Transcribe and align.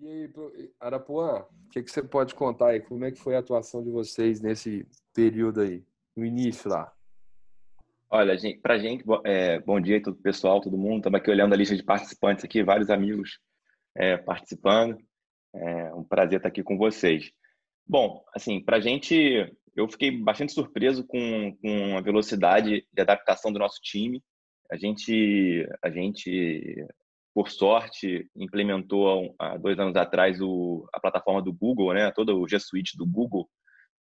E 0.00 0.06
aí, 0.08 0.32
Arapuã, 0.78 1.40
o 1.40 1.68
que, 1.70 1.82
que 1.82 1.90
você 1.90 2.02
pode 2.02 2.34
contar 2.34 2.68
aí? 2.68 2.80
Como 2.80 3.04
é 3.04 3.10
que 3.10 3.18
foi 3.18 3.34
a 3.34 3.40
atuação 3.40 3.82
de 3.82 3.90
vocês 3.90 4.40
nesse 4.40 4.86
período 5.12 5.60
aí, 5.60 5.84
no 6.16 6.24
início 6.24 6.70
lá? 6.70 6.92
Olha, 8.08 8.36
para 8.62 8.78
gente, 8.78 9.04
é, 9.24 9.58
bom 9.60 9.80
dia 9.80 10.02
todo 10.02 10.16
pessoal, 10.16 10.60
todo 10.60 10.78
mundo. 10.78 10.98
Estamos 10.98 11.20
aqui 11.20 11.30
olhando 11.30 11.52
a 11.52 11.56
lista 11.56 11.76
de 11.76 11.82
participantes 11.82 12.44
aqui, 12.44 12.62
vários 12.62 12.88
amigos 12.88 13.38
é, 13.96 14.16
participando. 14.16 14.98
É 15.54 15.92
um 15.94 16.04
prazer 16.04 16.38
estar 16.38 16.48
aqui 16.48 16.62
com 16.62 16.78
vocês. 16.78 17.30
Bom, 17.86 18.24
assim, 18.34 18.62
para 18.62 18.76
a 18.76 18.80
gente, 18.80 19.52
eu 19.74 19.88
fiquei 19.88 20.10
bastante 20.10 20.52
surpreso 20.52 21.04
com, 21.06 21.56
com 21.60 21.96
a 21.96 22.00
velocidade 22.00 22.86
de 22.92 23.02
adaptação 23.02 23.52
do 23.52 23.58
nosso 23.58 23.80
time. 23.82 24.22
A 24.70 24.76
gente, 24.76 25.66
a 25.82 25.90
gente, 25.90 26.86
por 27.34 27.50
sorte, 27.50 28.28
implementou 28.36 29.34
há 29.38 29.56
dois 29.56 29.78
anos 29.78 29.96
atrás 29.96 30.40
o, 30.40 30.88
a 30.92 31.00
plataforma 31.00 31.42
do 31.42 31.52
Google, 31.52 31.94
né? 31.94 32.10
Todo 32.10 32.38
o 32.38 32.48
G 32.48 32.58
Suite 32.58 32.96
do 32.96 33.06
Google 33.06 33.48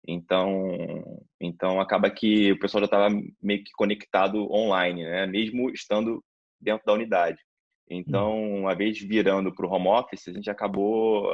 então, 0.07 1.25
então 1.41 1.81
acaba 1.81 2.09
que 2.11 2.53
o 2.53 2.59
pessoal 2.59 2.83
já 2.83 2.85
estava 2.87 3.09
meio 3.43 3.65
que 3.65 3.73
conectado 3.73 4.51
online, 4.53 5.05
né? 5.05 5.27
Mesmo 5.27 5.71
estando 5.71 6.23
dentro 6.61 6.87
da 6.87 6.93
unidade. 6.93 7.39
Então, 7.91 8.61
uma 8.61 8.75
vez 8.75 8.99
virando 9.01 9.53
para 9.53 9.67
o 9.67 9.71
home 9.71 9.89
office, 9.89 10.29
a 10.29 10.33
gente 10.33 10.51
acabou, 10.51 11.29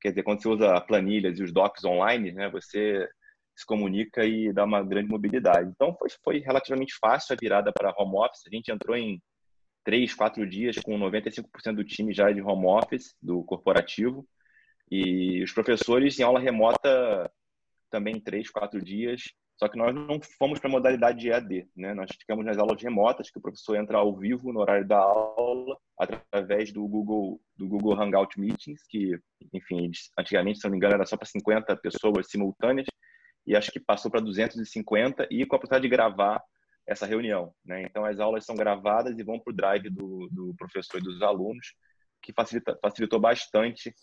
quer 0.00 0.10
dizer, 0.10 0.22
quando 0.22 0.42
você 0.42 0.48
usa 0.48 0.80
planilhas 0.80 1.38
e 1.38 1.42
os 1.42 1.52
docs 1.52 1.84
online, 1.84 2.32
né? 2.32 2.50
Você 2.50 3.06
se 3.54 3.64
comunica 3.64 4.24
e 4.24 4.52
dá 4.52 4.64
uma 4.64 4.82
grande 4.82 5.08
mobilidade. 5.08 5.70
Então, 5.70 5.94
foi, 5.96 6.08
foi 6.22 6.38
relativamente 6.38 6.94
fácil 7.00 7.34
a 7.34 7.38
virada 7.40 7.72
para 7.72 7.94
home 7.96 8.16
office. 8.16 8.46
A 8.46 8.54
gente 8.54 8.72
entrou 8.72 8.96
em 8.96 9.22
três, 9.84 10.14
quatro 10.14 10.46
dias 10.46 10.76
com 10.78 10.98
95% 10.98 11.44
do 11.74 11.84
time 11.84 12.12
já 12.12 12.32
de 12.32 12.40
home 12.40 12.66
office, 12.66 13.14
do 13.22 13.44
corporativo. 13.44 14.26
E 14.90 15.42
os 15.42 15.52
professores 15.52 16.18
em 16.18 16.22
aula 16.22 16.40
remota 16.40 17.30
também 17.90 18.20
três, 18.20 18.50
quatro 18.50 18.82
dias. 18.82 19.22
Só 19.56 19.68
que 19.68 19.78
nós 19.78 19.94
não 19.94 20.20
fomos 20.36 20.58
para 20.58 20.68
a 20.68 20.72
modalidade 20.72 21.20
de 21.20 21.28
EAD, 21.28 21.68
né? 21.76 21.94
Nós 21.94 22.10
ficamos 22.18 22.44
nas 22.44 22.58
aulas 22.58 22.82
remotas, 22.82 23.30
que 23.30 23.38
o 23.38 23.40
professor 23.40 23.76
entra 23.76 23.98
ao 23.98 24.16
vivo 24.16 24.52
no 24.52 24.60
horário 24.60 24.86
da 24.86 24.98
aula, 24.98 25.78
através 25.96 26.72
do 26.72 26.86
Google, 26.88 27.40
do 27.56 27.68
Google 27.68 28.00
Hangout 28.00 28.38
Meetings, 28.38 28.82
que, 28.88 29.16
enfim, 29.52 29.92
antigamente, 30.18 30.58
se 30.58 30.64
não 30.64 30.72
me 30.72 30.76
engano, 30.76 30.94
era 30.94 31.06
só 31.06 31.16
para 31.16 31.26
50 31.26 31.76
pessoas 31.76 32.28
simultâneas, 32.28 32.86
e 33.46 33.56
acho 33.56 33.70
que 33.70 33.80
passou 33.80 34.10
para 34.10 34.20
250, 34.20 35.28
e 35.30 35.44
com 35.46 35.56
a 35.56 35.58
possibilidade 35.58 35.82
de 35.82 35.94
gravar 35.96 36.42
essa 36.86 37.06
reunião, 37.06 37.54
né? 37.64 37.82
Então, 37.82 38.04
as 38.04 38.20
aulas 38.20 38.44
são 38.44 38.54
gravadas 38.54 39.18
e 39.18 39.22
vão 39.22 39.38
para 39.38 39.52
o 39.52 39.56
drive 39.56 39.88
do, 39.90 40.28
do 40.30 40.54
professor 40.56 40.98
e 40.98 41.04
dos 41.04 41.22
alunos, 41.22 41.74
que 42.22 42.32
facilita, 42.32 42.78
facilitou 42.80 43.18
bastante 43.18 43.94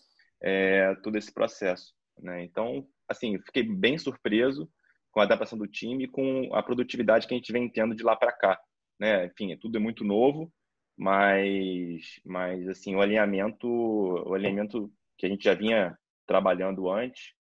é, 0.42 0.94
todo 0.96 1.16
esse 1.16 1.32
processo, 1.32 1.94
né? 2.18 2.42
Então, 2.44 2.86
assim, 3.08 3.38
fiquei 3.38 3.62
bem 3.62 3.98
surpreso 3.98 4.68
com 5.12 5.20
a 5.20 5.24
adaptação 5.24 5.58
do 5.58 5.66
time 5.66 6.04
e 6.04 6.08
com 6.08 6.54
a 6.54 6.62
produtividade 6.62 7.26
que 7.26 7.34
a 7.34 7.36
gente 7.36 7.52
vem 7.52 7.68
tendo 7.68 7.94
de 7.94 8.02
lá 8.02 8.16
para 8.16 8.32
cá. 8.32 8.58
Né? 8.98 9.26
Enfim, 9.26 9.56
tudo 9.58 9.76
é 9.76 9.80
muito 9.80 10.04
novo, 10.04 10.50
mas, 10.96 12.20
mas 12.24 12.66
assim, 12.68 12.94
o 12.94 13.00
alinhamento, 13.00 13.68
o 13.68 14.34
alinhamento 14.34 14.90
que 15.18 15.26
a 15.26 15.28
gente 15.28 15.44
já 15.44 15.54
vinha 15.54 15.96
trabalhando 16.26 16.90
antes 16.90 17.34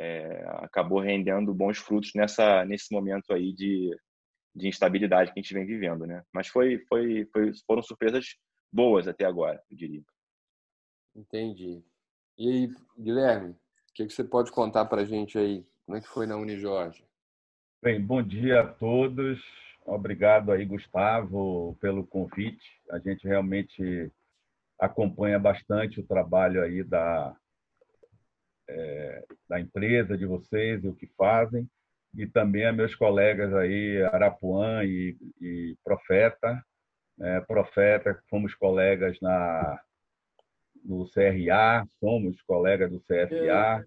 é, 0.00 0.42
acabou 0.62 0.98
rendendo 0.98 1.52
bons 1.52 1.76
frutos 1.76 2.12
nessa 2.14 2.64
nesse 2.64 2.90
momento 2.90 3.34
aí 3.34 3.52
de, 3.52 3.94
de 4.56 4.66
instabilidade 4.66 5.30
que 5.30 5.38
a 5.38 5.42
gente 5.42 5.52
vem 5.52 5.66
vivendo, 5.66 6.06
né? 6.06 6.22
Mas 6.32 6.48
foi, 6.48 6.78
foi, 6.88 7.28
foi 7.30 7.52
foram 7.66 7.82
surpresas 7.82 8.24
boas 8.72 9.06
até 9.06 9.26
agora, 9.26 9.62
eu 9.70 9.76
diria. 9.76 10.02
Entendi. 11.14 11.84
E 12.38 12.48
aí, 12.48 12.74
Guilherme, 12.98 13.50
o 13.50 13.56
que, 13.94 14.06
que 14.06 14.12
você 14.12 14.24
pode 14.24 14.50
contar 14.50 14.86
para 14.86 15.02
a 15.02 15.04
gente 15.04 15.36
aí? 15.36 15.66
Como 15.84 15.98
é 15.98 16.00
que 16.00 16.08
foi 16.08 16.26
na 16.26 16.36
Unijorge? 16.36 17.04
Bem, 17.82 18.00
bom 18.00 18.22
dia 18.22 18.62
a 18.62 18.66
todos. 18.66 19.38
Obrigado 19.84 20.50
aí, 20.50 20.64
Gustavo, 20.64 21.76
pelo 21.78 22.06
convite. 22.06 22.80
A 22.90 22.98
gente 22.98 23.26
realmente 23.26 24.10
acompanha 24.78 25.38
bastante 25.38 26.00
o 26.00 26.06
trabalho 26.06 26.62
aí 26.62 26.82
da, 26.82 27.36
é, 28.70 29.24
da 29.48 29.60
empresa 29.60 30.16
de 30.16 30.26
vocês 30.26 30.82
e 30.84 30.88
o 30.88 30.94
que 30.94 31.06
fazem. 31.16 31.68
E 32.16 32.26
também 32.26 32.66
a 32.66 32.72
meus 32.72 32.94
colegas 32.94 33.54
aí, 33.54 34.02
Arapuã 34.04 34.84
e, 34.84 35.16
e 35.40 35.76
Profeta. 35.84 36.62
É, 37.20 37.40
Profeta, 37.40 38.18
fomos 38.28 38.54
colegas 38.54 39.18
na 39.20 39.80
do 40.82 41.04
CRA, 41.10 41.86
somos 42.00 42.40
colegas 42.42 42.90
do 42.90 43.00
CFA, 43.00 43.84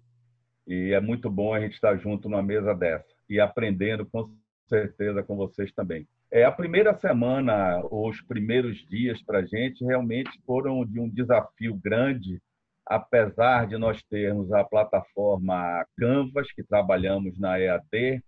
é. 0.68 0.72
e 0.72 0.92
é 0.92 1.00
muito 1.00 1.28
bom 1.28 1.52
a 1.52 1.60
gente 1.60 1.74
estar 1.74 1.96
junto 1.96 2.28
numa 2.28 2.42
mesa 2.42 2.72
dessa 2.72 3.04
e 3.28 3.40
aprendendo 3.40 4.06
com 4.06 4.30
certeza 4.68 5.22
com 5.22 5.36
vocês 5.36 5.72
também. 5.72 6.06
É, 6.30 6.44
a 6.44 6.52
primeira 6.52 6.94
semana, 6.98 7.80
os 7.90 8.20
primeiros 8.22 8.78
dias 8.88 9.22
para 9.22 9.40
a 9.40 9.44
gente 9.44 9.84
realmente 9.84 10.30
foram 10.46 10.84
de 10.84 10.98
um 10.98 11.08
desafio 11.08 11.74
grande, 11.74 12.40
apesar 12.86 13.66
de 13.66 13.76
nós 13.78 14.02
termos 14.04 14.52
a 14.52 14.64
plataforma 14.64 15.84
Canvas, 15.96 16.50
que 16.52 16.62
trabalhamos 16.62 17.38
na 17.38 17.58
EAD, 17.58 18.22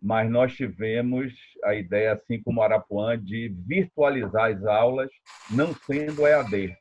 mas 0.00 0.30
nós 0.30 0.54
tivemos 0.54 1.32
a 1.64 1.74
ideia, 1.74 2.12
assim 2.12 2.42
como 2.42 2.62
Arapuã, 2.62 3.18
de 3.18 3.48
virtualizar 3.66 4.52
as 4.52 4.64
aulas, 4.64 5.10
não 5.50 5.74
sendo 5.74 6.26
EAD. 6.26 6.76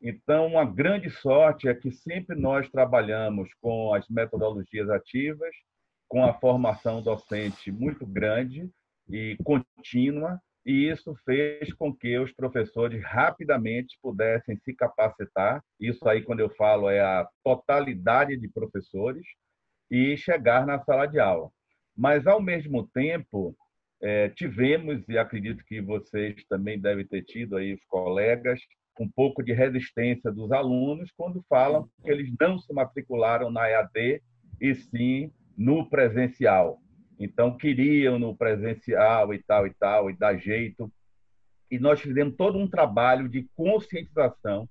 Então, 0.00 0.46
uma 0.46 0.64
grande 0.64 1.10
sorte 1.10 1.68
é 1.68 1.74
que 1.74 1.90
sempre 1.90 2.36
nós 2.36 2.68
trabalhamos 2.70 3.48
com 3.60 3.94
as 3.94 4.08
metodologias 4.08 4.88
ativas, 4.90 5.54
com 6.08 6.24
a 6.24 6.34
formação 6.34 7.02
docente 7.02 7.70
muito 7.72 8.06
grande 8.06 8.70
e 9.08 9.36
contínua, 9.44 10.40
e 10.66 10.90
isso 10.90 11.14
fez 11.24 11.72
com 11.74 11.94
que 11.94 12.18
os 12.18 12.32
professores 12.32 13.00
rapidamente 13.04 13.96
pudessem 14.02 14.58
se 14.64 14.74
capacitar. 14.74 15.62
Isso 15.78 16.06
aí, 16.08 16.22
quando 16.22 16.40
eu 16.40 16.50
falo, 16.50 16.90
é 16.90 17.00
a 17.00 17.24
totalidade 17.44 18.36
de 18.36 18.48
professores 18.48 19.24
e 19.88 20.16
chegar 20.16 20.66
na 20.66 20.80
sala 20.80 21.06
de 21.06 21.20
aula. 21.20 21.50
Mas, 21.96 22.26
ao 22.26 22.42
mesmo 22.42 22.84
tempo, 22.88 23.56
é, 24.02 24.28
tivemos, 24.30 25.08
e 25.08 25.16
acredito 25.16 25.64
que 25.64 25.80
vocês 25.80 26.44
também 26.48 26.80
devem 26.80 27.06
ter 27.06 27.22
tido 27.22 27.56
aí, 27.56 27.72
os 27.72 27.84
colegas, 27.84 28.58
um 28.98 29.08
pouco 29.08 29.44
de 29.44 29.52
resistência 29.52 30.32
dos 30.32 30.50
alunos 30.50 31.12
quando 31.16 31.44
falam 31.48 31.88
que 32.02 32.10
eles 32.10 32.28
não 32.40 32.58
se 32.58 32.72
matricularam 32.72 33.52
na 33.52 33.68
EAD 33.70 34.20
e 34.60 34.74
sim 34.74 35.30
no 35.56 35.88
presencial. 35.88 36.80
Então, 37.18 37.56
queriam 37.56 38.18
no 38.18 38.36
presencial 38.36 39.32
e 39.32 39.42
tal 39.42 39.66
e 39.66 39.74
tal, 39.74 40.10
e 40.10 40.16
dar 40.16 40.36
jeito. 40.36 40.92
E 41.70 41.78
nós 41.78 42.00
fizemos 42.00 42.36
todo 42.36 42.58
um 42.58 42.68
trabalho 42.68 43.28
de 43.28 43.48
conscientização, 43.54 44.68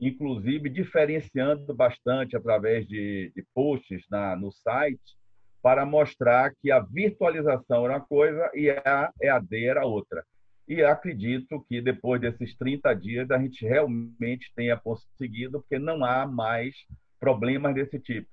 inclusive 0.00 0.68
diferenciando 0.68 1.74
bastante 1.74 2.36
através 2.36 2.86
de, 2.86 3.32
de 3.34 3.44
posts 3.52 4.04
na, 4.10 4.36
no 4.36 4.52
site, 4.52 5.18
para 5.60 5.84
mostrar 5.84 6.54
que 6.62 6.70
a 6.70 6.78
virtualização 6.78 7.84
era 7.84 7.94
uma 7.94 8.00
coisa 8.00 8.50
e 8.54 8.70
a 8.70 9.12
EAD 9.20 9.64
era 9.66 9.84
outra. 9.84 10.24
E 10.68 10.82
acredito 10.82 11.64
que 11.68 11.80
depois 11.80 12.20
desses 12.20 12.56
30 12.56 12.94
dias 12.94 13.30
a 13.30 13.38
gente 13.38 13.66
realmente 13.66 14.52
tenha 14.54 14.76
conseguido, 14.76 15.60
porque 15.60 15.78
não 15.78 16.04
há 16.04 16.26
mais 16.26 16.76
problemas 17.18 17.74
desse 17.74 17.98
tipo. 17.98 18.28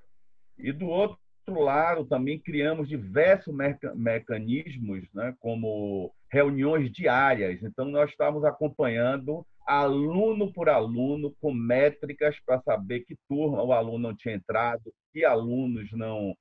E 0.57 0.71
do 0.71 0.85
outro 0.85 1.17
lado, 1.53 2.05
também 2.05 2.39
criamos 2.39 2.87
diversos 2.87 3.53
mecanismos, 3.95 5.03
né, 5.13 5.35
como 5.39 6.13
reuniões 6.31 6.91
diárias. 6.91 7.61
Então, 7.63 7.85
nós 7.85 8.09
estamos 8.09 8.43
acompanhando 8.43 9.45
aluno 9.65 10.51
por 10.53 10.69
aluno, 10.69 11.35
com 11.41 11.51
métricas 11.53 12.39
para 12.45 12.61
saber 12.61 13.01
que 13.01 13.15
turma 13.27 13.63
o 13.63 13.73
aluno 13.73 14.09
não 14.09 14.15
tinha 14.15 14.35
entrado, 14.35 14.93
que 15.11 15.25
alunos 15.25 15.91
não, 15.91 16.35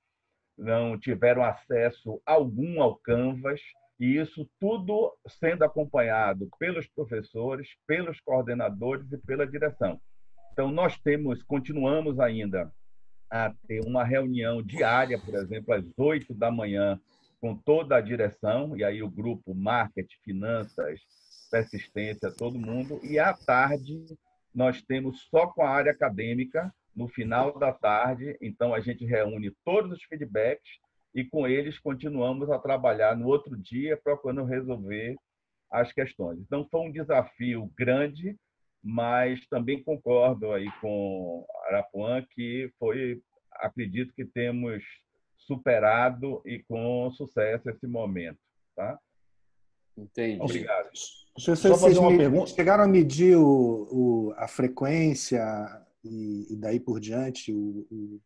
não 0.58 0.98
tiveram 0.98 1.42
acesso 1.42 2.20
algum 2.26 2.82
ao 2.82 2.96
Canvas 2.96 3.60
e 3.98 4.16
isso 4.16 4.48
tudo 4.60 5.16
sendo 5.26 5.64
acompanhado 5.64 6.48
pelos 6.58 6.86
professores, 6.88 7.68
pelos 7.86 8.20
coordenadores 8.20 9.10
e 9.12 9.18
pela 9.18 9.46
direção. 9.46 10.00
Então, 10.52 10.70
nós 10.70 10.98
temos, 10.98 11.42
continuamos 11.42 12.20
ainda 12.20 12.70
a 13.34 13.52
ter 13.66 13.80
uma 13.80 14.04
reunião 14.04 14.62
diária, 14.62 15.18
por 15.18 15.34
exemplo, 15.34 15.74
às 15.74 15.84
oito 15.98 16.32
da 16.32 16.52
manhã, 16.52 17.00
com 17.40 17.56
toda 17.56 17.96
a 17.96 18.00
direção, 18.00 18.76
e 18.76 18.84
aí 18.84 19.02
o 19.02 19.10
grupo 19.10 19.52
Marketing, 19.52 20.14
Finanças, 20.22 21.00
Persistência, 21.50 22.30
todo 22.30 22.56
mundo, 22.56 23.00
e 23.02 23.18
à 23.18 23.34
tarde 23.34 24.04
nós 24.54 24.80
temos 24.82 25.22
só 25.28 25.48
com 25.48 25.62
a 25.62 25.68
área 25.68 25.90
acadêmica, 25.90 26.72
no 26.94 27.08
final 27.08 27.58
da 27.58 27.72
tarde, 27.72 28.38
então 28.40 28.72
a 28.72 28.78
gente 28.78 29.04
reúne 29.04 29.50
todos 29.64 29.90
os 29.90 30.04
feedbacks 30.04 30.78
e 31.12 31.24
com 31.24 31.44
eles 31.48 31.76
continuamos 31.80 32.48
a 32.52 32.58
trabalhar 32.60 33.16
no 33.16 33.26
outro 33.26 33.56
dia, 33.56 33.96
procurando 33.96 34.44
resolver 34.44 35.16
as 35.72 35.92
questões. 35.92 36.38
Então, 36.38 36.68
foi 36.70 36.82
um 36.82 36.92
desafio 36.92 37.68
grande, 37.76 38.36
mas 38.80 39.44
também 39.48 39.82
concordo 39.82 40.52
aí 40.52 40.70
com 40.80 41.44
Arapuã 41.66 42.24
que 42.30 42.72
foi, 42.78 43.22
acredito 43.52 44.12
que 44.14 44.24
temos 44.24 44.82
superado 45.36 46.42
e 46.44 46.58
com 46.60 47.10
sucesso 47.12 47.68
esse 47.70 47.86
momento, 47.86 48.38
tá? 48.74 48.98
Entendi. 49.96 50.40
Obrigado. 50.40 50.90
Só 51.38 51.54
fazer 51.56 51.98
uma 51.98 52.16
pergunta. 52.16 52.50
Chegaram 52.50 52.84
a 52.84 52.88
medir 52.88 53.36
o, 53.36 53.88
o, 53.90 54.34
a 54.36 54.48
frequência 54.48 55.40
e, 56.02 56.52
e, 56.52 56.56
daí 56.56 56.80
por 56.80 56.98
diante 57.00 57.52
o, 57.52 57.86
o 57.90 58.20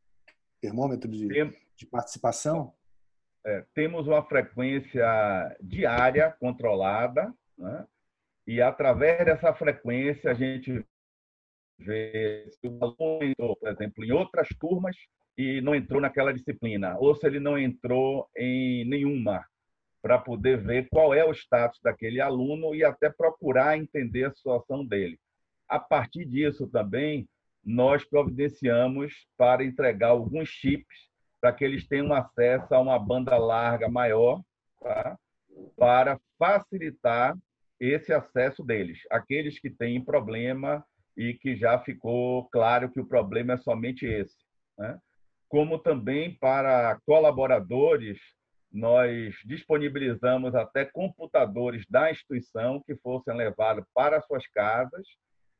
termômetro 0.60 1.10
de, 1.10 1.28
Tem, 1.28 1.54
de 1.76 1.86
participação? 1.86 2.72
É, 3.44 3.64
temos 3.74 4.06
uma 4.06 4.22
frequência 4.24 5.56
diária 5.60 6.34
controlada, 6.40 7.32
né? 7.56 7.86
e 8.46 8.62
através 8.62 9.24
dessa 9.24 9.52
frequência 9.54 10.30
a 10.30 10.34
gente 10.34 10.84
vê 11.78 12.48
se 12.50 12.66
o 12.66 12.78
aluno 12.82 13.24
entrou, 13.24 13.56
por 13.56 13.68
exemplo, 13.68 14.04
em 14.04 14.12
outras 14.12 14.48
turmas 14.58 14.96
e 15.36 15.60
não 15.60 15.74
entrou 15.74 16.00
naquela 16.00 16.32
disciplina, 16.32 16.96
ou 16.98 17.14
se 17.14 17.26
ele 17.26 17.38
não 17.38 17.56
entrou 17.56 18.28
em 18.36 18.84
nenhuma, 18.84 19.44
para 20.02 20.18
poder 20.18 20.58
ver 20.58 20.88
qual 20.90 21.14
é 21.14 21.24
o 21.24 21.32
status 21.32 21.80
daquele 21.82 22.20
aluno 22.20 22.74
e 22.74 22.84
até 22.84 23.10
procurar 23.10 23.78
entender 23.78 24.24
a 24.24 24.34
situação 24.34 24.84
dele. 24.84 25.18
A 25.68 25.78
partir 25.78 26.24
disso 26.24 26.66
também, 26.68 27.28
nós 27.64 28.04
providenciamos 28.04 29.26
para 29.36 29.64
entregar 29.64 30.08
alguns 30.08 30.48
chips 30.48 31.08
para 31.40 31.52
que 31.52 31.64
eles 31.64 31.86
tenham 31.86 32.12
acesso 32.12 32.74
a 32.74 32.80
uma 32.80 32.98
banda 32.98 33.36
larga 33.36 33.88
maior, 33.88 34.42
tá? 34.80 35.18
para 35.76 36.18
facilitar 36.38 37.36
esse 37.78 38.12
acesso 38.12 38.64
deles. 38.64 39.00
Aqueles 39.10 39.58
que 39.58 39.70
têm 39.70 40.04
problema 40.04 40.84
e 41.18 41.34
que 41.34 41.56
já 41.56 41.76
ficou 41.80 42.48
claro 42.48 42.90
que 42.92 43.00
o 43.00 43.06
problema 43.06 43.54
é 43.54 43.58
somente 43.58 44.06
esse. 44.06 44.36
Né? 44.78 44.96
Como 45.48 45.76
também 45.80 46.38
para 46.38 47.00
colaboradores, 47.04 48.20
nós 48.70 49.34
disponibilizamos 49.44 50.54
até 50.54 50.84
computadores 50.84 51.84
da 51.90 52.12
instituição 52.12 52.80
que 52.86 52.94
fossem 52.94 53.34
levados 53.34 53.84
para 53.92 54.22
suas 54.22 54.46
casas, 54.46 55.04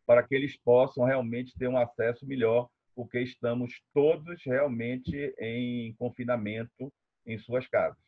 para 0.06 0.22
que 0.22 0.34
eles 0.34 0.56
possam 0.62 1.04
realmente 1.04 1.58
ter 1.58 1.68
um 1.68 1.76
acesso 1.76 2.24
melhor 2.24 2.68
porque 2.94 3.20
estamos 3.20 3.72
todos 3.94 4.42
realmente 4.44 5.34
em 5.38 5.94
confinamento 5.94 6.92
em 7.26 7.38
suas 7.38 7.66
casas. 7.68 7.98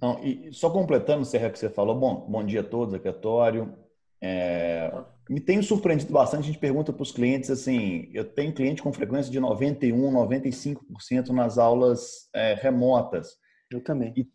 Não, 0.00 0.22
e 0.24 0.52
só 0.52 0.70
completando, 0.70 1.24
Serra, 1.24 1.50
que 1.50 1.58
você 1.58 1.68
falou, 1.68 1.94
bom, 1.94 2.26
bom 2.26 2.44
dia 2.44 2.60
a 2.60 2.64
todos, 2.64 2.94
aqui 2.94 3.08
é 3.08 3.12
Tório. 3.12 3.76
É, 4.22 4.90
me 5.30 5.40
tenho 5.40 5.62
surpreendido 5.62 6.12
bastante, 6.12 6.42
a 6.42 6.46
gente 6.46 6.58
pergunta 6.58 6.92
para 6.92 7.04
os 7.04 7.12
clientes 7.12 7.50
assim, 7.50 8.10
eu 8.12 8.24
tenho 8.24 8.52
cliente 8.52 8.82
com 8.82 8.92
frequência 8.92 9.30
de 9.30 9.38
91, 9.38 10.12
95% 10.12 11.28
nas 11.28 11.56
aulas 11.56 12.28
é, 12.34 12.54
remotas. 12.54 13.36
Eu 13.70 13.80
também. 13.80 14.12
E 14.16 14.28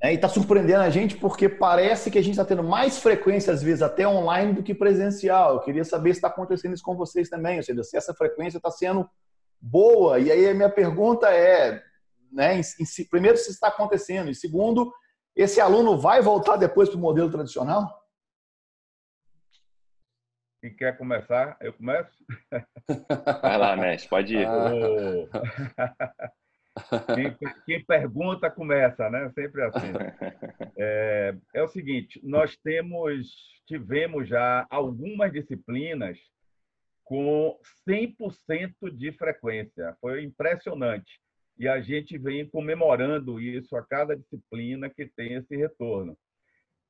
é, 0.00 0.14
está 0.14 0.26
surpreendendo 0.26 0.80
a 0.80 0.88
gente 0.88 1.18
porque 1.18 1.50
parece 1.50 2.10
que 2.10 2.16
a 2.16 2.22
gente 2.22 2.32
está 2.32 2.46
tendo 2.46 2.62
mais 2.62 2.98
frequência, 2.98 3.52
às 3.52 3.62
vezes, 3.62 3.82
até 3.82 4.08
online 4.08 4.54
do 4.54 4.62
que 4.62 4.74
presencial. 4.74 5.56
Eu 5.56 5.60
queria 5.60 5.84
saber 5.84 6.14
se 6.14 6.18
está 6.18 6.28
acontecendo 6.28 6.72
isso 6.72 6.82
com 6.82 6.96
vocês 6.96 7.28
também, 7.28 7.58
ou 7.58 7.62
seja, 7.62 7.84
se 7.84 7.98
essa 7.98 8.14
frequência 8.14 8.56
está 8.56 8.70
sendo 8.70 9.06
boa. 9.60 10.18
E 10.18 10.32
aí 10.32 10.48
a 10.48 10.54
minha 10.54 10.70
pergunta 10.70 11.28
é, 11.28 11.82
né, 12.32 12.56
em, 12.58 12.60
em, 12.62 13.04
primeiro, 13.10 13.36
se 13.36 13.50
está 13.50 13.68
acontecendo, 13.68 14.30
e 14.30 14.34
segundo, 14.34 14.90
esse 15.36 15.60
aluno 15.60 15.98
vai 15.98 16.22
voltar 16.22 16.56
depois 16.56 16.88
para 16.88 16.96
o 16.96 17.02
modelo 17.02 17.30
tradicional? 17.30 17.86
Quem 20.60 20.74
quer 20.74 20.96
começar? 20.98 21.56
Eu 21.60 21.72
começo? 21.72 22.10
Vai 23.42 23.58
lá, 23.58 23.76
mestre, 23.76 24.08
pode 24.08 24.36
ir. 24.36 24.46
Quem, 27.12 27.36
quem, 27.66 27.84
pergunta 27.84 28.48
começa, 28.48 29.10
né? 29.10 29.28
Sempre 29.34 29.64
assim. 29.64 29.92
É, 30.76 31.34
é, 31.52 31.62
o 31.62 31.66
seguinte: 31.66 32.20
nós 32.22 32.56
temos, 32.58 33.28
tivemos 33.66 34.28
já 34.28 34.64
algumas 34.70 35.32
disciplinas 35.32 36.16
com 37.02 37.58
100% 37.88 38.96
de 38.96 39.10
frequência. 39.10 39.96
Foi 40.00 40.22
impressionante. 40.22 41.20
E 41.58 41.66
a 41.66 41.80
gente 41.80 42.16
vem 42.16 42.48
comemorando 42.48 43.40
isso 43.40 43.76
a 43.76 43.84
cada 43.84 44.16
disciplina 44.16 44.88
que 44.88 45.04
tem 45.04 45.34
esse 45.34 45.56
retorno. 45.56 46.16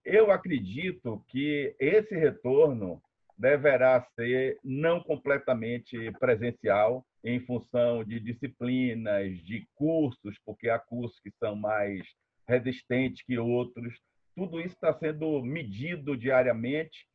Eu 0.05 0.31
acredito 0.31 1.25
que 1.29 1.75
esse 1.81 2.15
retorno 2.15 3.01
deverá 3.39 4.05
ser 4.17 4.59
não 4.65 5.01
completamente 5.01 6.11
presencial, 6.19 7.07
em 7.25 7.41
função 7.41 8.05
de 8.05 8.19
disciplinas, 8.19 9.37
de 9.45 9.67
cursos, 9.75 10.37
porque 10.45 10.69
há 10.69 10.79
cursos 10.79 11.19
que 11.21 11.31
são 11.39 11.55
mais 11.55 12.03
resistentes 12.49 13.23
que 13.25 13.39
outros. 13.39 13.95
Tudo 14.35 14.61
isso 14.61 14.75
está 14.75 14.93
sendo 14.99 15.43
medido 15.43 16.17
diariamente 16.17 17.07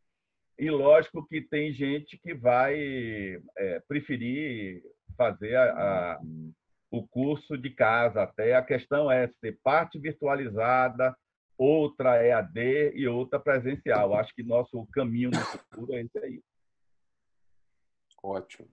e 0.58 0.70
lógico 0.70 1.26
que 1.28 1.42
tem 1.42 1.74
gente 1.74 2.18
que 2.20 2.34
vai 2.34 2.78
é, 3.58 3.80
preferir 3.88 4.82
fazer 5.18 5.56
a, 5.56 5.64
a, 6.14 6.22
o 6.92 7.08
curso 7.08 7.58
de 7.58 7.70
casa. 7.70 8.24
Até 8.24 8.56
a 8.56 8.62
questão 8.62 9.12
é 9.12 9.28
ser 9.40 9.58
parte 9.64 9.98
virtualizada, 10.00 11.16
outra 11.64 12.26
EAD 12.26 12.94
e 12.96 13.08
outra 13.08 13.40
presencial. 13.40 14.14
Acho 14.16 14.36
que 14.36 14.44
nosso 14.44 14.86
caminho 14.88 15.32
no 15.32 15.40
futuro 15.40 15.94
é 15.94 16.02
esse 16.02 16.18
aí. 16.20 16.44
Ótimo. 18.22 18.68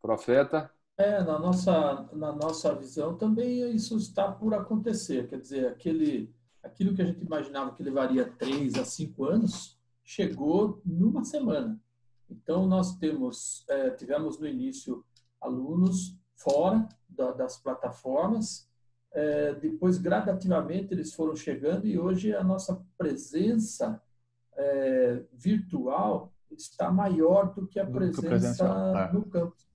Profeta? 0.00 0.70
É, 0.96 1.22
na 1.22 1.38
nossa, 1.38 2.08
na 2.12 2.32
nossa 2.32 2.74
visão 2.74 3.16
também 3.16 3.74
isso 3.74 3.96
está 3.96 4.30
por 4.30 4.54
acontecer. 4.54 5.28
Quer 5.28 5.40
dizer, 5.40 5.66
aquele, 5.68 6.34
aquilo 6.62 6.94
que 6.94 7.02
a 7.02 7.06
gente 7.06 7.24
imaginava 7.24 7.74
que 7.74 7.82
levaria 7.82 8.30
três 8.30 8.74
a 8.74 8.84
cinco 8.84 9.24
anos, 9.24 9.78
chegou 10.04 10.80
numa 10.84 11.24
semana. 11.24 11.80
Então, 12.28 12.66
nós 12.66 12.96
temos, 12.96 13.64
é, 13.68 13.90
tivemos 13.90 14.38
no 14.38 14.46
início 14.46 15.04
alunos 15.40 16.16
fora 16.34 16.88
da, 17.08 17.32
das 17.32 17.58
plataformas, 17.58 18.68
é, 19.14 19.54
depois, 19.54 19.98
gradativamente, 19.98 20.94
eles 20.94 21.12
foram 21.12 21.36
chegando 21.36 21.86
e 21.86 21.98
hoje 21.98 22.34
a 22.34 22.42
nossa 22.42 22.82
presença 22.96 24.00
é, 24.56 25.22
virtual 25.32 26.32
está 26.50 26.90
maior 26.90 27.54
do 27.54 27.66
que 27.66 27.78
a 27.78 27.86
presença 27.86 28.64
é. 29.10 29.12
no 29.12 29.24
campus. 29.26 29.68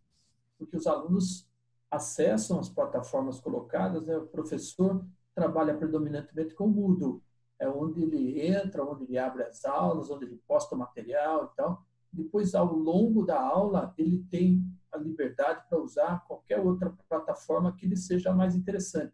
Porque 0.58 0.76
os 0.76 0.88
alunos 0.88 1.48
acessam 1.90 2.60
as 2.60 2.70
plataformas 2.70 3.40
colocadas, 3.40 4.08
né? 4.08 4.18
o 4.18 4.28
professor 4.28 5.06
trabalha 5.36 5.76
predominantemente 5.76 6.56
com 6.56 6.66
o 6.66 6.70
Moodle, 6.70 7.22
é 7.60 7.70
onde 7.70 8.02
ele 8.02 8.42
entra, 8.42 8.84
onde 8.84 9.04
ele 9.04 9.18
abre 9.18 9.44
as 9.44 9.64
aulas, 9.66 10.10
onde 10.10 10.26
ele 10.26 10.42
posta 10.48 10.76
o 10.76 10.78
material 10.78 11.52
e 11.52 11.56
tal. 11.56 11.86
Depois, 12.12 12.56
ao 12.56 12.74
longo 12.74 13.24
da 13.24 13.40
aula, 13.40 13.94
ele 13.98 14.24
tem 14.30 14.64
a 14.92 14.98
liberdade 14.98 15.64
para 15.70 15.80
usar 15.80 16.26
qualquer 16.28 16.60
outra 16.60 16.96
plataforma 17.08 17.76
que 17.76 17.88
lhe 17.88 17.98
seja 17.98 18.34
mais 18.34 18.56
interessante. 18.56 19.14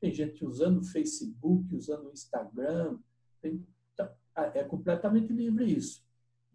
Tem 0.00 0.12
gente 0.12 0.44
usando 0.44 0.84
Facebook, 0.84 1.74
usando 1.74 2.12
Instagram, 2.12 2.98
tem, 3.40 3.66
tá, 3.96 4.12
é 4.34 4.62
completamente 4.64 5.32
livre 5.32 5.64
isso. 5.64 6.04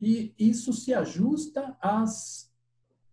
E 0.01 0.33
isso 0.37 0.71
se 0.71 0.93
ajusta 0.93 1.75
às 1.81 2.51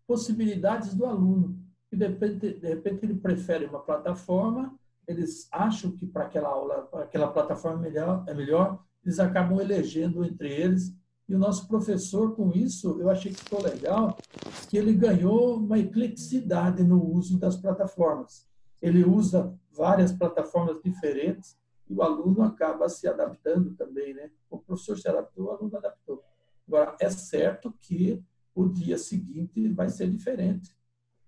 possibilidades 0.07 0.95
do 0.95 1.05
aluno. 1.05 1.59
E 1.91 1.97
de 1.97 2.07
repente, 2.07 2.61
de 2.61 2.69
repente 2.69 3.05
ele 3.05 3.17
prefere 3.17 3.67
uma 3.67 3.81
plataforma, 3.81 4.79
eles 5.07 5.49
acham 5.53 5.93
que 5.93 6.07
para 6.07 6.25
aquela 6.25 6.49
aula, 6.49 6.89
aquela 6.95 7.29
plataforma 7.29 7.79
é 7.87 7.91
melhor, 7.91 8.25
é 8.27 8.35
melhor, 8.35 8.85
eles 9.05 9.19
acabam 9.19 9.61
elegendo 9.61 10.25
entre 10.25 10.53
eles. 10.53 10.95
E 11.29 11.35
o 11.35 11.39
nosso 11.39 11.67
professor, 11.67 12.37
com 12.37 12.53
isso, 12.53 13.01
eu 13.01 13.11
achei 13.11 13.33
que 13.33 13.43
ficou 13.43 13.63
legal, 13.63 14.17
que 14.69 14.77
ele 14.77 14.93
ganhou 14.93 15.57
uma 15.57 15.79
ecleticidade 15.79 16.85
no 16.85 17.03
uso 17.03 17.39
das 17.39 17.57
plataformas. 17.57 18.47
Ele 18.87 19.05
usa 19.05 19.53
várias 19.73 20.13
plataformas 20.13 20.81
diferentes 20.81 21.59
e 21.89 21.95
o 21.95 22.03
aluno 22.03 22.43
acaba 22.43 22.89
se 22.89 23.09
adaptando 23.09 23.75
também, 23.75 24.15
né? 24.15 24.31
O 24.49 24.59
professor 24.59 24.97
se 24.97 25.09
adaptou, 25.09 25.47
o 25.47 25.51
aluno 25.51 25.77
adaptou. 25.77 26.23
Agora, 26.69 26.97
é 27.01 27.11
certo 27.11 27.73
que 27.81 28.23
o 28.55 28.69
dia 28.69 28.97
seguinte 28.97 29.69
vai 29.69 29.89
ser 29.89 30.09
diferente. 30.09 30.77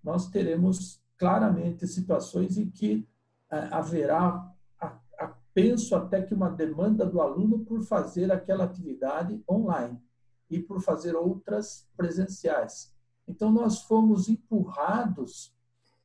Nós 0.01 0.29
teremos 0.29 1.01
claramente 1.17 1.85
situações 1.85 2.57
em 2.57 2.69
que 2.69 3.05
ah, 3.49 3.79
haverá, 3.79 4.53
a, 4.79 4.99
a, 5.19 5.35
penso 5.53 5.95
até 5.95 6.21
que 6.21 6.33
uma 6.33 6.49
demanda 6.49 7.05
do 7.05 7.21
aluno 7.21 7.65
por 7.65 7.83
fazer 7.83 8.31
aquela 8.31 8.63
atividade 8.63 9.43
online 9.49 10.01
e 10.49 10.59
por 10.59 10.81
fazer 10.81 11.15
outras 11.15 11.87
presenciais. 11.97 12.93
Então, 13.27 13.51
nós 13.51 13.81
fomos 13.81 14.29
empurrados 14.29 15.53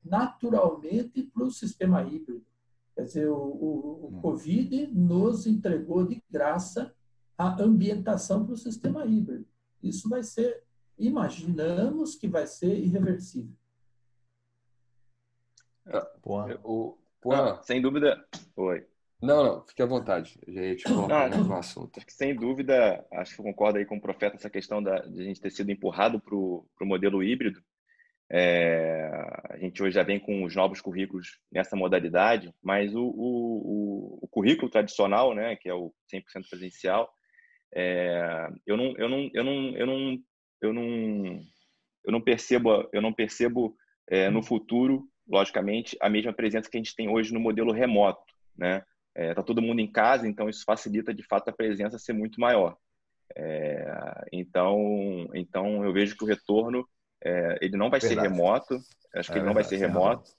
naturalmente 0.04 1.22
para 1.22 1.44
o 1.44 1.50
sistema 1.50 2.02
híbrido. 2.02 2.44
Quer 2.94 3.02
dizer, 3.02 3.28
o, 3.28 3.34
o, 3.34 4.04
o, 4.04 4.08
hum. 4.08 4.20
Covid 4.20 4.86
nos 4.88 5.46
entregou 5.46 6.06
de 6.06 6.22
graça 6.30 6.94
a 7.36 7.60
ambientação 7.60 8.44
para 8.44 8.54
o 8.54 8.58
sistema 8.58 9.04
híbrido. 9.04 9.46
Isso 9.82 10.08
vai 10.08 10.22
ser, 10.22 10.62
imaginamos 10.96 12.14
que 12.14 12.28
vai 12.28 12.46
ser 12.46 12.78
irreversível. 12.78 13.52
Boa. 16.22 16.60
O, 16.62 16.96
Não, 17.24 17.62
sem 17.62 17.82
dúvida. 17.82 18.24
Oi. 18.56 18.86
Não, 19.20 19.42
não, 19.42 19.66
fique 19.66 19.82
à 19.82 19.86
vontade. 19.86 20.38
Eu 20.46 20.54
já 20.54 20.60
ia 20.62 20.76
te 20.76 20.84
colocar 20.88 21.30
no 21.30 21.54
assunto. 21.54 21.96
Acho 21.96 22.06
que, 22.06 22.12
sem 22.12 22.34
dúvida, 22.34 23.04
acho 23.12 23.36
que 23.36 23.42
concordo 23.42 23.78
aí 23.78 23.84
com 23.84 23.96
o 23.96 24.00
profeta 24.00 24.36
essa 24.36 24.50
questão 24.50 24.82
da, 24.82 25.00
de 25.00 25.20
a 25.20 25.24
gente 25.24 25.40
ter 25.40 25.50
sido 25.50 25.70
empurrado 25.70 26.20
para 26.20 26.34
o 26.34 26.66
modelo 26.82 27.22
híbrido. 27.22 27.62
É, 28.36 29.08
a 29.48 29.56
gente 29.58 29.80
hoje 29.80 29.94
já 29.94 30.02
vem 30.02 30.18
com 30.18 30.42
os 30.42 30.56
novos 30.56 30.80
currículos 30.80 31.38
nessa 31.52 31.76
modalidade, 31.76 32.52
mas 32.60 32.92
o, 32.92 33.04
o, 33.04 34.18
o 34.22 34.28
currículo 34.28 34.68
tradicional, 34.68 35.32
né, 35.36 35.54
que 35.54 35.68
é 35.68 35.74
o 35.74 35.94
100% 36.12 36.48
presencial, 36.50 37.08
é, 37.72 38.48
eu, 38.66 38.76
não, 38.76 38.92
eu, 38.96 39.08
não, 39.08 39.30
eu, 39.32 39.44
não, 39.44 39.76
eu, 39.76 39.86
não, 39.86 40.18
eu, 40.62 40.72
não, 40.72 41.40
eu 42.06 42.12
não 42.12 42.20
percebo, 42.20 42.88
eu 42.92 43.00
não 43.00 43.12
percebo 43.12 43.76
é, 44.08 44.28
no 44.28 44.42
futuro, 44.42 45.08
logicamente, 45.28 45.96
a 46.00 46.10
mesma 46.10 46.32
presença 46.32 46.68
que 46.68 46.76
a 46.76 46.82
gente 46.82 46.96
tem 46.96 47.08
hoje 47.08 47.32
no 47.32 47.38
modelo 47.38 47.70
remoto. 47.70 48.34
Né? 48.58 48.82
Está 49.14 49.42
é, 49.42 49.44
todo 49.44 49.62
mundo 49.62 49.78
em 49.78 49.90
casa, 49.90 50.26
então 50.26 50.48
isso 50.48 50.64
facilita 50.66 51.14
de 51.14 51.22
fato 51.22 51.50
a 51.50 51.52
presença 51.52 52.00
ser 52.00 52.12
muito 52.12 52.40
maior. 52.40 52.76
É, 53.36 54.24
então, 54.32 55.30
então 55.34 55.84
eu 55.84 55.92
vejo 55.92 56.16
que 56.16 56.24
o 56.24 56.26
retorno 56.26 56.84
é, 57.24 57.58
ele 57.60 57.76
não 57.76 57.88
vai 57.88 58.00
Verdade. 58.00 58.20
ser 58.20 58.28
remoto. 58.28 58.80
Acho 59.14 59.30
que 59.30 59.38
é 59.38 59.40
ele 59.40 59.46
não 59.46 59.54
vai 59.54 59.64
ser 59.64 59.76
remoto. 59.76 60.30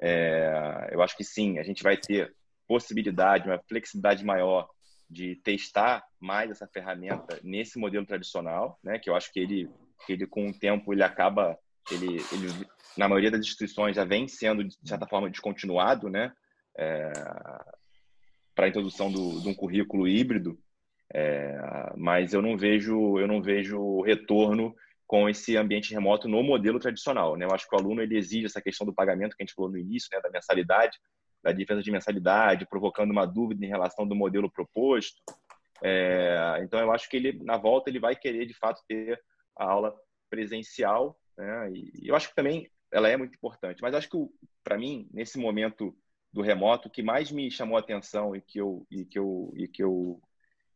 É, 0.00 0.88
eu 0.92 1.02
acho 1.02 1.16
que 1.16 1.22
sim, 1.22 1.58
a 1.58 1.62
gente 1.62 1.82
vai 1.82 1.96
ter 1.96 2.34
possibilidade, 2.66 3.48
uma 3.48 3.60
flexibilidade 3.68 4.24
maior 4.24 4.68
de 5.08 5.36
testar 5.36 6.04
mais 6.18 6.50
essa 6.50 6.66
ferramenta 6.66 7.38
nesse 7.42 7.78
modelo 7.78 8.06
tradicional, 8.06 8.78
né? 8.82 8.98
Que 8.98 9.10
eu 9.10 9.16
acho 9.16 9.32
que 9.32 9.40
ele, 9.40 9.68
ele 10.08 10.26
com 10.26 10.48
o 10.48 10.58
tempo 10.58 10.92
ele 10.92 11.02
acaba, 11.02 11.58
ele, 11.90 12.16
ele 12.32 12.66
na 12.96 13.08
maioria 13.08 13.30
das 13.30 13.40
instituições 13.40 13.96
já 13.96 14.04
vem 14.04 14.28
sendo 14.28 14.64
de 14.64 14.76
certa 14.84 15.06
forma 15.06 15.28
descontinuado, 15.28 16.08
né? 16.08 16.32
É, 16.78 17.12
para 18.54 18.66
a 18.66 18.68
introdução 18.68 19.10
do, 19.10 19.40
de 19.40 19.48
um 19.48 19.54
currículo 19.54 20.06
híbrido, 20.06 20.58
é, 21.12 21.58
mas 21.96 22.32
eu 22.32 22.40
não 22.40 22.56
vejo 22.56 23.18
eu 23.18 23.26
não 23.26 23.42
vejo 23.42 24.00
retorno 24.02 24.74
com 25.10 25.28
esse 25.28 25.56
ambiente 25.56 25.92
remoto 25.92 26.28
no 26.28 26.40
modelo 26.40 26.78
tradicional. 26.78 27.36
Né? 27.36 27.44
Eu 27.44 27.50
acho 27.50 27.68
que 27.68 27.74
o 27.74 27.78
aluno 27.80 28.00
ele 28.00 28.16
exige 28.16 28.46
essa 28.46 28.62
questão 28.62 28.86
do 28.86 28.94
pagamento 28.94 29.34
que 29.34 29.42
a 29.42 29.44
gente 29.44 29.56
falou 29.56 29.68
no 29.68 29.76
início, 29.76 30.08
né, 30.12 30.20
da 30.20 30.30
mensalidade, 30.30 30.96
da 31.42 31.50
diferença 31.50 31.82
de 31.82 31.90
mensalidade, 31.90 32.68
provocando 32.68 33.10
uma 33.10 33.26
dúvida 33.26 33.66
em 33.66 33.68
relação 33.68 34.06
do 34.06 34.14
modelo 34.14 34.48
proposto. 34.48 35.20
É, 35.82 36.60
então, 36.62 36.78
eu 36.78 36.92
acho 36.92 37.08
que 37.08 37.16
ele, 37.16 37.32
na 37.42 37.56
volta, 37.56 37.90
ele 37.90 37.98
vai 37.98 38.14
querer, 38.14 38.46
de 38.46 38.54
fato, 38.54 38.84
ter 38.86 39.20
a 39.58 39.64
aula 39.64 39.92
presencial. 40.30 41.18
Né? 41.36 41.72
E 41.72 42.08
eu 42.08 42.14
acho 42.14 42.28
que 42.28 42.36
também 42.36 42.70
ela 42.92 43.08
é 43.08 43.16
muito 43.16 43.34
importante. 43.34 43.82
Mas 43.82 43.96
acho 43.96 44.08
que, 44.08 44.16
para 44.62 44.78
mim, 44.78 45.08
nesse 45.12 45.40
momento 45.40 45.92
do 46.32 46.40
remoto, 46.40 46.86
o 46.86 46.90
que 46.90 47.02
mais 47.02 47.32
me 47.32 47.50
chamou 47.50 47.76
a 47.76 47.80
atenção 47.80 48.36
e 48.36 48.40
que 48.40 48.60
eu, 48.60 48.86
e 48.88 49.04
que 49.04 49.18
eu, 49.18 49.52
e 49.56 49.66
que 49.66 49.82
eu 49.82 50.20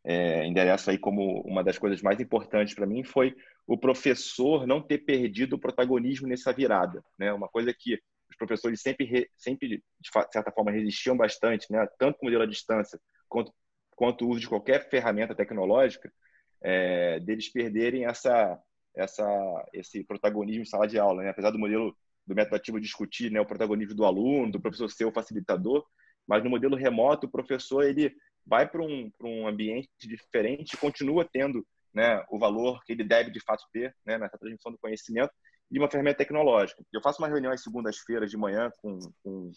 é, 0.02 0.44
endereço 0.44 0.90
aí 0.90 0.98
como 0.98 1.40
uma 1.42 1.62
das 1.62 1.78
coisas 1.78 2.02
mais 2.02 2.18
importantes 2.18 2.74
para 2.74 2.84
mim 2.84 3.04
foi 3.04 3.32
o 3.66 3.78
professor 3.78 4.66
não 4.66 4.80
ter 4.80 4.98
perdido 4.98 5.56
o 5.56 5.58
protagonismo 5.58 6.28
nessa 6.28 6.52
virada, 6.52 7.02
né? 7.18 7.32
Uma 7.32 7.48
coisa 7.48 7.72
que 7.72 7.98
os 8.28 8.36
professores 8.36 8.80
sempre, 8.80 9.30
sempre 9.36 9.82
de 10.00 10.10
certa 10.32 10.52
forma 10.52 10.70
resistiam 10.70 11.16
bastante, 11.16 11.70
né? 11.70 11.86
Tanto 11.98 12.18
com 12.18 12.26
o 12.26 12.28
modelo 12.28 12.44
à 12.44 12.46
distância 12.46 12.98
quanto 13.28 13.52
quanto 13.96 14.26
o 14.26 14.30
uso 14.30 14.40
de 14.40 14.48
qualquer 14.48 14.90
ferramenta 14.90 15.36
tecnológica, 15.36 16.12
é, 16.60 17.20
deles 17.20 17.48
perderem 17.48 18.06
essa 18.06 18.58
essa 18.96 19.24
esse 19.72 20.04
protagonismo 20.04 20.62
em 20.62 20.66
sala 20.66 20.86
de 20.86 20.98
aula, 20.98 21.22
né? 21.22 21.30
Apesar 21.30 21.50
do 21.50 21.58
modelo 21.58 21.96
do 22.26 22.34
método 22.34 22.56
ativo 22.56 22.80
discutir, 22.80 23.30
né, 23.30 23.40
o 23.40 23.46
protagonismo 23.46 23.94
do 23.94 24.04
aluno, 24.04 24.50
do 24.50 24.60
professor 24.60 24.90
ser 24.90 25.04
o 25.04 25.12
facilitador, 25.12 25.84
mas 26.26 26.42
no 26.42 26.48
modelo 26.48 26.74
remoto 26.74 27.26
o 27.26 27.30
professor 27.30 27.82
ele 27.82 28.14
vai 28.46 28.68
para 28.68 28.82
um, 28.82 29.10
um 29.20 29.46
ambiente 29.46 29.88
diferente 30.00 30.76
continua 30.76 31.28
tendo 31.30 31.66
né, 31.94 32.24
o 32.28 32.38
valor 32.38 32.82
que 32.84 32.92
ele 32.92 33.04
deve 33.04 33.30
de 33.30 33.40
fato 33.40 33.64
ter 33.72 33.94
né, 34.04 34.18
nessa 34.18 34.38
transmissão 34.38 34.72
do 34.72 34.78
conhecimento 34.78 35.32
de 35.70 35.78
uma 35.78 35.90
ferramenta 35.90 36.18
tecnológica. 36.18 36.82
Eu 36.92 37.00
faço 37.00 37.22
uma 37.22 37.28
reunião 37.28 37.52
às 37.52 37.62
segundas-feiras 37.62 38.30
de 38.30 38.36
manhã 38.36 38.70
com, 38.82 38.98
com, 39.22 39.52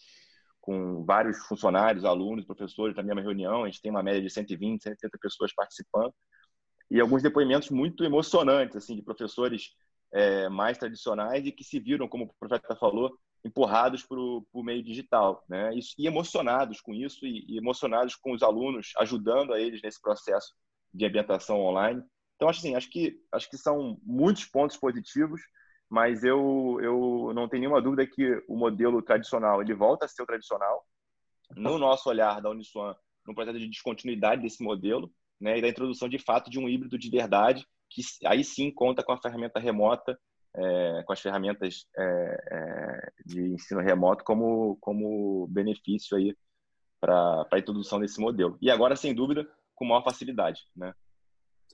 com, 0.62 1.06
vários 1.06 1.38
funcionários, 1.48 2.06
alunos, 2.06 2.46
professores 2.46 2.96
da 2.96 3.04
mesma 3.04 3.22
reunião. 3.22 3.64
A 3.64 3.68
gente 3.68 3.82
tem 3.82 3.92
uma 3.92 4.04
média 4.04 4.22
de 4.22 4.30
120, 4.30 4.84
130 4.84 5.18
pessoas 5.20 5.54
participando 5.54 6.14
e 6.90 7.00
alguns 7.00 7.22
depoimentos 7.22 7.70
muito 7.70 8.04
emocionantes 8.04 8.76
assim 8.76 8.96
de 8.96 9.02
professores 9.02 9.72
é, 10.14 10.48
mais 10.50 10.78
tradicionais 10.78 11.46
e 11.46 11.52
que 11.52 11.64
se 11.64 11.80
viram, 11.80 12.08
como 12.08 12.26
o 12.26 12.34
profeta 12.40 12.76
falou, 12.76 13.18
empurrados 13.44 14.04
para 14.06 14.18
o 14.20 14.64
meio 14.64 14.84
digital, 14.84 15.44
né? 15.48 15.72
E, 15.74 15.80
e, 15.98 16.08
emocionados 16.08 16.82
com 16.82 16.94
isso 16.94 17.26
e, 17.26 17.46
e 17.48 17.58
emocionados 17.58 18.16
com 18.16 18.32
os 18.32 18.42
alunos, 18.42 18.92
ajudando 18.98 19.54
a 19.54 19.60
eles 19.60 19.82
nesse 19.82 20.02
processo 20.02 20.54
de 20.94 21.06
ambientação 21.06 21.60
online. 21.60 22.02
Então, 22.38 22.48
acho 22.48 22.60
assim, 22.60 22.76
acho 22.76 22.90
que, 22.90 23.20
acho 23.32 23.50
que 23.50 23.58
são 23.58 24.00
muitos 24.04 24.46
pontos 24.46 24.78
positivos, 24.78 25.42
mas 25.90 26.24
eu, 26.24 26.80
eu 26.82 27.34
não 27.34 27.50
tenho 27.50 27.62
nenhuma 27.62 27.82
dúvida 27.82 28.06
que 28.06 28.44
o 28.48 28.56
modelo 28.56 29.02
tradicional 29.02 29.62
ele 29.62 29.74
volta 29.74 30.06
a 30.06 30.08
ser 30.08 30.22
o 30.22 30.26
tradicional. 30.26 30.86
No 31.56 31.80
nosso 31.80 32.08
olhar 32.10 32.40
da 32.40 32.50
Uniswan, 32.50 32.96
no 33.26 33.34
processo 33.34 33.58
de 33.58 33.68
descontinuidade 33.68 34.44
desse 34.44 34.64
modelo, 34.64 35.12
né, 35.42 35.58
e 35.58 35.62
da 35.62 35.68
introdução 35.68 36.08
de 36.08 36.20
fato 36.20 36.50
de 36.50 36.60
um 36.60 36.70
híbrido 36.70 36.98
de 36.98 37.10
verdade, 37.10 37.66
que 37.90 38.02
aí 38.26 38.44
sim 38.44 38.72
conta 38.72 39.04
com 39.04 39.14
a 39.14 39.22
ferramenta 39.22 39.60
remota, 39.60 40.18
é, 40.56 41.04
com 41.06 41.14
as 41.14 41.20
ferramentas 41.20 41.88
é, 41.98 42.04
é, 42.52 43.12
de 43.26 43.54
ensino 43.54 43.82
remoto 43.82 44.24
como, 44.24 44.78
como 44.80 45.48
benefício 45.48 46.18
aí 46.18 46.36
para 47.00 47.48
a 47.52 47.60
introdução 47.60 48.00
desse 48.00 48.20
modelo. 48.20 48.58
E 48.62 48.70
agora, 48.70 48.96
sem 48.96 49.14
dúvida, 49.14 49.48
com 49.76 49.86
maior 49.86 50.04
facilidade, 50.04 50.62
né? 50.76 50.94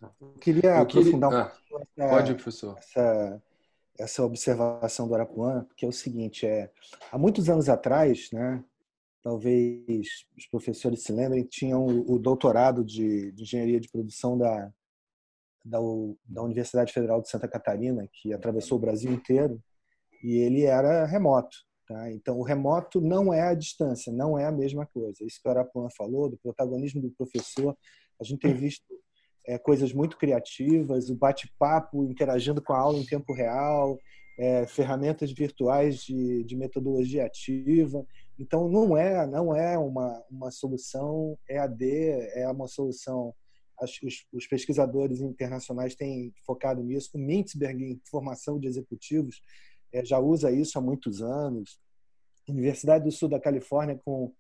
Eu 0.02 0.34
queria 0.40 0.72
eu 0.72 0.82
aprofundar 0.82 1.30
um 1.30 1.36
ah, 1.36 1.54
essa, 1.98 2.10
pode, 2.10 2.34
professor. 2.36 2.78
Essa, 2.78 3.44
essa 4.00 4.24
observação 4.24 5.08
do 5.08 5.16
Arapuã, 5.16 5.66
que 5.76 5.86
é 5.86 5.88
o 5.88 5.94
seguinte, 5.94 6.46
é, 6.46 6.70
há 7.12 7.18
muitos 7.18 7.50
anos 7.50 7.70
atrás, 7.70 8.30
né, 8.32 8.64
talvez 9.22 10.26
os 10.38 10.46
professores 10.48 11.04
se 11.04 11.12
lembrem, 11.12 11.44
tinham 11.44 11.86
o, 11.86 12.14
o 12.14 12.20
doutorado 12.20 12.84
de, 12.84 13.32
de, 13.32 13.44
engenharia 13.44 13.80
de 13.80 13.90
produção 13.90 14.38
da, 14.38 14.72
da, 15.64 15.80
da 16.26 16.44
Universidade 16.44 16.92
Federal 16.92 17.22
de 17.22 17.30
Santa 17.30 17.48
Catarina, 17.48 18.08
que 18.12 18.34
atravessou 18.34 18.78
o 18.78 18.82
Brasil 18.82 19.12
inteiro, 19.12 19.62
e 20.24 20.38
ele 20.38 20.64
era 20.64 21.06
remoto. 21.06 21.56
Tá? 21.88 22.12
Então, 22.12 22.38
o 22.38 22.44
remoto 22.44 23.00
não 23.00 23.34
é 23.34 23.42
a 23.42 23.54
distância, 23.54 24.12
não 24.12 24.38
é 24.38 24.46
a 24.46 24.52
mesma 24.52 24.86
coisa. 24.86 25.24
Isso 25.24 25.42
que 25.42 25.48
o 25.48 25.52
Arapuã 25.52 25.88
falou, 25.98 26.30
do 26.30 26.38
protagonismo 26.38 27.02
do 27.02 27.12
professor, 27.12 27.78
a 28.20 28.24
gente 28.24 28.40
tem 28.40 28.54
visto 28.54 28.86
é, 29.46 29.58
coisas 29.58 29.92
muito 29.92 30.18
criativas, 30.18 31.10
o 31.10 31.16
bate-papo 31.16 32.04
interagindo 32.06 32.62
com 32.62 32.74
a 32.74 32.80
aula 32.80 33.00
em 33.00 33.06
tempo 33.06 33.34
real, 33.34 34.00
é, 34.38 34.66
ferramentas 34.66 35.32
virtuais 35.32 36.04
de, 36.04 36.44
de, 36.44 36.56
metodologia 36.56 37.26
ativa. 37.26 38.06
Então, 38.40 38.68
não 38.68 38.98
é, 38.98 39.28
não 39.28 39.56
é 39.56 39.78
uma, 39.78 40.24
uma 40.30 40.52
solução 40.52 41.38
EAD, 41.48 41.84
é 42.34 42.50
uma 42.50 42.68
solução. 42.68 43.34
Os, 43.82 44.26
os 44.32 44.48
pesquisadores 44.48 45.20
internacionais 45.20 45.96
têm 45.96 46.34
focado 46.46 46.82
nisso. 46.82 47.10
O 47.14 47.20
Mintzberg, 47.20 47.84
em 47.84 48.02
formação 48.10 48.58
de 48.58 48.68
executivos, 48.68 49.42
é, 49.92 50.04
já 50.04 50.20
usa 50.20 50.52
isso 50.52 50.78
há 50.78 50.82
muitos 50.82 51.22
anos. 51.22 51.80
Universidade 52.48 53.04
do 53.04 53.12
Sul 53.12 53.30
da 53.30 53.40
Califórnia, 53.40 54.00
com, 54.04 54.34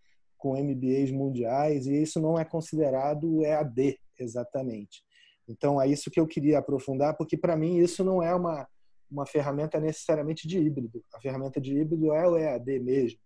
com 0.43 0.61
MBAs 0.61 1.09
mundiais, 1.09 1.87
e 1.87 2.01
isso 2.01 2.19
não 2.19 2.37
é 2.37 2.43
considerado 2.43 3.45
EAD, 3.45 3.97
exatamente. 4.19 5.01
Então, 5.47 5.81
é 5.81 5.87
isso 5.87 6.11
que 6.11 6.19
eu 6.19 6.27
queria 6.27 6.59
aprofundar, 6.59 7.15
porque 7.15 7.37
para 7.37 7.55
mim 7.55 7.77
isso 7.77 8.03
não 8.03 8.21
é 8.21 8.35
uma, 8.35 8.67
uma 9.09 9.25
ferramenta 9.25 9.79
necessariamente 9.79 10.45
de 10.45 10.59
híbrido. 10.59 11.01
A 11.13 11.21
ferramenta 11.21 11.61
de 11.61 11.79
híbrido 11.79 12.11
é 12.11 12.27
o 12.27 12.37
EAD 12.37 12.77
mesmo, 12.81 13.19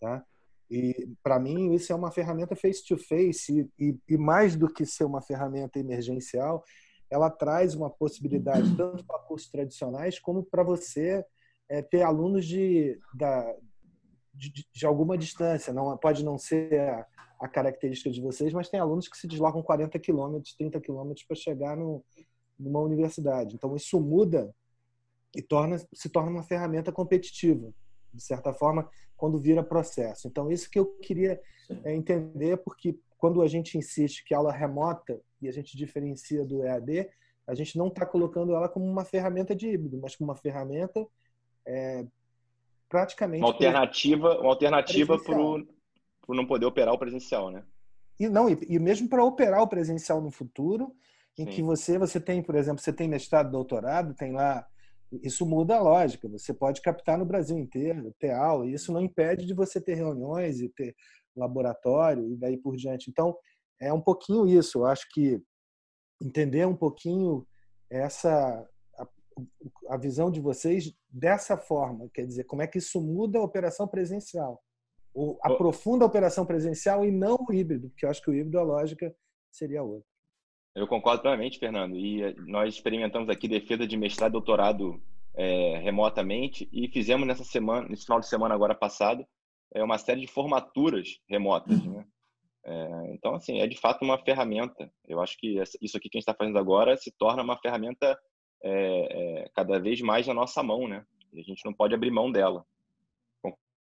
tá? 0.00 0.24
E 0.70 1.06
para 1.22 1.38
mim 1.38 1.74
isso 1.74 1.92
é 1.92 1.94
uma 1.94 2.10
ferramenta 2.10 2.56
face 2.56 2.82
to 2.82 2.96
face 2.96 3.70
e, 3.78 3.98
e, 4.08 4.16
mais 4.16 4.56
do 4.56 4.66
que 4.66 4.86
ser 4.86 5.04
uma 5.04 5.20
ferramenta 5.20 5.78
emergencial, 5.78 6.64
ela 7.10 7.28
traz 7.28 7.74
uma 7.74 7.90
possibilidade 7.90 8.74
tanto 8.74 9.04
para 9.04 9.18
cursos 9.18 9.50
tradicionais 9.50 10.18
como 10.18 10.42
para 10.42 10.62
você 10.62 11.22
é, 11.68 11.82
ter 11.82 12.00
alunos 12.00 12.46
de, 12.46 12.98
da, 13.14 13.54
de, 14.34 14.66
de, 14.72 14.86
alguma 14.86 15.16
distância. 15.16 15.72
Não 15.72 15.96
pode 15.96 16.24
não 16.24 16.36
ser 16.38 16.78
a, 16.80 17.06
a 17.40 17.48
característica 17.48 18.10
de 18.10 18.20
vocês, 18.20 18.52
mas 18.52 18.68
tem 18.68 18.80
alunos 18.80 19.08
que 19.08 19.16
se 19.16 19.26
deslocam 19.26 19.62
40 19.62 19.98
quilômetros, 19.98 20.54
30 20.54 20.80
quilômetros 20.80 21.24
para 21.26 21.36
chegar 21.36 21.76
no, 21.76 22.04
numa 22.58 22.80
universidade. 22.80 23.54
Então, 23.54 23.74
isso 23.76 24.00
muda 24.00 24.54
e 25.34 25.42
torna, 25.42 25.78
se 25.92 26.08
torna 26.08 26.30
uma 26.30 26.42
ferramenta 26.42 26.92
competitiva. 26.92 27.72
de 28.12 28.22
certa 28.22 28.52
forma, 28.52 28.88
quando 29.16 29.38
vira 29.38 29.62
processo. 29.62 30.28
Então, 30.28 30.50
isso 30.50 30.70
que 30.70 30.78
eu 30.78 30.86
queria 30.98 31.40
é, 31.84 31.94
entender, 31.94 32.56
porque 32.58 32.96
quando 33.18 33.42
a 33.42 33.48
gente 33.48 33.76
insiste 33.78 34.24
que 34.24 34.34
aula 34.34 34.52
remota 34.52 35.20
e 35.40 35.48
a 35.48 35.52
gente 35.52 35.76
diferencia 35.76 36.44
do 36.44 36.62
EAD, 36.62 37.08
a 37.46 37.54
gente 37.54 37.76
não 37.76 37.88
está 37.88 38.06
colocando 38.06 38.54
ela 38.54 38.68
como 38.68 38.86
uma 38.86 39.04
ferramenta 39.04 39.54
de 39.54 39.68
híbrido, 39.68 39.98
mas 40.00 40.16
como 40.16 40.30
uma 40.30 40.36
ferramenta 40.36 41.06
é, 41.66 42.06
praticamente. 42.88 43.42
Uma 43.42 43.50
alternativa, 43.50 44.40
uma 44.40 44.50
alternativa 44.50 45.18
para 45.18 45.38
o 45.38 46.34
não 46.34 46.46
poder 46.46 46.66
operar 46.66 46.94
o 46.94 46.98
presencial, 46.98 47.50
né? 47.50 47.64
E 48.18 48.28
não, 48.28 48.48
e, 48.48 48.58
e 48.68 48.78
mesmo 48.78 49.08
para 49.08 49.24
operar 49.24 49.62
o 49.62 49.68
presencial 49.68 50.20
no 50.20 50.30
futuro, 50.30 50.94
em 51.36 51.44
Sim. 51.44 51.50
que 51.50 51.62
você 51.62 51.98
você 51.98 52.20
tem, 52.20 52.42
por 52.42 52.54
exemplo, 52.54 52.80
você 52.82 52.92
tem 52.92 53.08
mestrado, 53.08 53.50
doutorado, 53.50 54.14
tem 54.14 54.32
lá 54.32 54.66
isso 55.22 55.46
muda 55.46 55.76
a 55.76 55.80
lógica. 55.82 56.28
Você 56.28 56.52
pode 56.52 56.80
captar 56.80 57.18
no 57.18 57.24
Brasil 57.24 57.58
inteiro, 57.58 58.14
ter 58.18 58.32
aula, 58.32 58.66
e 58.66 58.72
isso 58.72 58.92
não 58.92 59.00
impede 59.00 59.46
de 59.46 59.54
você 59.54 59.80
ter 59.80 59.94
reuniões 59.94 60.60
e 60.60 60.68
ter 60.68 60.94
laboratório 61.36 62.32
e 62.32 62.36
daí 62.36 62.56
por 62.56 62.76
diante. 62.76 63.10
Então, 63.10 63.36
é 63.80 63.92
um 63.92 64.00
pouquinho 64.00 64.46
isso. 64.46 64.78
Eu 64.78 64.86
acho 64.86 65.06
que 65.12 65.40
entender 66.22 66.66
um 66.66 66.76
pouquinho 66.76 67.46
essa 67.90 68.66
a, 69.88 69.96
visão 69.96 70.30
de 70.30 70.40
vocês 70.40 70.94
dessa 71.08 71.56
forma, 71.56 72.08
quer 72.12 72.26
dizer, 72.26 72.44
como 72.44 72.62
é 72.62 72.66
que 72.66 72.78
isso 72.78 73.00
muda 73.00 73.38
a 73.38 73.42
operação 73.42 73.86
presencial? 73.86 74.62
Ou 75.12 75.38
aprofunda 75.42 76.04
a 76.04 76.08
operação 76.08 76.44
presencial 76.44 77.04
e 77.04 77.10
não 77.10 77.36
o 77.48 77.52
híbrido, 77.52 77.88
porque 77.90 78.04
eu 78.04 78.10
acho 78.10 78.22
que 78.22 78.30
o 78.30 78.34
híbrido, 78.34 78.58
a 78.58 78.62
lógica 78.62 79.14
seria 79.50 79.82
outra. 79.82 80.08
Eu 80.74 80.88
concordo 80.88 81.22
plenamente, 81.22 81.58
Fernando. 81.58 81.96
E 81.96 82.22
eh, 82.22 82.34
nós 82.46 82.74
experimentamos 82.74 83.28
aqui 83.28 83.46
defesa 83.46 83.86
de 83.86 83.96
mestrado 83.96 84.30
e 84.30 84.32
doutorado 84.32 85.00
é, 85.36 85.78
remotamente 85.78 86.68
e 86.72 86.88
fizemos 86.88 87.26
nessa 87.26 87.44
semana, 87.44 87.88
nesse 87.88 88.04
final 88.04 88.18
de 88.18 88.28
semana 88.28 88.54
agora 88.54 88.74
passado, 88.74 89.24
é, 89.72 89.82
uma 89.82 89.98
série 89.98 90.20
de 90.20 90.26
formaturas 90.26 91.20
remotas, 91.28 91.84
né? 91.84 92.04
É, 92.66 93.12
então, 93.12 93.34
assim, 93.34 93.60
é 93.60 93.66
de 93.66 93.78
fato 93.78 94.02
uma 94.02 94.18
ferramenta. 94.18 94.90
Eu 95.06 95.20
acho 95.20 95.36
que 95.38 95.60
isso 95.82 95.96
aqui 95.96 96.08
que 96.08 96.16
a 96.16 96.18
gente 96.18 96.22
está 96.22 96.34
fazendo 96.34 96.58
agora 96.58 96.96
se 96.96 97.12
torna 97.18 97.42
uma 97.42 97.58
ferramenta 97.58 98.18
é, 98.64 99.42
é, 99.42 99.50
cada 99.54 99.78
vez 99.78 100.00
mais 100.00 100.26
na 100.26 100.34
nossa 100.34 100.62
mão, 100.62 100.88
né? 100.88 101.04
E 101.32 101.40
a 101.40 101.42
gente 101.42 101.64
não 101.64 101.72
pode 101.72 101.94
abrir 101.94 102.10
mão 102.10 102.32
dela. 102.32 102.64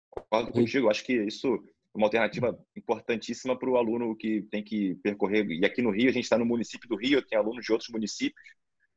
Concordo 0.09 0.51
contigo. 0.51 0.89
Acho 0.89 1.03
que 1.03 1.13
isso 1.13 1.61
uma 1.93 2.07
alternativa 2.07 2.57
importantíssima 2.75 3.57
para 3.57 3.69
o 3.69 3.75
aluno 3.75 4.15
que 4.15 4.43
tem 4.43 4.63
que 4.63 4.95
percorrer. 4.95 5.45
E 5.47 5.65
aqui 5.65 5.81
no 5.81 5.91
Rio, 5.91 6.09
a 6.09 6.13
gente 6.13 6.23
está 6.23 6.37
no 6.37 6.45
município 6.45 6.87
do 6.87 6.95
Rio, 6.95 7.21
tem 7.21 7.37
alunos 7.37 7.65
de 7.65 7.71
outros 7.71 7.89
municípios. 7.89 8.41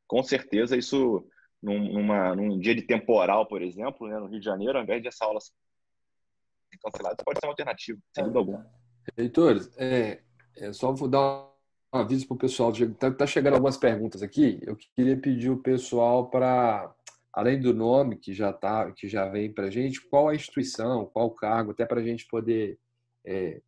Com 0.07 0.23
certeza, 0.23 0.77
isso, 0.77 1.27
num, 1.61 1.93
numa, 1.93 2.37
num 2.37 2.59
dia 2.59 2.75
de 2.75 2.83
temporal, 2.83 3.47
por 3.47 3.63
exemplo, 3.63 4.07
né, 4.07 4.19
no 4.19 4.27
Rio 4.27 4.39
de 4.39 4.45
Janeiro, 4.45 4.79
ao 4.79 4.85
invés 4.85 5.03
de 5.03 5.09
essa 5.09 5.25
aula 5.25 5.41
ser 5.41 5.53
cancelada, 6.81 7.17
pode 7.25 7.41
ser 7.41 7.47
uma 7.47 7.53
alternativa, 7.53 7.99
sem 8.15 8.25
dúvida 8.25 8.39
alguma. 8.39 8.67
Heitor, 9.17 9.57
é, 9.77 10.23
é 10.57 10.73
só 10.73 10.93
vou 10.93 11.09
dar 11.09 11.54
aviso 11.97 12.27
para 12.27 12.35
o 12.35 12.39
pessoal. 12.39 12.73
Está 12.73 13.11
tá 13.11 13.27
chegando 13.27 13.55
algumas 13.55 13.77
perguntas 13.77 14.23
aqui. 14.23 14.61
Eu 14.63 14.77
queria 14.97 15.17
pedir 15.17 15.51
o 15.51 15.63
pessoal 15.63 16.29
para 16.29 16.93
além 17.33 17.61
do 17.61 17.75
nome 17.75 18.17
que 18.17 18.33
já 18.33 18.53
tá, 18.53 18.91
que 18.93 19.09
já 19.09 19.29
vem 19.29 19.53
para 19.53 19.67
a 19.67 19.71
gente, 19.71 20.01
qual 20.09 20.29
a 20.29 20.35
instituição, 20.35 21.07
qual 21.07 21.27
o 21.27 21.35
cargo, 21.35 21.73
até 21.73 21.85
para 21.85 22.01
a 22.01 22.05
gente 22.05 22.27
poder 22.29 22.79
é, 23.25 23.61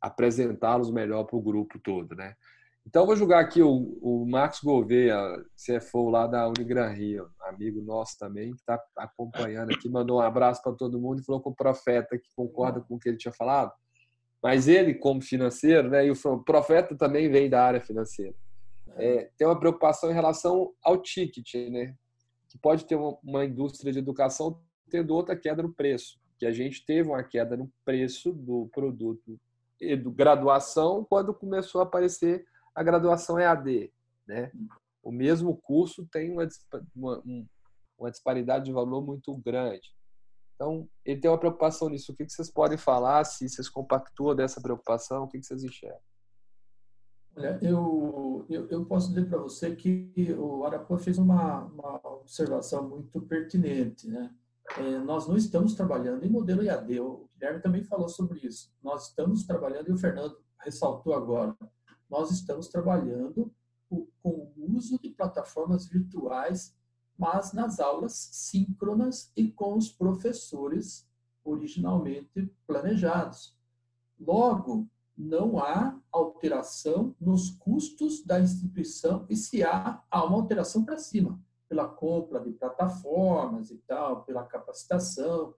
apresentá-los 0.00 0.90
melhor 0.90 1.24
para 1.24 1.36
o 1.36 1.42
grupo 1.42 1.78
todo, 1.78 2.14
né? 2.14 2.34
Então, 2.86 3.06
vou 3.06 3.16
jogar 3.16 3.40
aqui 3.40 3.62
o, 3.62 3.98
o 4.02 4.26
Marcos 4.28 4.60
Gouveia, 4.60 5.16
CFO 5.56 6.10
lá 6.10 6.26
da 6.26 6.46
Unigran 6.46 6.90
Rio, 6.90 7.30
amigo 7.40 7.80
nosso 7.80 8.18
também, 8.18 8.50
que 8.50 8.60
está 8.60 8.78
acompanhando 8.98 9.72
aqui, 9.72 9.88
mandou 9.88 10.18
um 10.18 10.20
abraço 10.20 10.62
para 10.62 10.74
todo 10.74 11.00
mundo 11.00 11.20
e 11.20 11.24
falou 11.24 11.40
com 11.40 11.48
o 11.48 11.54
Profeta, 11.54 12.18
que 12.18 12.28
concorda 12.36 12.82
com 12.82 12.96
o 12.96 12.98
que 12.98 13.08
ele 13.08 13.16
tinha 13.16 13.32
falado. 13.32 13.72
Mas 14.44 14.68
ele, 14.68 14.94
como 14.94 15.22
financeiro, 15.22 15.88
né, 15.88 16.06
e 16.06 16.10
o 16.10 16.38
Profeta 16.44 16.94
também 16.94 17.30
vem 17.30 17.50
da 17.50 17.64
área 17.64 17.80
financeira, 17.80 18.34
é, 18.96 19.30
tem 19.36 19.46
uma 19.46 19.58
preocupação 19.58 20.10
em 20.10 20.14
relação 20.14 20.72
ao 20.82 21.02
ticket, 21.02 21.54
né? 21.70 21.96
Que 22.48 22.58
pode 22.58 22.84
ter 22.84 22.94
uma, 22.94 23.18
uma 23.24 23.44
indústria 23.44 23.92
de 23.92 23.98
educação 23.98 24.60
tendo 24.88 25.14
outra 25.14 25.34
queda 25.34 25.62
no 25.62 25.72
preço 25.72 26.22
que 26.38 26.46
a 26.46 26.52
gente 26.52 26.84
teve 26.84 27.08
uma 27.08 27.22
queda 27.22 27.56
no 27.56 27.72
preço 27.84 28.32
do 28.32 28.68
produto 28.72 29.40
do 30.02 30.10
graduação 30.10 31.04
quando 31.04 31.34
começou 31.34 31.80
a 31.80 31.84
aparecer 31.84 32.46
a 32.74 32.82
graduação 32.82 33.38
EAD, 33.38 33.92
né? 34.26 34.50
O 35.02 35.12
mesmo 35.12 35.56
curso 35.56 36.06
tem 36.10 36.30
uma, 36.30 36.48
uma, 36.94 37.22
uma 37.98 38.10
disparidade 38.10 38.66
de 38.66 38.72
valor 38.72 39.04
muito 39.04 39.34
grande. 39.36 39.94
Então, 40.54 40.88
ele 41.04 41.20
tem 41.20 41.30
uma 41.30 41.38
preocupação 41.38 41.88
nisso. 41.88 42.12
O 42.12 42.16
que 42.16 42.28
vocês 42.28 42.50
podem 42.50 42.78
falar? 42.78 43.24
Se 43.24 43.48
vocês 43.48 43.68
compactuam 43.68 44.34
dessa 44.34 44.60
preocupação, 44.60 45.24
o 45.24 45.28
que 45.28 45.42
vocês 45.42 45.64
enxergam? 45.64 45.98
Olha, 47.36 47.58
eu, 47.60 48.46
eu, 48.48 48.68
eu 48.68 48.86
posso 48.86 49.08
dizer 49.08 49.28
para 49.28 49.38
você 49.38 49.74
que 49.74 50.12
o 50.38 50.64
Arapuã 50.64 50.96
fez 50.96 51.18
uma, 51.18 51.64
uma 51.64 52.00
observação 52.04 52.88
muito 52.88 53.20
pertinente, 53.22 54.08
né? 54.08 54.32
é, 54.78 54.98
nós 54.98 55.28
não 55.28 55.36
estamos 55.36 55.74
trabalhando 55.74 56.24
em 56.24 56.30
modelo 56.30 56.62
IAD. 56.62 57.00
O 57.00 57.28
Guilherme 57.34 57.60
também 57.60 57.82
falou 57.84 58.08
sobre 58.08 58.40
isso. 58.40 58.72
Nós 58.82 59.08
estamos 59.08 59.44
trabalhando, 59.44 59.88
e 59.88 59.92
o 59.92 59.98
Fernando 59.98 60.36
ressaltou 60.58 61.14
agora, 61.14 61.54
nós 62.08 62.30
estamos 62.30 62.68
trabalhando 62.68 63.52
com 63.88 64.08
o 64.22 64.52
uso 64.76 64.98
de 64.98 65.10
plataformas 65.10 65.86
virtuais, 65.86 66.74
mas 67.16 67.52
nas 67.52 67.80
aulas 67.80 68.12
síncronas 68.32 69.30
e 69.36 69.50
com 69.50 69.76
os 69.76 69.88
professores 69.90 71.08
originalmente 71.44 72.50
planejados. 72.66 73.56
Logo, 74.18 74.88
não 75.16 75.58
há 75.58 76.00
alteração 76.10 77.14
nos 77.20 77.50
custos 77.50 78.24
da 78.24 78.40
instituição 78.40 79.26
e 79.28 79.36
se 79.36 79.62
há, 79.62 80.02
há 80.10 80.24
uma 80.24 80.36
alteração 80.36 80.84
para 80.84 80.98
cima 80.98 81.40
pela 81.68 81.88
compra 81.88 82.40
de 82.40 82.52
plataformas 82.52 83.70
e 83.70 83.78
tal, 83.78 84.24
pela 84.24 84.44
capacitação. 84.44 85.54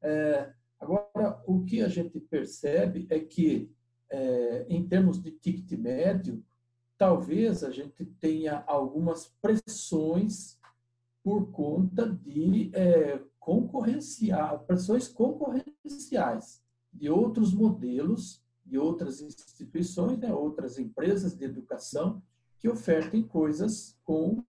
É, 0.00 0.50
agora, 0.80 1.42
o 1.46 1.64
que 1.64 1.82
a 1.82 1.88
gente 1.88 2.18
percebe 2.20 3.06
é 3.10 3.20
que, 3.20 3.70
é, 4.08 4.66
em 4.68 4.86
termos 4.88 5.20
de 5.20 5.30
ticket 5.30 5.78
médio, 5.78 6.42
talvez 6.96 7.62
a 7.62 7.70
gente 7.70 8.04
tenha 8.04 8.64
algumas 8.66 9.26
pressões 9.42 10.57
por 11.28 11.52
conta 11.52 12.08
de 12.08 12.70
é, 12.72 13.20
concorrenciar, 13.38 14.60
pressões 14.60 15.08
concorrenciais 15.08 16.62
de 16.90 17.10
outros 17.10 17.52
modelos, 17.52 18.42
de 18.64 18.78
outras 18.78 19.20
instituições, 19.20 20.18
né, 20.18 20.32
outras 20.32 20.78
empresas 20.78 21.36
de 21.36 21.44
educação 21.44 22.22
que 22.58 22.66
ofertem 22.66 23.22
coisas 23.22 23.94
com 24.04 24.42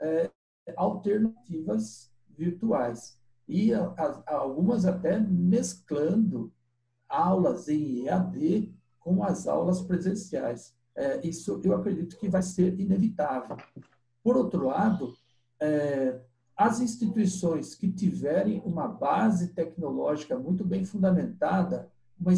é, 0.00 0.28
alternativas 0.76 2.10
virtuais. 2.36 3.16
E 3.46 3.72
a, 3.72 3.84
a, 4.26 4.34
algumas 4.34 4.86
até 4.86 5.20
mesclando 5.20 6.52
aulas 7.08 7.68
em 7.68 8.08
EAD 8.08 8.74
com 8.98 9.22
as 9.22 9.46
aulas 9.46 9.80
presenciais. 9.82 10.74
É, 10.96 11.24
isso 11.24 11.60
eu 11.62 11.76
acredito 11.76 12.18
que 12.18 12.28
vai 12.28 12.42
ser 12.42 12.76
inevitável. 12.80 13.56
Por 14.20 14.36
outro 14.36 14.66
lado, 14.66 15.14
é, 15.60 16.20
as 16.56 16.80
instituições 16.80 17.74
que 17.74 17.90
tiverem 17.90 18.60
uma 18.64 18.88
base 18.88 19.48
tecnológica 19.48 20.36
muito 20.38 20.64
bem 20.64 20.84
fundamentada, 20.84 21.90
uma 22.18 22.32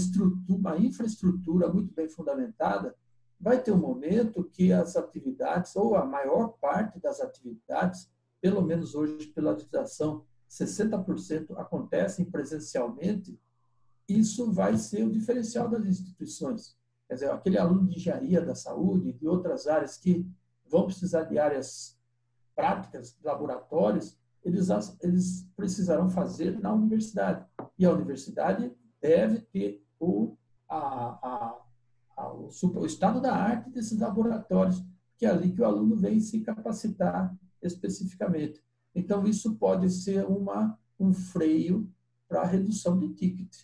uma 0.49 0.77
infraestrutura 0.77 1.73
muito 1.73 1.95
bem 1.95 2.09
fundamentada, 2.09 2.95
vai 3.41 3.63
ter 3.63 3.73
um 3.73 3.79
momento 3.79 4.45
que 4.45 4.73
as 4.73 4.97
atividades, 4.97 5.75
ou 5.75 5.97
a 5.97 6.05
maior 6.05 6.49
parte 6.61 7.01
das 7.01 7.21
atividades, 7.21 8.11
pelo 8.41 8.61
menos 8.61 8.95
hoje 8.95 9.27
pela 9.29 9.53
legislação, 9.53 10.25
60% 10.51 11.57
acontecem 11.57 12.25
presencialmente, 12.25 13.41
isso 14.07 14.53
vai 14.53 14.77
ser 14.77 15.05
o 15.05 15.11
diferencial 15.11 15.69
das 15.69 15.87
instituições. 15.87 16.77
Quer 17.09 17.15
dizer, 17.15 17.31
aquele 17.31 17.57
aluno 17.57 17.89
de 17.89 17.97
engenharia 17.97 18.41
da 18.41 18.55
saúde, 18.55 19.13
de 19.13 19.27
outras 19.27 19.67
áreas 19.67 19.97
que 19.97 20.27
vão 20.69 20.87
precisar 20.87 21.23
de 21.23 21.39
áreas 21.39 21.99
práticas, 22.61 23.17
laboratórios, 23.25 24.19
eles, 24.45 24.69
eles 25.01 25.49
precisarão 25.57 26.11
fazer 26.11 26.61
na 26.61 26.73
universidade. 26.75 27.47
E 27.79 27.87
a 27.87 27.91
universidade 27.91 28.71
deve 29.01 29.41
ter 29.41 29.83
o, 29.99 30.37
a, 30.69 30.77
a, 30.77 31.59
a, 32.19 32.33
o, 32.35 32.51
o 32.77 32.87
estado 32.87 33.19
da 33.19 33.35
arte 33.35 33.71
desses 33.71 33.99
laboratórios, 33.99 34.85
que 35.17 35.25
é 35.25 35.31
ali 35.31 35.53
que 35.53 35.63
o 35.63 35.65
aluno 35.65 35.97
vem 35.97 36.21
se 36.21 36.41
capacitar 36.41 37.35
especificamente. 37.63 38.63
Então, 38.95 39.27
isso 39.27 39.57
pode 39.57 39.89
ser 39.89 40.27
uma, 40.27 40.79
um 40.99 41.15
freio 41.15 41.91
para 42.29 42.43
a 42.43 42.47
redução 42.47 42.99
de 42.99 43.09
ticket. 43.15 43.57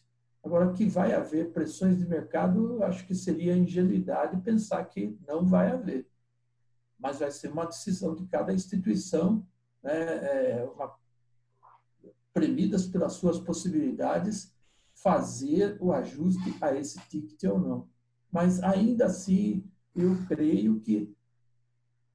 Agora, 0.42 0.72
que 0.72 0.86
vai 0.86 1.12
haver 1.12 1.52
pressões 1.52 1.98
de 1.98 2.06
mercado, 2.06 2.82
acho 2.84 3.06
que 3.06 3.14
seria 3.14 3.56
ingenuidade 3.56 4.40
pensar 4.42 4.82
que 4.86 5.18
não 5.26 5.44
vai 5.44 5.70
haver. 5.70 6.08
Mas 6.98 7.18
vai 7.18 7.30
ser 7.30 7.52
uma 7.52 7.66
decisão 7.66 8.14
de 8.14 8.26
cada 8.26 8.52
instituição, 8.52 9.46
né, 9.82 9.92
é 9.92 10.70
uma, 10.74 10.94
premidas 12.32 12.86
pelas 12.86 13.14
suas 13.14 13.38
possibilidades, 13.38 14.54
fazer 14.94 15.76
o 15.80 15.92
ajuste 15.92 16.54
a 16.60 16.74
esse 16.74 16.98
ticket 17.08 17.44
ou 17.44 17.58
não. 17.58 17.88
Mas 18.30 18.62
ainda 18.62 19.06
assim, 19.06 19.64
eu 19.94 20.16
creio 20.26 20.80
que 20.80 21.14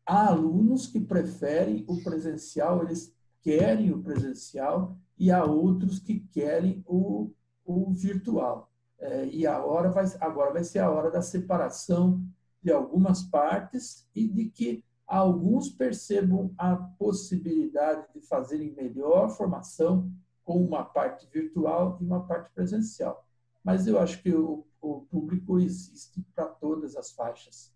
há 0.05 0.27
alunos 0.27 0.87
que 0.87 0.99
preferem 0.99 1.85
o 1.87 2.03
presencial, 2.03 2.83
eles 2.83 3.15
querem 3.41 3.91
o 3.91 4.01
presencial, 4.01 4.97
e 5.17 5.31
há 5.31 5.43
outros 5.43 5.99
que 5.99 6.19
querem 6.19 6.83
o, 6.87 7.31
o 7.65 7.91
virtual. 7.91 8.71
É, 8.99 9.25
e 9.27 9.47
a 9.47 9.63
hora 9.63 9.89
vai, 9.89 10.05
agora 10.19 10.53
vai 10.53 10.63
ser 10.63 10.79
a 10.79 10.89
hora 10.91 11.09
da 11.09 11.21
separação 11.21 12.23
de 12.61 12.71
algumas 12.71 13.23
partes 13.23 14.07
e 14.15 14.27
de 14.27 14.49
que 14.49 14.83
alguns 15.07 15.69
percebam 15.69 16.53
a 16.57 16.75
possibilidade 16.75 18.07
de 18.13 18.21
fazerem 18.21 18.71
melhor 18.73 19.29
formação 19.29 20.11
com 20.43 20.63
uma 20.63 20.83
parte 20.83 21.27
virtual 21.27 21.97
e 21.99 22.05
uma 22.05 22.25
parte 22.25 22.51
presencial. 22.53 23.25
Mas 23.63 23.87
eu 23.87 23.99
acho 23.99 24.21
que 24.23 24.33
o, 24.33 24.65
o 24.79 25.01
público 25.01 25.59
existe 25.59 26.23
para 26.33 26.45
todas 26.45 26.95
as 26.95 27.11
faixas. 27.11 27.73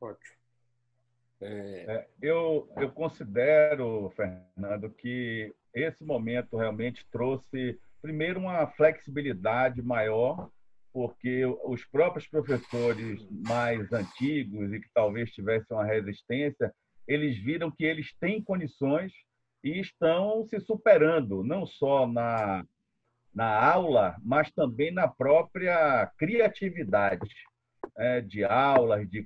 Ótimo. 0.00 0.36
É... 1.40 1.46
É, 1.48 2.08
eu, 2.20 2.68
eu 2.76 2.90
considero, 2.90 4.10
Fernando, 4.10 4.90
que 4.90 5.54
esse 5.72 6.04
momento 6.04 6.56
realmente 6.56 7.06
trouxe, 7.10 7.78
primeiro, 8.00 8.40
uma 8.40 8.66
flexibilidade 8.66 9.82
maior, 9.82 10.50
porque 10.96 11.44
os 11.44 11.84
próprios 11.84 12.26
professores 12.26 13.20
mais 13.46 13.92
antigos 13.92 14.72
e 14.72 14.80
que 14.80 14.88
talvez 14.94 15.30
tivessem 15.30 15.76
uma 15.76 15.84
resistência, 15.84 16.72
eles 17.06 17.36
viram 17.36 17.70
que 17.70 17.84
eles 17.84 18.14
têm 18.18 18.42
condições 18.42 19.12
e 19.62 19.78
estão 19.78 20.46
se 20.46 20.58
superando, 20.58 21.44
não 21.44 21.66
só 21.66 22.06
na, 22.06 22.64
na 23.34 23.62
aula, 23.62 24.16
mas 24.24 24.50
também 24.52 24.90
na 24.90 25.06
própria 25.06 26.10
criatividade 26.16 27.28
é, 27.98 28.22
de 28.22 28.42
aulas, 28.42 29.06
de 29.10 29.22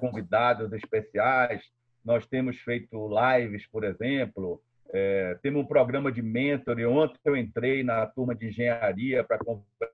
convidados 0.00 0.72
especiais. 0.72 1.62
Nós 2.04 2.26
temos 2.26 2.58
feito 2.58 3.08
lives, 3.08 3.64
por 3.68 3.84
exemplo, 3.84 4.60
é, 4.92 5.38
temos 5.42 5.62
um 5.62 5.66
programa 5.66 6.10
de 6.10 6.22
mentor. 6.22 6.80
E 6.80 6.86
ontem 6.86 7.20
eu 7.24 7.36
entrei 7.36 7.84
na 7.84 8.04
turma 8.04 8.34
de 8.34 8.48
engenharia 8.48 9.22
para 9.22 9.38
conversar 9.38 9.93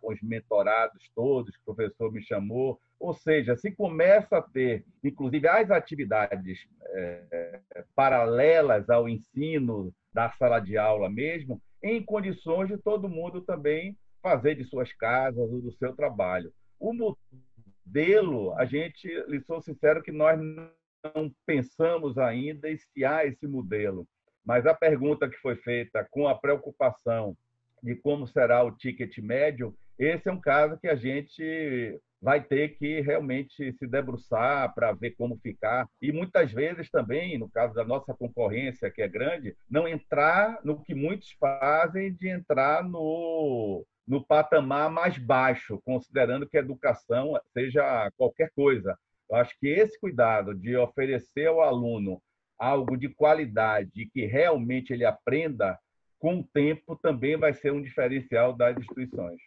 com 0.00 0.12
os 0.12 0.20
mentorados 0.22 1.10
todos, 1.14 1.54
que 1.56 1.62
o 1.62 1.74
professor 1.74 2.12
me 2.12 2.22
chamou. 2.22 2.80
Ou 2.98 3.14
seja, 3.14 3.56
se 3.56 3.70
começa 3.70 4.38
a 4.38 4.42
ter, 4.42 4.84
inclusive, 5.02 5.46
as 5.46 5.70
atividades 5.70 6.66
é, 6.86 7.60
paralelas 7.94 8.88
ao 8.90 9.08
ensino 9.08 9.92
da 10.12 10.30
sala 10.32 10.60
de 10.60 10.76
aula 10.76 11.08
mesmo, 11.08 11.60
em 11.82 12.02
condições 12.02 12.68
de 12.68 12.78
todo 12.78 13.08
mundo 13.08 13.40
também 13.42 13.96
fazer 14.20 14.56
de 14.56 14.64
suas 14.64 14.92
casas 14.92 15.50
ou 15.50 15.60
do 15.60 15.72
seu 15.72 15.94
trabalho. 15.94 16.52
O 16.78 16.92
modelo, 16.92 18.52
a 18.54 18.64
gente, 18.64 19.08
lhe 19.28 19.40
sou 19.42 19.60
sincero 19.60 20.02
que 20.02 20.12
nós 20.12 20.40
não 20.40 21.32
pensamos 21.46 22.18
ainda 22.18 22.68
se 22.76 23.04
há 23.04 23.24
esse 23.24 23.46
modelo. 23.46 24.06
Mas 24.44 24.66
a 24.66 24.74
pergunta 24.74 25.28
que 25.28 25.36
foi 25.38 25.56
feita 25.56 26.06
com 26.10 26.26
a 26.26 26.34
preocupação 26.34 27.36
de 27.82 27.94
como 27.96 28.26
será 28.26 28.62
o 28.64 28.72
ticket 28.72 29.18
médio, 29.18 29.74
esse 29.98 30.28
é 30.28 30.32
um 30.32 30.40
caso 30.40 30.78
que 30.78 30.88
a 30.88 30.94
gente 30.94 32.00
vai 32.20 32.42
ter 32.42 32.76
que 32.76 33.00
realmente 33.00 33.72
se 33.72 33.86
debruçar 33.86 34.74
para 34.74 34.92
ver 34.92 35.12
como 35.12 35.38
ficar. 35.38 35.88
E 36.02 36.12
muitas 36.12 36.52
vezes 36.52 36.90
também, 36.90 37.38
no 37.38 37.48
caso 37.48 37.74
da 37.74 37.84
nossa 37.84 38.14
concorrência, 38.14 38.90
que 38.90 39.02
é 39.02 39.08
grande, 39.08 39.56
não 39.70 39.86
entrar 39.86 40.58
no 40.64 40.82
que 40.82 40.94
muitos 40.94 41.30
fazem 41.32 42.12
de 42.12 42.28
entrar 42.28 42.82
no 42.82 43.84
no 44.06 44.24
patamar 44.24 44.90
mais 44.90 45.18
baixo, 45.18 45.82
considerando 45.84 46.48
que 46.48 46.56
a 46.56 46.60
educação 46.60 47.38
seja 47.52 48.10
qualquer 48.16 48.50
coisa. 48.54 48.98
Eu 49.28 49.36
acho 49.36 49.54
que 49.60 49.68
esse 49.68 50.00
cuidado 50.00 50.54
de 50.54 50.74
oferecer 50.78 51.46
ao 51.46 51.60
aluno 51.60 52.18
algo 52.58 52.96
de 52.96 53.10
qualidade 53.10 54.08
que 54.10 54.24
realmente 54.24 54.94
ele 54.94 55.04
aprenda, 55.04 55.78
com 56.18 56.40
o 56.40 56.44
tempo 56.44 56.96
também 56.96 57.36
vai 57.36 57.54
ser 57.54 57.72
um 57.72 57.82
diferencial 57.82 58.52
das 58.52 58.76
instituições. 58.76 59.40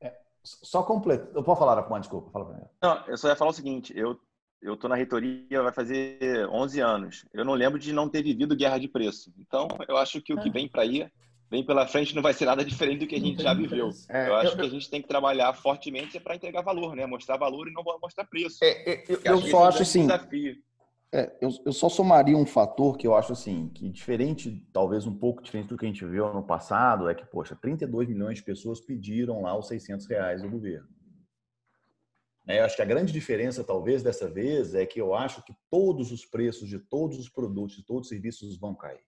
É, 0.00 0.12
só 0.42 0.82
completo. 0.82 1.30
Eu 1.34 1.42
posso 1.42 1.60
falar, 1.60 1.78
Apuan, 1.78 2.00
desculpa. 2.00 2.30
Fala 2.30 2.52
mim. 2.52 2.64
Não, 2.82 3.06
eu 3.06 3.16
só 3.16 3.28
ia 3.28 3.36
falar 3.36 3.50
o 3.50 3.54
seguinte, 3.54 3.92
eu 3.96 4.18
eu 4.64 4.74
estou 4.74 4.88
na 4.88 4.96
reitoria 4.96 5.62
vai 5.62 5.72
fazer 5.72 6.48
11 6.48 6.80
anos. 6.80 7.26
Eu 7.34 7.44
não 7.44 7.52
lembro 7.52 7.78
de 7.78 7.92
não 7.92 8.08
ter 8.08 8.22
vivido 8.22 8.56
guerra 8.56 8.78
de 8.78 8.88
preço. 8.88 9.30
Então, 9.38 9.68
eu 9.86 9.98
acho 9.98 10.22
que 10.22 10.32
o 10.32 10.40
que 10.40 10.48
é. 10.48 10.52
vem 10.52 10.66
para 10.66 10.82
aí 10.82 11.06
vem 11.50 11.64
pela 11.64 11.86
frente 11.86 12.14
não 12.14 12.22
vai 12.22 12.32
ser 12.32 12.46
nada 12.46 12.64
diferente 12.64 13.00
do 13.00 13.06
que 13.06 13.14
a 13.14 13.20
gente 13.20 13.42
já 13.42 13.52
viveu. 13.52 13.90
É, 14.08 14.28
eu 14.28 14.34
acho 14.36 14.52
eu, 14.52 14.56
que 14.56 14.62
a 14.62 14.68
gente 14.68 14.90
tem 14.90 15.02
que 15.02 15.06
trabalhar 15.06 15.52
fortemente 15.52 16.18
para 16.18 16.34
entregar 16.34 16.62
valor, 16.62 16.96
né? 16.96 17.06
Mostrar 17.06 17.36
valor 17.36 17.68
e 17.68 17.72
não 17.72 17.84
mostrar 18.00 18.24
preço. 18.24 18.58
É, 18.62 18.90
é 18.90 19.04
eu, 19.06 19.20
eu 19.22 19.42
só 19.42 19.68
acho 19.68 19.82
assim. 19.82 20.08
É, 21.14 21.32
eu, 21.40 21.48
eu 21.64 21.72
só 21.72 21.88
somaria 21.88 22.36
um 22.36 22.44
fator 22.44 22.98
que 22.98 23.06
eu 23.06 23.14
acho 23.14 23.32
assim, 23.32 23.68
que 23.68 23.88
diferente, 23.88 24.66
talvez 24.72 25.06
um 25.06 25.16
pouco 25.16 25.44
diferente 25.44 25.68
do 25.68 25.76
que 25.78 25.84
a 25.84 25.88
gente 25.88 26.04
viu 26.04 26.34
no 26.34 26.42
passado, 26.42 27.08
é 27.08 27.14
que, 27.14 27.24
poxa, 27.24 27.54
32 27.54 28.08
milhões 28.08 28.38
de 28.38 28.42
pessoas 28.42 28.80
pediram 28.80 29.42
lá 29.42 29.56
os 29.56 29.68
600 29.68 30.08
reais 30.08 30.42
do 30.42 30.50
governo. 30.50 30.88
É, 32.48 32.58
eu 32.58 32.64
acho 32.64 32.74
que 32.74 32.82
a 32.82 32.84
grande 32.84 33.12
diferença, 33.12 33.62
talvez, 33.62 34.02
dessa 34.02 34.28
vez, 34.28 34.74
é 34.74 34.84
que 34.84 35.00
eu 35.00 35.14
acho 35.14 35.40
que 35.44 35.54
todos 35.70 36.10
os 36.10 36.26
preços 36.26 36.68
de 36.68 36.80
todos 36.80 37.16
os 37.16 37.28
produtos, 37.28 37.76
de 37.76 37.84
todos 37.84 38.06
os 38.06 38.08
serviços 38.08 38.58
vão 38.58 38.74
cair. 38.74 39.06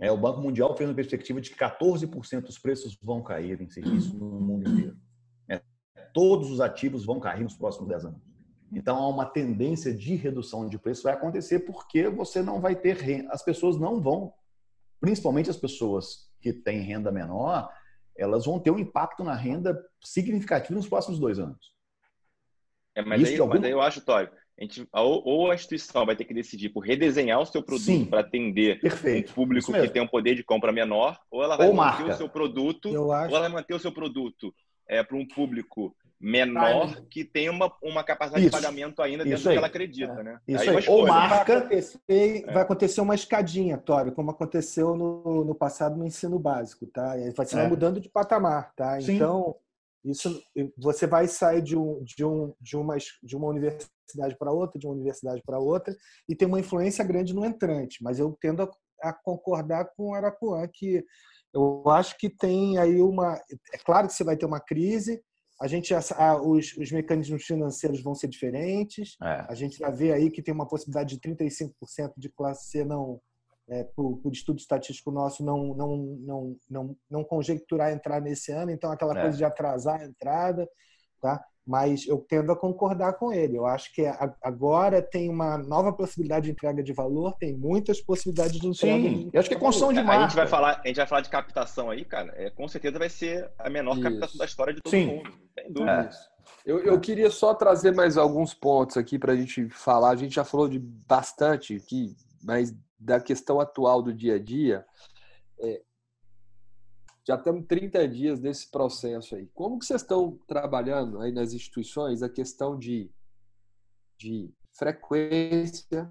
É, 0.00 0.10
o 0.10 0.18
Banco 0.18 0.40
Mundial 0.40 0.76
fez 0.76 0.90
uma 0.90 0.96
perspectiva 0.96 1.40
de 1.40 1.50
que 1.50 1.56
14% 1.56 2.40
dos 2.40 2.58
preços 2.58 2.98
vão 3.00 3.22
cair 3.22 3.60
em 3.60 3.70
serviço 3.70 4.16
no 4.16 4.40
mundo 4.40 4.68
inteiro. 4.68 4.96
É, 5.48 5.62
todos 6.12 6.50
os 6.50 6.60
ativos 6.60 7.04
vão 7.04 7.20
cair 7.20 7.44
nos 7.44 7.56
próximos 7.56 7.86
10 7.86 8.06
anos. 8.06 8.29
Então, 8.72 8.96
há 8.96 9.08
uma 9.08 9.26
tendência 9.26 9.92
de 9.92 10.14
redução 10.14 10.68
de 10.68 10.78
preço 10.78 11.02
vai 11.02 11.12
acontecer 11.12 11.60
porque 11.60 12.08
você 12.08 12.40
não 12.42 12.60
vai 12.60 12.76
ter 12.76 12.96
renda. 12.96 13.30
As 13.32 13.42
pessoas 13.42 13.78
não 13.78 14.00
vão, 14.00 14.32
principalmente 15.00 15.50
as 15.50 15.56
pessoas 15.56 16.30
que 16.40 16.52
têm 16.52 16.80
renda 16.80 17.10
menor, 17.10 17.68
elas 18.16 18.44
vão 18.44 18.60
ter 18.60 18.70
um 18.70 18.78
impacto 18.78 19.24
na 19.24 19.34
renda 19.34 19.82
significativo 20.02 20.74
nos 20.74 20.88
próximos 20.88 21.18
dois 21.18 21.38
anos. 21.38 21.72
É, 22.94 23.02
mas, 23.02 23.24
aí, 23.24 23.38
algum... 23.38 23.54
mas 23.54 23.64
aí 23.64 23.70
eu 23.70 23.80
acho, 23.80 24.00
Tório, 24.02 24.30
a 24.58 24.62
gente, 24.62 24.86
ou 24.92 25.50
a 25.50 25.54
instituição 25.54 26.04
vai 26.04 26.14
ter 26.14 26.24
que 26.24 26.34
decidir 26.34 26.68
por 26.68 26.80
redesenhar 26.80 27.40
o 27.40 27.46
seu 27.46 27.62
produto 27.62 28.06
para 28.06 28.20
atender 28.20 28.78
Perfeito. 28.78 29.30
um 29.30 29.34
público 29.34 29.72
que 29.72 29.88
tem 29.88 30.02
um 30.02 30.06
poder 30.06 30.34
de 30.34 30.44
compra 30.44 30.70
menor, 30.70 31.18
ou 31.30 31.42
ela 31.42 31.56
vai 31.56 31.66
ou 31.66 31.74
manter 31.74 32.00
marca. 32.00 32.14
o 32.14 32.16
seu 32.18 32.28
produto, 32.28 32.86
ou 32.90 33.14
ela 33.14 33.40
vai 33.40 33.48
manter 33.48 33.74
o 33.74 33.78
seu 33.78 33.90
produto 33.90 34.54
é, 34.86 35.02
para 35.02 35.16
um 35.16 35.26
público 35.26 35.96
menor 36.20 37.02
que 37.08 37.24
tem 37.24 37.48
uma, 37.48 37.72
uma 37.82 38.04
capacidade 38.04 38.44
Isso. 38.44 38.54
de 38.54 38.62
pagamento 38.62 39.00
ainda 39.00 39.24
dentro 39.24 39.42
do 39.42 39.50
que 39.50 39.56
ela 39.56 39.66
acredita, 39.68 40.20
é. 40.20 40.22
né? 40.22 40.40
Isso 40.46 40.70
aí, 40.70 40.76
aí. 40.76 40.84
ou 40.86 41.06
marca... 41.06 41.44
Vai 41.44 41.58
acontecer, 41.58 41.98
é. 42.08 42.52
vai 42.52 42.62
acontecer 42.62 43.00
uma 43.00 43.14
escadinha, 43.14 43.78
Tório, 43.78 44.12
como 44.12 44.30
aconteceu 44.30 44.94
no, 44.94 45.44
no 45.44 45.54
passado 45.54 45.96
no 45.96 46.06
ensino 46.06 46.38
básico, 46.38 46.86
tá? 46.86 47.14
Vai 47.34 47.46
ser 47.46 47.58
é. 47.58 47.66
mudando 47.66 48.00
de 48.00 48.10
patamar, 48.10 48.72
tá? 48.74 49.00
Sim. 49.00 49.16
Então, 49.16 49.56
isso, 50.04 50.42
você 50.76 51.06
vai 51.06 51.26
sair 51.26 51.62
de, 51.62 51.76
um, 51.76 52.02
de, 52.04 52.24
um, 52.24 52.54
de, 52.60 52.76
uma, 52.76 52.96
de 53.22 53.36
uma 53.36 53.48
universidade 53.48 54.36
para 54.38 54.52
outra, 54.52 54.78
de 54.78 54.86
uma 54.86 54.94
universidade 54.94 55.42
para 55.44 55.58
outra, 55.58 55.96
e 56.28 56.36
tem 56.36 56.46
uma 56.46 56.60
influência 56.60 57.02
grande 57.02 57.34
no 57.34 57.46
entrante. 57.46 58.02
Mas 58.02 58.18
eu 58.18 58.36
tendo 58.40 58.62
a, 58.62 59.08
a 59.08 59.12
concordar 59.12 59.86
com 59.96 60.10
o 60.10 60.14
Arapuã, 60.14 60.68
que 60.70 61.02
eu 61.52 61.82
acho 61.88 62.16
que 62.16 62.30
tem 62.30 62.78
aí 62.78 63.00
uma. 63.00 63.34
É 63.72 63.78
claro 63.78 64.06
que 64.06 64.14
você 64.14 64.22
vai 64.22 64.36
ter 64.36 64.46
uma 64.46 64.60
crise, 64.60 65.22
a 65.60 65.66
gente 65.66 65.92
a, 65.94 66.40
os, 66.40 66.74
os 66.78 66.90
mecanismos 66.90 67.44
financeiros 67.44 68.02
vão 68.02 68.14
ser 68.14 68.28
diferentes. 68.28 69.16
É. 69.22 69.44
A 69.46 69.54
gente 69.54 69.76
já 69.76 69.90
vê 69.90 70.12
aí 70.12 70.30
que 70.30 70.42
tem 70.42 70.54
uma 70.54 70.66
possibilidade 70.66 71.18
de 71.18 71.20
35% 71.20 72.12
de 72.16 72.30
classe 72.30 72.70
C 72.70 72.84
não 72.84 73.20
é, 73.68 73.84
por, 73.84 74.16
por, 74.18 74.32
estudo 74.32 74.58
estatístico 74.58 75.12
nosso, 75.12 75.44
não, 75.44 75.74
não, 75.74 75.96
não, 75.96 76.56
não, 76.68 76.96
não 77.08 77.24
conjecturar 77.24 77.92
entrar 77.92 78.20
nesse 78.20 78.50
ano, 78.50 78.72
então 78.72 78.90
aquela 78.90 79.16
é. 79.16 79.22
coisa 79.22 79.36
de 79.36 79.44
atrasar 79.44 80.00
a 80.00 80.04
entrada, 80.04 80.68
tá? 81.20 81.44
Mas 81.70 82.04
eu 82.04 82.18
tendo 82.18 82.50
a 82.50 82.56
concordar 82.56 83.12
com 83.12 83.32
ele. 83.32 83.56
Eu 83.56 83.64
acho 83.64 83.94
que 83.94 84.02
agora 84.42 85.00
tem 85.00 85.30
uma 85.30 85.56
nova 85.56 85.92
possibilidade 85.92 86.46
de 86.46 86.50
entrega 86.50 86.82
de 86.82 86.92
valor, 86.92 87.36
tem 87.38 87.56
muitas 87.56 88.00
possibilidades 88.00 88.58
de 88.58 88.66
entrega. 88.66 89.08
Sim, 89.08 89.28
de... 89.28 89.30
eu 89.32 89.38
acho 89.38 89.48
que 89.48 89.54
é 89.54 89.58
construção 89.58 89.92
de 89.92 90.02
marca. 90.02 90.24
A 90.24 90.26
gente 90.26 90.34
vai 90.34 90.48
falar, 90.48 90.80
a 90.82 90.86
gente 90.88 90.96
vai 90.96 91.06
falar 91.06 91.20
de 91.20 91.30
captação 91.30 91.88
aí, 91.88 92.04
cara. 92.04 92.34
É, 92.34 92.50
com 92.50 92.66
certeza 92.66 92.98
vai 92.98 93.08
ser 93.08 93.48
a 93.56 93.70
menor 93.70 93.92
Isso. 93.92 94.02
captação 94.02 94.36
da 94.36 94.44
história 94.46 94.74
de 94.74 94.80
todo 94.80 94.90
Sim. 94.90 95.06
mundo. 95.06 95.30
Sem 95.56 95.72
dúvida. 95.72 96.10
É. 96.10 96.10
Eu, 96.66 96.80
eu, 96.80 96.98
queria 96.98 97.30
só 97.30 97.54
trazer 97.54 97.94
mais 97.94 98.18
alguns 98.18 98.52
pontos 98.52 98.96
aqui 98.96 99.16
para 99.16 99.32
a 99.32 99.36
gente 99.36 99.68
falar. 99.68 100.10
A 100.10 100.16
gente 100.16 100.34
já 100.34 100.42
falou 100.42 100.68
de 100.68 100.80
bastante 100.80 101.76
aqui, 101.76 102.16
mas 102.42 102.74
da 102.98 103.20
questão 103.20 103.60
atual 103.60 104.02
do 104.02 104.12
dia 104.12 104.34
a 104.34 104.38
dia, 104.40 104.84
é, 105.60 105.80
já 107.30 107.36
estamos 107.36 107.64
30 107.68 108.08
dias 108.08 108.40
nesse 108.40 108.68
processo 108.68 109.36
aí. 109.36 109.46
Como 109.54 109.78
que 109.78 109.86
vocês 109.86 110.02
estão 110.02 110.36
trabalhando 110.48 111.20
aí 111.20 111.30
nas 111.30 111.52
instituições 111.52 112.24
a 112.24 112.28
questão 112.28 112.76
de, 112.76 113.08
de 114.18 114.52
frequência, 114.76 116.10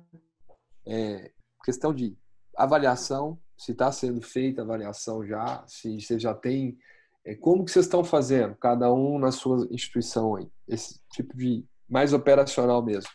é, 0.88 1.34
questão 1.62 1.94
de 1.94 2.18
avaliação, 2.56 3.38
se 3.58 3.74
está 3.74 3.92
sendo 3.92 4.22
feita 4.22 4.62
avaliação 4.62 5.26
já, 5.26 5.62
se 5.68 6.00
você 6.00 6.18
já 6.18 6.34
tem. 6.34 6.78
É, 7.26 7.36
como 7.36 7.66
que 7.66 7.72
vocês 7.72 7.86
estão 7.86 8.02
fazendo, 8.02 8.56
cada 8.56 8.94
um 8.94 9.20
na 9.20 9.34
sua 9.34 9.68
instituição 9.72 10.38
aí? 10.38 10.50
Esse 10.70 11.02
tipo 11.12 11.36
de 11.36 11.66
mais 11.90 12.14
operacional 12.14 12.82
mesmo. 12.82 13.12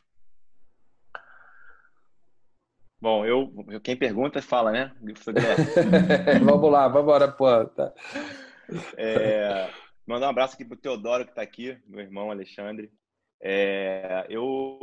Bom, 3.05 3.27
eu 3.27 3.53
quem 3.83 3.95
pergunta 3.95 4.41
fala, 4.41 4.73
né? 4.73 4.91
vamos 6.43 6.73
lá, 6.73 6.89
vamos 6.89 7.03
embora, 7.03 7.31
pô. 7.31 7.67
Tá. 7.67 7.93
É, 8.97 9.71
mandar 10.07 10.29
um 10.29 10.31
abraço 10.31 10.55
aqui 10.55 10.65
pro 10.65 10.75
Teodoro 10.75 11.27
que 11.27 11.33
está 11.33 11.43
aqui, 11.43 11.79
meu 11.87 12.01
irmão 12.01 12.31
Alexandre. 12.31 12.91
É, 13.43 14.25
eu 14.31 14.79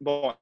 bom, 0.00 0.34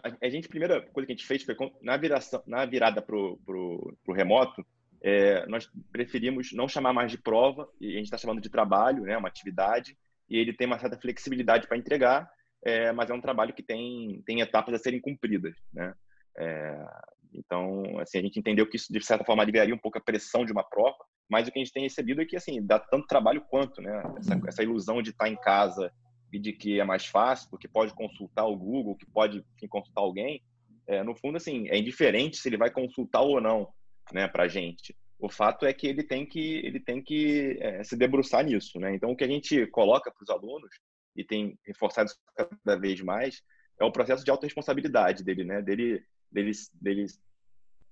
a, 0.00 0.28
gente, 0.28 0.46
a 0.46 0.48
primeira 0.48 0.80
coisa 0.80 1.08
que 1.08 1.12
a 1.12 1.16
gente 1.16 1.26
fez 1.26 1.42
foi 1.42 1.56
na, 1.82 1.96
viração, 1.96 2.40
na 2.46 2.64
virada 2.64 3.02
para 3.02 3.16
o 3.16 4.12
remoto, 4.14 4.64
é, 5.00 5.44
nós 5.46 5.68
preferimos 5.90 6.52
não 6.52 6.68
chamar 6.68 6.92
mais 6.92 7.10
de 7.10 7.18
prova, 7.18 7.68
e 7.80 7.88
a 7.88 7.96
gente 7.96 8.04
está 8.04 8.16
chamando 8.16 8.40
de 8.40 8.48
trabalho, 8.48 9.02
né, 9.02 9.16
uma 9.16 9.26
atividade, 9.26 9.98
e 10.30 10.38
ele 10.38 10.52
tem 10.52 10.68
uma 10.68 10.78
certa 10.78 10.96
flexibilidade 10.96 11.66
para 11.66 11.76
entregar, 11.76 12.30
é, 12.64 12.92
mas 12.92 13.10
é 13.10 13.14
um 13.14 13.20
trabalho 13.20 13.54
que 13.54 13.62
tem, 13.62 14.22
tem 14.24 14.40
etapas 14.40 14.74
a 14.74 14.78
serem 14.78 15.00
cumpridas. 15.00 15.56
Né? 15.72 15.94
É, 16.38 16.86
então, 17.34 17.82
assim, 17.98 18.18
a 18.18 18.22
gente 18.22 18.38
entendeu 18.38 18.68
que 18.68 18.76
isso, 18.76 18.92
de 18.92 19.04
certa 19.04 19.24
forma, 19.24 19.42
aliviaria 19.42 19.74
um 19.74 19.78
pouco 19.78 19.98
a 19.98 20.02
pressão 20.02 20.44
de 20.44 20.52
uma 20.52 20.62
prova, 20.62 20.98
mas 21.28 21.48
o 21.48 21.52
que 21.52 21.58
a 21.58 21.62
gente 21.64 21.72
tem 21.72 21.82
recebido 21.82 22.20
é 22.20 22.26
que, 22.26 22.36
assim, 22.36 22.64
dá 22.64 22.78
tanto 22.78 23.06
trabalho 23.06 23.40
quanto, 23.48 23.80
né? 23.80 24.02
Essa, 24.18 24.40
essa 24.46 24.62
ilusão 24.62 25.02
de 25.02 25.10
estar 25.10 25.28
em 25.28 25.36
casa 25.36 25.92
e 26.32 26.38
de 26.38 26.52
que 26.52 26.80
é 26.80 26.84
mais 26.84 27.06
fácil, 27.06 27.48
porque 27.50 27.68
pode 27.68 27.94
consultar 27.94 28.46
o 28.46 28.56
Google, 28.56 28.96
que 28.96 29.06
pode 29.06 29.44
enfim, 29.56 29.66
consultar 29.68 30.02
alguém, 30.02 30.42
é, 30.86 31.02
no 31.02 31.14
fundo, 31.14 31.36
assim, 31.36 31.68
é 31.68 31.78
indiferente 31.78 32.36
se 32.36 32.48
ele 32.48 32.56
vai 32.56 32.70
consultar 32.70 33.22
ou 33.22 33.40
não, 33.40 33.68
né, 34.12 34.28
para 34.28 34.44
a 34.44 34.48
gente. 34.48 34.96
O 35.18 35.28
fato 35.28 35.64
é 35.64 35.72
que 35.72 35.86
ele 35.86 36.02
tem 36.02 36.26
que, 36.26 36.56
ele 36.64 36.80
tem 36.80 37.00
que 37.00 37.56
é, 37.60 37.84
se 37.84 37.96
debruçar 37.96 38.44
nisso, 38.44 38.80
né? 38.80 38.94
Então, 38.94 39.10
o 39.10 39.16
que 39.16 39.24
a 39.24 39.28
gente 39.28 39.66
coloca 39.68 40.10
para 40.10 40.22
os 40.22 40.30
alunos, 40.30 40.70
e 41.16 41.24
tem 41.24 41.58
reforçado 41.64 42.08
isso 42.08 42.18
cada 42.34 42.80
vez 42.80 43.00
mais, 43.00 43.42
é 43.80 43.84
o 43.84 43.92
processo 43.92 44.24
de 44.24 44.30
autorresponsabilidade 44.30 45.24
dele, 45.24 45.44
né? 45.44 45.60
Dele, 45.60 46.02
dele, 46.30 46.52
dele 46.80 47.06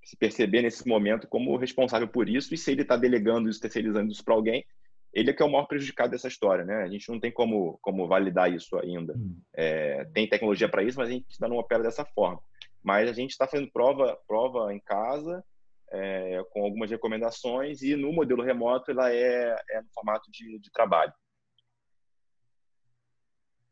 se 0.05 0.17
perceber 0.17 0.63
nesse 0.63 0.87
momento 0.87 1.29
como 1.29 1.57
responsável 1.57 2.09
por 2.09 2.29
isso, 2.29 2.55
e 2.55 2.59
se 2.59 2.71
ele 2.71 2.83
está 2.83 2.97
delegando 2.97 3.49
isso, 3.49 3.61
terceirizando 3.61 4.11
isso 4.11 4.25
para 4.25 4.35
alguém, 4.35 4.65
ele 5.13 5.31
é 5.31 5.33
que 5.33 5.43
é 5.43 5.45
o 5.45 5.51
maior 5.51 5.67
prejudicado 5.67 6.13
dessa 6.13 6.29
história, 6.29 6.65
né? 6.65 6.83
A 6.83 6.89
gente 6.89 7.09
não 7.09 7.19
tem 7.19 7.33
como, 7.33 7.79
como 7.83 8.07
validar 8.07 8.53
isso 8.53 8.77
ainda. 8.79 9.13
Hum. 9.17 9.41
É, 9.55 10.05
tem 10.15 10.29
tecnologia 10.29 10.69
para 10.69 10.85
isso, 10.85 10.99
mas 10.99 11.09
a 11.09 11.13
gente 11.13 11.27
ainda 11.33 11.49
não 11.49 11.61
opera 11.61 11.83
dessa 11.83 12.05
forma. 12.05 12.41
Mas 12.83 13.11
a 13.11 13.13
gente 13.13 13.31
está 13.31 13.47
fazendo 13.47 13.71
prova, 13.73 14.17
prova 14.27 14.73
em 14.73 14.81
casa, 14.81 15.45
é, 15.93 16.41
com 16.51 16.63
algumas 16.63 16.91
recomendações, 16.91 17.83
e 17.83 17.97
no 17.97 18.13
modelo 18.13 18.43
remoto 18.43 18.93
ela 18.93 19.13
é, 19.13 19.57
é 19.71 19.83
no 19.83 19.89
formato 19.93 20.31
de, 20.31 20.59
de 20.61 20.71
trabalho. 20.71 21.13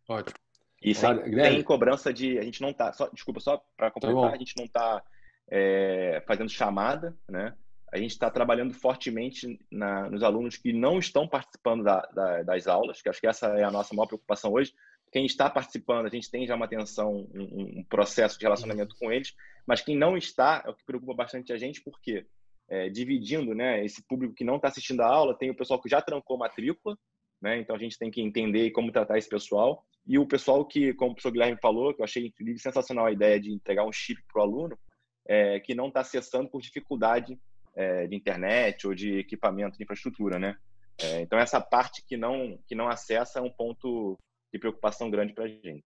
Ótimo. 0.09 0.38
E 0.83 0.94
sem, 0.94 1.16
tem 1.33 1.62
cobrança 1.62 2.12
de. 2.12 2.38
A 2.38 2.42
gente 2.42 2.61
não 2.62 2.71
está. 2.71 2.90
Desculpa, 3.12 3.40
só 3.40 3.62
para 3.77 3.90
completar, 3.90 4.31
tá 4.31 4.35
a 4.35 4.38
gente 4.38 4.57
não 4.57 4.64
está 4.64 5.03
é, 5.51 6.23
fazendo 6.27 6.49
chamada, 6.49 7.16
né? 7.29 7.55
a 7.92 7.99
gente 7.99 8.11
está 8.11 8.31
trabalhando 8.31 8.75
fortemente 8.75 9.59
na, 9.71 10.09
nos 10.11 10.23
alunos 10.23 10.57
que 10.57 10.73
não 10.73 10.99
estão 10.99 11.27
participando 11.27 11.83
da, 11.83 12.01
da, 12.12 12.42
das 12.42 12.66
aulas, 12.66 13.01
que 13.01 13.09
acho 13.09 13.21
que 13.21 13.27
essa 13.27 13.47
é 13.59 13.64
a 13.64 13.71
nossa 13.71 13.94
maior 13.94 14.07
preocupação 14.07 14.53
hoje. 14.53 14.75
Quem 15.11 15.25
está 15.25 15.49
participando, 15.49 16.07
a 16.07 16.11
gente 16.11 16.31
tem 16.31 16.47
já 16.47 16.55
uma 16.55 16.66
atenção, 16.66 17.27
um, 17.35 17.79
um 17.79 17.85
processo 17.85 18.38
de 18.38 18.44
relacionamento 18.44 18.94
com 18.99 19.11
eles, 19.11 19.35
mas 19.66 19.81
quem 19.81 19.97
não 19.97 20.18
está 20.18 20.62
é 20.66 20.71
o 20.71 20.75
que 20.75 20.85
preocupa 20.85 21.14
bastante 21.14 21.51
a 21.51 21.57
gente, 21.57 21.81
porque 21.81 22.27
é, 22.68 22.90
dividindo 22.90 23.55
né, 23.55 23.83
esse 23.83 24.03
público 24.03 24.35
que 24.35 24.44
não 24.44 24.57
está 24.57 24.68
assistindo 24.68 25.01
a 25.01 25.07
aula, 25.07 25.37
tem 25.37 25.51
o 25.51 25.57
pessoal 25.57 25.81
que 25.81 25.88
já 25.88 26.03
trancou 26.03 26.37
matrícula, 26.37 26.99
né, 27.40 27.59
então 27.59 27.77
a 27.77 27.79
gente 27.79 27.98
tem 27.98 28.11
que 28.11 28.20
entender 28.20 28.70
como 28.70 28.92
tratar 28.92 29.18
esse 29.18 29.29
pessoal, 29.29 29.85
e 30.07 30.18
o 30.18 30.27
pessoal 30.27 30.64
que, 30.64 30.94
como 30.94 31.11
o 31.11 31.14
professor 31.14 31.33
Guilherme 31.33 31.59
falou, 31.61 31.92
que 31.92 32.01
eu 32.01 32.05
achei 32.05 32.33
sensacional 32.57 33.07
a 33.07 33.12
ideia 33.12 33.38
de 33.38 33.53
entregar 33.53 33.85
um 33.85 33.92
chip 33.92 34.22
para 34.33 34.40
o 34.40 34.42
aluno, 34.42 34.79
é, 35.27 35.61
que 35.61 35.74
não 35.74 35.88
está 35.88 36.01
acessando 36.01 36.48
por 36.48 36.62
dificuldade 36.62 37.38
é, 37.74 38.07
de 38.07 38.16
internet 38.16 38.87
ou 38.87 38.94
de 38.94 39.18
equipamento 39.18 39.77
de 39.77 39.85
infraestrutura, 39.85 40.38
né? 40.38 40.57
É, 41.01 41.20
então 41.20 41.38
essa 41.38 41.61
parte 41.61 42.03
que 42.05 42.16
não 42.16 42.59
que 42.66 42.74
não 42.74 42.88
acessa 42.88 43.38
é 43.38 43.42
um 43.42 43.51
ponto 43.51 44.18
de 44.53 44.59
preocupação 44.59 45.11
grande 45.11 45.35
para 45.35 45.44
a 45.44 45.48
gente. 45.48 45.85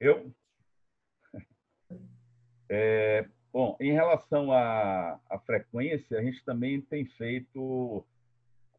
Eu 0.00 0.32
é, 2.70 3.28
bom, 3.58 3.76
em 3.80 3.90
relação 3.90 4.52
à, 4.52 5.18
à 5.28 5.36
frequência, 5.40 6.16
a 6.16 6.22
gente 6.22 6.44
também 6.44 6.80
tem 6.80 7.04
feito 7.04 8.06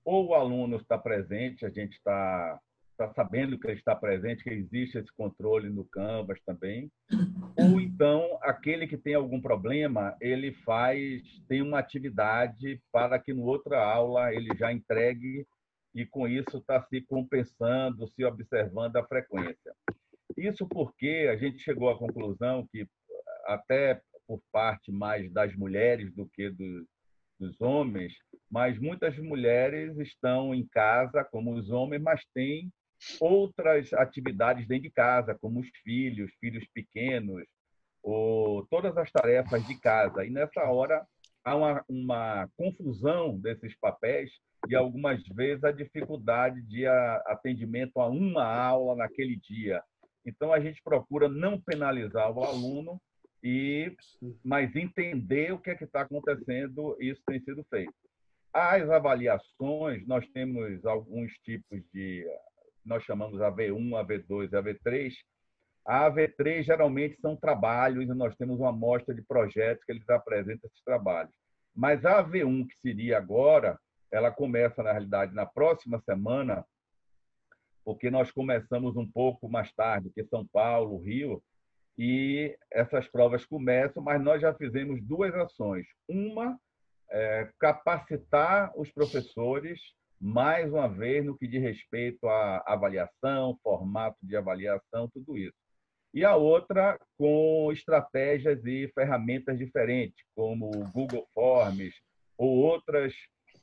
ou 0.05 0.27
o 0.27 0.33
aluno 0.33 0.77
está 0.77 0.97
presente, 0.97 1.65
a 1.65 1.69
gente 1.69 1.97
está 1.97 2.57
está 2.91 3.13
sabendo 3.13 3.57
que 3.57 3.67
ele 3.67 3.77
está 3.77 3.93
presente, 3.93 4.43
que 4.43 4.49
existe 4.49 4.97
esse 4.97 5.11
controle 5.13 5.69
no 5.69 5.85
Canvas 5.85 6.37
também. 6.45 6.91
Ou 7.57 7.79
então, 7.79 8.37
aquele 8.41 8.87
que 8.87 8.97
tem 8.97 9.13
algum 9.13 9.39
problema, 9.39 10.17
ele 10.19 10.51
faz, 10.65 11.23
tem 11.47 11.61
uma 11.61 11.79
atividade 11.79 12.81
para 12.91 13.17
que 13.17 13.33
no 13.33 13.43
outra 13.43 13.81
aula 13.81 14.33
ele 14.33 14.49
já 14.57 14.73
entregue 14.73 15.47
e 15.95 16.05
com 16.05 16.27
isso 16.27 16.57
está 16.57 16.81
se 16.89 16.99
compensando, 16.99 18.05
se 18.09 18.25
observando 18.25 18.97
a 18.97 19.07
frequência. 19.07 19.73
Isso 20.35 20.67
porque 20.67 21.29
a 21.31 21.37
gente 21.37 21.59
chegou 21.59 21.89
à 21.89 21.97
conclusão 21.97 22.67
que, 22.69 22.85
até 23.45 24.01
por 24.29 24.39
parte 24.51 24.91
mais 24.91 25.33
das 25.33 25.55
mulheres 25.55 26.13
do 26.13 26.27
que 26.27 26.51
do, 26.51 26.87
dos 27.39 27.59
homens, 27.59 28.13
mas 28.47 28.77
muitas 28.77 29.17
mulheres 29.17 29.97
estão 29.97 30.53
em 30.53 30.67
casa, 30.67 31.23
como 31.23 31.55
os 31.55 31.71
homens, 31.71 31.99
mas 31.99 32.23
têm 32.31 32.71
outras 33.19 33.91
atividades 33.91 34.67
dentro 34.67 34.83
de 34.83 34.91
casa, 34.91 35.33
como 35.33 35.61
os 35.61 35.67
filhos, 35.83 36.31
filhos 36.39 36.63
pequenos, 36.71 37.43
ou 38.03 38.67
todas 38.67 38.95
as 38.97 39.11
tarefas 39.11 39.65
de 39.65 39.79
casa. 39.79 40.23
E 40.23 40.29
nessa 40.29 40.61
hora 40.61 41.03
há 41.43 41.55
uma, 41.55 41.83
uma 41.89 42.49
confusão 42.55 43.35
desses 43.39 43.75
papéis 43.79 44.29
e 44.67 44.75
algumas 44.75 45.23
vezes 45.29 45.63
a 45.63 45.71
dificuldade 45.71 46.61
de 46.67 46.85
atendimento 46.85 47.99
a 47.99 48.07
uma 48.07 48.45
aula 48.45 48.95
naquele 48.95 49.37
dia. 49.37 49.81
Então 50.23 50.53
a 50.53 50.59
gente 50.59 50.83
procura 50.83 51.27
não 51.27 51.59
penalizar 51.59 52.31
o 52.31 52.43
aluno 52.43 53.01
e 53.43 53.95
mas 54.43 54.75
entender 54.75 55.53
o 55.53 55.59
que 55.59 55.69
é 55.69 55.75
que 55.75 55.85
está 55.85 56.01
acontecendo. 56.01 56.97
Isso 56.99 57.21
tem 57.25 57.39
sido 57.39 57.63
feito. 57.69 57.93
As 58.53 58.89
avaliações, 58.89 60.05
nós 60.07 60.27
temos 60.29 60.85
alguns 60.85 61.31
tipos 61.43 61.81
de 61.93 62.25
nós 62.85 63.03
chamamos 63.03 63.39
AV1, 63.39 63.89
AV2 63.91 64.51
e 64.51 64.55
AV3. 64.55 65.13
A 65.85 66.11
AV3 66.11 66.63
geralmente 66.63 67.19
são 67.21 67.35
trabalhos 67.35 68.03
e 68.03 68.13
nós 68.13 68.35
temos 68.35 68.59
uma 68.59 68.69
amostra 68.69 69.13
de 69.13 69.21
projetos 69.21 69.83
que 69.83 69.91
eles 69.91 70.09
apresentam 70.09 70.67
esses 70.67 70.83
trabalhos. 70.83 71.33
Mas 71.75 72.03
a 72.03 72.23
AV1, 72.23 72.67
que 72.67 72.77
seria 72.79 73.17
agora, 73.17 73.79
ela 74.11 74.31
começa, 74.31 74.81
na 74.81 74.91
realidade, 74.91 75.33
na 75.33 75.45
próxima 75.45 76.01
semana, 76.01 76.65
porque 77.85 78.09
nós 78.09 78.31
começamos 78.31 78.95
um 78.97 79.09
pouco 79.09 79.47
mais 79.47 79.71
tarde 79.73 80.11
que 80.13 80.23
São 80.25 80.45
Paulo, 80.47 80.97
Rio, 80.97 81.41
e 82.01 82.57
essas 82.71 83.09
provas 83.09 83.45
começam, 83.45 84.01
mas 84.01 84.23
nós 84.23 84.41
já 84.41 84.53
fizemos 84.53 85.03
duas 85.03 85.35
ações. 85.35 85.85
Uma, 86.07 86.57
é, 87.11 87.49
capacitar 87.59 88.71
os 88.73 88.89
professores 88.89 89.81
mais 90.17 90.71
uma 90.71 90.87
vez 90.87 91.25
no 91.25 91.37
que 91.37 91.45
diz 91.45 91.61
respeito 91.61 92.25
à 92.25 92.63
avaliação, 92.65 93.59
formato 93.61 94.17
de 94.23 94.37
avaliação, 94.37 95.09
tudo 95.09 95.37
isso. 95.37 95.57
E 96.13 96.23
a 96.23 96.37
outra 96.37 96.97
com 97.17 97.69
estratégias 97.73 98.65
e 98.65 98.89
ferramentas 98.95 99.57
diferentes, 99.57 100.23
como 100.33 100.67
o 100.67 100.91
Google 100.91 101.27
Forms 101.33 101.93
ou 102.37 102.59
outras, 102.59 103.13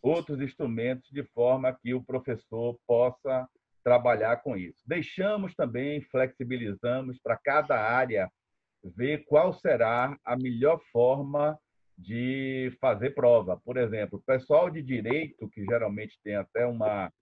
outros 0.02 0.42
instrumentos, 0.42 1.08
de 1.10 1.22
forma 1.22 1.72
que 1.72 1.94
o 1.94 2.04
professor 2.04 2.78
possa 2.86 3.48
trabalhar 3.86 4.38
com 4.38 4.56
isso. 4.56 4.82
Deixamos 4.84 5.54
também, 5.54 6.02
flexibilizamos 6.10 7.20
para 7.22 7.36
cada 7.36 7.80
área 7.80 8.28
ver 8.82 9.24
qual 9.26 9.52
será 9.52 10.18
a 10.24 10.36
melhor 10.36 10.80
forma 10.90 11.56
de 11.96 12.76
fazer 12.80 13.10
prova. 13.10 13.60
Por 13.64 13.76
exemplo, 13.76 14.18
o 14.18 14.22
pessoal 14.22 14.68
de 14.68 14.82
direito, 14.82 15.48
que 15.50 15.64
geralmente 15.64 16.18
tem 16.24 16.34
até 16.34 16.66
uma, 16.66 17.12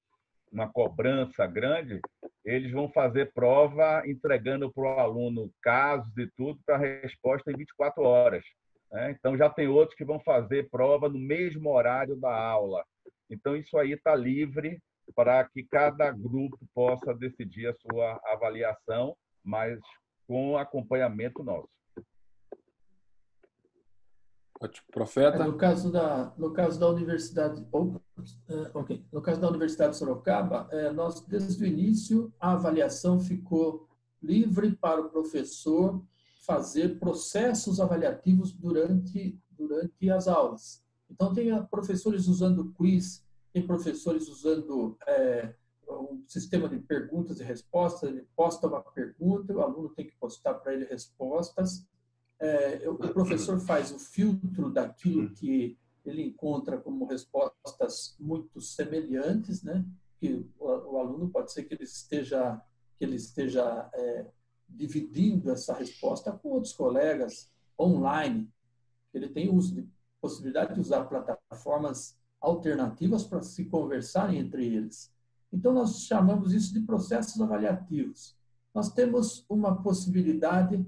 uma 0.51 0.67
cobrança 0.67 1.47
grande, 1.47 2.01
eles 2.43 2.73
vão 2.73 2.91
fazer 2.91 3.31
prova 3.35 4.03
entregando 4.07 4.73
para 4.73 4.85
o 4.85 4.99
aluno 4.99 5.53
casos 5.61 6.17
e 6.17 6.27
tudo 6.35 6.59
para 6.65 6.79
resposta 6.79 7.53
em 7.53 7.59
24 7.59 8.03
horas. 8.05 8.45
Né? 8.91 9.11
Então, 9.11 9.37
já 9.37 9.51
tem 9.51 9.69
outros 9.69 9.99
que 9.99 10.05
vão 10.05 10.19
fazer 10.19 10.71
prova 10.71 11.11
no 11.11 11.19
mesmo 11.19 11.71
horário 11.71 12.17
da 12.17 12.35
aula. 12.35 12.83
Então, 13.29 13.55
isso 13.55 13.77
aí 13.77 13.93
está 13.93 14.15
livre 14.15 14.81
para 15.15 15.45
que 15.49 15.63
cada 15.65 16.11
grupo 16.11 16.59
possa 16.75 17.15
decidir 17.15 17.67
a 17.69 17.75
sua 17.75 18.21
avaliação, 18.27 19.17
mas 19.43 19.79
com 20.27 20.57
acompanhamento 20.57 21.43
nosso. 21.43 21.69
Ótimo. 24.61 24.87
Profeta? 24.93 25.37
É, 25.37 25.47
no 25.47 25.57
caso 25.57 25.93
da, 25.93 26.33
no 26.39 26.53
caso 26.53 26.79
da 26.79 26.89
Universidade, 26.89 27.67
oh, 27.73 28.01
okay. 28.73 29.05
no 29.13 29.21
caso 29.21 29.41
da 29.41 29.49
Universidade 29.49 29.93
de 29.93 29.99
Sorocaba, 29.99 30.69
é, 30.71 30.91
nós 30.91 31.21
desde 31.27 31.63
o 31.63 31.67
início 31.67 32.33
a 32.41 32.53
avaliação 32.53 33.21
ficou 33.21 33.89
livre 34.23 34.75
para 34.77 35.01
o 35.01 35.11
professor 35.11 36.03
fazer 36.47 36.99
processos 36.99 37.81
avaliativos 37.81 38.53
durante 38.53 39.39
durante 39.57 40.11
as 40.11 40.29
aulas. 40.29 40.83
Então 41.11 41.33
tem 41.33 41.51
professores 41.67 42.27
usando 42.27 42.73
quiz, 42.73 43.25
tem 43.55 43.67
professores 43.67 44.29
usando 44.29 44.99
é, 45.07 45.55
um 45.89 46.23
sistema 46.27 46.69
de 46.69 46.79
perguntas 46.81 47.41
e 47.41 47.45
respostas. 47.45 48.11
Ele 48.11 48.29
posta 48.37 48.67
uma 48.67 48.83
pergunta, 48.83 49.55
o 49.55 49.63
aluno 49.63 49.89
tem 49.89 50.07
que 50.07 50.17
postar 50.17 50.55
para 50.55 50.75
ele 50.75 50.85
respostas 50.85 51.87
é, 52.45 52.89
o 52.89 52.97
professor 52.97 53.59
faz 53.61 53.91
o 53.91 53.99
filtro 53.99 54.71
daquilo 54.71 55.31
que 55.31 55.79
ele 56.05 56.23
encontra 56.23 56.77
como 56.77 57.07
respostas 57.07 58.17
muito 58.21 58.61
semelhantes, 58.61 59.63
né? 59.63 59.85
Que 60.21 60.47
o, 60.59 60.67
o 60.67 60.99
aluno 60.99 61.31
pode 61.31 61.53
ser 61.53 61.65
que 61.65 61.75
ele 61.75 61.85
esteja 61.85 62.61
que 62.97 63.05
ele 63.05 63.17
esteja 63.17 63.91
é, 63.93 64.27
dividindo 64.69 65.51
essa 65.51 65.75
resposta 65.75 66.31
com 66.31 66.51
outros 66.51 66.73
colegas 66.73 67.51
online. 67.79 68.49
Ele 69.13 69.29
tem 69.29 69.53
uso 69.53 69.75
de 69.75 69.89
possibilidade 70.21 70.75
de 70.75 70.81
usar 70.81 71.05
plataformas 71.05 72.17
alternativas 72.45 73.25
para 73.25 73.43
se 73.43 73.65
conversarem 73.65 74.39
entre 74.39 74.67
eles. 74.67 75.13
Então 75.53 75.73
nós 75.73 76.05
chamamos 76.05 76.53
isso 76.53 76.75
de 76.75 76.81
processos 76.81 77.41
avaliativos. 77.41 78.37
Nós 78.75 78.93
temos 78.93 79.47
uma 79.49 79.83
possibilidade 79.83 80.85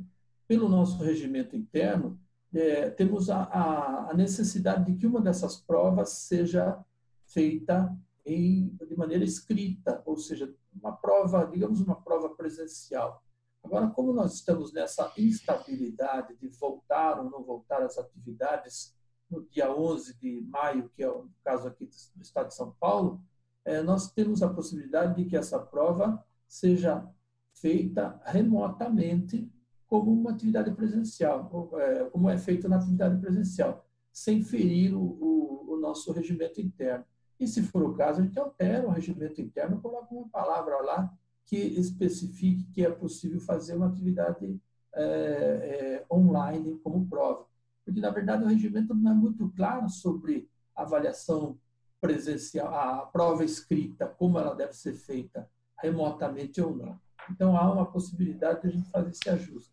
pelo 0.47 0.69
nosso 0.69 1.03
regimento 1.03 1.57
interno, 1.57 2.19
é, 2.55 2.91
temos 2.91 3.29
a, 3.31 3.43
a, 3.45 4.11
a, 4.11 4.15
necessidade 4.15 4.91
de 4.91 4.99
que 4.99 5.07
uma 5.07 5.21
dessas 5.21 5.57
provas 5.57 6.11
seja 6.11 6.79
feita 7.27 7.95
em, 8.25 8.69
de 8.89 8.97
maneira 8.97 9.25
escrita, 9.25 10.03
ou 10.07 10.17
seja, 10.17 10.55
uma 10.75 10.93
prova, 10.93 11.45
digamos, 11.47 11.81
uma 11.81 11.97
prova 11.97 12.31
presencial. 12.31 13.23
Agora, 13.63 13.89
como 13.89 14.13
nós 14.13 14.35
estamos 14.35 14.73
nessa 14.73 15.13
instabilidade 15.19 16.37
de 16.37 16.49
voltar 16.49 17.19
ou 17.19 17.29
não 17.29 17.43
voltar 17.43 17.83
às 17.83 17.99
atividades 17.99 18.96
no 19.31 19.45
dia 19.47 19.75
11 19.75 20.17
de 20.19 20.41
maio, 20.43 20.91
que 20.95 21.03
é 21.03 21.09
o 21.09 21.29
caso 21.45 21.67
aqui 21.67 21.85
do 22.15 22.23
Estado 22.23 22.49
de 22.49 22.55
São 22.55 22.75
Paulo, 22.79 23.21
é, 23.65 23.83
nós 23.83 24.13
temos 24.13 24.43
a 24.43 24.49
possibilidade 24.49 25.17
de 25.17 25.29
que 25.29 25.37
essa 25.37 25.59
prova 25.59 26.25
seja 26.47 27.07
feita 27.55 28.21
remotamente 28.25 29.51
como 29.87 30.13
uma 30.13 30.31
atividade 30.31 30.71
presencial, 30.73 31.71
é, 31.75 32.05
como 32.05 32.29
é 32.29 32.39
feito 32.39 32.69
na 32.69 32.77
atividade 32.77 33.21
presencial, 33.21 33.85
sem 34.13 34.43
ferir 34.43 34.95
o, 34.95 35.01
o, 35.01 35.75
o, 35.75 35.81
nosso 35.81 36.13
regimento 36.13 36.61
interno. 36.61 37.05
E, 37.39 37.47
se 37.47 37.63
for 37.63 37.83
o 37.83 37.95
caso, 37.95 38.21
a 38.21 38.25
gente 38.25 38.39
altera 38.39 38.87
o 38.87 38.91
regimento 38.91 39.41
interno, 39.41 39.81
coloca 39.81 40.13
uma 40.15 40.29
palavra 40.29 40.81
lá 40.83 41.13
que 41.45 41.57
especifique 41.57 42.65
que 42.73 42.85
é 42.85 42.91
possível 42.91 43.41
fazer 43.41 43.77
uma 43.77 43.87
atividade 43.87 44.59
é, 44.95 45.03
é, 45.03 46.07
online 46.11 46.79
como 46.83 47.07
prova. 47.07 47.46
Porque, 47.87 48.01
na 48.01 48.11
verdade, 48.11 48.43
o 48.43 48.49
regimento 48.49 48.93
não 48.93 49.13
é 49.13 49.15
muito 49.15 49.49
claro 49.51 49.89
sobre 49.89 50.51
a 50.75 50.83
avaliação 50.83 51.57
presencial, 52.01 52.75
a 52.75 53.07
prova 53.07 53.45
escrita, 53.45 54.07
como 54.07 54.39
ela 54.39 54.55
deve 54.57 54.73
ser 54.73 54.93
feita 54.95 55.49
remotamente 55.81 56.61
ou 56.61 56.77
não. 56.77 56.99
Então, 57.31 57.57
há 57.57 57.73
uma 57.73 57.87
possibilidade 57.87 58.63
de 58.63 58.67
a 58.67 58.71
gente 58.71 58.91
fazer 58.91 59.11
esse 59.11 59.31
ajuste. 59.31 59.73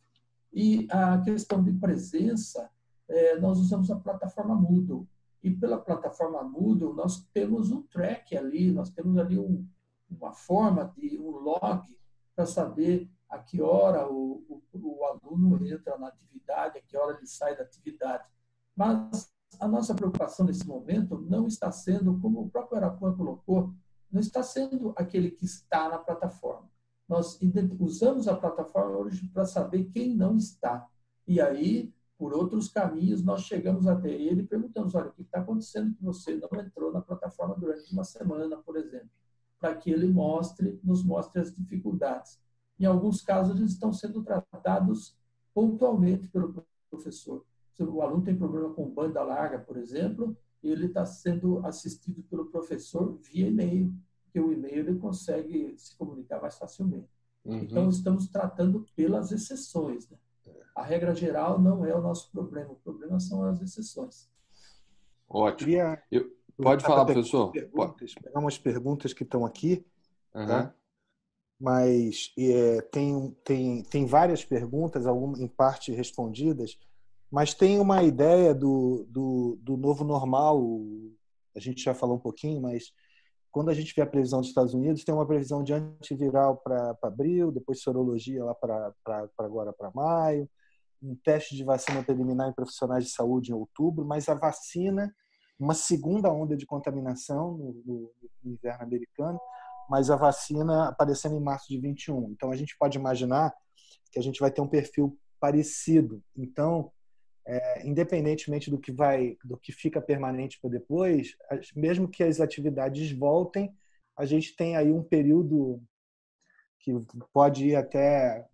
E 0.54 0.88
a 0.92 1.20
questão 1.22 1.64
de 1.64 1.72
presença, 1.74 2.70
é, 3.10 3.40
nós 3.40 3.58
usamos 3.58 3.90
a 3.90 3.96
plataforma 3.96 4.54
Moodle. 4.54 5.08
E 5.42 5.50
pela 5.50 5.80
plataforma 5.80 6.44
Moodle, 6.44 6.94
nós 6.94 7.26
temos 7.34 7.72
um 7.72 7.82
track 7.82 8.38
ali, 8.38 8.72
nós 8.72 8.92
temos 8.92 9.18
ali 9.18 9.40
um, 9.40 9.68
uma 10.10 10.34
forma 10.34 10.94
de 10.96 11.18
um 11.20 11.32
log 11.32 11.84
para 12.36 12.46
saber 12.46 13.10
a 13.36 13.40
que 13.40 13.62
hora 13.62 14.08
o, 14.08 14.44
o, 14.48 14.64
o, 14.74 15.06
aluno 15.06 15.66
entra 15.66 15.98
na 15.98 16.08
atividade, 16.08 16.78
a 16.78 16.82
que 16.82 16.98
hora 16.98 17.18
ele 17.18 17.28
sai 17.28 17.56
da 17.56 17.64
atividade. 17.64 18.24
Mas 18.76 19.32
a 19.60 19.68
nossa 19.68 19.94
preocupação 19.94 20.46
nesse 20.46 20.68
momento 20.68 21.20
não 21.20 21.48
está 21.48 21.72
sendo, 21.72 22.20
como 22.20 22.42
o 22.42 22.50
próprio 22.50 22.78
Arapuã 22.78 23.16
colocou, 23.16 23.74
não 24.12 24.20
está 24.20 24.44
sendo 24.44 24.94
aquele 24.96 25.32
que 25.32 25.46
está 25.46 25.90
na 25.90 25.98
plataforma 25.98 26.70
nós 27.08 27.38
usamos 27.80 28.28
a 28.28 28.36
plataforma 28.36 28.98
hoje 28.98 29.28
para 29.28 29.46
saber 29.46 29.86
quem 29.86 30.16
não 30.16 30.38
está. 30.38 30.88
E 31.28 31.40
aí, 31.40 31.94
por 32.18 32.34
outros 32.34 32.70
caminhos, 32.70 33.24
nós 33.24 33.42
chegamos 33.44 33.88
até 33.88 34.10
ele 34.10 34.42
e 34.42 34.48
perguntamos: 34.48 34.96
olha, 34.96 35.10
o 35.10 35.14
que 35.14 35.22
está 35.22 35.40
acontecendo 35.40 35.94
que 35.96 36.04
você 36.04 36.36
não 36.36 36.60
entrou 36.60 36.92
na 36.92 37.02
plataforma 37.02 37.56
durante 37.56 37.92
uma 37.92 38.04
semana, 38.04 38.58
por 38.58 38.78
exemplo? 38.78 39.10
Para 39.60 39.76
que 39.76 39.92
ele 39.92 40.08
mostre, 40.08 40.80
nos 40.84 41.04
mostre 41.04 41.42
as 41.42 41.54
dificuldades. 41.54 42.40
Em 42.84 42.86
alguns 42.86 43.22
casos, 43.22 43.56
eles 43.56 43.72
estão 43.72 43.94
sendo 43.94 44.22
tratados 44.22 45.18
pontualmente 45.54 46.28
pelo 46.28 46.66
professor. 46.90 47.46
Se 47.72 47.82
o 47.82 48.02
aluno 48.02 48.24
tem 48.24 48.36
problema 48.36 48.74
com 48.74 48.90
banda 48.90 49.24
larga, 49.24 49.58
por 49.58 49.78
exemplo, 49.78 50.36
ele 50.62 50.88
está 50.88 51.06
sendo 51.06 51.66
assistido 51.66 52.22
pelo 52.24 52.48
professor 52.48 53.18
via 53.22 53.48
e-mail 53.48 53.94
porque 54.24 54.40
o 54.40 54.52
e-mail 54.52 54.80
ele 54.80 55.00
consegue 55.00 55.76
se 55.78 55.96
comunicar 55.96 56.42
mais 56.42 56.58
facilmente. 56.58 57.08
Uhum. 57.46 57.60
Então, 57.60 57.88
estamos 57.88 58.28
tratando 58.28 58.86
pelas 58.96 59.32
exceções. 59.32 60.10
Né? 60.10 60.18
A 60.76 60.84
regra 60.84 61.16
geral 61.16 61.62
não 61.62 61.86
é 61.86 61.96
o 61.96 62.02
nosso 62.02 62.32
problema, 62.32 62.72
o 62.72 62.76
problema 62.76 63.18
são 63.20 63.46
as 63.46 63.62
exceções. 63.62 64.30
Ótimo. 65.30 65.72
Eu... 66.12 66.36
Pode 66.58 66.84
falar, 66.84 67.06
professor. 67.06 67.52
Perguntas, 67.52 68.14
pegar 68.16 68.40
umas 68.40 68.58
perguntas 68.58 69.14
que 69.14 69.24
estão 69.24 69.46
aqui, 69.46 69.86
uhum. 70.36 70.48
tá? 70.48 70.76
Mas 71.64 72.34
é, 72.38 72.82
tem, 72.92 73.32
tem, 73.42 73.84
tem 73.84 74.06
várias 74.06 74.44
perguntas, 74.44 75.08
algumas 75.08 75.40
em 75.40 75.48
parte 75.48 75.94
respondidas, 75.94 76.78
mas 77.32 77.54
tem 77.54 77.80
uma 77.80 78.04
ideia 78.04 78.54
do, 78.54 79.08
do, 79.08 79.58
do 79.62 79.78
novo 79.78 80.04
normal, 80.04 80.62
a 81.56 81.62
gente 81.62 81.82
já 81.82 81.94
falou 81.94 82.18
um 82.18 82.20
pouquinho, 82.20 82.62
mas 82.62 82.92
quando 83.50 83.70
a 83.70 83.74
gente 83.74 83.96
vê 83.96 84.02
a 84.02 84.06
previsão 84.06 84.42
dos 84.42 84.50
Estados 84.50 84.74
Unidos, 84.74 85.06
tem 85.06 85.16
uma 85.16 85.26
previsão 85.26 85.64
de 85.64 85.72
antiviral 85.72 86.58
para 86.58 86.98
abril, 87.02 87.50
depois 87.50 87.82
sorologia 87.82 88.44
lá 88.44 88.54
para 88.54 88.94
agora 89.38 89.72
para 89.72 89.90
maio, 89.92 90.50
um 91.02 91.16
teste 91.16 91.56
de 91.56 91.64
vacina 91.64 92.04
preliminar 92.04 92.50
em 92.50 92.54
profissionais 92.54 93.06
de 93.06 93.12
saúde 93.12 93.52
em 93.52 93.56
outubro, 93.56 94.04
mas 94.04 94.28
a 94.28 94.34
vacina, 94.34 95.16
uma 95.58 95.74
segunda 95.74 96.30
onda 96.30 96.58
de 96.58 96.66
contaminação 96.66 97.58
no, 97.58 97.84
no, 97.86 98.12
no 98.44 98.52
inverno 98.52 98.84
americano, 98.84 99.40
mas 99.90 100.10
a 100.10 100.16
vacina 100.16 100.90
aparecendo 100.90 101.36
em 101.36 101.44
março 101.44 101.68
de 101.68 101.80
21. 101.80 102.32
Então 102.32 102.52
a 102.52 102.56
gente 102.56 102.76
pode 102.78 102.98
imaginar 102.98 103.54
que 104.12 104.20
a 104.20 104.22
gente 104.22 104.40
vai 104.40 104.52
ter 104.52 104.62
um 104.62 104.68
perfil 104.68 105.18
parecido. 105.40 106.24
Então, 106.36 106.92
é, 107.46 107.86
independentemente 107.86 108.70
do 108.70 108.80
que 108.80 108.92
vai, 108.92 109.38
do 109.44 109.58
que 109.58 109.72
fica 109.72 110.02
permanente 110.02 110.60
para 110.62 110.70
depois, 110.70 111.36
mesmo 111.76 112.08
que 112.08 112.24
as 112.24 112.40
atividades 112.40 113.12
voltem, 113.12 113.76
a 114.16 114.26
gente 114.26 114.56
tem 114.56 114.78
aí 114.78 114.92
um 114.92 115.04
período 115.04 115.82
que 116.80 116.94
pode 117.34 117.68
ir 117.68 117.76
até 117.76 118.46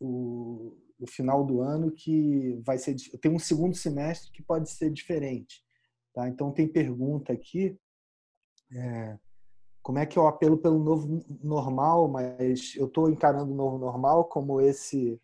o, 0.00 0.76
o 0.98 1.06
final 1.06 1.44
do 1.44 1.60
ano 1.60 1.90
que 1.90 2.60
vai 2.64 2.78
ser 2.78 2.94
tem 3.20 3.30
um 3.30 3.38
segundo 3.38 3.74
semestre 3.74 4.30
que 4.30 4.42
pode 4.42 4.70
ser 4.70 4.90
diferente, 4.90 5.62
tá? 6.12 6.28
Então 6.28 6.52
tem 6.52 6.68
pergunta 6.68 7.32
aqui, 7.32 7.78
é, 8.72 9.18
como 9.88 9.98
é 9.98 10.04
que 10.04 10.18
é 10.18 10.20
o 10.20 10.26
apelo 10.26 10.58
pelo 10.58 10.78
novo 10.78 11.24
normal? 11.42 12.08
Mas 12.08 12.74
eu 12.76 12.84
estou 12.84 13.08
encarando 13.08 13.50
o 13.50 13.56
novo 13.56 13.78
normal 13.78 14.26
como 14.26 14.60
esse 14.60 15.18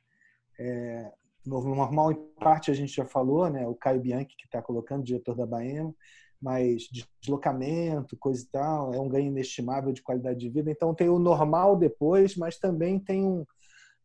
é, 0.58 1.12
novo 1.44 1.74
normal, 1.74 2.12
em 2.12 2.14
parte 2.40 2.70
a 2.70 2.74
gente 2.74 2.96
já 2.96 3.04
falou, 3.04 3.50
né? 3.50 3.66
O 3.66 3.74
Caio 3.74 4.00
Bianchi 4.00 4.34
que 4.34 4.46
está 4.46 4.62
colocando, 4.62 5.04
diretor 5.04 5.36
da 5.36 5.44
Baema, 5.44 5.94
mas 6.40 6.88
deslocamento, 7.20 8.16
coisa 8.16 8.42
e 8.42 8.46
tal, 8.46 8.94
é 8.94 8.98
um 8.98 9.06
ganho 9.06 9.26
inestimável 9.26 9.92
de 9.92 10.00
qualidade 10.00 10.38
de 10.38 10.48
vida. 10.48 10.70
Então 10.70 10.94
tem 10.94 11.10
o 11.10 11.18
normal 11.18 11.76
depois, 11.76 12.34
mas 12.34 12.56
também 12.56 12.98
tem 12.98 13.22
um, 13.22 13.44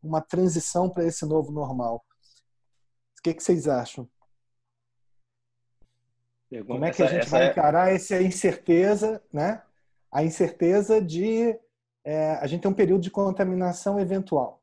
uma 0.04 0.20
transição 0.20 0.90
para 0.90 1.06
esse 1.06 1.26
novo 1.26 1.54
normal. 1.54 2.04
O 3.18 3.22
que, 3.24 3.34
que 3.34 3.42
vocês 3.42 3.66
acham? 3.66 4.10
Pergunta, 6.50 6.74
Como 6.74 6.84
é 6.84 6.92
que 6.92 7.02
a 7.02 7.08
gente 7.08 7.30
vai 7.30 7.48
é... 7.48 7.52
encarar 7.52 7.94
essa 7.94 8.22
incerteza, 8.22 9.24
né? 9.32 9.64
A 10.12 10.24
incerteza 10.24 11.02
de 11.02 11.58
é, 12.06 12.32
a 12.34 12.48
gente 12.48 12.62
tem 12.62 12.72
um 12.72 12.76
período 12.76 13.02
de 13.02 13.12
contaminação 13.12 14.00
eventual 14.00 14.60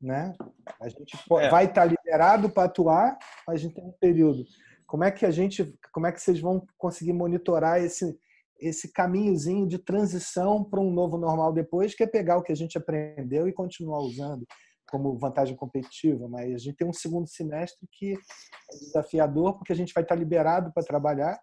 né? 0.00 0.34
A 0.80 0.88
gente 0.88 1.16
é. 1.38 1.48
vai 1.48 1.64
estar 1.64 1.84
liberado 1.84 2.50
para 2.50 2.64
atuar, 2.64 3.18
mas 3.46 3.56
a 3.56 3.58
gente 3.58 3.74
tem 3.74 3.84
um 3.84 3.94
período. 4.00 4.44
Como 4.86 5.04
é 5.04 5.10
que 5.10 5.26
a 5.26 5.30
gente, 5.30 5.76
como 5.92 6.06
é 6.06 6.12
que 6.12 6.20
vocês 6.20 6.40
vão 6.40 6.64
conseguir 6.78 7.12
monitorar 7.12 7.80
esse 7.80 8.18
esse 8.58 8.90
caminhozinho 8.90 9.68
de 9.68 9.76
transição 9.76 10.64
para 10.64 10.80
um 10.80 10.90
novo 10.90 11.18
normal 11.18 11.52
depois, 11.52 11.94
que 11.94 12.02
é 12.02 12.06
pegar 12.06 12.38
o 12.38 12.42
que 12.42 12.50
a 12.50 12.56
gente 12.56 12.78
aprendeu 12.78 13.46
e 13.46 13.52
continuar 13.52 14.00
usando? 14.00 14.44
como 14.88 15.18
vantagem 15.18 15.56
competitiva, 15.56 16.28
mas 16.28 16.54
a 16.54 16.58
gente 16.58 16.76
tem 16.76 16.86
um 16.86 16.92
segundo 16.92 17.26
semestre 17.26 17.88
que 17.90 18.12
é 18.12 18.76
desafiador 18.78 19.54
porque 19.54 19.72
a 19.72 19.76
gente 19.76 19.92
vai 19.92 20.04
estar 20.04 20.14
liberado 20.14 20.72
para 20.72 20.84
trabalhar, 20.84 21.36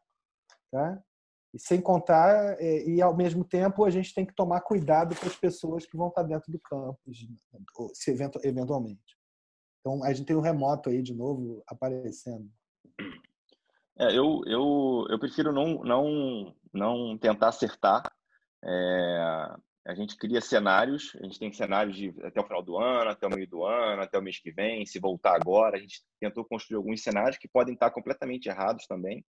tá? 0.71 0.97
E 1.53 1.59
sem 1.59 1.79
contar, 1.79 2.59
é, 2.59 2.83
e 2.87 3.01
ao 3.01 3.15
mesmo 3.15 3.43
tempo 3.43 3.85
a 3.85 3.89
gente 3.89 4.13
tem 4.13 4.25
que 4.25 4.33
tomar 4.33 4.61
cuidado 4.61 5.15
com 5.15 5.27
as 5.27 5.35
pessoas 5.35 5.85
que 5.85 5.95
vão 5.95 6.07
estar 6.07 6.23
dentro 6.23 6.51
do 6.51 6.59
campus, 6.59 7.27
se 7.93 8.11
eventualmente. 8.43 9.17
Então 9.79 10.03
a 10.03 10.11
gente 10.13 10.25
tem 10.25 10.35
o 10.35 10.41
remoto 10.41 10.89
aí 10.89 11.01
de 11.01 11.13
novo 11.13 11.61
aparecendo. 11.67 12.49
É, 13.99 14.17
eu, 14.17 14.41
eu, 14.47 15.05
eu 15.09 15.19
prefiro 15.19 15.51
não, 15.51 15.83
não, 15.83 16.55
não 16.73 17.17
tentar 17.17 17.49
acertar. 17.49 18.11
É, 18.63 19.55
a 19.85 19.93
gente 19.93 20.17
cria 20.17 20.39
cenários, 20.39 21.11
a 21.19 21.23
gente 21.23 21.37
tem 21.37 21.51
cenários 21.51 21.95
de 21.95 22.13
até 22.23 22.39
o 22.39 22.45
final 22.45 22.63
do 22.63 22.77
ano, 22.77 23.11
até 23.11 23.27
o 23.27 23.29
meio 23.29 23.47
do 23.47 23.65
ano, 23.65 24.01
até 24.01 24.17
o 24.17 24.21
mês 24.21 24.39
que 24.39 24.51
vem, 24.51 24.85
se 24.85 24.99
voltar 24.99 25.35
agora. 25.35 25.77
A 25.77 25.79
gente 25.79 26.01
tentou 26.19 26.45
construir 26.45 26.77
alguns 26.77 27.03
cenários 27.03 27.37
que 27.37 27.47
podem 27.47 27.73
estar 27.73 27.91
completamente 27.91 28.47
errados 28.47 28.87
também. 28.87 29.23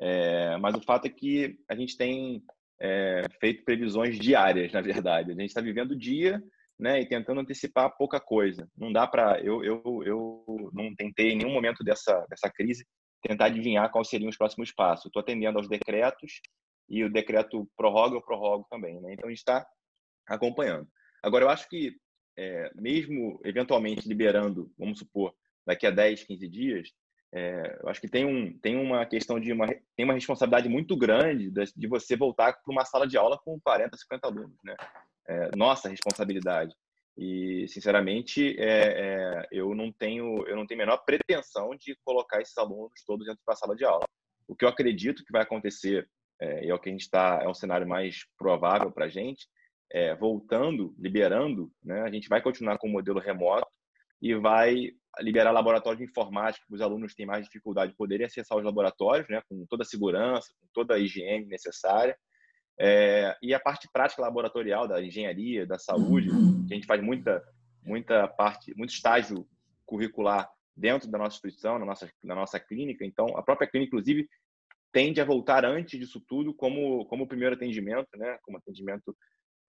É, 0.00 0.56
mas 0.58 0.74
o 0.74 0.80
fato 0.80 1.06
é 1.06 1.10
que 1.10 1.58
a 1.68 1.74
gente 1.74 1.96
tem 1.96 2.42
é, 2.80 3.22
feito 3.40 3.64
previsões 3.64 4.18
diárias, 4.18 4.72
na 4.72 4.80
verdade. 4.82 5.32
A 5.32 5.34
gente 5.34 5.46
está 5.46 5.60
vivendo 5.60 5.92
o 5.92 5.98
dia 5.98 6.42
né, 6.78 7.00
e 7.00 7.06
tentando 7.06 7.40
antecipar 7.40 7.96
pouca 7.96 8.20
coisa. 8.20 8.68
Não 8.76 8.92
dá 8.92 9.06
para. 9.06 9.40
Eu, 9.40 9.64
eu, 9.64 10.02
eu 10.04 10.70
não 10.72 10.94
tentei 10.94 11.32
em 11.32 11.36
nenhum 11.36 11.52
momento 11.52 11.82
dessa, 11.82 12.24
dessa 12.30 12.50
crise 12.50 12.86
tentar 13.20 13.46
adivinhar 13.46 13.90
quais 13.90 14.08
seriam 14.08 14.28
os 14.28 14.36
próximos 14.36 14.72
passos. 14.72 15.06
Estou 15.06 15.20
atendendo 15.20 15.58
aos 15.58 15.68
decretos 15.68 16.40
e 16.88 17.02
o 17.02 17.12
decreto 17.12 17.68
prorroga, 17.76 18.16
eu 18.16 18.22
prorrogo 18.22 18.66
também. 18.70 19.00
Né? 19.00 19.14
Então 19.14 19.26
a 19.26 19.30
gente 19.30 19.38
está 19.38 19.66
acompanhando. 20.26 20.88
Agora, 21.22 21.44
eu 21.44 21.50
acho 21.50 21.68
que, 21.68 21.96
é, 22.36 22.70
mesmo 22.76 23.40
eventualmente 23.44 24.08
liberando, 24.08 24.72
vamos 24.78 25.00
supor, 25.00 25.34
daqui 25.66 25.86
a 25.86 25.90
10, 25.90 26.24
15 26.24 26.48
dias, 26.48 26.88
é, 27.32 27.78
eu 27.82 27.88
acho 27.88 28.00
que 28.00 28.08
tem, 28.08 28.24
um, 28.24 28.58
tem 28.58 28.76
uma 28.76 29.04
questão 29.04 29.38
de 29.38 29.52
uma, 29.52 29.66
tem 29.94 30.04
uma 30.04 30.14
responsabilidade 30.14 30.68
muito 30.68 30.96
grande 30.96 31.50
de, 31.50 31.64
de 31.76 31.86
você 31.86 32.16
voltar 32.16 32.54
para 32.54 32.72
uma 32.72 32.84
sala 32.84 33.06
de 33.06 33.18
aula 33.18 33.38
com 33.44 33.60
40, 33.60 33.96
50 33.96 34.26
alunos, 34.26 34.56
né? 34.64 34.74
É, 35.26 35.50
nossa 35.54 35.90
responsabilidade. 35.90 36.74
E, 37.18 37.66
sinceramente, 37.68 38.56
é, 38.58 39.42
é, 39.42 39.48
eu 39.52 39.74
não 39.74 39.92
tenho 39.92 40.46
eu 40.46 40.56
não 40.56 40.66
tenho 40.66 40.80
a 40.80 40.84
menor 40.86 40.98
pretensão 41.04 41.70
de 41.76 41.94
colocar 42.04 42.40
esses 42.40 42.56
alunos 42.56 43.02
todos 43.04 43.26
dentro 43.26 43.42
da 43.46 43.54
sala 43.54 43.76
de 43.76 43.84
aula. 43.84 44.04
O 44.46 44.54
que 44.54 44.64
eu 44.64 44.68
acredito 44.68 45.24
que 45.24 45.32
vai 45.32 45.42
acontecer, 45.42 46.08
é, 46.40 46.64
e 46.64 46.70
é 46.70 46.74
o 46.74 46.78
que 46.78 46.88
a 46.88 46.92
gente 46.92 47.02
está, 47.02 47.40
é 47.42 47.48
um 47.48 47.54
cenário 47.54 47.86
mais 47.86 48.24
provável 48.38 48.90
para 48.90 49.04
a 49.04 49.08
gente, 49.08 49.46
é, 49.92 50.14
voltando, 50.14 50.94
liberando, 50.98 51.70
né, 51.82 52.02
a 52.02 52.10
gente 52.10 52.28
vai 52.28 52.40
continuar 52.40 52.78
com 52.78 52.86
o 52.86 52.92
modelo 52.92 53.18
remoto 53.18 53.68
e 54.22 54.34
vai 54.34 54.92
liberar 55.20 55.50
laboratórios 55.50 55.98
de 55.98 56.10
informática 56.10 56.64
que 56.66 56.74
os 56.74 56.80
alunos 56.80 57.14
têm 57.14 57.26
mais 57.26 57.44
dificuldade 57.44 57.92
de 57.92 57.96
poderem 57.96 58.26
acessar 58.26 58.58
os 58.58 58.64
laboratórios, 58.64 59.28
né, 59.28 59.42
com 59.48 59.64
toda 59.66 59.82
a 59.82 59.86
segurança, 59.86 60.52
com 60.60 60.66
toda 60.72 60.94
a 60.94 60.98
higiene 60.98 61.46
necessária. 61.46 62.16
É, 62.80 63.36
e 63.42 63.52
a 63.52 63.60
parte 63.60 63.88
prática 63.92 64.22
laboratorial 64.22 64.86
da 64.86 65.02
engenharia, 65.02 65.66
da 65.66 65.78
saúde, 65.78 66.28
que 66.66 66.74
a 66.74 66.76
gente 66.76 66.86
faz 66.86 67.02
muita, 67.02 67.42
muita 67.82 68.28
parte, 68.28 68.72
muito 68.76 68.90
estágio 68.90 69.46
curricular 69.84 70.48
dentro 70.76 71.10
da 71.10 71.18
nossa 71.18 71.34
instituição, 71.34 71.78
na 71.78 71.84
nossa, 71.84 72.08
na 72.22 72.34
nossa 72.36 72.60
clínica. 72.60 73.04
Então, 73.04 73.36
a 73.36 73.42
própria 73.42 73.68
clínica, 73.68 73.88
inclusive, 73.88 74.28
tende 74.92 75.20
a 75.20 75.24
voltar 75.24 75.64
antes 75.64 75.98
disso 75.98 76.20
tudo 76.20 76.54
como, 76.54 77.04
como 77.06 77.26
primeiro 77.26 77.56
atendimento, 77.56 78.08
né, 78.16 78.38
como 78.42 78.58
atendimento 78.58 79.16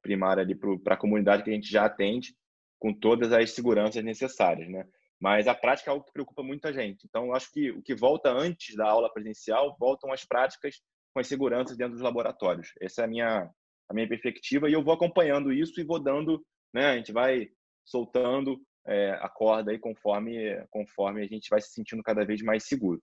primário 0.02 0.41
ali 0.41 0.56
para 0.56 0.93
a 0.93 0.97
comunidade 0.97 1.43
que 1.43 1.50
a 1.50 1.54
gente 1.54 1.70
já 1.70 1.86
atende, 1.86 2.36
com 2.78 2.93
todas 2.93 3.34
as 3.34 3.52
seguranças 3.52 4.04
necessárias, 4.04 4.70
né? 4.70 4.86
Mas 5.20 5.48
a 5.48 5.54
prática 5.54 5.90
é 5.90 5.92
algo 5.92 6.06
que 6.06 6.14
preocupa 6.14 6.42
muita 6.42 6.72
gente. 6.72 7.06
Então, 7.06 7.34
acho 7.34 7.52
que 7.52 7.72
o 7.72 7.82
que 7.82 7.94
volta 7.94 8.32
antes 8.32 8.76
da 8.76 8.90
aula 8.90 9.12
presencial 9.12 9.76
voltam 9.78 10.14
as 10.14 10.24
práticas 10.24 10.82
com 11.14 11.20
as 11.20 11.28
seguranças 11.28 11.76
dentro 11.76 11.94
dos 11.94 12.02
laboratórios. 12.02 12.72
Essa 12.80 13.02
é 13.02 13.06
a 13.06 13.08
minha, 13.08 13.50
a 13.90 13.94
minha 13.94 14.08
perspectiva 14.08 14.70
e 14.70 14.74
eu 14.74 14.84
vou 14.84 14.94
acompanhando 14.94 15.52
isso 15.52 15.80
e 15.80 15.84
vou 15.84 16.00
dando, 16.00 16.46
né? 16.74 16.88
A 16.88 16.96
gente 16.96 17.12
vai 17.12 17.50
soltando 17.84 18.62
é, 18.88 19.12
a 19.20 19.28
corda 19.28 19.72
aí 19.72 19.80
conforme, 19.80 20.56
conforme 20.70 21.22
a 21.22 21.28
gente 21.28 21.50
vai 21.50 21.60
se 21.60 21.74
sentindo 21.74 22.02
cada 22.02 22.26
vez 22.26 22.42
mais 22.42 22.64
seguro. 22.64 23.02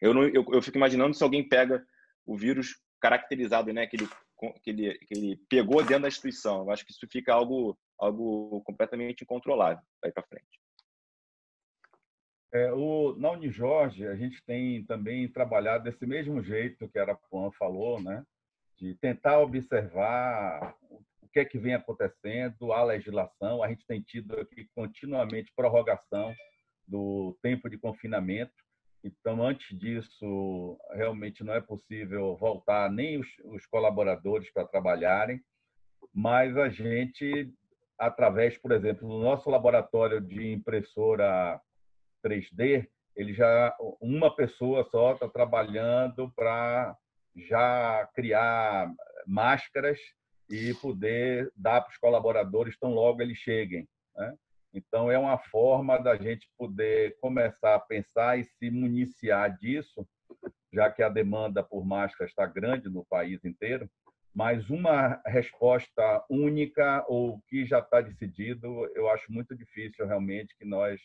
Eu, 0.00 0.14
não, 0.14 0.24
eu, 0.24 0.44
eu 0.52 0.62
fico 0.62 0.76
imaginando 0.76 1.14
se 1.14 1.24
alguém 1.24 1.48
pega 1.48 1.84
o 2.26 2.36
vírus 2.36 2.80
caracterizado, 3.00 3.72
né? 3.72 3.82
Aquele 3.82 4.06
que 4.62 4.70
ele, 4.70 4.98
que 4.98 5.14
ele 5.14 5.36
pegou 5.48 5.82
dentro 5.82 6.02
da 6.02 6.08
instituição. 6.08 6.62
Eu 6.62 6.70
acho 6.70 6.84
que 6.84 6.92
isso 6.92 7.06
fica 7.10 7.32
algo, 7.32 7.78
algo 7.98 8.62
completamente 8.62 9.22
incontrolável 9.22 9.82
daí 10.02 10.12
para 10.12 10.22
frente. 10.22 10.63
É, 12.54 12.72
o, 12.72 13.16
na 13.18 13.32
Unijorge, 13.32 14.06
a 14.06 14.14
gente 14.14 14.40
tem 14.44 14.84
também 14.84 15.28
trabalhado 15.28 15.84
desse 15.84 16.06
mesmo 16.06 16.40
jeito 16.40 16.88
que 16.88 16.98
a 16.98 17.02
Arapuã 17.02 17.50
falou, 17.58 18.00
né? 18.00 18.24
de 18.78 18.94
tentar 18.96 19.40
observar 19.40 20.74
o 21.20 21.28
que 21.32 21.40
é 21.40 21.44
que 21.44 21.58
vem 21.58 21.74
acontecendo, 21.74 22.72
a 22.72 22.82
legislação. 22.84 23.62
A 23.62 23.68
gente 23.68 23.86
tem 23.86 24.00
tido 24.00 24.38
aqui 24.40 24.68
continuamente 24.74 25.52
prorrogação 25.54 26.32
do 26.86 27.36
tempo 27.42 27.68
de 27.68 27.78
confinamento. 27.78 28.52
Então, 29.02 29.42
antes 29.42 29.76
disso, 29.78 30.78
realmente 30.92 31.44
não 31.44 31.54
é 31.54 31.60
possível 31.60 32.36
voltar 32.36 32.90
nem 32.90 33.18
os, 33.18 33.28
os 33.44 33.66
colaboradores 33.66 34.50
para 34.52 34.66
trabalharem, 34.66 35.40
mas 36.12 36.56
a 36.56 36.68
gente, 36.68 37.52
através, 37.98 38.56
por 38.56 38.72
exemplo, 38.72 39.08
do 39.08 39.18
nosso 39.18 39.50
laboratório 39.50 40.20
de 40.20 40.52
impressora 40.52 41.60
3D, 42.24 42.86
ele 43.16 43.32
já 43.32 43.74
uma 44.00 44.34
pessoa 44.34 44.84
só 44.90 45.12
está 45.12 45.28
trabalhando 45.28 46.32
para 46.34 46.96
já 47.36 48.08
criar 48.14 48.92
máscaras 49.26 49.98
e 50.48 50.74
poder 50.74 51.50
dar 51.56 51.80
para 51.80 51.90
os 51.90 51.96
colaboradores 51.96 52.78
tão 52.78 52.92
logo 52.92 53.22
eles 53.22 53.38
cheguem. 53.38 53.88
Né? 54.16 54.34
Então, 54.72 55.10
é 55.10 55.18
uma 55.18 55.38
forma 55.38 55.98
da 55.98 56.16
gente 56.16 56.48
poder 56.58 57.16
começar 57.20 57.74
a 57.74 57.80
pensar 57.80 58.38
e 58.38 58.44
se 58.44 58.70
municiar 58.70 59.56
disso, 59.56 60.06
já 60.72 60.90
que 60.90 61.02
a 61.02 61.08
demanda 61.08 61.62
por 61.62 61.86
máscaras 61.86 62.30
está 62.30 62.44
grande 62.46 62.88
no 62.88 63.04
país 63.04 63.44
inteiro, 63.44 63.88
mas 64.34 64.68
uma 64.68 65.22
resposta 65.24 66.24
única 66.28 67.04
ou 67.06 67.40
que 67.48 67.64
já 67.64 67.78
está 67.78 68.00
decidido, 68.00 68.66
eu 68.96 69.08
acho 69.08 69.32
muito 69.32 69.56
difícil 69.56 70.06
realmente 70.06 70.56
que 70.58 70.64
nós 70.64 71.00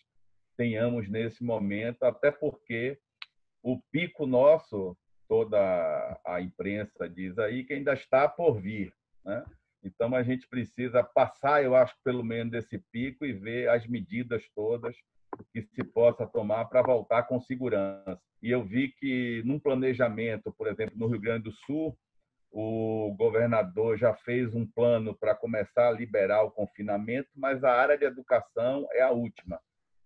tenhamos 0.59 1.07
nesse 1.07 1.41
momento, 1.41 2.03
até 2.03 2.29
porque 2.29 2.99
o 3.63 3.79
pico 3.93 4.27
nosso, 4.27 4.97
toda 5.25 5.57
a 6.25 6.41
imprensa 6.41 7.07
diz 7.07 7.39
aí, 7.39 7.63
que 7.63 7.71
ainda 7.71 7.93
está 7.93 8.27
por 8.27 8.59
vir. 8.59 8.93
Né? 9.23 9.45
Então, 9.81 10.13
a 10.13 10.21
gente 10.21 10.49
precisa 10.49 11.01
passar, 11.01 11.63
eu 11.63 11.77
acho, 11.77 11.95
pelo 12.03 12.25
menos 12.25 12.51
desse 12.51 12.77
pico 12.91 13.25
e 13.25 13.31
ver 13.31 13.69
as 13.69 13.87
medidas 13.87 14.43
todas 14.53 14.93
que 15.53 15.61
se 15.61 15.81
possa 15.81 16.27
tomar 16.27 16.65
para 16.65 16.81
voltar 16.81 17.23
com 17.23 17.39
segurança. 17.39 18.19
E 18.43 18.51
eu 18.51 18.61
vi 18.61 18.89
que, 18.89 19.41
num 19.45 19.59
planejamento, 19.61 20.53
por 20.57 20.67
exemplo, 20.67 20.97
no 20.97 21.07
Rio 21.07 21.21
Grande 21.21 21.45
do 21.45 21.53
Sul, 21.53 21.97
o 22.51 23.15
governador 23.17 23.97
já 23.97 24.13
fez 24.13 24.53
um 24.53 24.67
plano 24.67 25.15
para 25.17 25.33
começar 25.33 25.87
a 25.87 25.93
liberar 25.93 26.43
o 26.43 26.51
confinamento, 26.51 27.29
mas 27.33 27.63
a 27.63 27.71
área 27.71 27.97
de 27.97 28.03
educação 28.03 28.85
é 28.91 29.01
a 29.01 29.11
última 29.11 29.57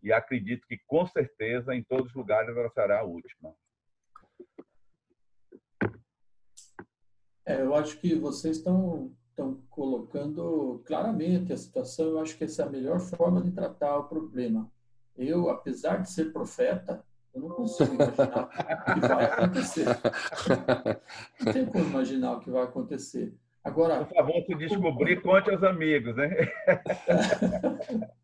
e 0.04 0.12
acredito 0.12 0.68
que, 0.68 0.78
com 0.86 1.08
certeza, 1.08 1.74
em 1.74 1.82
todos 1.82 2.08
os 2.08 2.16
lugares 2.16 2.56
ela 2.56 2.70
será 2.70 2.99
a 2.99 3.04
última. 3.04 3.56
É, 7.45 7.62
eu 7.62 7.74
acho 7.74 7.97
que 7.99 8.14
vocês 8.16 8.58
estão, 8.58 9.12
estão 9.30 9.62
colocando 9.70 10.82
claramente 10.86 11.54
a 11.54 11.58
situação. 11.58 12.08
Eu 12.08 12.20
acho 12.20 12.38
que 12.38 12.43
essa 12.43 12.64
é 12.64 12.66
a 12.66 12.70
melhor 12.70 12.99
forma 12.99 13.41
de 13.41 13.51
tratar 13.51 13.97
o 13.97 14.04
problema. 14.04 14.70
Eu, 15.16 15.49
apesar 15.49 15.97
de 15.97 16.12
ser 16.12 16.34
profeta, 16.34 17.04
eu 17.34 17.41
não 17.41 17.49
consigo 17.49 17.93
imaginar 17.93 18.43
o 18.43 18.93
que 18.93 19.08
vai 19.08 19.26
acontecer. 19.26 19.86
Não 21.39 21.54
tem 21.54 21.66
como 21.66 21.86
imaginar 21.86 22.34
o 22.34 22.39
que 22.39 22.51
vai 22.51 22.64
acontecer. 22.64 23.34
Agora, 23.64 24.04
por 24.04 24.14
favor, 24.14 24.43
se 24.45 24.56
descobrir, 24.56 25.22
conte 25.22 25.49
aos 25.49 25.64
amigos, 25.64 26.16
né? 26.18 26.30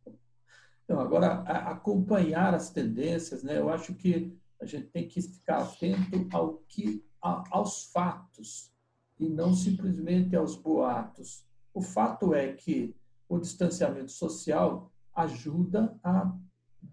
Então, 0.90 1.00
agora, 1.00 1.44
acompanhar 1.70 2.56
as 2.56 2.72
tendências, 2.72 3.44
né? 3.44 3.60
eu 3.60 3.70
acho 3.70 3.94
que 3.94 4.36
a 4.60 4.66
gente 4.66 4.88
tem 4.88 5.08
que 5.08 5.22
ficar 5.22 5.60
atento 5.60 6.28
ao 6.34 6.64
que, 6.68 7.06
aos 7.22 7.92
fatos 7.92 8.74
e 9.20 9.30
não 9.30 9.54
simplesmente 9.54 10.36
aos 10.36 10.56
boatos. 10.56 11.46
O 11.76 11.80
fato 11.80 12.34
é 12.34 12.54
que 12.54 12.96
o 13.30 13.38
distanciamento 13.38 14.12
social 14.12 14.92
ajuda 15.14 15.96
a 16.04 16.36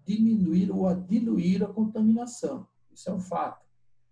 diminuir 0.05 0.69
ou 0.69 0.87
a 0.87 0.93
diluir 0.93 1.63
a 1.63 1.67
contaminação. 1.67 2.67
Isso 2.91 3.09
é 3.09 3.13
um 3.13 3.19
fato. 3.19 3.65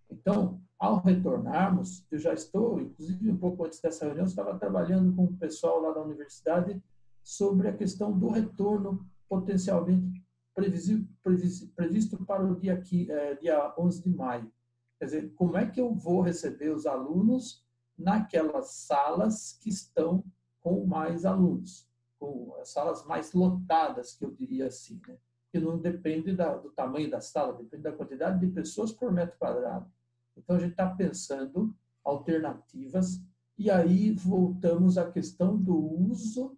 Então, 0.10 0.60
ao 0.80 1.00
retornarmos, 1.00 2.04
eu 2.10 2.18
já 2.18 2.34
estou, 2.34 2.82
inclusive 2.82 3.30
um 3.30 3.38
pouco 3.38 3.64
antes 3.64 3.80
dessa 3.80 4.06
reunião, 4.06 4.26
estava 4.26 4.58
trabalhando 4.58 5.16
com 5.16 5.26
o 5.26 5.38
pessoal 5.38 5.80
lá 5.80 5.92
da 5.94 6.02
universidade 6.02 6.82
sobre 7.22 7.68
a 7.68 7.78
questão 7.78 8.18
do 8.18 8.30
retorno 8.30 9.08
potencialmente 9.28 10.24
previsto 10.54 12.18
para 12.26 12.44
o 12.44 12.56
dia, 12.56 12.74
aqui, 12.74 13.12
é, 13.12 13.36
dia 13.36 13.74
11 13.78 14.04
de 14.04 14.10
maio. 14.10 14.52
Quer 14.98 15.06
dizer, 15.06 15.34
como 15.36 15.58
é 15.58 15.66
que 15.66 15.82
eu 15.82 15.94
vou 15.94 16.22
receber 16.22 16.70
os 16.70 16.86
alunos 16.86 17.66
naquelas 17.98 18.72
salas 18.72 19.58
que 19.62 19.70
estão 19.70 20.24
com 20.62 20.86
mais 20.86 21.26
alunos, 21.26 21.88
com 22.18 22.56
as 22.60 22.70
salas 22.70 23.06
mais 23.06 23.34
lotadas, 23.34 24.16
que 24.16 24.26
eu 24.26 24.32
diria 24.32 24.68
assim, 24.68 25.02
né? 25.08 25.18
que 25.52 25.60
não 25.60 25.78
depende 25.78 26.34
da, 26.34 26.56
do 26.56 26.70
tamanho 26.72 27.10
da 27.10 27.22
sala, 27.22 27.54
depende 27.54 27.84
da 27.84 27.92
quantidade 27.92 28.40
de 28.40 28.52
pessoas 28.52 28.92
por 28.92 29.12
metro 29.12 29.38
quadrado. 29.38 29.90
Então, 30.36 30.56
a 30.56 30.60
gente 30.60 30.72
está 30.72 30.90
pensando 30.90 31.74
alternativas 32.04 33.22
e 33.58 33.72
aí 33.72 34.12
voltamos 34.12 34.98
à 34.98 35.10
questão 35.10 35.58
do 35.58 35.78
uso 35.78 36.55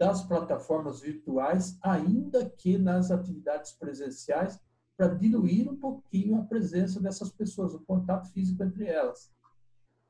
das 0.00 0.22
plataformas 0.22 1.02
virtuais, 1.02 1.78
ainda 1.82 2.48
que 2.48 2.78
nas 2.78 3.10
atividades 3.10 3.72
presenciais, 3.72 4.58
para 4.96 5.08
diluir 5.08 5.70
um 5.70 5.76
pouquinho 5.76 6.38
a 6.38 6.44
presença 6.44 6.98
dessas 6.98 7.30
pessoas, 7.30 7.74
o 7.74 7.80
contato 7.80 8.32
físico 8.32 8.62
entre 8.62 8.86
elas. 8.86 9.30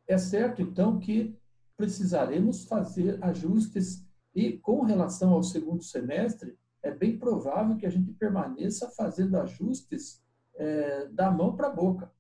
É 0.06 0.16
certo, 0.16 0.62
então, 0.62 1.00
que 1.00 1.36
precisaremos 1.76 2.66
fazer 2.66 3.18
ajustes 3.20 4.06
e, 4.32 4.52
com 4.58 4.82
relação 4.82 5.32
ao 5.32 5.42
segundo 5.42 5.82
semestre, 5.82 6.56
é 6.84 6.92
bem 6.92 7.18
provável 7.18 7.76
que 7.76 7.86
a 7.86 7.90
gente 7.90 8.12
permaneça 8.12 8.88
fazendo 8.90 9.38
ajustes 9.38 10.22
é, 10.54 11.08
da 11.08 11.32
mão 11.32 11.56
para 11.56 11.66
a 11.66 11.74
boca, 11.74 12.12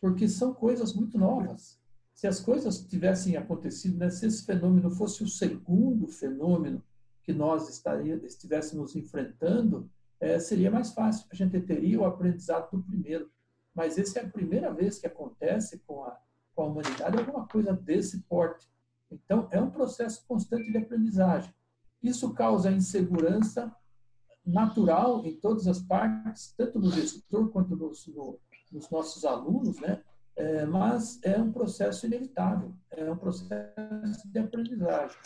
porque 0.00 0.26
são 0.28 0.54
coisas 0.54 0.94
muito 0.94 1.18
novas. 1.18 1.78
Se 2.14 2.26
as 2.26 2.40
coisas 2.40 2.80
tivessem 2.80 3.36
acontecido, 3.36 3.98
né, 3.98 4.08
se 4.08 4.24
esse 4.24 4.46
fenômeno 4.46 4.90
fosse 4.90 5.22
o 5.22 5.28
segundo 5.28 6.08
fenômeno 6.08 6.82
que 7.28 7.32
nós 7.34 7.68
estaria, 7.68 8.14
estivéssemos 8.24 8.96
enfrentando, 8.96 9.90
é, 10.18 10.38
seria 10.38 10.70
mais 10.70 10.92
fácil. 10.94 11.26
A 11.30 11.34
gente 11.34 11.60
teria 11.60 12.00
o 12.00 12.06
aprendizado 12.06 12.70
do 12.70 12.82
primeiro. 12.82 13.30
Mas 13.74 13.98
essa 13.98 14.20
é 14.20 14.24
a 14.24 14.30
primeira 14.30 14.72
vez 14.72 14.98
que 14.98 15.06
acontece 15.06 15.78
com 15.86 16.04
a, 16.04 16.18
com 16.54 16.62
a 16.62 16.66
humanidade 16.68 17.18
alguma 17.18 17.46
coisa 17.46 17.74
desse 17.74 18.20
porte. 18.20 18.66
Então, 19.10 19.46
é 19.50 19.60
um 19.60 19.68
processo 19.70 20.24
constante 20.26 20.72
de 20.72 20.78
aprendizagem. 20.78 21.52
Isso 22.02 22.32
causa 22.32 22.72
insegurança 22.72 23.76
natural 24.42 25.22
em 25.26 25.38
todas 25.38 25.68
as 25.68 25.80
partes, 25.80 26.54
tanto 26.56 26.78
no 26.78 26.90
gestor 26.90 27.50
quanto 27.50 27.76
nos, 27.76 28.06
no, 28.06 28.40
nos 28.72 28.88
nossos 28.88 29.22
alunos, 29.26 29.78
né? 29.80 30.02
É, 30.34 30.64
mas 30.64 31.20
é 31.22 31.36
um 31.38 31.52
processo 31.52 32.06
inevitável, 32.06 32.72
é 32.90 33.10
um 33.10 33.18
processo 33.18 34.26
de 34.32 34.38
aprendizagem. 34.38 35.18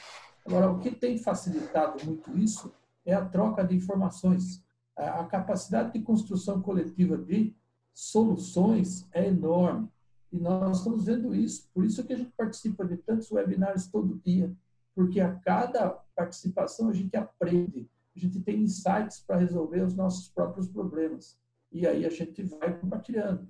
Agora, 0.45 0.71
o 0.71 0.79
que 0.79 0.91
tem 0.91 1.19
facilitado 1.19 2.05
muito 2.05 2.37
isso 2.39 2.73
é 3.05 3.15
a 3.15 3.25
troca 3.25 3.65
de 3.65 3.77
informações. 3.77 4.63
A, 4.97 5.25
capacidade 5.25 5.93
de 5.93 6.01
construção 6.01 6.61
coletiva 6.61 7.17
de 7.17 7.55
soluções 7.95 9.09
é 9.13 9.27
enorme. 9.29 9.89
E 10.33 10.39
nós 10.39 10.79
estamos 10.79 11.05
vendo 11.05 11.35
isso. 11.35 11.69
Por 11.73 11.85
isso 11.85 12.05
que 12.05 12.13
a 12.13 12.17
gente 12.17 12.33
participa 12.37 12.85
de 12.85 12.97
tantos 12.97 13.31
webinários 13.31 13.87
todo 13.87 14.21
dia, 14.25 14.55
porque 14.95 15.21
a 15.21 15.35
cada 15.35 15.91
participação 16.15 16.89
a 16.89 16.93
gente 16.93 17.17
aprende 17.17 17.89
a 18.15 18.19
gente 18.19 18.41
tem 18.41 18.63
insights 18.63 19.21
para 19.21 19.39
resolver 19.39 19.81
os 19.81 19.95
nossos 19.95 20.29
próprios 20.29 20.69
problemas. 20.69 21.39
E 21.71 21.87
aí 21.87 22.05
a 22.05 22.11
gente 22.11 22.43
vai 22.43 22.79
compartilhando. 22.79 23.49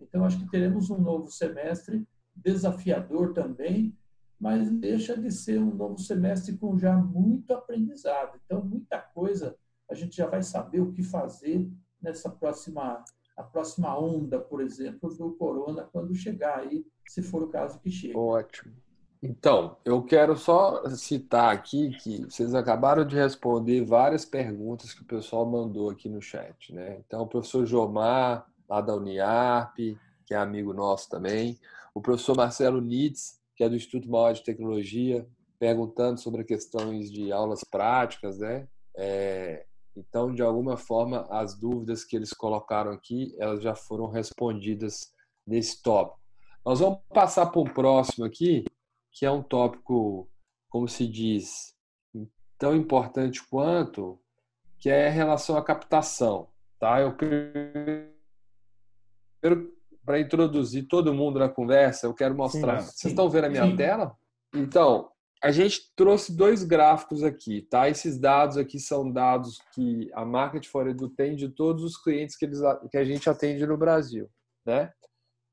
Então, 0.00 0.24
acho 0.24 0.38
que 0.38 0.50
teremos 0.50 0.88
um 0.90 0.98
novo 0.98 1.30
semestre 1.30 2.06
desafiador 2.34 3.32
também, 3.32 3.96
mas 4.38 4.70
deixa 4.70 5.16
de 5.16 5.30
ser 5.30 5.58
um 5.58 5.74
novo 5.74 5.98
semestre 5.98 6.56
com 6.56 6.78
já 6.78 6.96
muito 6.96 7.52
aprendizado. 7.52 8.38
Então, 8.44 8.64
muita 8.64 8.98
coisa 8.98 9.56
a 9.90 9.94
gente 9.94 10.16
já 10.16 10.26
vai 10.26 10.42
saber 10.42 10.80
o 10.80 10.92
que 10.92 11.02
fazer 11.02 11.68
nessa 12.00 12.28
próxima 12.28 13.04
a 13.36 13.42
próxima 13.42 13.98
onda, 13.98 14.40
por 14.40 14.62
exemplo, 14.62 15.14
do 15.14 15.32
corona 15.32 15.86
quando 15.92 16.14
chegar 16.14 16.60
aí, 16.60 16.86
se 17.06 17.22
for 17.22 17.42
o 17.42 17.48
caso 17.48 17.78
que 17.80 17.90
chegue. 17.90 18.16
Ótimo. 18.16 18.74
Então, 19.22 19.76
eu 19.84 20.02
quero 20.02 20.36
só 20.36 20.88
citar 20.90 21.52
aqui 21.52 21.90
que 21.98 22.24
vocês 22.24 22.54
acabaram 22.54 23.04
de 23.04 23.14
responder 23.14 23.84
várias 23.84 24.24
perguntas 24.24 24.94
que 24.94 25.02
o 25.02 25.06
pessoal 25.06 25.44
mandou 25.44 25.90
aqui 25.90 26.08
no 26.08 26.22
chat, 26.22 26.72
né? 26.72 26.98
Então, 27.06 27.22
o 27.22 27.26
professor 27.26 27.66
Jomar, 27.66 28.46
lá 28.68 28.80
da 28.80 28.94
Uniarp, 28.94 29.76
que 29.76 30.34
é 30.34 30.36
amigo 30.36 30.72
nosso 30.72 31.10
também, 31.10 31.58
o 31.94 32.00
professor 32.00 32.36
Marcelo 32.36 32.80
Nitz, 32.80 33.40
que 33.56 33.64
é 33.64 33.68
do 33.68 33.74
Instituto 33.74 34.08
Maior 34.08 34.32
de 34.32 34.44
Tecnologia, 34.44 35.26
perguntando 35.58 36.20
sobre 36.20 36.44
questões 36.44 37.10
de 37.10 37.32
aulas 37.32 37.64
práticas, 37.64 38.38
né? 38.38 38.68
É, 38.94 39.64
então, 39.96 40.34
de 40.34 40.42
alguma 40.42 40.76
forma, 40.76 41.26
as 41.30 41.58
dúvidas 41.58 42.04
que 42.04 42.14
eles 42.14 42.32
colocaram 42.32 42.92
aqui, 42.92 43.34
elas 43.38 43.62
já 43.62 43.74
foram 43.74 44.08
respondidas 44.08 45.12
nesse 45.46 45.82
tópico. 45.82 46.20
Nós 46.64 46.80
vamos 46.80 46.98
passar 47.08 47.46
para 47.46 47.60
o 47.60 47.72
próximo 47.72 48.26
aqui, 48.26 48.64
que 49.10 49.24
é 49.24 49.30
um 49.30 49.42
tópico, 49.42 50.28
como 50.68 50.86
se 50.86 51.06
diz, 51.06 51.74
tão 52.58 52.76
importante 52.76 53.42
quanto, 53.48 54.20
que 54.78 54.90
é 54.90 55.08
em 55.08 55.12
relação 55.12 55.56
à 55.56 55.64
captação. 55.64 56.48
Tá? 56.78 57.00
Eu 57.00 57.16
para 60.06 60.20
introduzir 60.20 60.86
todo 60.86 61.12
mundo 61.12 61.40
na 61.40 61.48
conversa, 61.48 62.06
eu 62.06 62.14
quero 62.14 62.34
mostrar. 62.34 62.78
Sim, 62.78 62.92
Vocês 62.92 63.12
estão 63.12 63.28
vendo 63.28 63.46
a 63.46 63.50
minha 63.50 63.66
sim. 63.66 63.76
tela? 63.76 64.16
Então, 64.54 65.10
a 65.42 65.50
gente 65.50 65.92
trouxe 65.96 66.34
dois 66.34 66.62
gráficos 66.62 67.24
aqui, 67.24 67.62
tá? 67.62 67.88
Esses 67.88 68.16
dados 68.16 68.56
aqui 68.56 68.78
são 68.78 69.10
dados 69.10 69.58
que 69.74 70.08
a 70.14 70.24
Market 70.24 70.66
for 70.68 70.88
Edu 70.88 71.08
tem 71.10 71.34
de 71.34 71.48
todos 71.48 71.82
os 71.82 72.00
clientes 72.00 72.36
que, 72.36 72.44
eles, 72.44 72.60
que 72.88 72.96
a 72.96 73.04
gente 73.04 73.28
atende 73.28 73.66
no 73.66 73.76
Brasil, 73.76 74.30
né? 74.64 74.92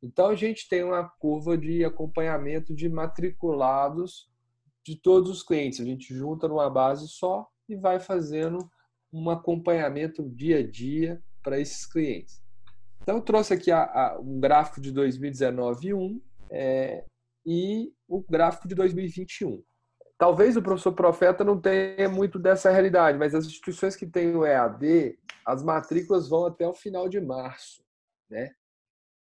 Então, 0.03 0.27
a 0.27 0.35
gente 0.35 0.69
tem 0.69 0.83
uma 0.83 1.03
curva 1.03 1.57
de 1.57 1.83
acompanhamento 1.83 2.75
de 2.75 2.87
matriculados 2.87 4.29
de 4.85 4.95
todos 4.95 5.31
os 5.31 5.41
clientes. 5.41 5.79
A 5.79 5.85
gente 5.85 6.13
junta 6.13 6.47
numa 6.47 6.69
base 6.69 7.07
só 7.07 7.47
e 7.67 7.75
vai 7.75 7.99
fazendo 7.99 8.69
um 9.11 9.29
acompanhamento 9.29 10.29
dia 10.29 10.59
a 10.59 10.67
dia 10.67 11.23
para 11.41 11.59
esses 11.59 11.85
clientes. 11.85 12.42
Então, 13.03 13.17
eu 13.17 13.21
trouxe 13.21 13.53
aqui 13.53 13.69
a, 13.69 13.83
a, 13.83 14.19
um 14.19 14.39
gráfico 14.39 14.81
de 14.81 14.91
2019 14.91 15.93
1 15.93 16.21
é, 16.49 17.05
e 17.45 17.93
o 18.07 18.21
gráfico 18.21 18.67
de 18.67 18.73
2021. 18.73 19.63
Talvez 20.17 20.57
o 20.57 20.61
professor 20.61 20.93
Profeta 20.93 21.43
não 21.43 21.59
tenha 21.59 22.09
muito 22.09 22.39
dessa 22.39 22.71
realidade, 22.71 23.17
mas 23.17 23.35
as 23.35 23.45
instituições 23.45 23.95
que 23.95 24.07
têm 24.07 24.35
o 24.35 24.45
EAD, 24.45 25.19
as 25.45 25.61
matrículas 25.61 26.29
vão 26.29 26.45
até 26.45 26.65
o 26.67 26.73
final 26.73 27.07
de 27.07 27.19
março. 27.19 27.83
Né? 28.29 28.55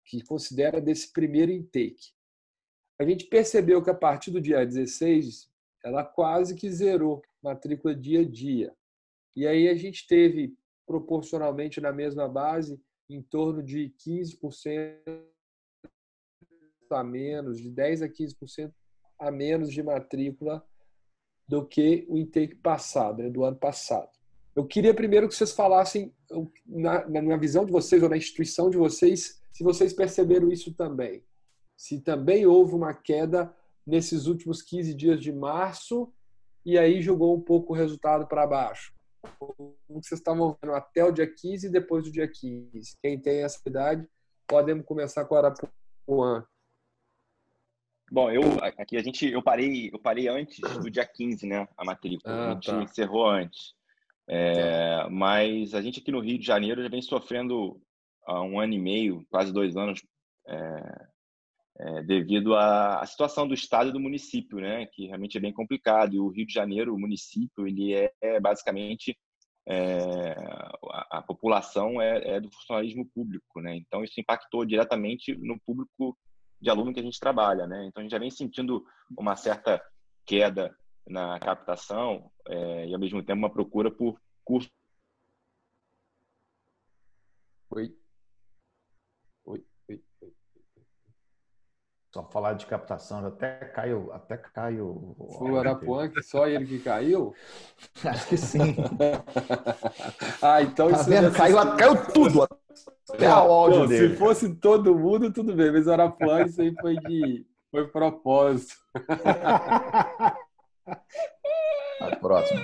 que 0.06 0.22
considera 0.22 0.80
desse 0.80 1.12
primeiro 1.12 1.50
intake. 1.50 2.14
A 2.98 3.04
gente 3.04 3.26
percebeu 3.26 3.82
que 3.82 3.90
a 3.90 3.94
partir 3.94 4.30
do 4.30 4.40
dia 4.40 4.64
16, 4.64 5.50
ela 5.84 6.04
quase 6.04 6.54
que 6.54 6.70
zerou 6.70 7.20
matrícula 7.42 7.94
dia 7.94 8.20
a 8.20 8.24
dia. 8.24 8.74
E 9.34 9.46
aí 9.46 9.68
a 9.68 9.74
gente 9.74 10.06
teve, 10.06 10.56
proporcionalmente 10.86 11.80
na 11.80 11.92
mesma 11.92 12.28
base, 12.28 12.80
em 13.08 13.22
torno 13.22 13.62
de 13.62 13.92
15% 14.04 14.96
a 16.90 17.02
menos, 17.02 17.60
de 17.60 17.70
10% 17.70 18.02
a 18.04 18.08
15% 18.08 18.72
a 19.18 19.30
menos 19.30 19.72
de 19.72 19.82
matrícula 19.82 20.64
do 21.48 21.64
que 21.64 22.04
o 22.08 22.18
intake 22.18 22.56
passado, 22.56 23.22
né, 23.22 23.30
do 23.30 23.44
ano 23.44 23.56
passado. 23.56 24.10
Eu 24.54 24.66
queria 24.66 24.94
primeiro 24.94 25.28
que 25.28 25.34
vocês 25.34 25.52
falassem, 25.52 26.14
na, 26.66 27.06
na 27.08 27.36
visão 27.36 27.64
de 27.64 27.72
vocês 27.72 28.02
ou 28.02 28.08
na 28.08 28.16
instituição 28.16 28.70
de 28.70 28.76
vocês, 28.76 29.40
se 29.52 29.62
vocês 29.62 29.92
perceberam 29.92 30.50
isso 30.50 30.72
também. 30.72 31.22
Se 31.76 32.00
também 32.00 32.46
houve 32.46 32.74
uma 32.74 32.94
queda 32.94 33.54
nesses 33.86 34.26
últimos 34.26 34.62
15 34.62 34.94
dias 34.94 35.20
de 35.20 35.30
março 35.30 36.12
e 36.64 36.76
aí 36.78 37.00
jogou 37.00 37.36
um 37.36 37.40
pouco 37.40 37.72
o 37.72 37.76
resultado 37.76 38.26
para 38.26 38.46
baixo. 38.46 38.95
Como 39.38 39.76
vocês 39.88 40.20
estavam 40.20 40.56
vendo 40.60 40.74
até 40.74 41.04
o 41.04 41.12
dia 41.12 41.26
15 41.26 41.66
e 41.66 41.70
depois 41.70 42.04
do 42.04 42.10
dia 42.10 42.28
15. 42.28 42.96
Quem 43.02 43.20
tem 43.20 43.42
essa 43.42 43.60
idade, 43.66 44.08
podemos 44.46 44.84
começar 44.84 45.24
com 45.24 45.34
a 45.34 45.38
Arapuã. 45.38 46.46
Bom, 48.10 48.30
eu 48.30 48.42
aqui 48.78 48.96
a 48.96 49.02
gente 49.02 49.28
eu 49.28 49.42
parei 49.42 49.90
eu 49.92 49.98
parei 49.98 50.28
antes 50.28 50.60
do 50.80 50.90
dia 50.90 51.04
15, 51.04 51.46
né, 51.46 51.66
a 51.76 51.84
matrícula. 51.84 52.32
Ah, 52.32 52.50
a 52.50 52.54
gente 52.54 52.66
tá. 52.66 52.82
encerrou 52.82 53.28
antes. 53.28 53.74
É, 54.28 55.08
mas 55.08 55.74
a 55.74 55.80
gente 55.80 56.00
aqui 56.00 56.10
no 56.10 56.20
Rio 56.20 56.38
de 56.38 56.46
Janeiro 56.46 56.82
já 56.82 56.88
vem 56.88 57.02
sofrendo 57.02 57.80
há 58.26 58.42
um 58.42 58.58
ano 58.60 58.74
e 58.74 58.78
meio, 58.78 59.24
quase 59.30 59.52
dois 59.52 59.76
anos, 59.76 60.04
é, 60.48 61.06
é, 61.78 62.02
devido 62.02 62.54
à, 62.54 63.00
à, 63.00 63.06
situação 63.06 63.46
do 63.46 63.54
estado 63.54 63.90
e 63.90 63.92
do 63.92 64.00
município, 64.00 64.58
né, 64.58 64.86
que 64.86 65.06
realmente 65.06 65.36
é 65.36 65.40
bem 65.40 65.52
complicado. 65.52 66.14
E 66.14 66.18
o 66.18 66.28
Rio 66.28 66.46
de 66.46 66.52
Janeiro, 66.52 66.94
o 66.94 66.98
município, 66.98 67.66
ele 67.66 67.94
é, 67.94 68.12
é 68.20 68.40
basicamente 68.40 69.16
é, 69.68 70.32
a, 70.90 71.18
a, 71.18 71.22
população 71.22 72.00
é, 72.00 72.36
é 72.36 72.40
do 72.40 72.50
funcionalismo 72.50 73.06
público, 73.14 73.60
né. 73.60 73.76
Então 73.76 74.02
isso 74.02 74.20
impactou 74.20 74.64
diretamente 74.64 75.34
no 75.36 75.58
público 75.60 76.16
de 76.60 76.70
aluno 76.70 76.94
que 76.94 77.00
a 77.00 77.02
gente 77.02 77.20
trabalha, 77.20 77.66
né. 77.66 77.86
Então 77.86 78.00
a 78.00 78.02
gente 78.02 78.12
já 78.12 78.18
vem 78.18 78.30
sentindo 78.30 78.84
uma 79.16 79.36
certa 79.36 79.82
queda 80.24 80.74
na 81.06 81.38
captação 81.38 82.30
é, 82.48 82.88
e 82.88 82.94
ao 82.94 83.00
mesmo 83.00 83.22
tempo 83.22 83.38
uma 83.38 83.52
procura 83.52 83.90
por 83.90 84.20
cursos 84.44 84.70
Oi. 87.70 88.05
Só 92.16 92.22
falar 92.24 92.54
de 92.54 92.64
captação, 92.64 93.26
até 93.26 93.56
caiu, 93.56 94.10
até 94.10 94.38
caiu. 94.38 95.14
Foi 95.36 95.50
o 95.50 95.58
Arapuã 95.58 96.08
que 96.08 96.22
só 96.22 96.46
ele 96.48 96.64
que 96.64 96.78
caiu? 96.78 97.34
Acho 98.02 98.28
que 98.28 98.38
sim. 98.38 98.74
ah, 100.40 100.62
então 100.62 100.88
Tá 100.88 100.96
isso 100.96 101.10
vendo? 101.10 101.30
Caiu, 101.30 101.56
caiu 101.76 102.06
tudo. 102.14 102.48
Até 103.10 103.28
o 103.28 103.32
áudio 103.32 103.80
Não, 103.80 103.86
dele. 103.86 104.08
Se 104.08 104.16
fosse 104.16 104.54
todo 104.54 104.94
mundo, 104.94 105.30
tudo 105.30 105.54
bem, 105.54 105.70
mas 105.70 105.86
o 105.86 105.92
Arapuã, 105.92 106.42
isso 106.44 106.62
aí 106.62 106.74
foi 106.80 106.96
de 106.96 107.44
foi 107.70 107.86
propósito. 107.86 108.76
A 112.00 112.16
próxima. 112.18 112.62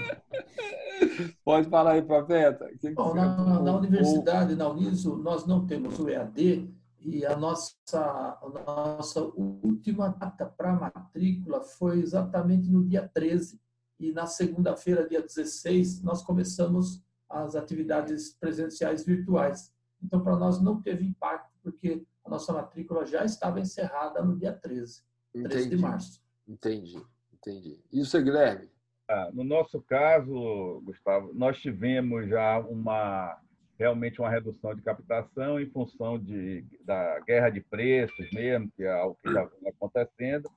Pode 1.45 1.69
falar 1.69 1.93
aí, 1.93 2.01
profeta. 2.03 2.71
Que 2.81 2.89
que 2.89 2.95
Bom, 2.95 3.13
na, 3.15 3.61
na 3.61 3.75
o- 3.75 3.77
universidade, 3.77 4.57
na 4.57 4.67
Uniso, 4.69 5.17
nós 5.19 5.45
não 5.47 5.67
temos 5.67 5.99
o 5.99 6.09
EAD 6.09 6.73
e 7.05 7.25
a 7.27 7.37
nossa, 7.37 7.75
a 7.93 8.49
nossa 8.67 9.21
última 9.23 10.09
data 10.09 10.47
para 10.47 10.73
matrícula 10.75 11.63
foi 11.63 12.01
exatamente 12.01 12.71
no 12.71 12.85
dia 12.85 13.09
13. 13.13 13.61
E 13.99 14.13
na 14.13 14.27
segunda-feira, 14.27 15.09
dia 15.09 15.21
16, 15.23 16.03
nós 16.03 16.23
começamos 16.23 17.03
as 17.29 17.55
atividades 17.55 18.35
presenciais 18.35 19.05
virtuais. 19.05 19.73
Então, 20.03 20.21
para 20.23 20.37
nós 20.37 20.61
não 20.61 20.81
teve 20.83 21.05
impacto, 21.05 21.51
porque 21.63 22.05
a 22.25 22.31
nossa 22.31 22.53
matrícula 22.53 23.07
já 23.07 23.25
estava 23.25 23.61
encerrada 23.61 24.23
no 24.23 24.37
dia 24.37 24.53
13, 24.53 25.03
13 25.33 25.49
de 25.49 25.57
Entendi, 25.67 25.77
março. 25.83 26.21
entendi, 26.47 27.03
entendi. 27.33 27.81
Isso, 27.93 28.21
Guilherme? 28.23 28.69
Ah, 29.09 29.31
No 29.33 29.45
nosso 29.45 29.81
caso, 29.83 30.81
Gustavo, 30.85 31.33
nós 31.35 31.59
tivemos 31.59 32.29
já 32.29 32.59
uma 32.61 33.41
realmente 33.83 34.21
uma 34.21 34.31
redução 34.31 34.75
de 34.75 34.83
captação 34.83 35.61
em 35.61 35.69
função 35.71 36.19
de, 36.19 36.65
da 36.85 37.19
guerra 37.21 37.51
de 37.51 37.61
preços 37.61 38.31
mesmo, 38.31 38.71
que 38.77 38.85
é 38.85 38.91
algo 38.91 39.19
que 39.23 39.33
já 39.33 39.45
vem 39.45 39.69
acontecendo, 39.69 40.49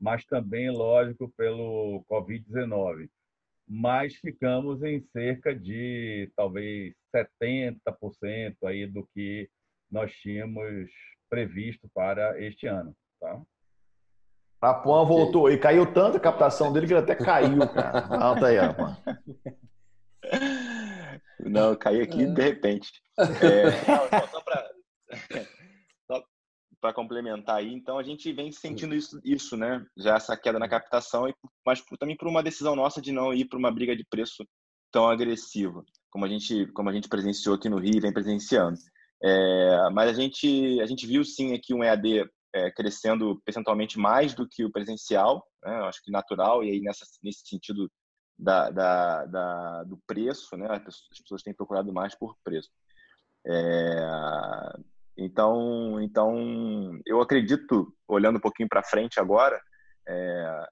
mas 0.00 0.24
também, 0.24 0.70
lógico, 0.70 1.30
pelo 1.36 2.02
Covid-19. 2.10 3.08
Mas 3.68 4.16
ficamos 4.16 4.82
em 4.82 5.00
cerca 5.12 5.54
de 5.54 6.32
talvez 6.34 6.94
70% 7.14 8.56
aí 8.64 8.86
do 8.86 9.06
que 9.14 9.48
nós 9.90 10.10
tínhamos 10.12 10.90
previsto 11.28 11.88
para 11.94 12.40
este 12.42 12.66
ano. 12.66 12.96
Tá? 13.20 13.40
Arapuã 14.60 15.04
voltou 15.04 15.50
e 15.50 15.58
caiu 15.58 15.92
tanta 15.92 16.16
a 16.16 16.20
captação 16.20 16.72
dele 16.72 16.86
que 16.86 16.94
ele 16.94 17.00
até 17.00 17.14
caiu, 17.14 17.58
cara. 17.68 18.06
Alta 18.16 18.46
aí, 18.46 18.58
Arapuã. 18.58 18.96
Não, 21.46 21.70
eu 21.70 21.76
caí 21.78 22.00
aqui 22.00 22.26
de 22.26 22.42
repente. 22.42 22.90
É, 23.20 23.70
só- 23.84 24.40
para 24.42 24.70
para 26.80 26.94
complementar 26.94 27.56
aí, 27.56 27.72
então 27.74 27.98
a 27.98 28.02
gente 28.02 28.32
vem 28.32 28.50
sentindo 28.50 28.94
isso, 28.94 29.20
isso, 29.22 29.56
né? 29.56 29.84
Já 29.98 30.16
essa 30.16 30.36
queda 30.36 30.58
na 30.58 30.68
captação, 30.68 31.26
mas 31.66 31.80
por- 31.80 31.98
também 31.98 32.16
por 32.16 32.26
uma 32.26 32.42
decisão 32.42 32.74
nossa 32.74 33.00
de 33.02 33.12
não 33.12 33.34
ir 33.34 33.44
para 33.46 33.58
uma 33.58 33.70
briga 33.70 33.94
de 33.94 34.04
preço 34.08 34.44
tão 34.90 35.06
agressiva, 35.08 35.84
como 36.10 36.24
a 36.24 36.28
gente, 36.28 36.66
como 36.72 36.88
a 36.88 36.92
gente 36.92 37.08
presenciou 37.08 37.54
aqui 37.54 37.68
no 37.68 37.78
Rio 37.78 37.96
e 37.96 38.00
vem 38.00 38.12
presenciando. 38.12 38.78
É, 39.22 39.90
mas 39.92 40.08
a 40.08 40.14
gente, 40.14 40.80
a 40.80 40.86
gente 40.86 41.06
viu 41.06 41.22
sim 41.22 41.52
aqui 41.54 41.74
um 41.74 41.84
EAD 41.84 42.24
é, 42.54 42.70
crescendo 42.72 43.40
percentualmente 43.44 43.98
mais 43.98 44.34
do 44.34 44.48
que 44.48 44.64
o 44.64 44.72
presencial, 44.72 45.44
né? 45.62 45.74
Acho 45.82 46.02
que 46.02 46.10
natural, 46.10 46.64
e 46.64 46.70
aí 46.70 46.80
nessa, 46.80 47.04
nesse 47.22 47.46
sentido 47.46 47.88
da, 48.40 48.70
da, 48.70 49.26
da, 49.26 49.84
do 49.84 49.98
preço, 50.06 50.56
né? 50.56 50.66
As 50.70 50.82
pessoas, 50.82 51.08
as 51.12 51.20
pessoas 51.20 51.42
têm 51.42 51.54
procurado 51.54 51.92
mais 51.92 52.14
por 52.14 52.34
preço. 52.42 52.70
É, 53.46 54.76
então, 55.16 56.00
então, 56.00 56.98
eu 57.04 57.20
acredito, 57.20 57.94
olhando 58.08 58.36
um 58.36 58.40
pouquinho 58.40 58.68
para 58.68 58.82
frente 58.82 59.20
agora, 59.20 59.60
é, 60.08 60.68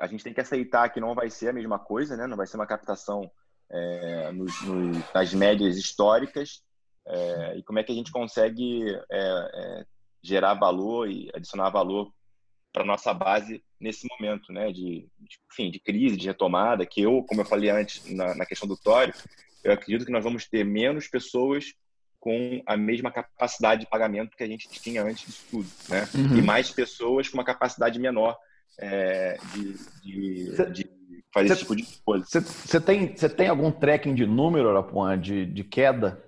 a 0.00 0.06
gente 0.08 0.24
tem 0.24 0.34
que 0.34 0.40
aceitar 0.40 0.88
que 0.90 1.00
não 1.00 1.14
vai 1.14 1.30
ser 1.30 1.48
a 1.48 1.52
mesma 1.52 1.78
coisa, 1.78 2.16
né? 2.16 2.26
Não 2.26 2.36
vai 2.36 2.46
ser 2.46 2.56
uma 2.56 2.66
captação 2.66 3.30
é, 3.70 4.32
nos, 4.32 4.60
nos, 4.62 5.12
nas 5.14 5.32
médias 5.32 5.76
históricas. 5.76 6.62
É, 7.06 7.58
e 7.58 7.62
como 7.62 7.78
é 7.78 7.84
que 7.84 7.92
a 7.92 7.94
gente 7.94 8.10
consegue 8.10 8.84
é, 9.10 9.86
gerar 10.20 10.54
valor 10.54 11.08
e 11.08 11.30
adicionar 11.32 11.70
valor 11.70 12.12
para 12.72 12.84
nossa 12.84 13.12
base 13.12 13.62
nesse 13.80 14.06
momento, 14.08 14.52
né? 14.52 14.72
De, 14.72 15.08
de, 15.18 15.38
enfim, 15.50 15.70
de 15.70 15.78
crise, 15.78 16.16
de 16.16 16.26
retomada. 16.26 16.86
Que 16.86 17.02
eu, 17.02 17.22
como 17.28 17.40
eu 17.40 17.44
falei 17.44 17.70
antes 17.70 18.04
na, 18.12 18.34
na 18.34 18.46
questão 18.46 18.68
do 18.68 18.76
Tório, 18.76 19.14
eu 19.64 19.72
acredito 19.72 20.04
que 20.04 20.12
nós 20.12 20.24
vamos 20.24 20.46
ter 20.46 20.64
menos 20.64 21.08
pessoas 21.08 21.74
com 22.20 22.60
a 22.66 22.76
mesma 22.76 23.10
capacidade 23.10 23.82
de 23.82 23.90
pagamento 23.90 24.36
que 24.36 24.42
a 24.42 24.46
gente 24.46 24.68
tinha 24.68 25.02
antes 25.02 25.26
disso 25.26 25.44
tudo, 25.50 25.68
né? 25.88 26.08
Uhum. 26.14 26.38
E 26.38 26.42
mais 26.42 26.70
pessoas 26.70 27.28
com 27.28 27.38
uma 27.38 27.44
capacidade 27.44 27.98
menor 27.98 28.36
é, 28.78 29.38
de, 29.54 29.74
de, 30.02 30.56
cê, 30.56 30.70
de, 30.70 30.90
fazer 31.32 31.48
cê, 31.48 31.54
esse 31.54 31.62
tipo 31.62 31.76
de 31.76 31.86
coisa. 32.04 32.24
Você 32.26 32.80
tem, 32.80 33.14
tem 33.14 33.48
algum 33.48 33.70
tracking 33.70 34.14
de 34.14 34.26
número, 34.26 34.68
Arapuã, 34.68 35.18
de, 35.18 35.46
de 35.46 35.64
queda? 35.64 36.22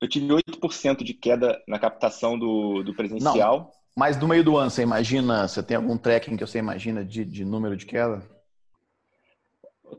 Eu 0.00 0.08
tive 0.08 0.26
8% 0.26 1.02
de 1.02 1.14
queda 1.14 1.62
na 1.66 1.78
captação 1.78 2.38
do, 2.38 2.82
do 2.82 2.94
presencial. 2.94 3.72
Mas 3.96 4.16
no 4.16 4.26
meio 4.26 4.42
do 4.42 4.56
ano, 4.56 4.70
você 4.70 4.82
imagina, 4.82 5.46
você 5.46 5.62
tem 5.62 5.76
algum 5.76 5.96
tracking 5.96 6.36
que 6.36 6.46
você 6.46 6.58
imagina 6.58 7.04
de, 7.04 7.24
de 7.24 7.44
número 7.44 7.76
de 7.76 7.86
queda? 7.86 8.22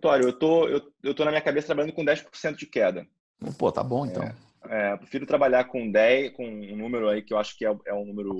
Tório, 0.01 0.27
eu 0.27 0.33
tô, 0.33 0.67
eu, 0.67 0.81
eu 1.01 1.13
tô 1.13 1.23
na 1.23 1.31
minha 1.31 1.41
cabeça 1.41 1.67
trabalhando 1.67 1.93
com 1.93 2.03
10% 2.03 2.55
de 2.55 2.65
queda. 2.65 3.07
Pô, 3.57 3.71
tá 3.71 3.81
bom 3.81 4.05
então. 4.05 4.23
É. 4.23 4.35
É, 4.69 4.97
prefiro 4.97 5.25
trabalhar 5.25 5.65
com 5.65 5.89
10, 5.89 6.33
com 6.33 6.45
um 6.45 6.75
número 6.75 7.07
aí 7.07 7.21
que 7.21 7.33
eu 7.33 7.37
acho 7.37 7.57
que 7.57 7.65
é, 7.65 7.75
é 7.85 7.93
um 7.93 8.05
número, 8.05 8.35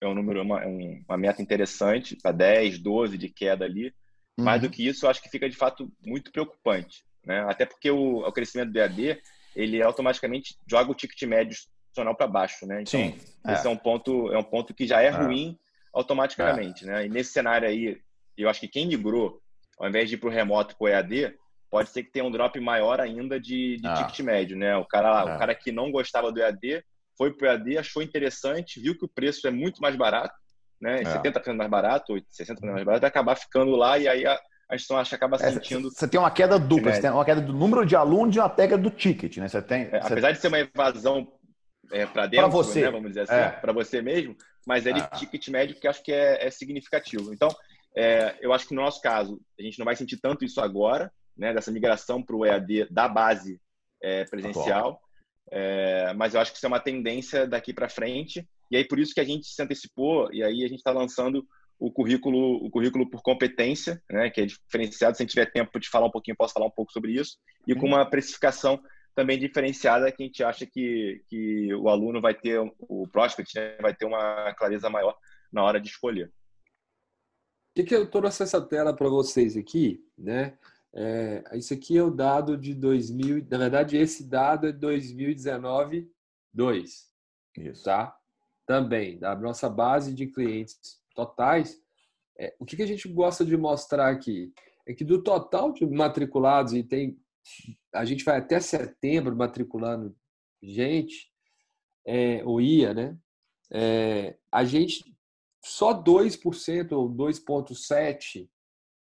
é 0.00 0.06
um 0.06 0.14
número, 0.14 0.42
uma, 0.42 0.62
uma 1.08 1.16
meta 1.16 1.42
interessante, 1.42 2.16
para 2.16 2.32
10, 2.32 2.78
12 2.78 3.18
de 3.18 3.28
queda 3.28 3.64
ali. 3.64 3.86
Uhum. 4.38 4.44
Mais 4.44 4.60
do 4.60 4.70
que 4.70 4.86
isso, 4.86 5.04
eu 5.04 5.10
acho 5.10 5.22
que 5.22 5.30
fica 5.30 5.48
de 5.48 5.56
fato 5.56 5.90
muito 6.04 6.30
preocupante, 6.30 7.04
né? 7.24 7.40
Até 7.48 7.66
porque 7.66 7.90
o, 7.90 8.18
o 8.18 8.32
crescimento 8.32 8.72
do 8.72 8.78
EAD, 8.78 9.20
ele 9.54 9.82
automaticamente 9.82 10.56
joga 10.66 10.90
o 10.90 10.94
ticket 10.94 11.22
médio 11.24 11.56
institucional 11.92 12.14
para 12.14 12.26
baixo, 12.26 12.66
né? 12.66 12.82
Então, 12.82 13.00
Sim, 13.00 13.14
esse 13.46 13.66
é. 13.66 13.70
é. 13.70 13.72
um 13.72 13.76
ponto, 13.76 14.32
é 14.32 14.38
um 14.38 14.42
ponto 14.42 14.74
que 14.74 14.86
já 14.86 15.00
é, 15.00 15.10
ruim 15.10 15.58
automaticamente, 15.94 16.86
né? 16.86 17.06
E 17.06 17.08
nesse 17.08 17.32
cenário 17.32 17.68
aí, 17.68 17.98
eu 18.36 18.48
acho 18.48 18.60
que 18.60 18.68
quem 18.68 18.86
migrou, 18.86 19.40
ao 19.78 19.88
invés 19.88 20.08
de 20.08 20.14
ir 20.14 20.18
para 20.18 20.28
o 20.28 20.32
remoto 20.32 20.74
para 20.76 20.84
o 20.84 20.88
EAD, 20.88 21.34
pode 21.70 21.90
ser 21.90 22.02
que 22.02 22.10
tenha 22.10 22.24
um 22.24 22.30
drop 22.30 22.58
maior 22.58 23.00
ainda 23.00 23.38
de, 23.38 23.76
de 23.76 23.86
ah. 23.86 23.94
ticket 23.94 24.20
médio, 24.20 24.56
né? 24.56 24.74
O 24.76 24.86
cara, 24.86 25.36
o 25.36 25.38
cara 25.38 25.54
que 25.54 25.70
não 25.70 25.90
gostava 25.90 26.32
do 26.32 26.40
EAD 26.40 26.82
foi 27.16 27.32
para 27.32 27.46
o 27.46 27.50
EAD, 27.50 27.78
achou 27.78 28.02
interessante, 28.02 28.80
viu 28.80 28.96
que 28.96 29.04
o 29.04 29.08
preço 29.08 29.46
é 29.46 29.50
muito 29.50 29.80
mais 29.80 29.94
barato, 29.94 30.34
né? 30.80 31.02
É. 31.02 31.04
70% 31.04 31.54
mais 31.54 31.70
barato, 31.70 32.14
60% 32.14 32.60
mais 32.62 32.84
barato, 32.84 33.00
vai 33.02 33.08
acabar 33.08 33.36
ficando 33.36 33.76
lá 33.76 33.98
e 33.98 34.08
aí 34.08 34.26
a, 34.26 34.32
a 34.70 34.74
instituição 34.74 34.98
acha 34.98 35.14
acaba 35.14 35.38
sentindo. 35.38 35.90
Você 35.90 36.08
tem 36.08 36.18
uma 36.18 36.30
queda 36.30 36.58
dupla, 36.58 36.92
você 36.92 37.02
tem 37.02 37.10
uma 37.10 37.24
queda 37.24 37.42
do 37.42 37.52
número 37.52 37.84
de 37.84 37.94
alunos 37.94 38.34
e 38.34 38.38
uma 38.38 38.48
queda 38.48 38.78
do 38.78 38.90
ticket, 38.90 39.36
né? 39.36 39.46
Você 39.46 39.60
tem. 39.60 39.82
É, 39.92 39.98
apesar 40.02 40.32
de 40.32 40.38
ser 40.38 40.48
uma 40.48 40.58
evasão 40.58 41.28
é, 41.90 42.06
para 42.06 42.26
dentro, 42.26 42.46
pra 42.46 42.48
você. 42.48 42.82
Né? 42.82 42.90
vamos 42.90 43.08
dizer 43.08 43.22
assim, 43.22 43.60
para 43.60 43.72
você 43.72 44.00
mesmo, 44.00 44.36
mas 44.66 44.86
é 44.86 44.92
de 44.92 45.00
ah. 45.00 45.06
ticket 45.08 45.48
médio 45.48 45.78
que 45.78 45.88
acho 45.88 46.02
que 46.02 46.12
é, 46.12 46.46
é 46.46 46.50
significativo. 46.50 47.32
Então, 47.32 47.48
eu 48.40 48.52
acho 48.52 48.66
que 48.66 48.74
no 48.74 48.82
nosso 48.82 49.00
caso, 49.00 49.40
a 49.58 49.62
gente 49.62 49.78
não 49.78 49.84
vai 49.84 49.96
sentir 49.96 50.18
tanto 50.18 50.44
isso 50.44 50.60
agora, 50.60 51.12
né, 51.36 51.52
dessa 51.52 51.70
migração 51.70 52.22
para 52.22 52.36
o 52.36 52.44
EAD 52.44 52.86
da 52.90 53.08
base 53.08 53.60
é, 54.02 54.24
presencial. 54.24 55.00
É, 55.50 56.12
mas 56.14 56.34
eu 56.34 56.40
acho 56.40 56.50
que 56.50 56.56
isso 56.56 56.66
é 56.66 56.68
uma 56.68 56.80
tendência 56.80 57.46
daqui 57.46 57.72
para 57.72 57.88
frente. 57.88 58.46
E 58.70 58.76
aí 58.76 58.84
por 58.86 58.98
isso 58.98 59.14
que 59.14 59.20
a 59.20 59.24
gente 59.24 59.46
se 59.46 59.62
antecipou 59.62 60.32
e 60.32 60.42
aí 60.42 60.64
a 60.64 60.68
gente 60.68 60.78
está 60.78 60.90
lançando 60.90 61.46
o 61.78 61.90
currículo, 61.90 62.64
o 62.64 62.70
currículo 62.70 63.10
por 63.10 63.22
competência, 63.22 64.00
né, 64.10 64.30
que 64.30 64.40
é 64.40 64.46
diferenciado. 64.46 65.16
Se 65.16 65.22
a 65.22 65.24
gente 65.24 65.32
tiver 65.32 65.50
tempo 65.50 65.78
de 65.78 65.88
falar 65.88 66.06
um 66.06 66.10
pouquinho, 66.10 66.36
posso 66.36 66.54
falar 66.54 66.66
um 66.66 66.70
pouco 66.70 66.92
sobre 66.92 67.12
isso. 67.12 67.36
E 67.66 67.74
com 67.74 67.86
uma 67.86 68.08
precificação 68.08 68.80
também 69.14 69.38
diferenciada 69.38 70.10
que 70.10 70.22
a 70.22 70.26
gente 70.26 70.44
acha 70.44 70.66
que, 70.66 71.22
que 71.28 71.74
o 71.74 71.88
aluno 71.88 72.20
vai 72.20 72.34
ter, 72.34 72.58
o 72.78 73.06
prospect 73.08 73.54
né, 73.54 73.76
vai 73.80 73.94
ter 73.94 74.04
uma 74.04 74.52
clareza 74.54 74.88
maior 74.88 75.16
na 75.52 75.62
hora 75.62 75.80
de 75.80 75.88
escolher. 75.88 76.28
O 76.28 77.74
que, 77.74 77.84
que 77.84 77.94
eu 77.94 78.10
trouxe 78.10 78.42
essa 78.42 78.60
tela 78.60 78.94
para 78.94 79.08
vocês 79.08 79.56
aqui, 79.56 80.04
né? 80.16 80.58
É, 80.94 81.42
isso 81.54 81.72
aqui 81.72 81.96
é 81.96 82.02
o 82.02 82.10
dado 82.10 82.56
de 82.56 82.74
2000, 82.74 83.46
na 83.50 83.56
verdade 83.56 83.96
esse 83.96 84.28
dado 84.28 84.68
é 84.68 84.72
2019 84.72 86.10
2. 86.52 87.10
Isso. 87.58 87.84
Tá? 87.84 88.14
Também 88.66 89.18
da 89.18 89.34
nossa 89.34 89.68
base 89.70 90.14
de 90.14 90.26
clientes 90.26 91.00
totais, 91.14 91.80
é, 92.38 92.54
o 92.58 92.64
que, 92.64 92.76
que 92.76 92.82
a 92.82 92.86
gente 92.86 93.08
gosta 93.08 93.44
de 93.44 93.56
mostrar 93.56 94.10
aqui 94.10 94.52
é 94.86 94.92
que 94.92 95.04
do 95.04 95.22
total 95.22 95.72
de 95.72 95.86
matriculados 95.86 96.72
e 96.72 96.82
tem 96.82 97.18
a 97.94 98.04
gente 98.04 98.24
vai 98.24 98.38
até 98.38 98.60
setembro 98.60 99.36
matriculando 99.36 100.14
gente 100.62 101.30
é, 102.06 102.42
ou 102.44 102.60
ia, 102.60 102.94
né? 102.94 103.16
É, 103.70 104.36
a 104.50 104.64
gente 104.64 105.04
só 105.64 105.94
2% 105.94 106.92
ou 106.92 107.10
2,7% 107.10 108.48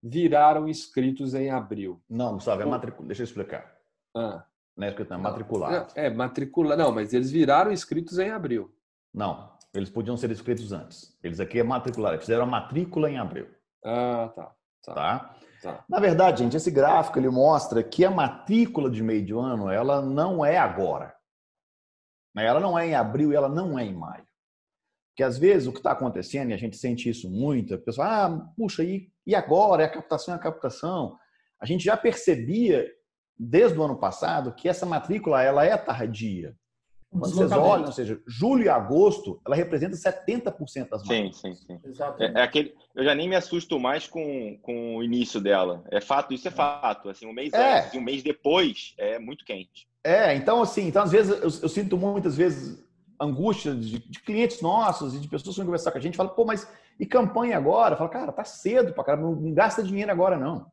viraram 0.02 0.68
inscritos 0.68 1.34
em 1.34 1.50
abril. 1.50 2.02
Não, 2.08 2.34
Gustavo, 2.34 2.62
é. 2.62 3.06
Deixa 3.06 3.22
eu 3.22 3.24
explicar. 3.24 3.74
Ah. 4.14 4.44
Não 4.76 4.86
é 4.86 4.90
escrito, 4.90 5.10
não, 5.10 5.18
é 5.18 5.20
matriculado. 5.20 5.92
É, 5.94 6.10
matricula. 6.10 6.76
Não, 6.76 6.92
mas 6.92 7.12
eles 7.12 7.30
viraram 7.30 7.72
inscritos 7.72 8.18
em 8.18 8.30
abril. 8.30 8.74
Não, 9.12 9.56
eles 9.72 9.88
podiam 9.88 10.16
ser 10.16 10.30
inscritos 10.30 10.72
antes. 10.72 11.16
Eles 11.22 11.40
aqui 11.40 11.60
é 11.60 11.62
matricular, 11.62 12.18
fizeram 12.18 12.42
a 12.42 12.46
matrícula 12.46 13.10
em 13.10 13.18
abril. 13.18 13.48
Ah, 13.84 14.32
tá. 14.34 14.54
Tá. 14.84 14.94
tá. 14.94 15.36
Tá. 15.64 15.84
Na 15.88 15.98
verdade, 15.98 16.42
gente, 16.42 16.56
esse 16.56 16.70
gráfico 16.70 17.18
ele 17.18 17.28
mostra 17.28 17.82
que 17.82 18.04
a 18.04 18.10
matrícula 18.10 18.90
de 18.90 19.02
meio 19.02 19.24
de 19.24 19.32
ano 19.32 19.70
ela 19.70 20.02
não 20.02 20.44
é 20.44 20.58
agora. 20.58 21.14
Ela 22.36 22.60
não 22.60 22.78
é 22.78 22.88
em 22.88 22.94
abril 22.94 23.32
e 23.32 23.36
ela 23.36 23.48
não 23.48 23.78
é 23.78 23.84
em 23.84 23.94
maio. 23.94 24.26
Porque 25.10 25.22
às 25.22 25.38
vezes 25.38 25.68
o 25.68 25.72
que 25.72 25.78
está 25.78 25.92
acontecendo, 25.92 26.50
e 26.50 26.54
a 26.54 26.56
gente 26.56 26.76
sente 26.76 27.08
isso 27.08 27.30
muito, 27.30 27.74
a 27.74 27.78
pessoa, 27.78 28.06
ah, 28.06 28.30
puxa, 28.56 28.82
e, 28.82 29.08
e 29.24 29.34
agora? 29.34 29.84
É 29.84 29.86
a 29.86 29.92
captação, 29.92 30.34
é 30.34 30.36
a 30.36 30.40
captação. 30.40 31.16
A 31.60 31.66
gente 31.66 31.84
já 31.84 31.96
percebia 31.96 32.86
desde 33.38 33.78
o 33.78 33.82
ano 33.82 33.98
passado 33.98 34.54
que 34.54 34.68
essa 34.68 34.84
matrícula 34.84 35.42
ela 35.42 35.64
é 35.64 35.76
tardia. 35.76 36.56
Quando 37.18 37.32
vocês 37.32 37.52
olham, 37.52 37.86
ou 37.86 37.92
seja, 37.92 38.20
julho 38.26 38.64
e 38.64 38.68
agosto, 38.68 39.40
ela 39.46 39.54
representa 39.54 39.96
70% 39.96 40.88
das 40.88 41.02
matrículas. 41.02 41.36
Sim, 41.36 41.54
sim, 41.54 41.80
sim. 41.80 41.80
É, 42.18 42.40
é, 42.40 42.42
aquele, 42.42 42.74
eu 42.94 43.04
já 43.04 43.14
nem 43.14 43.28
me 43.28 43.36
assusto 43.36 43.78
mais 43.78 44.08
com, 44.08 44.58
com 44.60 44.96
o 44.96 45.02
início 45.02 45.40
dela. 45.40 45.84
É 45.92 46.00
fato, 46.00 46.34
isso 46.34 46.48
é 46.48 46.50
fato. 46.50 47.08
Assim, 47.08 47.26
um 47.26 47.32
mês 47.32 47.52
é. 47.52 47.78
antes 47.78 47.94
e 47.94 47.98
um 47.98 48.02
mês 48.02 48.22
depois 48.22 48.94
é 48.98 49.18
muito 49.18 49.44
quente. 49.44 49.86
É, 50.02 50.34
então 50.34 50.60
assim, 50.60 50.88
então 50.88 51.02
às 51.02 51.12
vezes 51.12 51.30
eu, 51.30 51.62
eu 51.62 51.68
sinto 51.68 51.96
muitas 51.96 52.36
vezes 52.36 52.84
angústia 53.18 53.74
de, 53.74 53.98
de, 53.98 54.20
clientes 54.20 54.60
nossos 54.60 55.14
e 55.14 55.20
de 55.20 55.28
pessoas 55.28 55.54
que 55.54 55.60
vão 55.60 55.66
conversar 55.66 55.92
com 55.92 55.98
a 55.98 56.00
gente, 56.00 56.16
fala, 56.16 56.28
pô, 56.28 56.44
mas 56.44 56.68
e 56.98 57.06
campanha 57.06 57.56
agora? 57.56 57.96
Fala, 57.96 58.10
cara, 58.10 58.32
tá 58.32 58.44
cedo 58.44 58.92
para 58.92 59.04
cara, 59.04 59.20
não, 59.20 59.34
não 59.34 59.54
gasta 59.54 59.82
dinheiro 59.82 60.10
agora 60.10 60.36
não. 60.36 60.66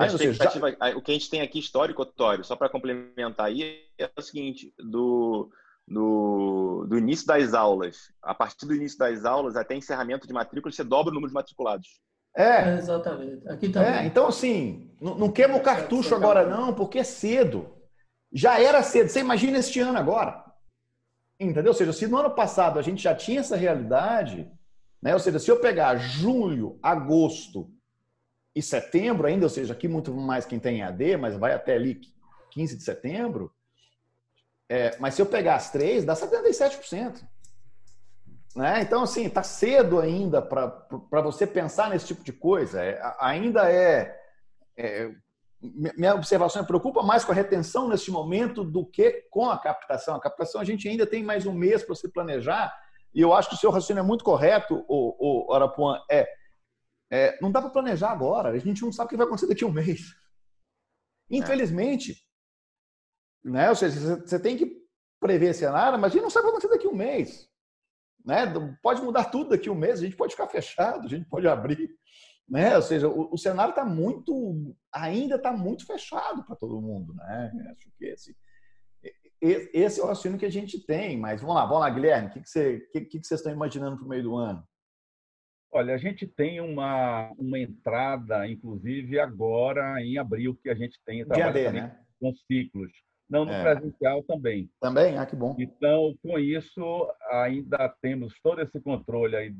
A 0.00 0.06
expectativa, 0.06 0.70
já... 0.70 0.96
o 0.96 1.02
que 1.02 1.10
a 1.10 1.14
gente 1.14 1.28
tem 1.28 1.42
aqui 1.42 1.58
histórico, 1.58 2.04
Tório, 2.06 2.42
só 2.42 2.56
para 2.56 2.70
complementar 2.70 3.46
aí, 3.46 3.84
é 3.98 4.10
o 4.16 4.22
seguinte, 4.22 4.72
do, 4.78 5.50
do, 5.86 6.86
do, 6.88 6.96
início 6.96 7.26
das 7.26 7.52
aulas, 7.52 8.10
a 8.22 8.34
partir 8.34 8.64
do 8.66 8.74
início 8.74 8.98
das 8.98 9.26
aulas 9.26 9.56
até 9.56 9.76
encerramento 9.76 10.26
de 10.26 10.32
matrícula, 10.32 10.72
você 10.72 10.82
dobra 10.82 11.10
o 11.10 11.14
número 11.14 11.28
de 11.28 11.34
matriculados. 11.34 12.00
É. 12.34 12.70
é 12.70 12.78
exatamente. 12.78 13.46
Aqui 13.48 13.68
também. 13.68 13.90
É, 13.90 14.06
então, 14.06 14.28
assim, 14.28 14.90
não, 15.00 15.16
não 15.16 15.30
queima 15.30 15.56
o 15.56 15.62
cartucho 15.62 16.14
agora 16.14 16.46
não, 16.46 16.72
porque 16.72 17.00
é 17.00 17.04
cedo. 17.04 17.68
Já 18.32 18.58
era 18.60 18.82
cedo. 18.82 19.08
Você 19.08 19.20
imagina 19.20 19.58
este 19.58 19.80
ano 19.80 19.98
agora. 19.98 20.44
Entendeu? 21.38 21.72
Ou 21.72 21.76
seja, 21.76 21.92
se 21.92 22.06
no 22.06 22.16
ano 22.16 22.30
passado 22.30 22.78
a 22.78 22.82
gente 22.82 23.02
já 23.02 23.14
tinha 23.14 23.40
essa 23.40 23.56
realidade, 23.56 24.50
né? 25.02 25.12
ou 25.12 25.20
seja, 25.20 25.38
se 25.38 25.50
eu 25.50 25.58
pegar 25.58 25.96
julho, 25.96 26.78
agosto 26.82 27.70
e 28.54 28.62
setembro 28.62 29.26
ainda, 29.26 29.46
ou 29.46 29.50
seja, 29.50 29.72
aqui 29.72 29.86
muito 29.86 30.12
mais 30.12 30.44
quem 30.44 30.58
tem 30.58 30.82
AD, 30.82 31.16
mas 31.16 31.36
vai 31.36 31.52
até 31.52 31.74
ali 31.74 32.00
15 32.50 32.76
de 32.76 32.82
setembro, 32.82 33.52
é, 34.68 34.96
mas 35.00 35.14
se 35.14 35.22
eu 35.22 35.26
pegar 35.26 35.56
as 35.56 35.70
três, 35.70 36.04
dá 36.04 36.14
77%. 36.14 37.22
Né? 38.54 38.82
Então, 38.82 39.02
assim, 39.02 39.26
está 39.26 39.42
cedo 39.42 39.98
ainda 39.98 40.40
para 40.40 41.20
você 41.22 41.44
pensar 41.46 41.90
nesse 41.90 42.06
tipo 42.06 42.22
de 42.22 42.32
coisa. 42.32 42.82
É, 42.82 43.00
ainda 43.18 43.70
é, 43.70 44.16
é 44.76 45.10
minha 45.60 46.14
observação 46.14 46.62
é 46.62 46.64
preocupa 46.64 47.02
mais 47.02 47.24
com 47.24 47.32
a 47.32 47.34
retenção 47.34 47.88
neste 47.88 48.10
momento 48.10 48.64
do 48.64 48.86
que 48.86 49.26
com 49.30 49.50
a 49.50 49.58
captação. 49.58 50.14
A 50.14 50.20
captação 50.20 50.60
a 50.60 50.64
gente 50.64 50.88
ainda 50.88 51.06
tem 51.06 51.22
mais 51.22 51.46
um 51.46 51.52
mês 51.52 51.82
para 51.82 51.94
se 51.94 52.08
planejar 52.08 52.72
e 53.12 53.20
eu 53.20 53.34
acho 53.34 53.48
que 53.48 53.56
o 53.56 53.58
seu 53.58 53.70
raciocínio 53.70 54.00
é 54.00 54.04
muito 54.04 54.24
correto, 54.24 54.84
o, 54.88 55.48
o 55.48 55.52
Arapuã. 55.52 56.00
É, 56.10 56.28
é 57.10 57.38
não 57.40 57.50
dá 57.50 57.60
para 57.60 57.70
planejar 57.70 58.10
agora. 58.10 58.50
A 58.50 58.58
gente 58.58 58.82
não 58.82 58.92
sabe 58.92 59.06
o 59.06 59.10
que 59.10 59.16
vai 59.16 59.26
acontecer 59.26 59.48
daqui 59.48 59.64
a 59.64 59.66
um 59.66 59.72
mês. 59.72 60.14
Infelizmente, 61.30 62.12
é. 63.44 63.50
né? 63.50 63.68
Ou 63.68 63.76
seja, 63.76 64.16
você 64.16 64.38
tem 64.38 64.56
que 64.56 64.80
prever 65.20 65.54
cenário, 65.54 65.98
mas 65.98 66.12
a 66.12 66.14
gente 66.14 66.22
não 66.22 66.30
sabe 66.30 66.46
o 66.46 66.48
que 66.48 66.52
vai 66.52 66.58
acontecer 66.58 66.74
daqui 66.74 66.86
a 66.86 66.90
um 66.90 66.96
mês. 66.96 67.48
Né? 68.24 68.46
Pode 68.82 69.02
mudar 69.02 69.24
tudo 69.24 69.50
daqui 69.50 69.68
a 69.68 69.72
um 69.72 69.76
mês. 69.76 70.00
A 70.00 70.04
gente 70.04 70.16
pode 70.16 70.32
ficar 70.32 70.48
fechado, 70.48 71.04
a 71.04 71.08
gente 71.08 71.28
pode 71.28 71.46
abrir. 71.46 71.90
Né? 72.48 72.76
Ou 72.76 72.82
seja, 72.82 73.08
o, 73.08 73.32
o 73.32 73.38
cenário 73.38 73.70
está 73.70 73.84
muito, 73.84 74.74
ainda 74.92 75.36
está 75.36 75.52
muito 75.52 75.86
fechado 75.86 76.44
para 76.44 76.56
todo 76.56 76.80
mundo, 76.80 77.14
né? 77.14 77.52
Acho 77.70 77.90
que 77.96 78.04
esse, 78.06 78.36
esse 79.40 80.00
é 80.00 80.02
o 80.02 80.06
raciocínio 80.06 80.38
que 80.38 80.46
a 80.46 80.50
gente 80.50 80.84
tem. 80.84 81.16
Mas 81.16 81.40
vamos 81.40 81.54
lá, 81.54 81.64
vamos 81.64 81.80
lá, 81.80 81.90
Guilherme, 81.90 82.28
o 82.28 82.32
que, 82.32 82.40
que, 82.40 82.48
você, 82.48 82.80
que, 82.92 83.00
que 83.02 83.22
vocês 83.22 83.40
estão 83.40 83.52
imaginando 83.52 83.96
para 83.96 84.04
o 84.04 84.08
meio 84.08 84.22
do 84.22 84.36
ano? 84.36 84.66
Olha, 85.72 85.94
a 85.94 85.98
gente 85.98 86.26
tem 86.26 86.60
uma, 86.60 87.30
uma 87.38 87.58
entrada, 87.58 88.46
inclusive 88.46 89.20
agora 89.20 90.02
em 90.02 90.18
abril, 90.18 90.58
que 90.60 90.68
a 90.68 90.74
gente 90.74 90.98
tem 91.04 91.24
trabalhando 91.24 91.74
né? 91.74 91.96
com 92.20 92.34
ciclos. 92.34 92.90
Não, 93.30 93.44
no 93.44 93.52
é. 93.52 93.62
presencial 93.62 94.24
também. 94.24 94.68
Também? 94.80 95.16
Ah, 95.16 95.24
que 95.24 95.36
bom. 95.36 95.54
Então, 95.56 96.12
com 96.20 96.36
isso, 96.36 97.08
ainda 97.30 97.88
temos 98.02 98.34
todo 98.42 98.60
esse 98.60 98.80
controle 98.80 99.36
aí 99.36 99.54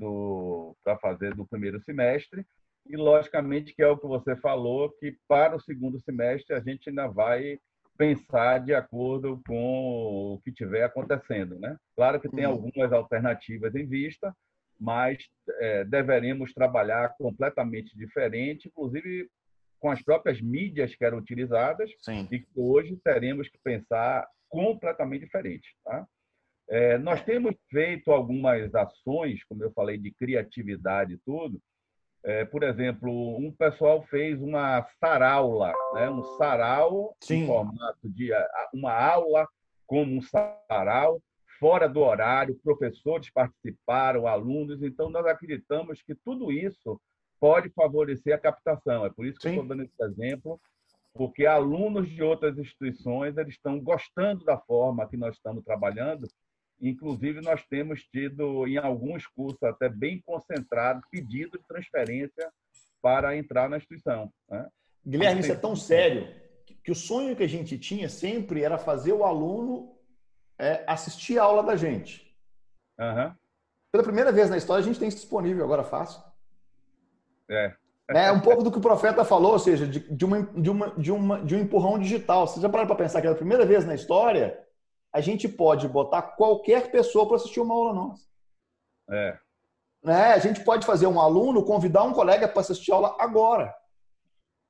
para 0.83 0.99
fazer 0.99 1.37
do 1.37 1.47
primeiro 1.47 1.81
semestre. 1.85 2.45
E, 2.89 2.97
logicamente, 2.97 3.73
que 3.73 3.83
é 3.83 3.87
o 3.87 3.97
que 3.97 4.09
você 4.09 4.35
falou, 4.37 4.91
que 4.99 5.17
para 5.29 5.55
o 5.55 5.61
segundo 5.61 6.01
semestre 6.01 6.57
a 6.57 6.61
gente 6.61 6.89
ainda 6.89 7.07
vai 7.07 7.61
pensar 7.97 8.59
de 8.59 8.75
acordo 8.75 9.41
com 9.47 10.35
o 10.35 10.41
que 10.43 10.51
estiver 10.51 10.83
acontecendo. 10.83 11.57
Né? 11.61 11.77
Claro 11.95 12.19
que 12.19 12.29
tem 12.29 12.47
uhum. 12.47 12.53
algumas 12.53 12.93
alternativas 12.93 13.73
em 13.77 13.87
vista, 13.87 14.35
mas 14.81 15.19
é, 15.59 15.85
deveremos 15.85 16.55
trabalhar 16.55 17.15
completamente 17.19 17.97
diferente, 17.97 18.69
inclusive 18.69 19.29
com 19.79 19.91
as 19.91 20.03
próprias 20.03 20.41
mídias 20.41 20.95
que 20.95 21.05
eram 21.05 21.19
utilizadas, 21.19 21.91
Sim. 22.01 22.27
e 22.31 22.41
que 22.41 22.49
hoje 22.55 22.97
teremos 23.03 23.49
que 23.49 23.59
pensar 23.63 24.27
completamente 24.49 25.25
diferente. 25.25 25.69
Tá? 25.85 26.07
É, 26.69 26.99
nós 26.99 27.23
temos 27.23 27.55
feito 27.71 28.11
algumas 28.11 28.75
ações, 28.75 29.43
como 29.45 29.63
eu 29.65 29.73
falei, 29.73 29.99
de 29.99 30.11
criatividade 30.13 31.15
e 31.15 31.19
tudo, 31.19 31.61
é, 32.23 32.45
por 32.45 32.63
exemplo, 32.63 33.39
um 33.39 33.51
pessoal 33.51 34.03
fez 34.03 34.41
uma 34.41 34.87
saraula, 34.99 35.73
né? 35.95 36.11
um 36.11 36.23
sarau 36.37 37.17
Sim. 37.23 37.45
em 37.45 37.47
formato 37.47 38.09
de 38.11 38.31
uma 38.75 38.93
aula 38.93 39.49
como 39.87 40.17
um 40.17 40.23
sarau, 40.23 41.21
fora 41.61 41.89
do 41.89 42.01
horário, 42.01 42.59
professores 42.65 43.31
participaram, 43.31 44.27
alunos, 44.27 44.83
então 44.83 45.09
nós 45.09 45.25
acreditamos 45.27 46.03
que 46.03 46.15
tudo 46.15 46.51
isso 46.51 47.01
pode 47.39 47.69
favorecer 47.71 48.35
a 48.35 48.39
captação. 48.39 49.07
É 49.07 49.11
por 49.11 49.25
isso 49.25 49.39
que 49.39 49.49
Sim. 49.49 49.57
eu 49.57 49.63
estou 49.63 49.77
dando 49.77 49.85
esse 49.85 50.03
exemplo, 50.03 50.61
porque 51.15 51.47
alunos 51.47 52.09
de 52.09 52.23
outras 52.23 52.59
instituições 52.59 53.37
eles 53.37 53.55
estão 53.55 53.79
gostando 53.79 54.45
da 54.45 54.59
forma 54.59 55.09
que 55.09 55.17
nós 55.17 55.37
estamos 55.37 55.63
trabalhando 55.63 56.27
Inclusive, 56.81 57.43
nós 57.43 57.63
temos 57.67 58.05
tido, 58.05 58.67
em 58.67 58.79
alguns 58.79 59.27
cursos, 59.27 59.63
até 59.63 59.89
bem 59.89 60.23
concentrado, 60.25 61.03
pedido 61.11 61.59
de 61.59 61.67
transferência 61.67 62.51
para 63.03 63.37
entrar 63.37 63.69
na 63.69 63.77
instituição. 63.77 64.33
Né? 64.49 64.67
Guilherme, 65.07 65.41
isso 65.41 65.53
é 65.53 65.57
tão 65.57 65.77
sério 65.77 66.29
que 66.83 66.91
o 66.91 66.95
sonho 66.95 67.37
que 67.37 67.43
a 67.43 67.49
gente 67.49 67.79
tinha 67.79 68.09
sempre 68.09 68.63
era 68.63 68.79
fazer 68.79 69.13
o 69.13 69.25
aluno 69.25 69.90
é, 70.61 70.85
assistir 70.87 71.39
a 71.39 71.45
aula 71.45 71.63
da 71.63 71.75
gente. 71.75 72.33
Uhum. 72.99 73.35
Pela 73.91 74.05
primeira 74.05 74.31
vez 74.31 74.51
na 74.51 74.57
história, 74.57 74.83
a 74.83 74.87
gente 74.87 74.99
tem 74.99 75.09
isso 75.09 75.17
disponível 75.17 75.65
agora 75.65 75.83
fácil. 75.83 76.23
É. 77.51 77.75
É 78.13 78.31
um 78.33 78.41
pouco 78.41 78.63
do 78.63 78.71
que 78.71 78.79
o 78.79 78.83
profeta 78.83 79.25
falou, 79.25 79.53
ou 79.53 79.59
seja, 79.59 79.87
de, 79.87 80.01
de, 80.01 80.25
uma, 80.25 80.43
de, 80.43 80.71
uma, 80.71 80.91
de, 80.91 81.13
uma, 81.13 81.45
de 81.45 81.55
um 81.55 81.61
empurrão 81.61 81.99
digital. 81.99 82.47
Você 82.47 82.61
já 82.61 82.69
parou 82.69 82.87
para 82.87 82.97
pensar 82.97 83.21
que 83.21 83.27
é 83.27 83.31
a 83.31 83.35
primeira 83.35 83.65
vez 83.65 83.85
na 83.85 83.95
história 83.95 84.59
a 85.13 85.21
gente 85.21 85.49
pode 85.49 85.89
botar 85.89 86.23
qualquer 86.23 86.91
pessoa 86.91 87.27
para 87.27 87.37
assistir 87.37 87.61
uma 87.61 87.75
aula 87.75 87.93
nossa. 87.93 88.25
É. 89.11 89.39
Né? 90.05 90.33
A 90.33 90.39
gente 90.39 90.63
pode 90.65 90.87
fazer 90.87 91.07
um 91.07 91.21
aluno 91.21 91.65
convidar 91.65 92.05
um 92.05 92.13
colega 92.13 92.47
para 92.47 92.61
assistir 92.61 92.93
aula 92.93 93.17
agora. 93.19 93.75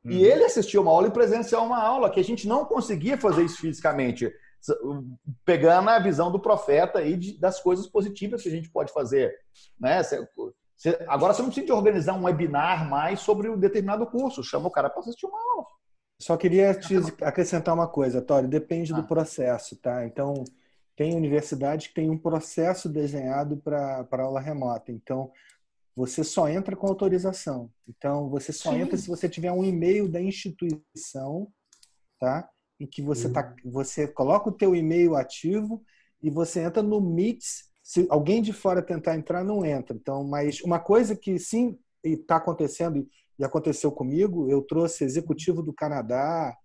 Uhum. 0.04 0.12
E 0.12 0.24
ele 0.24 0.44
assistir 0.44 0.78
uma 0.78 0.90
aula 0.90 1.08
e 1.08 1.12
presenciar 1.12 1.62
uma 1.62 1.82
aula, 1.82 2.10
que 2.10 2.20
a 2.20 2.24
gente 2.24 2.48
não 2.48 2.64
conseguia 2.64 3.18
fazer 3.18 3.44
isso 3.44 3.60
fisicamente, 3.60 4.32
pegando 5.44 5.88
a 5.88 5.98
visão 5.98 6.30
do 6.30 6.40
profeta 6.40 7.02
e 7.02 7.16
de, 7.16 7.38
das 7.38 7.60
coisas 7.60 7.86
positivas 7.86 8.42
que 8.42 8.48
a 8.48 8.52
gente 8.52 8.70
pode 8.70 8.92
fazer. 8.92 9.34
Né? 9.78 10.00
agora 11.08 11.34
você 11.34 11.42
não 11.42 11.50
precisa 11.50 11.74
organizar 11.74 12.14
um 12.14 12.24
webinar 12.24 12.88
mais 12.88 13.20
sobre 13.20 13.48
um 13.48 13.58
determinado 13.58 14.06
curso, 14.06 14.42
chama 14.42 14.68
o 14.68 14.70
cara 14.70 14.88
para 14.88 15.00
assistir 15.00 15.26
uma 15.26 15.38
aula. 15.38 15.66
Só 16.20 16.36
queria 16.36 16.74
te 16.74 16.94
acrescentar 17.22 17.74
uma 17.74 17.88
coisa, 17.88 18.20
Tório, 18.20 18.48
depende 18.48 18.92
do 18.92 19.00
ah. 19.00 19.06
processo, 19.06 19.76
tá? 19.76 20.04
Então, 20.04 20.44
tem 20.94 21.16
universidade 21.16 21.88
que 21.88 21.94
tem 21.94 22.10
um 22.10 22.18
processo 22.18 22.88
desenhado 22.88 23.56
para 23.56 24.06
aula 24.12 24.38
remota. 24.38 24.92
Então, 24.92 25.32
você 25.96 26.22
só 26.22 26.48
entra 26.48 26.76
com 26.76 26.86
autorização. 26.86 27.70
Então, 27.88 28.28
você 28.28 28.52
só 28.52 28.70
Sim. 28.72 28.80
entra 28.80 28.96
se 28.98 29.08
você 29.08 29.28
tiver 29.28 29.50
um 29.50 29.64
e-mail 29.64 30.08
da 30.08 30.20
instituição, 30.20 31.50
tá? 32.18 32.48
Em 32.80 32.86
que 32.86 33.02
você, 33.02 33.30
tá, 33.30 33.54
uhum. 33.64 33.70
você 33.70 34.08
coloca 34.08 34.48
o 34.48 34.52
teu 34.52 34.74
e-mail 34.74 35.14
ativo 35.14 35.82
e 36.22 36.30
você 36.30 36.60
entra 36.60 36.82
no 36.82 37.00
Meet. 37.00 37.44
Se 37.82 38.06
alguém 38.08 38.40
de 38.40 38.52
fora 38.52 38.80
tentar 38.80 39.16
entrar, 39.16 39.44
não 39.44 39.64
entra. 39.64 39.94
Então, 39.94 40.24
mas 40.24 40.60
uma 40.62 40.80
coisa 40.80 41.14
que 41.14 41.38
sim 41.38 41.78
está 42.02 42.36
acontecendo 42.36 43.06
e 43.38 43.44
aconteceu 43.44 43.92
comigo. 43.92 44.50
Eu 44.50 44.62
trouxe 44.62 45.04
executivo 45.04 45.62
do 45.62 45.72
Canadá, 45.72 46.56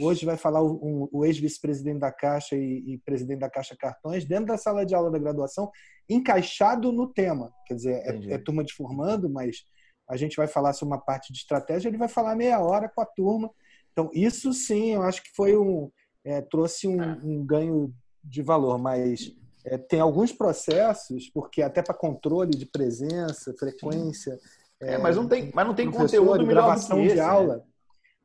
hoje 0.00 0.26
vai 0.26 0.36
falar 0.36 0.62
o, 0.62 1.08
o 1.12 1.24
ex-vice-presidente 1.24 2.00
da 2.00 2.12
Caixa 2.12 2.56
e, 2.56 2.94
e, 2.94 2.98
presidente 2.98 3.40
da 3.40 3.50
Caixa 3.50 3.76
Cartões 3.78 4.24
dentro 4.24 4.46
da 4.46 4.58
sala 4.58 4.84
de 4.84 4.94
aula 4.94 5.10
da 5.10 5.18
graduação, 5.18 5.70
encaixado 6.08 6.92
no 6.92 7.06
tema. 7.06 7.52
Quer 7.66 7.74
dizer, 7.74 8.02
é, 8.04 8.34
é, 8.34 8.38
turma 8.38 8.62
de 8.62 8.74
formando, 8.74 9.30
mas 9.30 9.64
a 10.08 10.16
gente 10.16 10.36
vai 10.36 10.46
falar 10.46 10.72
sobre 10.72 10.94
uma 10.94 11.00
parte 11.00 11.32
de 11.32 11.38
estratégia, 11.38 11.88
ele 11.88 11.96
vai 11.96 12.08
falar 12.08 12.36
meia 12.36 12.60
hora 12.60 12.88
com 12.88 13.00
a 13.00 13.06
turma. 13.06 13.50
Então, 13.96 14.10
isso 14.12 14.52
sim, 14.52 14.92
eu 14.92 15.02
acho 15.02 15.22
que 15.22 15.30
foi 15.34 15.56
um. 15.56 15.90
É, 16.22 16.42
trouxe 16.42 16.86
um, 16.86 17.00
um, 17.00 17.46
ganho 17.46 17.94
de 18.22 18.42
valor, 18.42 18.78
mas 18.78 19.32
é, 19.64 19.78
tem 19.78 20.00
alguns 20.00 20.32
processos, 20.32 21.30
porque 21.30 21.62
até 21.62 21.80
para 21.80 21.94
controle 21.94 22.50
de 22.50 22.66
presença, 22.66 23.54
frequência. 23.58 24.38
É, 24.78 24.98
mas 24.98 25.16
não 25.16 25.26
tem, 25.26 25.50
mas 25.54 25.66
não 25.66 25.74
tem 25.74 25.90
conteúdo 25.90 26.40
de 26.40 26.46
gravação 26.46 27.00
esse, 27.00 27.14
de 27.14 27.20
né? 27.20 27.22
aula. 27.22 27.56
Né? 27.56 27.62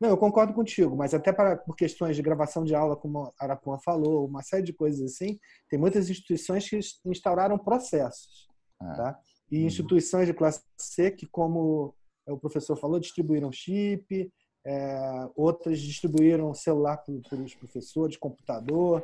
Não, 0.02 0.10
eu 0.10 0.18
concordo 0.18 0.54
contigo, 0.54 0.98
mas 0.98 1.14
até 1.14 1.32
para, 1.32 1.56
por 1.56 1.76
questões 1.76 2.18
de 2.18 2.22
gravação 2.22 2.66
de 2.66 2.76
aula, 2.76 2.98
como 2.98 3.32
a 3.40 3.44
Arapuã 3.46 3.78
falou, 3.78 4.26
uma 4.26 4.42
série 4.42 4.64
de 4.64 4.74
coisas 4.74 5.14
assim, 5.14 5.40
tem 5.70 5.80
muitas 5.80 6.10
instituições 6.10 6.68
que 6.68 6.80
instauraram 7.06 7.58
processos. 7.58 8.50
Ah. 8.82 8.94
Tá? 8.96 9.20
E 9.50 9.60
uhum. 9.60 9.68
instituições 9.68 10.28
de 10.28 10.34
classe 10.34 10.64
C 10.76 11.12
que, 11.12 11.28
como 11.28 11.96
o 12.28 12.38
professor 12.38 12.76
falou, 12.76 13.00
distribuíram 13.00 13.52
chip, 13.52 14.32
é, 14.66 15.30
outras 15.36 15.80
distribuíram 15.80 16.54
celular 16.54 16.98
para 16.98 17.14
os 17.14 17.56
professores, 17.56 18.18
computador. 18.18 19.04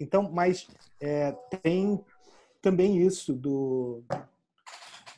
Então, 0.00 0.30
mas 0.30 0.68
é, 1.00 1.32
tem 1.62 2.00
também 2.60 2.98
isso 2.98 3.32
do, 3.34 4.02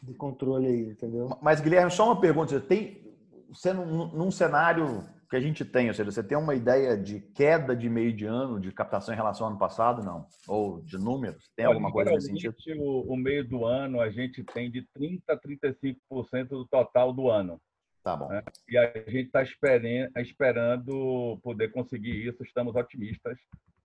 do 0.02 0.14
controle 0.14 0.66
aí, 0.66 0.90
entendeu? 0.90 1.36
Mas, 1.40 1.60
Guilherme, 1.60 1.90
só 1.90 2.06
uma 2.06 2.20
pergunta. 2.20 2.58
Tem, 2.60 3.04
você 3.48 3.72
num, 3.72 4.08
num 4.08 4.30
cenário 4.30 5.04
que 5.28 5.36
a 5.36 5.40
gente 5.40 5.64
tem, 5.64 5.88
ou 5.88 5.94
seja, 5.94 6.10
você 6.10 6.22
tem 6.22 6.38
uma 6.38 6.54
ideia 6.54 6.96
de 6.96 7.20
queda 7.20 7.74
de 7.74 7.88
meio 7.90 8.12
de 8.12 8.24
ano 8.24 8.60
de 8.60 8.70
captação 8.70 9.12
em 9.12 9.16
relação 9.16 9.46
ao 9.46 9.50
ano 9.50 9.58
passado, 9.58 10.02
não? 10.02 10.26
Ou 10.46 10.80
de 10.82 10.96
números? 10.96 11.50
Tem 11.56 11.66
alguma 11.66 11.90
coisa 11.90 12.12
nesse 12.12 12.28
sentido? 12.28 12.54
O, 12.80 13.12
o 13.12 13.16
meio 13.16 13.46
do 13.46 13.64
ano 13.64 14.00
a 14.00 14.08
gente 14.08 14.44
tem 14.44 14.70
de 14.70 14.86
30% 14.96 15.22
a 15.28 15.36
35% 15.36 16.48
do 16.48 16.66
total 16.66 17.12
do 17.12 17.28
ano. 17.28 17.60
Tá 18.06 18.14
bom. 18.14 18.28
Né? 18.28 18.40
E 18.68 18.78
a 18.78 18.86
gente 19.10 19.26
está 19.26 19.42
esperando 19.42 21.40
poder 21.42 21.72
conseguir 21.72 22.28
isso, 22.28 22.40
estamos 22.44 22.76
otimistas 22.76 23.36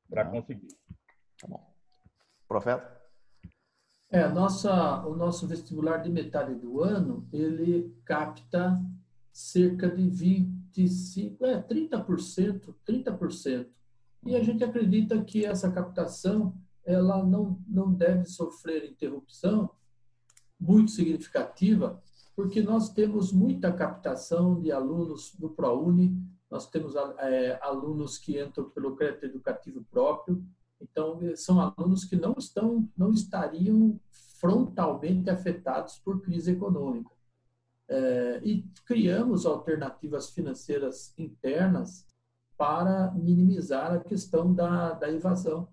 para 0.08 0.24
tá. 0.24 0.30
conseguir. 0.30 0.68
Tá 1.40 1.48
bom. 1.48 1.74
Profeta? 2.48 3.02
É, 4.12 4.28
nossa, 4.28 5.04
o 5.08 5.16
nosso 5.16 5.48
vestibular 5.48 5.98
de 5.98 6.12
metade 6.12 6.54
do 6.54 6.84
ano, 6.84 7.28
ele 7.34 7.98
capta 8.06 8.80
cerca 9.34 9.90
de 9.90 10.08
25, 10.08 11.44
é, 11.44 11.60
30%, 11.60 12.76
30%. 12.88 13.68
E 14.28 14.36
a 14.36 14.44
gente 14.44 14.64
acredita 14.64 15.20
que 15.24 15.48
essa 15.48 15.72
captação 15.72 16.56
ela 16.86 17.26
não, 17.26 17.60
não 17.68 17.92
deve 17.92 18.26
sofrer 18.26 18.86
interrupção 18.86 19.72
muito 20.60 20.92
significativa, 20.92 22.00
porque 22.42 22.60
nós 22.60 22.90
temos 22.90 23.32
muita 23.32 23.72
captação 23.72 24.60
de 24.60 24.72
alunos 24.72 25.36
do 25.36 25.48
ProUni, 25.48 26.20
nós 26.50 26.68
temos 26.68 26.96
é, 27.20 27.60
alunos 27.62 28.18
que 28.18 28.42
entram 28.42 28.68
pelo 28.68 28.96
crédito 28.96 29.28
educativo 29.28 29.86
próprio, 29.92 30.44
então 30.82 31.20
são 31.36 31.62
alunos 31.62 32.04
que 32.04 32.16
não 32.16 32.34
estão, 32.36 32.90
não 32.98 33.12
estariam 33.12 34.00
frontalmente 34.40 35.30
afetados 35.30 36.00
por 36.00 36.20
crise 36.24 36.54
econômica. 36.54 37.12
É, 37.88 38.42
e 38.44 38.64
criamos 38.88 39.46
alternativas 39.46 40.32
financeiras 40.32 41.14
internas 41.20 42.08
para 42.58 43.12
minimizar 43.12 43.94
a 43.94 44.00
questão 44.00 44.52
da, 44.52 44.94
da 44.94 45.12
evasão. 45.12 45.68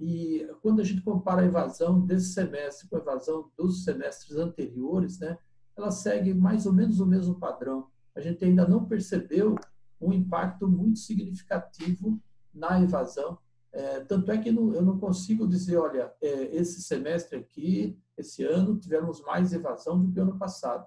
E 0.00 0.50
quando 0.62 0.80
a 0.80 0.84
gente 0.84 1.00
compara 1.00 1.42
a 1.42 1.46
evasão 1.46 2.00
desse 2.00 2.32
semestre 2.32 2.88
com 2.88 2.96
a 2.96 3.00
evasão 3.00 3.52
dos 3.56 3.84
semestres 3.84 4.36
anteriores, 4.36 5.20
né, 5.20 5.38
ela 5.78 5.90
segue 5.90 6.34
mais 6.34 6.66
ou 6.66 6.72
menos 6.72 7.00
o 7.00 7.06
mesmo 7.06 7.36
padrão. 7.36 7.88
A 8.14 8.20
gente 8.20 8.44
ainda 8.44 8.66
não 8.66 8.84
percebeu 8.84 9.54
um 10.00 10.12
impacto 10.12 10.68
muito 10.68 10.98
significativo 10.98 12.20
na 12.52 12.80
evasão. 12.80 13.38
É, 13.72 14.00
tanto 14.00 14.30
é 14.30 14.38
que 14.38 14.50
não, 14.50 14.74
eu 14.74 14.82
não 14.82 14.98
consigo 14.98 15.46
dizer, 15.46 15.76
olha, 15.76 16.12
é, 16.20 16.56
esse 16.56 16.82
semestre 16.82 17.38
aqui, 17.38 17.98
esse 18.16 18.42
ano, 18.44 18.76
tivemos 18.76 19.20
mais 19.22 19.52
evasão 19.52 20.02
do 20.02 20.12
que 20.12 20.18
ano 20.18 20.36
passado. 20.36 20.86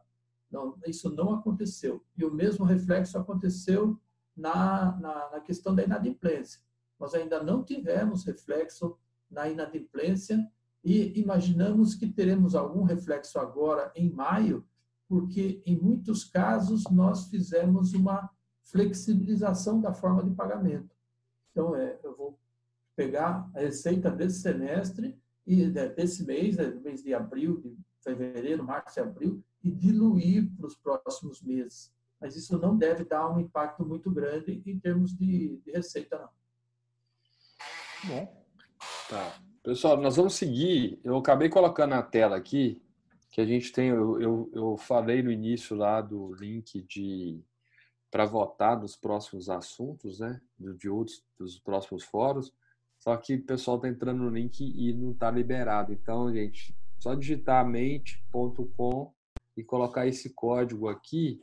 Não, 0.52 0.78
isso 0.86 1.10
não 1.10 1.34
aconteceu. 1.34 2.04
E 2.18 2.26
o 2.26 2.34
mesmo 2.34 2.66
reflexo 2.66 3.18
aconteceu 3.18 3.98
na, 4.36 4.98
na, 5.00 5.30
na 5.32 5.40
questão 5.40 5.74
da 5.74 5.84
inadimplência. 5.84 6.60
Nós 7.00 7.14
ainda 7.14 7.42
não 7.42 7.64
tivemos 7.64 8.26
reflexo 8.26 8.98
na 9.30 9.48
inadimplência 9.48 10.46
e 10.84 11.18
imaginamos 11.20 11.96
que 11.96 12.08
teremos 12.08 12.56
algum 12.56 12.84
reflexo 12.84 13.40
agora 13.40 13.92
em 13.96 14.12
maio, 14.12 14.66
porque 15.12 15.62
em 15.66 15.78
muitos 15.78 16.24
casos 16.24 16.86
nós 16.90 17.28
fizemos 17.28 17.94
uma 17.94 18.30
flexibilização 18.64 19.82
da 19.82 19.94
forma 19.94 20.24
de 20.24 20.34
pagamento. 20.34 20.96
Então, 21.52 21.76
é, 21.76 22.00
eu 22.02 22.16
vou 22.16 22.40
pegar 22.96 23.52
a 23.54 23.60
receita 23.60 24.10
desse 24.10 24.40
semestre 24.40 25.20
e 25.46 25.68
desse 25.68 26.26
mês, 26.26 26.56
do 26.56 26.80
mês 26.80 27.04
de 27.04 27.14
abril, 27.14 27.60
de 27.60 27.78
fevereiro, 28.00 28.64
março 28.64 29.00
e 29.00 29.02
abril, 29.02 29.44
e 29.62 29.70
diluir 29.70 30.50
para 30.56 30.68
os 30.68 30.78
próximos 30.78 31.42
meses. 31.42 31.94
Mas 32.18 32.38
isso 32.38 32.58
não 32.58 32.78
deve 32.78 33.04
dar 33.04 33.30
um 33.30 33.38
impacto 33.38 33.86
muito 33.86 34.10
grande 34.10 34.64
em 34.66 34.80
termos 34.80 35.12
de, 35.12 35.58
de 35.58 35.72
receita, 35.74 36.18
não. 36.20 36.30
Bom. 38.08 38.46
Tá. 39.10 39.42
Pessoal, 39.62 40.00
nós 40.00 40.16
vamos 40.16 40.36
seguir. 40.36 41.02
Eu 41.04 41.18
acabei 41.18 41.50
colocando 41.50 41.90
na 41.90 42.02
tela 42.02 42.38
aqui 42.38 42.82
que 43.32 43.40
a 43.40 43.46
gente 43.46 43.72
tem. 43.72 43.88
Eu, 43.88 44.22
eu, 44.22 44.52
eu 44.54 44.78
falei 44.78 45.24
no 45.24 45.32
início 45.32 45.76
lá 45.76 46.02
do 46.02 46.34
link 46.36 46.82
de 46.82 47.40
para 48.12 48.26
votar 48.26 48.78
nos 48.78 48.98
próximos 48.98 49.50
assuntos, 49.50 50.20
né? 50.20 50.42
De 50.60 50.90
outros 50.90 51.24
dos 51.40 51.58
próximos 51.58 52.04
fóruns. 52.04 52.54
Só 53.00 53.16
que 53.16 53.36
o 53.36 53.44
pessoal 53.44 53.78
está 53.78 53.88
entrando 53.88 54.22
no 54.24 54.30
link 54.30 54.60
e 54.62 54.94
não 54.94 55.12
está 55.12 55.32
liberado. 55.32 55.94
Então, 55.94 56.32
gente, 56.32 56.76
só 57.00 57.16
digitar 57.16 57.66
mente.com 57.66 59.14
e 59.56 59.64
colocar 59.64 60.06
esse 60.06 60.30
código 60.32 60.90
aqui, 60.90 61.42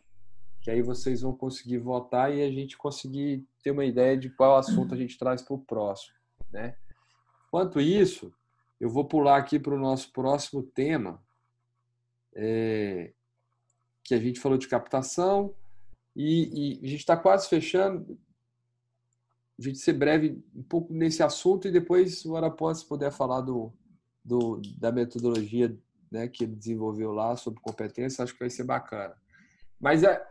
que 0.60 0.70
aí 0.70 0.82
vocês 0.82 1.22
vão 1.22 1.34
conseguir 1.34 1.78
votar 1.78 2.32
e 2.32 2.42
a 2.42 2.50
gente 2.50 2.76
conseguir 2.76 3.44
ter 3.62 3.70
uma 3.70 3.84
ideia 3.84 4.16
de 4.16 4.28
qual 4.30 4.56
assunto 4.56 4.94
a 4.94 4.96
gente 4.96 5.18
traz 5.18 5.40
para 5.40 5.54
o 5.54 5.58
próximo, 5.58 6.14
né? 6.52 6.76
Quanto 7.50 7.80
isso, 7.80 8.32
eu 8.78 8.90
vou 8.90 9.06
pular 9.06 9.38
aqui 9.38 9.58
para 9.58 9.74
o 9.74 9.78
nosso 9.78 10.12
próximo 10.12 10.62
tema, 10.62 11.20
é, 12.40 13.12
que 14.04 14.14
a 14.14 14.18
gente 14.18 14.38
falou 14.38 14.56
de 14.56 14.68
captação 14.68 15.52
e, 16.14 16.78
e 16.78 16.86
a 16.86 16.88
gente 16.88 17.00
está 17.00 17.16
quase 17.16 17.48
fechando. 17.48 18.16
A 19.58 19.62
gente 19.62 19.78
ser 19.78 19.94
breve 19.94 20.40
um 20.54 20.62
pouco 20.62 20.94
nesse 20.94 21.20
assunto 21.20 21.66
e 21.66 21.72
depois 21.72 22.24
o 22.24 22.36
Arapuã, 22.36 22.72
se 22.72 22.86
puder 22.86 23.10
falar 23.10 23.40
do, 23.40 23.72
do, 24.24 24.62
da 24.78 24.92
metodologia 24.92 25.76
né, 26.10 26.28
que 26.28 26.44
ele 26.44 26.54
desenvolveu 26.54 27.12
lá 27.12 27.36
sobre 27.36 27.60
competência, 27.60 28.22
acho 28.22 28.34
que 28.34 28.40
vai 28.40 28.50
ser 28.50 28.62
bacana. 28.62 29.16
Mas 29.80 30.04
é, 30.04 30.24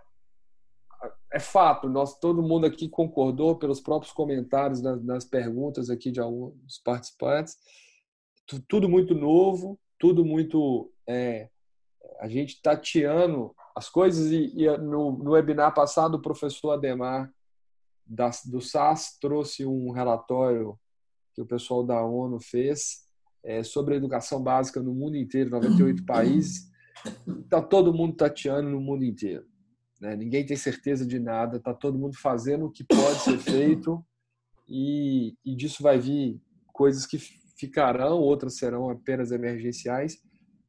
é 1.33 1.39
fato, 1.39 1.89
nós 1.89 2.17
todo 2.17 2.41
mundo 2.41 2.65
aqui 2.65 2.87
concordou 2.87 3.57
pelos 3.57 3.81
próprios 3.81 4.13
comentários 4.13 4.81
nas, 4.81 5.03
nas 5.03 5.25
perguntas 5.25 5.89
aqui 5.89 6.09
de 6.09 6.21
alguns 6.21 6.79
participantes. 6.79 7.57
Tudo 8.65 8.87
muito 8.87 9.13
novo, 9.13 9.77
tudo 9.99 10.23
muito. 10.23 10.89
É, 11.05 11.49
a 12.19 12.27
gente 12.27 12.61
tateando 12.61 13.53
as 13.75 13.89
coisas 13.89 14.31
e, 14.31 14.53
e, 14.55 14.77
no, 14.77 15.11
no 15.11 15.31
webinar 15.31 15.73
passado 15.73 16.15
o 16.15 16.21
professor 16.21 16.71
Ademar 16.71 17.31
da, 18.05 18.29
do 18.45 18.61
SAS 18.61 19.17
trouxe 19.19 19.65
um 19.65 19.91
relatório 19.91 20.77
que 21.33 21.41
o 21.41 21.45
pessoal 21.45 21.83
da 21.83 22.01
ONU 22.03 22.39
fez 22.39 23.05
é, 23.43 23.63
sobre 23.63 23.93
a 23.93 23.97
educação 23.97 24.41
básica 24.41 24.81
no 24.81 24.93
mundo 24.93 25.15
inteiro, 25.15 25.51
98 25.51 26.03
países. 26.05 26.69
Está 27.43 27.61
todo 27.61 27.93
mundo 27.93 28.15
tateando 28.15 28.69
no 28.69 28.81
mundo 28.81 29.05
inteiro. 29.05 29.45
Né? 30.01 30.15
Ninguém 30.15 30.45
tem 30.45 30.57
certeza 30.57 31.05
de 31.05 31.19
nada, 31.19 31.57
está 31.57 31.73
todo 31.73 31.97
mundo 31.97 32.17
fazendo 32.17 32.65
o 32.65 32.71
que 32.71 32.83
pode 32.83 33.19
ser 33.19 33.37
feito 33.37 34.03
e, 34.67 35.35
e 35.45 35.55
disso 35.55 35.83
vai 35.83 35.99
vir 35.99 36.41
coisas 36.73 37.05
que 37.05 37.17
ficarão, 37.57 38.19
outras 38.19 38.57
serão 38.57 38.89
apenas 38.89 39.31
emergenciais. 39.31 40.21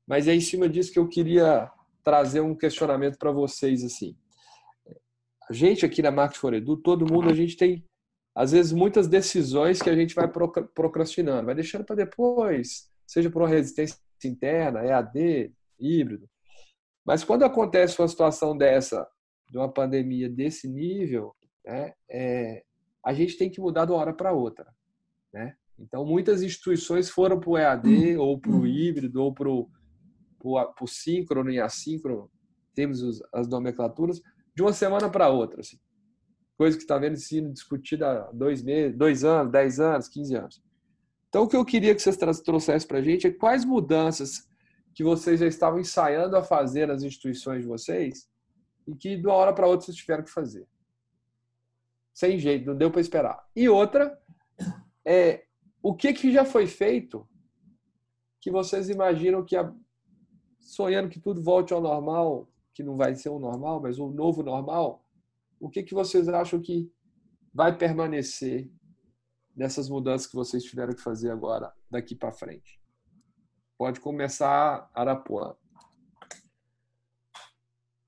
Mas 0.09 0.27
é 0.27 0.35
em 0.35 0.41
cima 0.41 0.69
disso 0.69 0.93
que 0.93 0.99
eu 0.99 1.07
queria 1.07 1.71
trazer 2.03 2.41
um 2.41 2.55
questionamento 2.55 3.19
para 3.19 3.31
vocês 3.31 3.85
assim. 3.85 4.17
A 5.49 5.53
gente 5.53 5.85
aqui 5.85 6.01
na 6.01 6.11
Marketing 6.11 6.41
for 6.41 6.55
Edu, 6.55 6.77
todo 6.77 7.11
mundo, 7.11 7.29
a 7.29 7.35
gente 7.35 7.57
tem 7.57 7.85
às 8.39 8.53
vezes, 8.53 8.73
muitas 8.73 9.09
decisões 9.09 9.83
que 9.83 9.91
a 9.91 9.97
gente 9.97 10.15
vai 10.15 10.31
procrastinando, 10.73 11.47
vai 11.47 11.57
deixando 11.57 11.85
para 11.85 11.97
depois, 11.97 12.89
seja 13.05 13.29
por 13.29 13.43
uma 13.43 13.49
resistência 13.49 13.99
interna, 14.25 14.85
EAD, 14.85 15.53
híbrido. 15.77 16.31
Mas 17.05 17.25
quando 17.25 17.43
acontece 17.43 18.01
uma 18.01 18.07
situação 18.07 18.57
dessa, 18.57 19.05
de 19.51 19.59
uma 19.59 19.69
pandemia 19.69 20.29
desse 20.29 20.69
nível, 20.69 21.35
né, 21.67 21.93
é, 22.09 22.63
a 23.05 23.13
gente 23.13 23.37
tem 23.37 23.51
que 23.51 23.61
mudar 23.61 23.87
de 23.87 23.91
uma 23.91 23.99
hora 23.99 24.15
para 24.15 24.31
outra. 24.31 24.73
Né? 25.33 25.57
Então, 25.77 26.05
muitas 26.05 26.41
instituições 26.41 27.11
foram 27.11 27.41
para 27.41 27.51
o 27.51 27.59
EAD, 27.59 28.19
ou 28.19 28.39
para 28.39 28.53
o 28.53 28.65
híbrido, 28.65 29.21
ou 29.21 29.35
para 29.35 29.49
o 29.49 29.69
síncrono 30.87 31.51
e 31.51 31.61
assíncrono, 31.61 32.31
temos 32.75 33.23
as 33.33 33.49
nomenclaturas, 33.49 34.21
de 34.55 34.63
uma 34.63 34.73
semana 34.73 35.11
para 35.11 35.29
outra. 35.29 35.61
Assim. 35.61 35.79
Coisa 36.57 36.77
que 36.77 36.83
está 36.83 36.99
vendo 36.99 37.17
sendo 37.17 37.53
discutida 37.53 38.25
há 38.25 38.33
dois 38.33 38.63
meses, 38.63 38.97
dois 38.97 39.25
anos, 39.25 39.53
dez 39.53 39.81
anos, 39.81 40.09
quinze 40.09 40.35
anos. 40.35 40.63
Então, 41.29 41.45
o 41.45 41.49
que 41.49 41.57
eu 41.57 41.65
queria 41.65 41.95
que 41.95 42.01
vocês 42.01 42.17
trouxessem 42.17 42.89
para 42.89 42.99
a 42.99 43.03
gente 43.03 43.27
é 43.27 43.31
quais 43.31 43.65
mudanças 43.65 44.49
que 44.95 45.05
vocês 45.05 45.39
já 45.39 45.47
estavam 45.47 45.79
ensaiando 45.79 46.37
a 46.37 46.43
fazer 46.43 46.89
nas 46.89 47.03
instituições 47.03 47.63
de 47.63 47.69
vocês 47.69 48.29
e 48.87 48.95
que 48.97 49.17
de 49.17 49.27
uma 49.27 49.35
hora 49.35 49.53
para 49.53 49.67
outra 49.67 49.87
vocês 49.87 49.97
tiveram 49.97 50.25
que 50.25 50.31
fazer. 50.31 50.67
Sem 52.15 52.39
jeito, 52.39 52.67
não 52.67 52.77
deu 52.77 52.91
para 52.91 53.01
esperar. 53.01 53.47
E 53.55 53.69
outra 53.69 54.19
é 55.05 55.45
o 55.83 55.95
que, 55.95 56.13
que 56.13 56.33
já 56.33 56.45
foi 56.45 56.67
feito 56.67 57.29
que 58.41 58.51
vocês 58.51 58.89
imaginam 58.89 59.45
que, 59.45 59.57
a, 59.57 59.73
sonhando 60.59 61.09
que 61.09 61.21
tudo 61.21 61.43
volte 61.43 61.73
ao 61.73 61.81
normal, 61.81 62.49
que 62.75 62.83
não 62.83 62.97
vai 62.97 63.15
ser 63.15 63.29
o 63.29 63.39
normal, 63.39 63.81
mas 63.81 63.99
o 63.99 64.09
novo 64.09 64.43
normal, 64.43 65.05
o 65.59 65.69
que, 65.69 65.83
que 65.83 65.95
vocês 65.95 66.29
acham 66.29 66.61
que 66.61 66.91
vai 67.53 67.77
permanecer 67.77 68.71
nessas 69.57 69.89
mudanças 69.89 70.27
que 70.27 70.37
vocês 70.37 70.63
tiveram 70.63 70.95
que 70.95 71.03
fazer 71.03 71.31
agora, 71.31 71.73
daqui 71.91 72.15
para 72.15 72.33
frente? 72.33 72.81
Pode 73.77 74.01
começar, 74.01 74.91
Arapuã. 74.95 75.57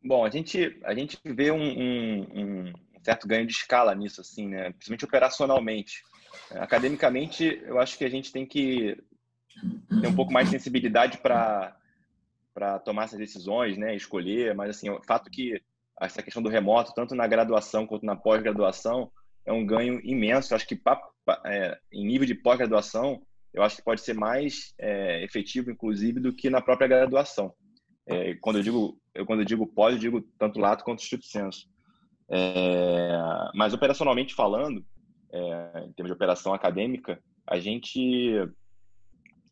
Bom, 0.03 0.25
a 0.25 0.31
gente, 0.31 0.81
a 0.85 0.95
gente 0.95 1.19
vê 1.25 1.51
um, 1.51 1.61
um, 1.61 2.21
um, 2.23 2.73
certo 3.05 3.29
ganho 3.29 3.47
de 3.47 3.53
escala 3.53 3.95
nisso, 3.95 4.21
assim, 4.21 4.49
né? 4.49 4.71
principalmente 4.71 5.05
operacionalmente. 5.05 6.03
Academicamente, 6.53 7.61
eu 7.65 7.79
acho 7.79 7.99
que 7.99 8.05
a 8.05 8.09
gente 8.09 8.33
tem 8.33 8.47
que 8.47 8.97
ter 10.01 10.09
um 10.09 10.15
pouco 10.15 10.33
mais 10.33 10.47
de 10.49 10.53
sensibilidade 10.57 11.19
para 11.19 11.77
tomar 12.85 13.05
essas 13.05 13.19
decisões, 13.19 13.77
né? 13.77 13.95
escolher, 13.95 14.55
mas 14.55 14.71
assim, 14.71 14.91
o 14.91 15.03
fato 15.03 15.31
que 15.31 15.61
essa 16.01 16.23
questão 16.23 16.43
do 16.43 16.49
remoto, 16.49 16.95
tanto 16.95 17.15
na 17.15 17.27
graduação 17.27 17.87
quanto 17.87 18.07
na 18.07 18.17
pós-graduação, 18.17 19.11
é 19.45 19.53
um 19.53 19.65
ganho 19.65 20.01
imenso. 20.03 20.53
Eu 20.53 20.57
acho 20.57 20.67
que 20.67 20.77
pra, 20.77 21.01
é, 21.45 21.79
em 21.93 22.07
nível 22.07 22.27
de 22.27 22.35
pós-graduação, 22.35 23.23
eu 23.53 23.63
acho 23.63 23.77
que 23.77 23.83
pode 23.83 24.01
ser 24.01 24.15
mais 24.15 24.73
é, 24.79 25.23
efetivo, 25.25 25.71
inclusive, 25.71 26.21
do 26.21 26.33
que 26.33 26.49
na 26.49 26.61
própria 26.61 26.89
graduação. 26.89 27.53
É, 28.07 28.35
quando 28.37 28.57
eu 28.57 28.63
digo 28.63 29.01
eu 29.15 29.27
quando 29.27 29.41
eu 29.41 29.47
digo 29.47 29.67
pós, 29.67 29.95
eu 29.95 30.01
digo 30.01 30.23
tanto 30.39 30.61
lato 30.61 30.85
quanto 30.85 31.03
estrito 31.03 31.27
senso. 31.27 31.69
É, 32.31 33.19
mas 33.55 33.75
operacionalmente 33.75 34.35
falando, 34.35 34.85
é, 35.33 35.85
em 35.85 35.93
termos 35.93 36.11
de 36.11 36.13
operação 36.13 36.55
acadêmica, 36.55 37.21
a 37.47 37.59
gente 37.59 38.37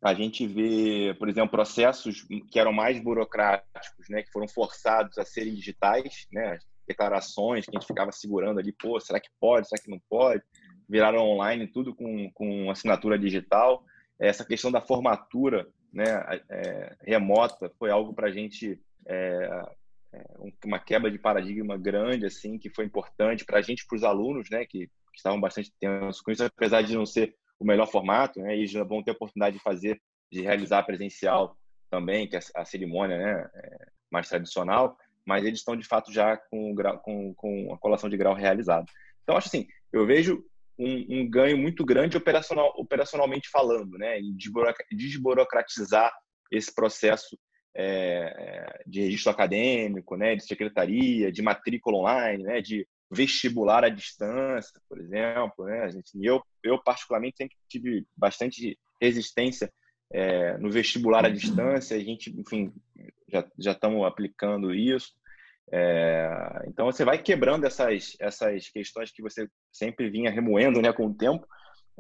a 0.00 0.14
gente 0.14 0.46
vê, 0.46 1.14
por 1.18 1.28
exemplo, 1.28 1.50
processos 1.50 2.24
que 2.50 2.58
eram 2.58 2.72
mais 2.72 3.00
burocráticos, 3.00 4.08
né, 4.08 4.22
que 4.22 4.30
foram 4.30 4.46
forçados 4.46 5.18
a 5.18 5.24
serem 5.24 5.54
digitais, 5.54 6.26
né, 6.32 6.58
declarações 6.86 7.64
que 7.64 7.76
a 7.76 7.78
gente 7.78 7.86
ficava 7.86 8.12
segurando 8.12 8.60
ali, 8.60 8.72
pô, 8.72 8.98
será 9.00 9.20
que 9.20 9.28
pode, 9.40 9.68
será 9.68 9.82
que 9.82 9.90
não 9.90 10.00
pode? 10.08 10.42
Viraram 10.88 11.18
online, 11.18 11.66
tudo 11.66 11.94
com, 11.94 12.30
com 12.32 12.70
assinatura 12.70 13.18
digital. 13.18 13.84
Essa 14.18 14.44
questão 14.44 14.72
da 14.72 14.80
formatura 14.80 15.68
né, 15.92 16.04
é, 16.48 16.96
remota 17.02 17.70
foi 17.78 17.90
algo 17.90 18.14
para 18.14 18.28
a 18.28 18.30
gente 18.30 18.80
é, 19.06 19.66
é, 20.12 20.24
uma 20.64 20.78
quebra 20.78 21.10
de 21.10 21.18
paradigma 21.18 21.76
grande 21.76 22.26
assim 22.26 22.58
que 22.58 22.70
foi 22.70 22.84
importante 22.84 23.44
para 23.44 23.58
a 23.58 23.62
gente 23.62 23.86
para 23.86 23.96
os 23.96 24.04
alunos 24.04 24.48
né 24.50 24.64
que, 24.66 24.86
que, 24.86 25.16
estavam 25.16 25.40
bastante 25.40 25.72
tensos 25.78 26.20
com 26.20 26.30
isso 26.30 26.44
apesar 26.44 26.82
de 26.82 26.94
não 26.94 27.06
ser 27.06 27.34
o 27.58 27.64
melhor 27.64 27.86
formato 27.86 28.40
né 28.40 28.56
e 28.56 28.66
já 28.66 28.84
vão 28.84 29.02
ter 29.02 29.10
a 29.10 29.14
oportunidade 29.14 29.56
de 29.56 29.62
fazer 29.62 30.00
de 30.30 30.42
realizar 30.42 30.82
presencial 30.82 31.56
também 31.90 32.28
que 32.28 32.36
é 32.36 32.40
a 32.54 32.64
cerimônia 32.64 33.18
né 33.18 33.50
é 33.54 33.86
mais 34.10 34.28
tradicional 34.28 34.96
mas 35.26 35.44
eles 35.44 35.58
estão 35.58 35.76
de 35.76 35.86
fato 35.86 36.12
já 36.12 36.36
com 36.36 36.74
com, 37.02 37.34
com 37.34 37.74
a 37.74 37.78
colação 37.78 38.08
de 38.08 38.16
grau 38.16 38.34
realizada 38.34 38.86
então 39.22 39.36
acho 39.36 39.48
assim 39.48 39.66
eu 39.92 40.06
vejo 40.06 40.44
um, 40.78 41.20
um, 41.20 41.28
ganho 41.28 41.58
muito 41.58 41.84
grande 41.84 42.16
operacional, 42.16 42.72
operacionalmente 42.76 43.48
falando, 43.48 43.98
né? 43.98 44.20
E 44.20 44.32
desburocratizar 44.92 46.12
esse 46.52 46.72
processo 46.72 47.36
é, 47.74 48.82
de 48.86 49.00
registro 49.00 49.32
acadêmico, 49.32 50.16
né? 50.16 50.36
De 50.36 50.44
secretaria, 50.44 51.32
de 51.32 51.42
matrícula 51.42 51.98
online, 51.98 52.44
né? 52.44 52.60
De 52.60 52.86
vestibular 53.10 53.84
à 53.84 53.88
distância, 53.88 54.80
por 54.88 54.98
exemplo, 55.00 55.64
né? 55.64 55.82
A 55.82 55.88
gente, 55.88 56.10
eu, 56.22 56.42
eu 56.62 56.82
particularmente 56.82 57.36
sempre 57.38 57.56
tive 57.68 58.06
bastante 58.16 58.78
resistência 59.00 59.72
é, 60.12 60.56
no 60.58 60.70
vestibular 60.70 61.24
à 61.24 61.28
distância. 61.28 61.96
A 61.96 62.00
gente, 62.00 62.30
enfim, 62.38 62.72
já 63.58 63.72
estamos 63.72 64.04
aplicando 64.06 64.74
isso. 64.74 65.12
É, 65.70 66.64
então 66.66 66.86
você 66.86 67.04
vai 67.04 67.18
quebrando 67.18 67.66
essas 67.66 68.16
essas 68.18 68.68
questões 68.70 69.10
que 69.10 69.20
você 69.20 69.48
sempre 69.70 70.08
vinha 70.08 70.30
remoendo, 70.30 70.80
né, 70.80 70.92
com 70.92 71.06
o 71.06 71.14
tempo. 71.14 71.46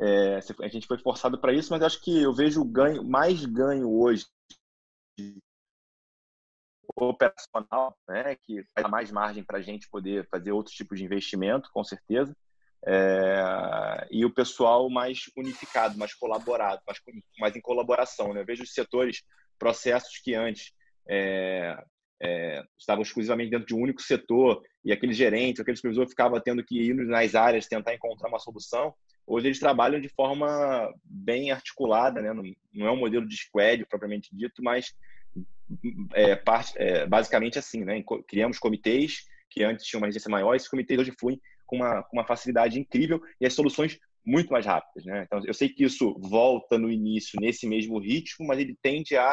É, 0.00 0.38
a 0.62 0.68
gente 0.68 0.86
foi 0.86 0.98
forçado 0.98 1.38
para 1.38 1.52
isso, 1.52 1.70
mas 1.72 1.82
acho 1.82 2.00
que 2.02 2.22
eu 2.22 2.32
vejo 2.32 2.64
ganho 2.64 3.02
mais 3.04 3.44
ganho 3.44 3.90
hoje 3.90 4.24
operacional, 7.06 7.96
né, 8.08 8.36
que 8.42 8.64
dá 8.76 8.88
mais 8.88 9.10
margem 9.10 9.44
para 9.44 9.58
a 9.58 9.62
gente 9.62 9.88
poder 9.88 10.26
fazer 10.30 10.52
outros 10.52 10.74
tipos 10.74 10.98
de 10.98 11.04
investimento, 11.04 11.70
com 11.72 11.84
certeza. 11.84 12.34
É, 12.86 14.06
e 14.10 14.24
o 14.24 14.32
pessoal 14.32 14.88
mais 14.88 15.24
unificado, 15.36 15.98
mais 15.98 16.14
colaborado, 16.14 16.80
mais, 16.86 16.98
mais 17.38 17.56
em 17.56 17.60
colaboração. 17.60 18.32
Né? 18.32 18.40
Eu 18.40 18.46
vejo 18.46 18.62
os 18.62 18.72
setores, 18.72 19.22
processos 19.58 20.18
que 20.18 20.34
antes 20.34 20.72
é, 21.08 21.76
é, 22.22 22.62
estavam 22.78 23.02
exclusivamente 23.02 23.50
dentro 23.50 23.66
de 23.66 23.74
um 23.74 23.80
único 23.80 24.00
setor 24.00 24.62
e 24.84 24.92
aquele 24.92 25.12
gerente, 25.12 25.60
aquele 25.60 25.76
supervisor 25.76 26.08
ficava 26.08 26.40
tendo 26.40 26.64
que 26.64 26.80
ir 26.80 26.94
nas 26.94 27.34
áreas 27.34 27.66
tentar 27.66 27.94
encontrar 27.94 28.28
uma 28.28 28.38
solução. 28.38 28.94
Hoje 29.26 29.48
eles 29.48 29.58
trabalham 29.58 30.00
de 30.00 30.08
forma 30.08 30.90
bem 31.04 31.50
articulada, 31.50 32.22
né? 32.22 32.32
não, 32.32 32.44
não 32.72 32.86
é 32.86 32.90
um 32.90 32.96
modelo 32.96 33.26
de 33.26 33.36
squad 33.36 33.84
propriamente 33.86 34.30
dito, 34.32 34.62
mas 34.62 34.94
é, 36.14 36.34
parte, 36.36 36.72
é, 36.76 37.06
basicamente 37.06 37.58
assim, 37.58 37.84
né? 37.84 38.02
Criamos 38.26 38.58
comitês 38.58 39.24
que 39.50 39.62
antes 39.62 39.86
tinham 39.86 40.00
uma 40.00 40.06
resistência 40.06 40.30
maior, 40.30 40.54
esses 40.54 40.68
comitês 40.68 40.98
hoje 41.00 41.12
fluem 41.18 41.40
com 41.66 41.76
uma, 41.76 42.02
com 42.02 42.16
uma 42.16 42.26
facilidade 42.26 42.78
incrível 42.78 43.20
e 43.40 43.46
as 43.46 43.54
soluções 43.54 43.98
muito 44.24 44.52
mais 44.52 44.66
rápidas, 44.66 45.04
né? 45.04 45.24
Então, 45.24 45.42
eu 45.46 45.54
sei 45.54 45.68
que 45.68 45.84
isso 45.84 46.14
volta 46.20 46.78
no 46.78 46.90
início 46.90 47.40
nesse 47.40 47.66
mesmo 47.66 47.98
ritmo, 47.98 48.46
mas 48.46 48.58
ele 48.58 48.76
tende 48.82 49.16
a, 49.16 49.30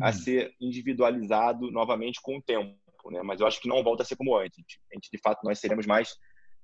a 0.00 0.06
uhum. 0.06 0.12
ser 0.12 0.54
individualizado 0.60 1.70
novamente 1.70 2.20
com 2.20 2.36
o 2.36 2.42
tempo, 2.42 2.76
né? 3.10 3.22
Mas 3.22 3.40
eu 3.40 3.46
acho 3.46 3.60
que 3.60 3.68
não 3.68 3.82
volta 3.82 4.02
a 4.02 4.06
ser 4.06 4.16
como 4.16 4.36
antes. 4.36 4.58
A 4.90 4.94
gente, 4.94 5.10
de 5.10 5.18
fato, 5.18 5.40
nós 5.42 5.58
seremos 5.58 5.86
mais, 5.86 6.16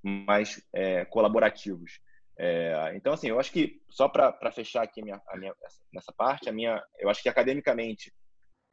mais 0.03 0.63
é, 0.73 1.05
colaborativos. 1.05 1.99
É, 2.37 2.93
então, 2.95 3.13
assim, 3.13 3.29
eu 3.29 3.39
acho 3.39 3.51
que, 3.51 3.81
só 3.89 4.07
para 4.07 4.51
fechar 4.51 4.83
aqui 4.83 5.01
a 5.01 5.03
minha, 5.03 5.21
a 5.27 5.37
minha, 5.37 5.53
nessa 5.91 6.11
parte, 6.11 6.49
a 6.49 6.51
minha, 6.51 6.83
eu 6.99 7.09
acho 7.09 7.23
que 7.23 7.29
academicamente 7.29 8.11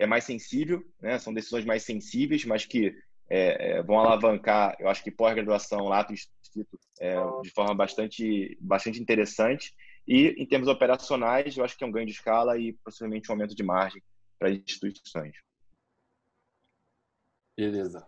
é 0.01 0.07
mais 0.07 0.25
sensível, 0.25 0.83
né? 1.01 1.19
são 1.19 1.33
decisões 1.33 1.65
mais 1.67 1.83
sensíveis, 1.83 2.45
mas 2.47 2.65
que 2.65 2.97
é, 3.29 3.73
é, 3.73 3.83
vão 3.83 4.01
alavancar, 4.01 4.75
eu 4.81 4.89
acho 4.89 5.05
que 5.05 5.11
pós-graduação, 5.11 5.85
lato 5.85 6.15
instituto, 6.15 6.81
é, 6.99 7.15
de 7.43 7.51
forma 7.51 7.75
bastante, 7.75 8.57
bastante 8.63 9.01
interessante. 9.01 9.75
E, 10.09 10.29
em 10.43 10.47
termos 10.47 10.69
operacionais, 10.69 11.55
eu 11.55 11.63
acho 11.63 11.77
que 11.77 11.85
é 11.85 11.87
um 11.87 11.93
ganho 11.93 12.07
de 12.07 12.13
escala 12.13 12.59
e 12.59 12.73
possivelmente 12.83 13.31
um 13.31 13.35
aumento 13.35 13.55
de 13.55 13.63
margem 13.63 14.03
para 14.39 14.49
as 14.49 14.57
instituições. 14.57 15.37
Beleza. 17.55 18.05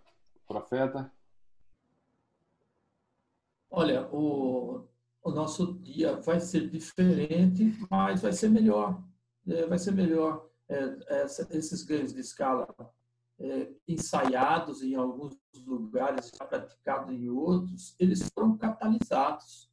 Profeta? 0.48 1.12
Olha, 3.70 4.08
o, 4.10 4.88
o 5.22 5.30
nosso 5.30 5.74
dia 5.80 6.16
vai 6.16 6.40
ser 6.40 6.70
diferente, 6.70 7.76
mas 7.90 8.22
vai 8.22 8.32
ser 8.32 8.48
melhor. 8.48 9.02
É, 9.46 9.66
vai 9.66 9.78
ser 9.78 9.92
melhor 9.92 10.51
esses 11.50 11.82
ganhos 11.82 12.12
de 12.12 12.20
escala 12.20 12.66
é, 13.38 13.70
ensaiados 13.88 14.82
em 14.82 14.94
alguns 14.94 15.36
lugares, 15.66 16.30
praticados 16.30 17.12
em 17.12 17.28
outros, 17.28 17.94
eles 17.98 18.28
foram 18.34 18.56
catalisados. 18.56 19.70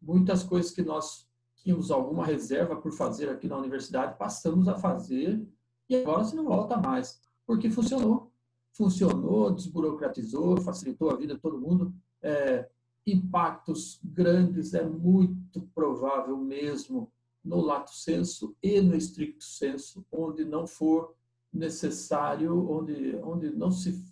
Muitas 0.00 0.42
coisas 0.42 0.72
que 0.72 0.82
nós 0.82 1.28
tínhamos 1.56 1.90
alguma 1.90 2.24
reserva 2.24 2.76
por 2.76 2.92
fazer 2.92 3.28
aqui 3.28 3.46
na 3.46 3.56
universidade, 3.56 4.18
passamos 4.18 4.66
a 4.66 4.74
fazer 4.74 5.46
e 5.88 5.96
agora 5.96 6.24
se 6.24 6.34
não 6.34 6.44
volta 6.44 6.76
mais, 6.76 7.20
porque 7.46 7.70
funcionou. 7.70 8.32
Funcionou, 8.72 9.52
desburocratizou, 9.52 10.60
facilitou 10.60 11.10
a 11.10 11.16
vida 11.16 11.34
de 11.34 11.40
todo 11.40 11.60
mundo. 11.60 11.94
É, 12.22 12.68
impactos 13.06 14.00
grandes, 14.02 14.74
é 14.74 14.84
muito 14.84 15.60
provável 15.74 16.36
mesmo 16.36 17.12
no 17.44 17.60
lato 17.60 17.92
senso 17.92 18.56
e 18.62 18.80
no 18.80 18.94
estricto 18.94 19.44
senso, 19.44 20.06
onde 20.10 20.44
não 20.44 20.66
for 20.66 21.14
necessário, 21.52 22.70
onde, 22.70 23.16
onde 23.16 23.50
não 23.50 23.70
se 23.70 24.04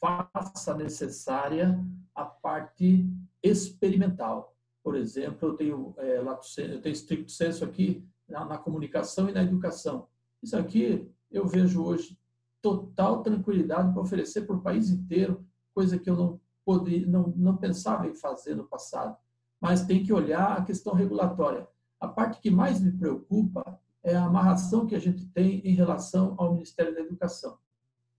faça 0.00 0.74
necessária 0.74 1.78
a 2.14 2.24
parte 2.24 3.08
experimental. 3.42 4.54
por 4.82 4.94
exemplo, 4.94 5.48
eu 5.48 5.54
tenho, 5.54 5.94
é, 5.98 6.18
eu 6.18 6.80
tenho 6.80 6.92
estricto 6.92 7.32
senso 7.32 7.64
aqui 7.64 8.06
na, 8.28 8.44
na 8.44 8.58
comunicação 8.58 9.28
e 9.28 9.32
na 9.32 9.42
educação. 9.42 10.08
Isso 10.40 10.56
aqui 10.56 11.10
eu 11.30 11.46
vejo 11.46 11.84
hoje 11.84 12.16
total 12.62 13.22
tranquilidade 13.22 13.92
para 13.92 14.02
oferecer 14.02 14.46
para 14.46 14.56
o 14.56 14.60
país 14.60 14.90
inteiro, 14.90 15.44
coisa 15.74 15.98
que 15.98 16.08
eu 16.08 16.16
não, 16.16 16.40
poderia, 16.64 17.06
não, 17.06 17.32
não 17.36 17.56
pensava 17.56 18.06
em 18.06 18.14
fazer 18.14 18.54
no 18.54 18.64
passado. 18.64 19.16
Mas 19.60 19.84
tem 19.86 20.02
que 20.02 20.12
olhar 20.12 20.56
a 20.56 20.64
questão 20.64 20.94
regulatória. 20.94 21.66
A 22.00 22.08
parte 22.08 22.40
que 22.40 22.50
mais 22.50 22.80
me 22.80 22.92
preocupa 22.92 23.80
é 24.02 24.14
a 24.14 24.24
amarração 24.24 24.86
que 24.86 24.94
a 24.94 24.98
gente 24.98 25.26
tem 25.26 25.60
em 25.66 25.74
relação 25.74 26.34
ao 26.38 26.52
Ministério 26.52 26.94
da 26.94 27.00
Educação. 27.00 27.58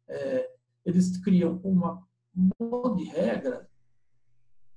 É, 0.08 0.52
eles 0.86 1.18
criam 1.18 1.60
uma, 1.64 2.06
um 2.36 2.50
monte 2.60 3.04
de 3.04 3.10
regra 3.10 3.70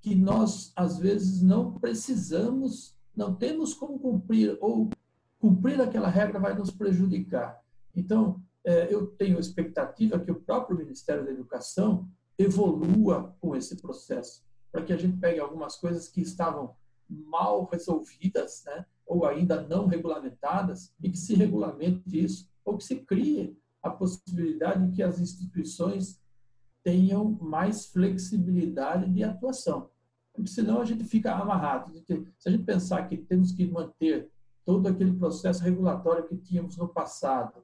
que 0.01 0.15
nós, 0.15 0.73
às 0.75 0.99
vezes, 0.99 1.43
não 1.43 1.75
precisamos, 1.75 2.97
não 3.15 3.35
temos 3.35 3.75
como 3.75 3.99
cumprir, 3.99 4.57
ou 4.61 4.91
cumprir 5.39 5.81
aquela 5.81 6.09
regra 6.09 6.39
vai 6.39 6.55
nos 6.55 6.71
prejudicar. 6.71 7.61
Então, 7.95 8.43
é, 8.65 8.93
eu 8.93 9.07
tenho 9.07 9.39
expectativa 9.39 10.19
que 10.19 10.31
o 10.31 10.41
próprio 10.41 10.77
Ministério 10.77 11.25
da 11.25 11.31
Educação 11.31 12.09
evolua 12.39 13.37
com 13.41 13.55
esse 13.55 13.77
processo, 13.77 14.43
para 14.73 14.83
que 14.83 14.93
a 14.93 14.97
gente 14.97 15.19
pegue 15.19 15.41
algumas 15.41 15.77
coisas 15.77 16.09
que 16.09 16.21
estavam 16.21 16.75
mal 17.11 17.69
resolvidas, 17.71 18.63
né, 18.67 18.87
ou 19.07 19.27
ainda 19.27 19.61
não 19.63 19.87
regulamentadas, 19.87 20.95
e 21.03 21.11
que 21.11 21.19
se 21.19 21.35
regulamente 21.35 22.03
isso, 22.13 22.49
ou 22.65 22.77
que 22.77 22.85
se 22.85 22.97
crie 22.97 23.59
a 23.83 23.91
possibilidade 23.91 24.87
de 24.87 24.97
que 24.97 25.03
as 25.03 25.21
instituições 25.21 26.21
tenham 26.83 27.39
mais 27.41 27.87
flexibilidade 27.87 29.11
de 29.11 29.25
atuação. 29.25 29.91
Porque 30.33 30.51
senão 30.51 30.81
a 30.81 30.85
gente 30.85 31.05
fica 31.05 31.35
amarrado. 31.35 31.93
Se 32.39 32.49
a 32.49 32.51
gente 32.51 32.65
pensar 32.65 33.09
que 33.09 33.17
temos 33.17 33.53
que 33.53 33.67
manter 33.67 34.31
todo 34.65 34.87
aquele 34.87 35.13
processo 35.13 35.63
regulatório 35.63 36.27
que 36.27 36.37
tínhamos 36.37 36.77
no 36.77 36.89
passado, 36.89 37.63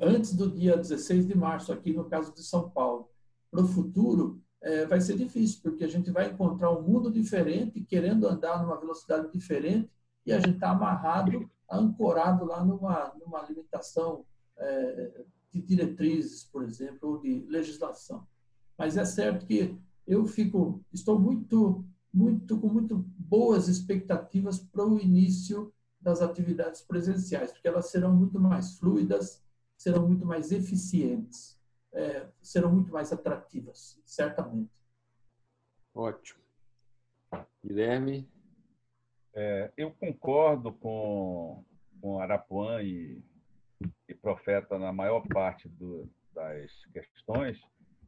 antes 0.00 0.34
do 0.34 0.50
dia 0.50 0.76
16 0.76 1.26
de 1.26 1.36
março, 1.36 1.72
aqui 1.72 1.92
no 1.92 2.04
caso 2.04 2.32
de 2.32 2.42
São 2.42 2.68
Paulo, 2.70 3.08
para 3.50 3.62
o 3.62 3.66
futuro, 3.66 4.40
é, 4.62 4.86
vai 4.86 5.00
ser 5.00 5.16
difícil, 5.16 5.60
porque 5.62 5.84
a 5.84 5.88
gente 5.88 6.10
vai 6.10 6.30
encontrar 6.30 6.70
um 6.70 6.82
mundo 6.82 7.10
diferente, 7.10 7.80
querendo 7.80 8.28
andar 8.28 8.62
numa 8.62 8.78
velocidade 8.78 9.30
diferente, 9.32 9.90
e 10.24 10.32
a 10.32 10.38
gente 10.38 10.54
está 10.54 10.70
amarrado, 10.70 11.50
ancorado 11.70 12.44
lá 12.44 12.64
numa, 12.64 13.12
numa 13.20 13.42
limitação 13.42 14.24
é, 14.56 15.24
de 15.50 15.60
diretrizes, 15.60 16.44
por 16.44 16.62
exemplo, 16.62 17.10
ou 17.10 17.18
de 17.18 17.44
legislação. 17.48 18.26
Mas 18.78 18.96
é 18.96 19.04
certo 19.04 19.46
que 19.46 19.76
eu 20.06 20.24
fico, 20.26 20.80
estou 20.92 21.18
muito, 21.18 21.84
muito 22.12 22.56
com 22.58 22.68
muito 22.68 23.04
boas 23.18 23.66
expectativas 23.68 24.60
para 24.60 24.86
o 24.86 24.98
início 24.98 25.72
das 26.00 26.22
atividades 26.22 26.82
presenciais, 26.82 27.52
porque 27.52 27.68
elas 27.68 27.90
serão 27.90 28.14
muito 28.14 28.38
mais 28.38 28.78
fluidas, 28.78 29.42
serão 29.76 30.06
muito 30.06 30.24
mais 30.24 30.52
eficientes 30.52 31.60
é, 31.92 32.26
serão 32.40 32.72
muito 32.72 32.92
mais 32.92 33.12
atrativas, 33.12 34.00
certamente. 34.04 34.70
Ótimo. 35.94 36.40
Guilherme? 37.64 38.28
É, 39.34 39.72
eu 39.76 39.90
concordo 39.90 40.72
com, 40.72 41.64
com 42.00 42.18
Arapuã 42.18 42.82
e, 42.82 43.22
e 44.08 44.14
Profeta 44.14 44.78
na 44.78 44.92
maior 44.92 45.26
parte 45.28 45.68
do, 45.68 46.08
das 46.34 46.70
questões 46.92 47.58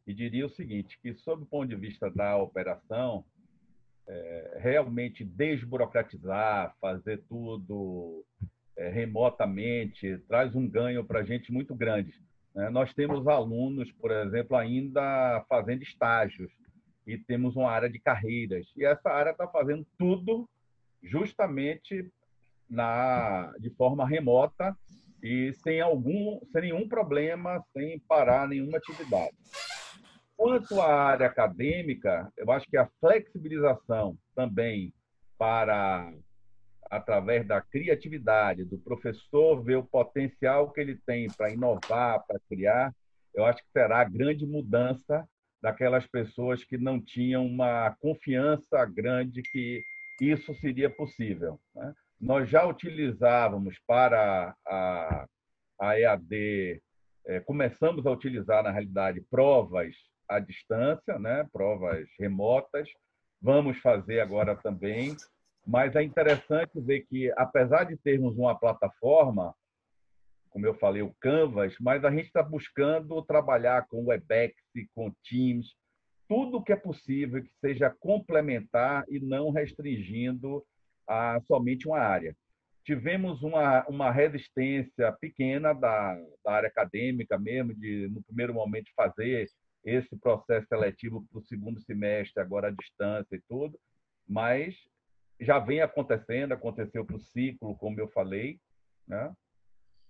e 0.06 0.12
diria 0.12 0.46
o 0.46 0.50
seguinte, 0.50 0.98
que 1.00 1.14
sob 1.14 1.42
o 1.42 1.46
ponto 1.46 1.68
de 1.68 1.76
vista 1.76 2.10
da 2.10 2.36
operação, 2.36 3.24
é, 4.06 4.58
realmente 4.60 5.24
desburocratizar, 5.24 6.76
fazer 6.78 7.22
tudo 7.26 8.24
é, 8.76 8.88
remotamente, 8.90 10.18
traz 10.28 10.54
um 10.54 10.68
ganho 10.68 11.04
para 11.04 11.20
a 11.20 11.24
gente 11.24 11.50
muito 11.50 11.74
grande. 11.74 12.14
Né? 12.54 12.70
Nós 12.70 12.92
temos 12.94 13.26
alunos, 13.26 13.90
por 13.92 14.10
exemplo, 14.10 14.56
ainda 14.56 15.44
fazendo 15.48 15.82
estágios 15.82 16.50
e 17.06 17.18
temos 17.18 17.56
uma 17.56 17.70
área 17.70 17.90
de 17.90 17.98
carreiras. 17.98 18.66
E 18.76 18.84
essa 18.84 19.10
área 19.10 19.30
está 19.30 19.46
fazendo 19.48 19.86
tudo 19.98 20.48
justamente 21.02 22.10
na, 22.68 23.52
de 23.58 23.70
forma 23.70 24.08
remota 24.08 24.76
e 25.22 25.52
sem 25.54 25.80
algum, 25.80 26.40
sem 26.52 26.62
nenhum 26.62 26.88
problema, 26.88 27.62
sem 27.72 27.98
parar 28.00 28.48
nenhuma 28.48 28.78
atividade. 28.78 29.36
Quanto 30.36 30.80
à 30.80 30.92
área 30.92 31.26
acadêmica, 31.26 32.30
eu 32.36 32.50
acho 32.50 32.66
que 32.66 32.76
a 32.76 32.88
flexibilização 33.00 34.18
também 34.34 34.92
para 35.38 36.12
através 36.90 37.46
da 37.46 37.60
criatividade, 37.60 38.64
do 38.64 38.78
professor 38.78 39.62
ver 39.62 39.76
o 39.76 39.84
potencial 39.84 40.70
que 40.70 40.80
ele 40.80 40.98
tem 41.06 41.28
para 41.28 41.50
inovar, 41.50 42.24
para 42.26 42.40
criar, 42.48 42.94
eu 43.34 43.44
acho 43.44 43.62
que 43.62 43.70
será 43.72 44.00
a 44.00 44.08
grande 44.08 44.46
mudança 44.46 45.26
daquelas 45.60 46.06
pessoas 46.06 46.62
que 46.62 46.76
não 46.76 47.00
tinham 47.00 47.46
uma 47.46 47.96
confiança 48.00 48.84
grande 48.84 49.42
que 49.42 49.82
isso 50.20 50.54
seria 50.56 50.88
possível. 50.88 51.58
Né? 51.74 51.94
Nós 52.20 52.48
já 52.48 52.64
utilizávamos 52.66 53.76
para 53.86 54.54
a, 54.66 55.26
a 55.80 55.98
EAD, 55.98 56.82
é, 57.26 57.40
começamos 57.40 58.06
a 58.06 58.10
utilizar, 58.10 58.62
na 58.62 58.70
realidade, 58.70 59.20
provas 59.30 59.94
à 60.28 60.38
distância, 60.38 61.18
né? 61.18 61.48
provas 61.52 62.06
remotas, 62.18 62.88
vamos 63.40 63.78
fazer 63.78 64.20
agora 64.20 64.54
também 64.54 65.16
mas 65.66 65.94
é 65.96 66.02
interessante 66.02 66.80
ver 66.80 67.06
que, 67.06 67.32
apesar 67.36 67.84
de 67.84 67.96
termos 67.96 68.36
uma 68.36 68.58
plataforma, 68.58 69.54
como 70.50 70.66
eu 70.66 70.74
falei, 70.74 71.02
o 71.02 71.14
Canvas, 71.20 71.74
mas 71.80 72.04
a 72.04 72.10
gente 72.10 72.26
está 72.26 72.42
buscando 72.42 73.20
trabalhar 73.22 73.86
com 73.88 74.06
Webex, 74.06 74.54
com 74.94 75.12
Teams, 75.28 75.74
tudo 76.28 76.62
que 76.62 76.72
é 76.72 76.76
possível 76.76 77.42
que 77.42 77.50
seja 77.60 77.90
complementar 77.90 79.04
e 79.08 79.18
não 79.18 79.50
restringindo 79.50 80.64
a 81.08 81.40
somente 81.46 81.88
uma 81.88 81.98
área. 81.98 82.36
Tivemos 82.84 83.42
uma, 83.42 83.84
uma 83.88 84.10
resistência 84.10 85.10
pequena 85.12 85.72
da, 85.72 86.14
da 86.44 86.52
área 86.52 86.68
acadêmica 86.68 87.38
mesmo, 87.38 87.74
de 87.74 88.08
no 88.08 88.22
primeiro 88.22 88.54
momento 88.54 88.90
fazer 88.94 89.48
esse 89.84 90.16
processo 90.16 90.66
seletivo 90.68 91.26
para 91.30 91.40
o 91.40 91.44
segundo 91.44 91.80
semestre, 91.80 92.42
agora 92.42 92.68
à 92.68 92.70
distância 92.70 93.34
e 93.36 93.42
tudo, 93.48 93.78
mas 94.28 94.74
já 95.40 95.58
vem 95.58 95.80
acontecendo, 95.80 96.52
aconteceu 96.52 97.04
para 97.04 97.16
o 97.16 97.20
ciclo, 97.20 97.76
como 97.76 97.98
eu 98.00 98.08
falei, 98.08 98.58
né? 99.06 99.32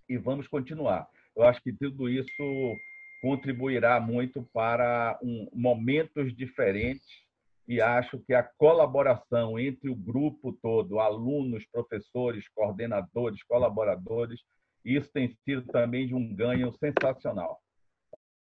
e 0.07 0.17
vamos 0.17 0.47
continuar. 0.47 1.07
Eu 1.35 1.43
acho 1.43 1.61
que 1.61 1.73
tudo 1.73 2.09
isso 2.09 2.77
contribuirá 3.21 3.99
muito 3.99 4.43
para 4.53 5.19
um, 5.21 5.49
momentos 5.53 6.35
diferentes 6.35 7.25
e 7.67 7.81
acho 7.81 8.19
que 8.19 8.33
a 8.33 8.43
colaboração 8.43 9.57
entre 9.57 9.89
o 9.89 9.95
grupo 9.95 10.53
todo, 10.61 10.99
alunos, 10.99 11.65
professores, 11.71 12.47
coordenadores, 12.49 13.41
colaboradores, 13.43 14.39
isso 14.83 15.11
tem 15.11 15.35
sido 15.43 15.63
também 15.71 16.05
de 16.05 16.13
um 16.13 16.33
ganho 16.35 16.71
sensacional. 16.73 17.59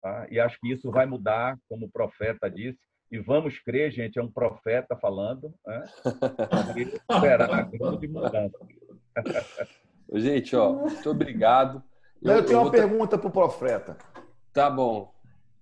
Tá? 0.01 0.27
E 0.29 0.39
acho 0.39 0.59
que 0.59 0.71
isso 0.71 0.91
vai 0.91 1.07
mudar, 1.07 1.57
como 1.67 1.87
o 1.87 1.91
profeta 1.91 2.47
disse, 2.49 2.79
e 3.11 3.19
vamos 3.19 3.57
crer, 3.59 3.91
gente, 3.91 4.19
é 4.19 4.23
um 4.23 4.31
profeta 4.31 4.95
falando, 4.95 5.53
né? 5.65 5.83
esperar 7.09 7.51
a 7.51 7.61
grande 7.61 8.07
mudança. 8.07 8.57
gente, 10.13 10.55
ó, 10.55 10.73
muito 10.73 11.09
obrigado. 11.09 11.83
Eu, 12.21 12.33
eu 12.33 12.45
tenho 12.45 12.59
eu 12.59 12.61
uma 12.63 12.71
pergunta 12.71 13.17
para 13.17 13.27
o 13.27 13.31
profeta. 13.31 13.97
Tá 14.53 14.69
bom. 14.69 15.13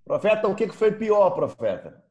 Profeta, 0.04 0.48
o 0.48 0.56
que 0.56 0.68
foi 0.70 0.92
pior, 0.92 1.32
profeta? 1.32 2.04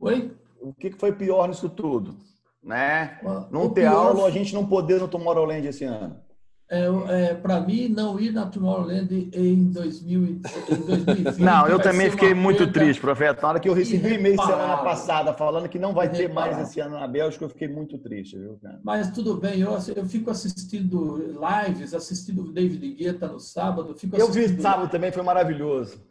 Oi? 0.00 0.36
O 0.60 0.72
que 0.72 0.90
foi 0.92 1.12
pior 1.12 1.48
nisso 1.48 1.68
tudo? 1.68 2.16
Né? 2.62 3.20
Não 3.50 3.68
ter 3.68 3.82
pior... 3.82 3.94
aula, 3.94 4.26
a 4.26 4.30
gente 4.30 4.54
não 4.54 4.66
poder 4.66 5.00
no 5.00 5.08
Tomorrowland 5.08 5.66
esse 5.66 5.84
ano 5.84 6.25
é, 6.68 7.30
é 7.30 7.34
para 7.34 7.60
mim, 7.60 7.88
não 7.88 8.18
ir 8.18 8.32
na 8.32 8.46
Tomorrowland 8.46 9.30
em, 9.32 9.70
2000, 9.70 10.24
em 10.24 10.40
2020. 10.76 11.38
Não, 11.38 11.68
eu 11.68 11.78
também 11.78 12.10
fiquei 12.10 12.34
muito 12.34 12.66
triste, 12.72 13.00
profeta. 13.00 13.42
Na 13.42 13.48
hora 13.48 13.60
que 13.60 13.68
eu 13.68 13.72
recebi 13.72 14.14
e-mail 14.14 14.36
semana 14.40 14.78
passada 14.78 15.32
falando 15.32 15.68
que 15.68 15.78
não 15.78 15.94
vai 15.94 16.08
ter 16.08 16.28
mais 16.32 16.58
esse 16.58 16.80
ano 16.80 16.98
na 16.98 17.06
Bélgica, 17.06 17.44
eu 17.44 17.48
fiquei 17.48 17.68
muito 17.68 17.98
triste, 17.98 18.36
viu, 18.36 18.58
cara? 18.60 18.80
Mas 18.82 19.10
tudo 19.12 19.36
bem, 19.36 19.60
eu, 19.60 19.78
eu 19.94 20.06
fico 20.06 20.28
assistindo 20.28 21.38
lives, 21.38 21.94
assistindo 21.94 22.42
o 22.42 22.52
David 22.52 22.94
Guetta 22.94 23.28
no 23.28 23.38
sábado. 23.38 23.94
Fico 23.94 24.16
eu 24.16 24.30
vi 24.32 24.60
sábado 24.60 24.90
também, 24.90 25.12
foi 25.12 25.22
maravilhoso. 25.22 26.04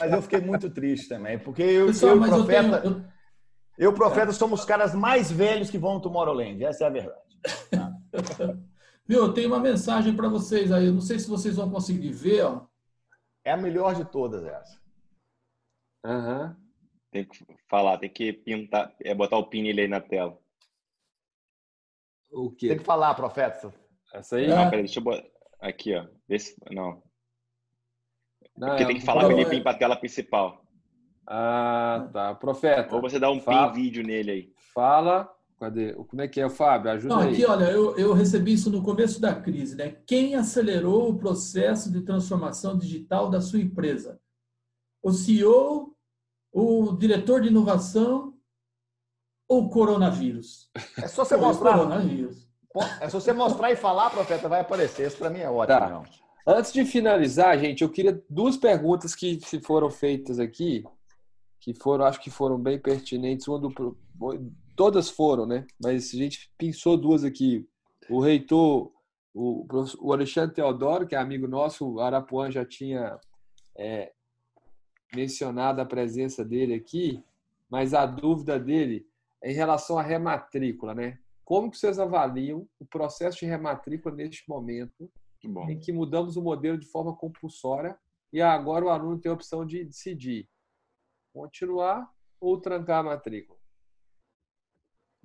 mas 0.00 0.12
eu 0.12 0.22
fiquei 0.22 0.40
muito 0.40 0.70
triste 0.70 1.08
também, 1.08 1.36
porque 1.36 1.62
eu, 1.62 1.86
Pessoal, 1.86 2.14
eu, 2.14 2.22
profeta, 2.22 2.76
eu, 2.76 2.80
tenho, 2.80 2.94
eu... 3.76 3.84
eu 3.86 3.92
profeta, 3.92 4.30
somos 4.32 4.60
os 4.60 4.66
caras 4.66 4.94
mais 4.94 5.32
velhos 5.32 5.68
que 5.68 5.78
vão 5.78 5.94
no 5.94 6.00
Tomorrowland, 6.00 6.64
essa 6.64 6.84
é 6.84 6.86
a 6.86 6.90
verdade. 6.90 7.20
Tá? 7.72 7.92
Viu, 9.10 9.24
eu 9.24 9.34
tenho 9.34 9.48
uma 9.48 9.58
mensagem 9.58 10.14
para 10.14 10.28
vocês 10.28 10.70
aí. 10.70 10.86
Eu 10.86 10.92
não 10.92 11.00
sei 11.00 11.18
se 11.18 11.28
vocês 11.28 11.56
vão 11.56 11.68
conseguir 11.68 12.12
ver. 12.12 12.44
Ó. 12.44 12.64
É 13.44 13.50
a 13.50 13.56
melhor 13.56 13.92
de 13.92 14.04
todas 14.04 14.44
essa. 14.44 14.80
Uhum. 16.06 16.54
Tem 17.10 17.24
que 17.24 17.44
falar, 17.68 17.98
tem 17.98 18.08
que 18.08 18.32
pintar, 18.32 18.94
é 19.02 19.12
botar 19.12 19.36
o 19.36 19.48
pin 19.48 19.68
aí 19.68 19.88
na 19.88 20.00
tela. 20.00 20.38
O 22.30 22.52
quê? 22.52 22.68
Tem 22.68 22.78
que 22.78 22.84
falar, 22.84 23.12
profeta. 23.14 23.74
Essa 24.14 24.36
aí? 24.36 24.46
Não, 24.46 24.70
peraí, 24.70 24.84
deixa 24.84 25.00
eu 25.00 25.02
botar. 25.02 25.26
Aqui, 25.58 25.92
ó. 25.96 26.06
Esse... 26.28 26.56
Não. 26.70 27.02
Não, 28.56 28.68
Porque 28.68 28.84
é 28.84 28.86
tem 28.86 28.96
que 28.96 29.04
falar 29.04 29.24
com 29.24 29.32
ele 29.32 29.44
vir 29.44 29.60
para 29.64 29.72
a 29.72 29.78
tela 29.78 29.96
principal. 29.96 30.64
Ah, 31.26 32.08
tá. 32.12 32.32
Profeta, 32.36 32.94
Ou 32.94 33.00
você 33.00 33.18
dá 33.18 33.28
um 33.28 33.40
Fala. 33.40 33.72
pin 33.72 33.82
vídeo 33.82 34.04
nele 34.04 34.30
aí. 34.30 34.54
fala. 34.72 35.36
Cadê? 35.60 35.92
Como 35.92 36.22
é 36.22 36.26
que 36.26 36.40
é, 36.40 36.48
Fábio? 36.48 36.90
Ajuda 36.90 37.14
Não, 37.14 37.20
aí. 37.20 37.34
aqui, 37.34 37.44
olha, 37.44 37.64
eu, 37.66 37.94
eu 37.98 38.14
recebi 38.14 38.54
isso 38.54 38.70
no 38.70 38.82
começo 38.82 39.20
da 39.20 39.34
crise, 39.34 39.76
né? 39.76 39.94
Quem 40.06 40.34
acelerou 40.34 41.10
o 41.10 41.18
processo 41.18 41.92
de 41.92 42.00
transformação 42.00 42.78
digital 42.78 43.28
da 43.28 43.42
sua 43.42 43.60
empresa? 43.60 44.18
O 45.02 45.12
CEO, 45.12 45.94
o 46.50 46.96
diretor 46.96 47.42
de 47.42 47.48
inovação 47.48 48.34
ou 49.46 49.64
o 49.64 49.68
coronavírus? 49.68 50.70
É 50.96 51.06
só 51.06 51.26
você 51.26 51.36
mostrar. 51.36 51.76
coronavírus. 51.76 52.48
É 52.98 53.10
só 53.10 53.20
você 53.20 53.34
mostrar 53.34 53.70
e 53.70 53.76
falar, 53.76 54.08
profeta, 54.08 54.48
vai 54.48 54.60
aparecer. 54.62 55.08
Isso 55.08 55.18
para 55.18 55.28
mim 55.28 55.40
é 55.40 55.50
ótimo. 55.50 55.78
Tá. 55.78 56.02
Antes 56.46 56.72
de 56.72 56.86
finalizar, 56.86 57.58
gente, 57.58 57.82
eu 57.82 57.90
queria 57.90 58.18
duas 58.30 58.56
perguntas 58.56 59.14
que 59.14 59.38
se 59.44 59.60
foram 59.60 59.90
feitas 59.90 60.38
aqui, 60.38 60.84
que 61.60 61.74
foram, 61.74 62.06
acho 62.06 62.18
que 62.18 62.30
foram 62.30 62.58
bem 62.58 62.78
pertinentes. 62.78 63.46
Uma 63.46 63.58
do, 63.58 63.98
todas 64.80 65.10
foram, 65.10 65.44
né? 65.44 65.66
Mas 65.78 66.14
a 66.14 66.16
gente 66.16 66.50
pensou 66.56 66.96
duas 66.96 67.22
aqui. 67.22 67.68
O 68.08 68.18
reitor, 68.18 68.90
o, 69.34 69.66
o 70.00 70.10
Alexandre 70.10 70.54
Teodoro, 70.54 71.06
que 71.06 71.14
é 71.14 71.18
amigo 71.18 71.46
nosso, 71.46 71.86
o 71.86 72.00
Arapuã 72.00 72.50
já 72.50 72.64
tinha 72.64 73.20
é, 73.76 74.10
mencionado 75.14 75.82
a 75.82 75.84
presença 75.84 76.42
dele 76.42 76.72
aqui, 76.72 77.22
mas 77.68 77.92
a 77.92 78.06
dúvida 78.06 78.58
dele 78.58 79.06
é 79.42 79.50
em 79.50 79.54
relação 79.54 79.98
à 79.98 80.02
rematrícula, 80.02 80.94
né? 80.94 81.18
Como 81.44 81.70
que 81.70 81.76
vocês 81.76 81.98
avaliam 81.98 82.66
o 82.78 82.86
processo 82.86 83.40
de 83.40 83.44
rematrícula 83.44 84.14
neste 84.14 84.48
momento? 84.48 85.10
Bom. 85.44 85.68
em 85.68 85.78
que 85.78 85.92
mudamos 85.92 86.36
o 86.36 86.42
modelo 86.42 86.78
de 86.78 86.86
forma 86.86 87.14
compulsória 87.14 87.98
e 88.32 88.40
agora 88.40 88.86
o 88.86 88.88
aluno 88.88 89.18
tem 89.18 89.30
a 89.30 89.34
opção 89.34 89.66
de 89.66 89.84
decidir 89.84 90.48
continuar 91.34 92.10
ou 92.40 92.58
trancar 92.58 93.00
a 93.00 93.02
matrícula. 93.02 93.59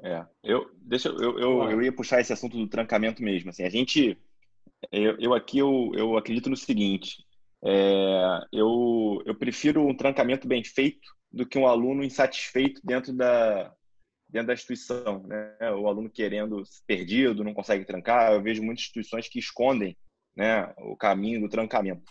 É, 0.03 0.25
eu, 0.43 0.69
deixa, 0.75 1.09
eu, 1.09 1.39
eu, 1.39 1.71
eu, 1.71 1.81
ia 1.81 1.91
puxar 1.91 2.19
esse 2.19 2.33
assunto 2.33 2.57
do 2.57 2.67
trancamento 2.67 3.23
mesmo. 3.23 3.49
Assim, 3.49 3.63
a 3.63 3.69
gente, 3.69 4.17
eu, 4.91 5.17
eu 5.19 5.33
aqui 5.33 5.57
eu, 5.57 5.91
eu 5.95 6.17
acredito 6.17 6.49
no 6.49 6.57
seguinte: 6.57 7.25
é, 7.63 8.41
eu, 8.51 9.21
eu 9.25 9.35
prefiro 9.35 9.87
um 9.87 9.95
trancamento 9.95 10.47
bem 10.47 10.63
feito 10.63 11.09
do 11.31 11.45
que 11.45 11.57
um 11.57 11.67
aluno 11.67 12.03
insatisfeito 12.03 12.81
dentro 12.83 13.13
da, 13.13 13.73
dentro 14.29 14.47
da 14.47 14.53
instituição, 14.53 15.23
né? 15.23 15.55
O 15.73 15.87
aluno 15.87 16.09
querendo 16.09 16.63
perdido, 16.85 17.43
não 17.43 17.53
consegue 17.53 17.85
trancar. 17.85 18.33
Eu 18.33 18.41
vejo 18.41 18.61
muitas 18.61 18.83
instituições 18.83 19.27
que 19.27 19.39
escondem, 19.39 19.97
né, 20.35 20.73
o 20.77 20.95
caminho 20.95 21.41
do 21.41 21.49
trancamento. 21.49 22.03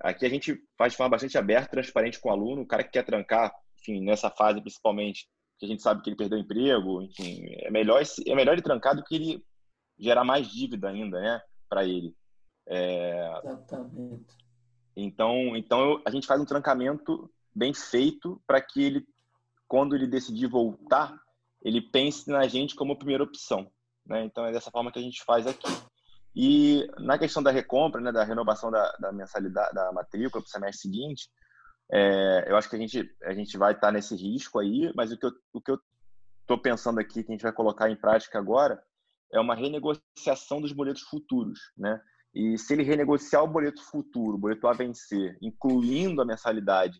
Aqui 0.00 0.26
a 0.26 0.28
gente 0.28 0.60
faz 0.76 0.92
de 0.92 0.96
forma 0.96 1.10
bastante 1.10 1.38
aberta, 1.38 1.70
transparente 1.70 2.20
com 2.20 2.28
o 2.28 2.32
aluno. 2.32 2.62
O 2.62 2.66
cara 2.66 2.82
que 2.82 2.90
quer 2.90 3.04
trancar, 3.04 3.52
enfim, 3.80 4.04
nessa 4.04 4.30
fase 4.30 4.60
principalmente, 4.60 5.28
que 5.58 5.66
a 5.66 5.68
gente 5.68 5.82
sabe 5.82 6.02
que 6.02 6.10
ele 6.10 6.16
perdeu 6.16 6.38
o 6.38 6.40
emprego, 6.40 7.02
enfim, 7.02 7.44
é 7.60 7.70
melhor 7.70 8.02
é 8.02 8.34
melhor 8.34 8.52
ele 8.52 8.62
trancar 8.62 8.96
do 8.96 9.04
que 9.04 9.14
ele 9.14 9.44
gerar 9.98 10.24
mais 10.24 10.48
dívida 10.48 10.88
ainda, 10.88 11.20
né, 11.20 11.40
para 11.68 11.84
ele. 11.84 12.14
É, 12.66 13.40
Exatamente. 13.44 14.34
então, 14.96 15.56
então 15.56 16.02
a 16.04 16.10
gente 16.10 16.26
faz 16.26 16.40
um 16.40 16.46
trancamento 16.46 17.30
bem 17.54 17.74
feito 17.74 18.40
para 18.46 18.60
que 18.60 18.82
ele, 18.82 19.06
quando 19.68 19.94
ele 19.94 20.06
decidir 20.06 20.46
voltar, 20.46 21.16
ele 21.62 21.80
pense 21.80 22.28
na 22.30 22.46
gente 22.48 22.74
como 22.74 22.98
primeira 22.98 23.22
opção. 23.22 23.70
Né? 24.06 24.24
Então 24.24 24.44
é 24.44 24.52
dessa 24.52 24.70
forma 24.70 24.90
que 24.90 24.98
a 24.98 25.02
gente 25.02 25.22
faz 25.24 25.46
aqui. 25.46 25.68
E 26.34 26.86
na 26.98 27.18
questão 27.18 27.42
da 27.42 27.50
recompra, 27.50 28.00
né, 28.00 28.10
da 28.10 28.24
renovação 28.24 28.70
da, 28.70 28.90
da 28.92 29.12
mensalidade, 29.12 29.74
da 29.74 29.92
matrícula 29.92 30.42
para 30.42 30.48
o 30.48 30.50
semestre 30.50 30.80
seguinte, 30.80 31.28
é, 31.92 32.46
eu 32.48 32.56
acho 32.56 32.70
que 32.70 32.76
a 32.76 32.78
gente, 32.78 33.14
a 33.22 33.34
gente 33.34 33.58
vai 33.58 33.72
estar 33.72 33.92
nesse 33.92 34.16
risco 34.16 34.58
aí, 34.58 34.90
mas 34.94 35.12
o 35.12 35.18
que 35.18 35.26
eu 35.26 35.32
o 35.52 35.60
que 35.60 35.70
eu 35.70 35.78
estou 36.40 36.58
pensando 36.58 36.98
aqui, 36.98 37.22
que 37.22 37.30
a 37.30 37.34
gente 37.34 37.42
vai 37.42 37.52
colocar 37.52 37.90
em 37.90 37.96
prática 37.96 38.38
agora, 38.38 38.82
é 39.32 39.38
uma 39.38 39.54
renegociação 39.54 40.60
dos 40.60 40.72
boletos 40.72 41.02
futuros, 41.02 41.58
né? 41.76 42.00
E 42.34 42.56
se 42.56 42.72
ele 42.72 42.82
renegociar 42.82 43.44
o 43.44 43.48
boleto 43.48 43.82
futuro, 43.82 44.36
o 44.36 44.38
boleto 44.38 44.66
a 44.66 44.72
vencer, 44.72 45.36
incluindo 45.42 46.22
a 46.22 46.24
mensalidade 46.24 46.98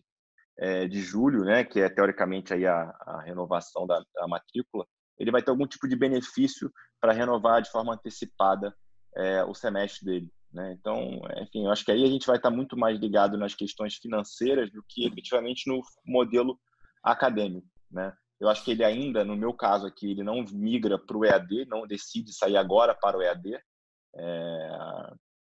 é, 0.57 0.87
de 0.87 1.01
julho, 1.01 1.43
né, 1.43 1.63
que 1.63 1.79
é 1.79 1.89
teoricamente 1.89 2.53
aí 2.53 2.67
a, 2.67 2.95
a 3.01 3.21
renovação 3.23 3.87
da, 3.87 3.99
da 4.13 4.27
matrícula, 4.27 4.85
ele 5.17 5.31
vai 5.31 5.41
ter 5.41 5.49
algum 5.49 5.65
tipo 5.65 5.87
de 5.87 5.95
benefício 5.95 6.71
para 7.01 7.13
renovar 7.13 7.63
de 7.63 7.71
forma 7.71 7.95
antecipada 7.95 8.75
é, 9.15 9.43
o 9.43 9.55
semestre 9.55 10.05
dele. 10.05 10.31
Né? 10.53 10.75
Então, 10.79 11.19
enfim, 11.41 11.65
eu 11.65 11.71
acho 11.71 11.83
que 11.83 11.91
aí 11.91 12.03
a 12.03 12.07
gente 12.07 12.27
vai 12.27 12.37
estar 12.37 12.51
muito 12.51 12.77
mais 12.77 12.99
ligado 12.99 13.37
nas 13.37 13.55
questões 13.55 13.95
financeiras 13.95 14.71
do 14.71 14.83
que 14.87 15.05
efetivamente 15.05 15.67
no 15.67 15.81
modelo 16.05 16.59
acadêmico. 17.03 17.67
Né? 17.89 18.13
Eu 18.39 18.47
acho 18.49 18.63
que 18.63 18.71
ele 18.71 18.83
ainda, 18.83 19.23
no 19.23 19.35
meu 19.35 19.53
caso 19.53 19.87
aqui, 19.87 20.11
ele 20.11 20.23
não 20.23 20.43
migra 20.51 20.99
para 20.99 21.17
o 21.17 21.25
EAD, 21.25 21.65
não 21.65 21.87
decide 21.87 22.33
sair 22.33 22.55
agora 22.55 22.93
para 22.93 23.17
o 23.17 23.21
EAD. 23.21 23.59
É, 24.15 24.77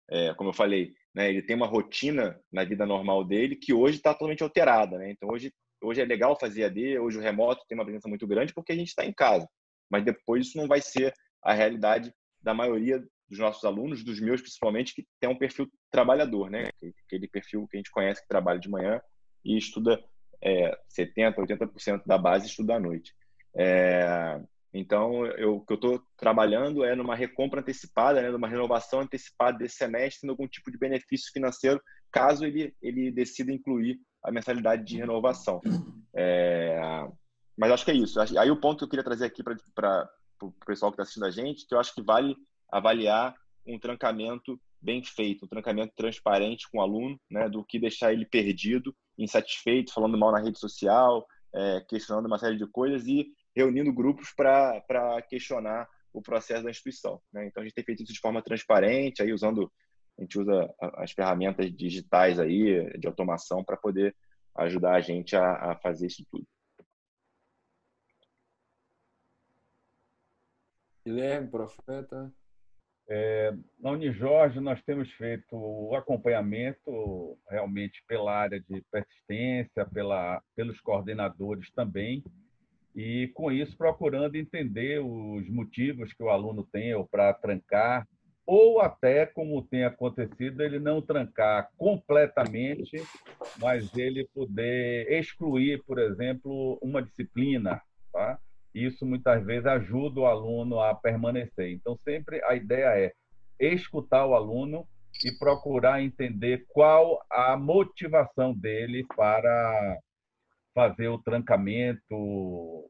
é, 0.09 0.33
como 0.33 0.49
eu 0.49 0.53
falei, 0.53 0.93
né, 1.15 1.29
ele 1.29 1.41
tem 1.41 1.55
uma 1.55 1.67
rotina 1.67 2.39
na 2.51 2.65
vida 2.65 2.85
normal 2.85 3.23
dele 3.23 3.55
que 3.55 3.73
hoje 3.73 3.97
está 3.97 4.13
totalmente 4.13 4.43
alterada. 4.43 4.97
Né? 4.97 5.11
Então, 5.11 5.29
hoje, 5.29 5.53
hoje 5.81 6.01
é 6.01 6.05
legal 6.05 6.37
fazer 6.37 6.63
EAD, 6.63 6.99
hoje 6.99 7.17
o 7.17 7.21
remoto 7.21 7.63
tem 7.67 7.77
uma 7.77 7.85
presença 7.85 8.09
muito 8.09 8.27
grande 8.27 8.53
porque 8.53 8.73
a 8.73 8.75
gente 8.75 8.89
está 8.89 9.05
em 9.05 9.13
casa. 9.13 9.47
Mas 9.89 10.03
depois 10.03 10.47
isso 10.47 10.57
não 10.57 10.67
vai 10.67 10.81
ser 10.81 11.13
a 11.41 11.53
realidade 11.53 12.13
da 12.41 12.53
maioria 12.53 13.01
dos 13.29 13.39
nossos 13.39 13.63
alunos, 13.63 14.03
dos 14.03 14.19
meus 14.19 14.41
principalmente, 14.41 14.93
que 14.93 15.05
tem 15.19 15.29
um 15.29 15.37
perfil 15.37 15.69
trabalhador, 15.91 16.49
né? 16.49 16.69
Aquele 17.05 17.27
perfil 17.27 17.67
que 17.67 17.77
a 17.77 17.79
gente 17.79 17.91
conhece 17.91 18.21
que 18.21 18.27
trabalha 18.27 18.59
de 18.59 18.69
manhã 18.69 19.01
e 19.43 19.57
estuda 19.57 20.03
é, 20.41 20.77
70%, 20.97 21.35
80% 21.35 22.03
da 22.05 22.17
base 22.17 22.47
estuda 22.47 22.75
à 22.75 22.79
noite. 22.79 23.13
É, 23.55 24.39
então, 24.73 25.25
eu, 25.25 25.55
o 25.55 25.65
que 25.65 25.73
eu 25.73 25.75
estou 25.75 26.01
trabalhando 26.17 26.83
é 26.83 26.95
numa 26.95 27.15
recompra 27.15 27.61
antecipada, 27.61 28.21
né, 28.21 28.29
numa 28.29 28.47
renovação 28.47 28.99
antecipada 29.01 29.57
desse 29.57 29.75
semestre, 29.75 30.21
tendo 30.21 30.31
algum 30.31 30.47
tipo 30.47 30.71
de 30.71 30.77
benefício 30.77 31.31
financeiro, 31.31 31.81
caso 32.11 32.45
ele, 32.45 32.75
ele 32.81 33.11
decida 33.11 33.51
incluir 33.51 33.99
a 34.23 34.31
mensalidade 34.31 34.83
de 34.83 34.97
renovação. 34.97 35.61
É, 36.15 36.79
mas 37.57 37.71
acho 37.71 37.85
que 37.85 37.91
é 37.91 37.95
isso. 37.95 38.19
Aí 38.19 38.51
o 38.51 38.59
ponto 38.59 38.79
que 38.79 38.83
eu 38.85 38.89
queria 38.89 39.03
trazer 39.03 39.25
aqui 39.25 39.43
para 39.43 40.09
o 40.41 40.51
pessoal 40.65 40.91
que 40.91 40.95
está 40.95 41.03
assistindo 41.03 41.25
a 41.25 41.31
gente, 41.31 41.67
que 41.67 41.73
eu 41.73 41.79
acho 41.79 41.93
que 41.93 42.01
vale 42.01 42.35
avaliar 42.71 43.35
um 43.65 43.79
trancamento 43.79 44.59
bem 44.81 45.03
feito, 45.03 45.45
um 45.45 45.47
trancamento 45.47 45.93
transparente 45.95 46.69
com 46.69 46.77
o 46.77 46.81
aluno, 46.81 47.19
né, 47.29 47.49
do 47.49 47.63
que 47.63 47.79
deixar 47.79 48.13
ele 48.13 48.25
perdido, 48.25 48.95
insatisfeito, 49.17 49.93
falando 49.93 50.17
mal 50.17 50.31
na 50.31 50.39
rede 50.39 50.59
social, 50.59 51.25
é, 51.53 51.81
questionando 51.89 52.27
uma 52.27 52.37
série 52.37 52.57
de 52.57 52.67
coisas 52.67 53.07
e 53.07 53.27
reunindo 53.55 53.91
grupos 53.91 54.33
para 54.33 55.21
questionar 55.27 55.87
o 56.13 56.21
processo 56.21 56.63
da 56.63 56.69
instituição. 56.69 57.21
Né? 57.33 57.47
Então 57.47 57.61
a 57.61 57.65
gente 57.65 57.75
tem 57.75 57.83
feito 57.83 58.03
isso 58.03 58.13
de 58.13 58.19
forma 58.19 58.41
transparente, 58.41 59.21
aí 59.21 59.33
usando 59.33 59.71
a 60.17 60.21
gente 60.21 60.39
usa 60.39 60.73
as 60.95 61.11
ferramentas 61.11 61.71
digitais 61.75 62.39
aí 62.39 62.89
de 62.97 63.07
automação 63.07 63.63
para 63.63 63.77
poder 63.77 64.15
ajudar 64.55 64.95
a 64.95 64.99
gente 64.99 65.35
a, 65.35 65.71
a 65.71 65.75
fazer 65.75 66.07
isso 66.07 66.25
tudo. 66.31 66.47
Guilherme, 71.05 71.49
profeta. 71.49 72.33
É, 73.09 73.53
na 73.79 73.91
Unijorge, 73.91 74.59
nós 74.59 74.81
temos 74.83 75.09
feito 75.13 75.45
o 75.53 75.95
acompanhamento 75.95 77.37
realmente 77.49 78.03
pela 78.05 78.33
área 78.33 78.59
de 78.59 78.83
persistência, 78.91 79.85
pela, 79.85 80.41
pelos 80.55 80.79
coordenadores 80.81 81.71
também, 81.71 82.21
e 82.93 83.29
com 83.33 83.51
isso 83.51 83.77
procurando 83.77 84.35
entender 84.35 84.99
os 84.99 85.47
motivos 85.49 86.11
que 86.11 86.23
o 86.23 86.29
aluno 86.29 86.67
tem 86.69 86.91
para 87.09 87.33
trancar, 87.33 88.05
ou 88.45 88.81
até, 88.81 89.25
como 89.25 89.61
tem 89.61 89.83
acontecido, 89.83 90.61
ele 90.61 90.79
não 90.79 91.01
trancar 91.01 91.69
completamente, 91.77 92.95
mas 93.59 93.93
ele 93.97 94.27
poder 94.33 95.11
excluir, 95.11 95.83
por 95.83 95.99
exemplo, 95.99 96.79
uma 96.81 97.01
disciplina, 97.01 97.81
tá? 98.11 98.39
Isso 98.85 99.05
muitas 99.05 99.43
vezes 99.45 99.65
ajuda 99.65 100.19
o 100.19 100.25
aluno 100.25 100.79
a 100.79 100.93
permanecer. 100.93 101.71
Então, 101.71 101.97
sempre 102.03 102.43
a 102.43 102.55
ideia 102.55 102.87
é 102.95 103.13
escutar 103.59 104.25
o 104.25 104.35
aluno 104.35 104.87
e 105.25 105.31
procurar 105.31 106.01
entender 106.01 106.65
qual 106.67 107.25
a 107.29 107.57
motivação 107.57 108.53
dele 108.53 109.03
para 109.15 109.97
fazer 110.75 111.07
o 111.07 111.17
trancamento 111.17 112.87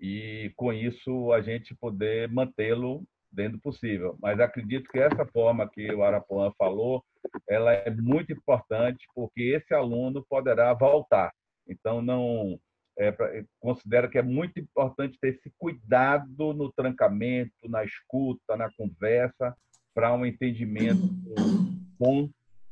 e, 0.00 0.52
com 0.56 0.72
isso, 0.72 1.32
a 1.32 1.40
gente 1.40 1.76
poder 1.76 2.28
mantê-lo 2.28 3.04
dentro 3.30 3.58
do 3.58 3.62
possível. 3.62 4.18
Mas 4.20 4.40
acredito 4.40 4.90
que 4.90 4.98
essa 4.98 5.24
forma 5.26 5.68
que 5.70 5.92
o 5.94 6.02
Arapuã 6.02 6.52
falou, 6.58 7.04
ela 7.48 7.72
é 7.72 7.88
muito 7.88 8.32
importante 8.32 9.06
porque 9.14 9.42
esse 9.42 9.72
aluno 9.72 10.26
poderá 10.28 10.74
voltar. 10.74 11.32
Então, 11.68 12.02
não 12.02 12.58
é, 12.98 13.44
considero 13.60 14.10
que 14.10 14.18
é 14.18 14.22
muito 14.22 14.58
importante 14.58 15.18
ter 15.20 15.34
esse 15.34 15.52
cuidado 15.58 16.52
no 16.52 16.70
trancamento, 16.72 17.68
na 17.68 17.84
escuta, 17.84 18.56
na 18.56 18.70
conversa, 18.72 19.56
para 19.94 20.14
um 20.14 20.24
entendimento 20.24 21.08
bom 21.98 22.28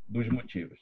dos 0.07 0.29
motivos. 0.29 0.79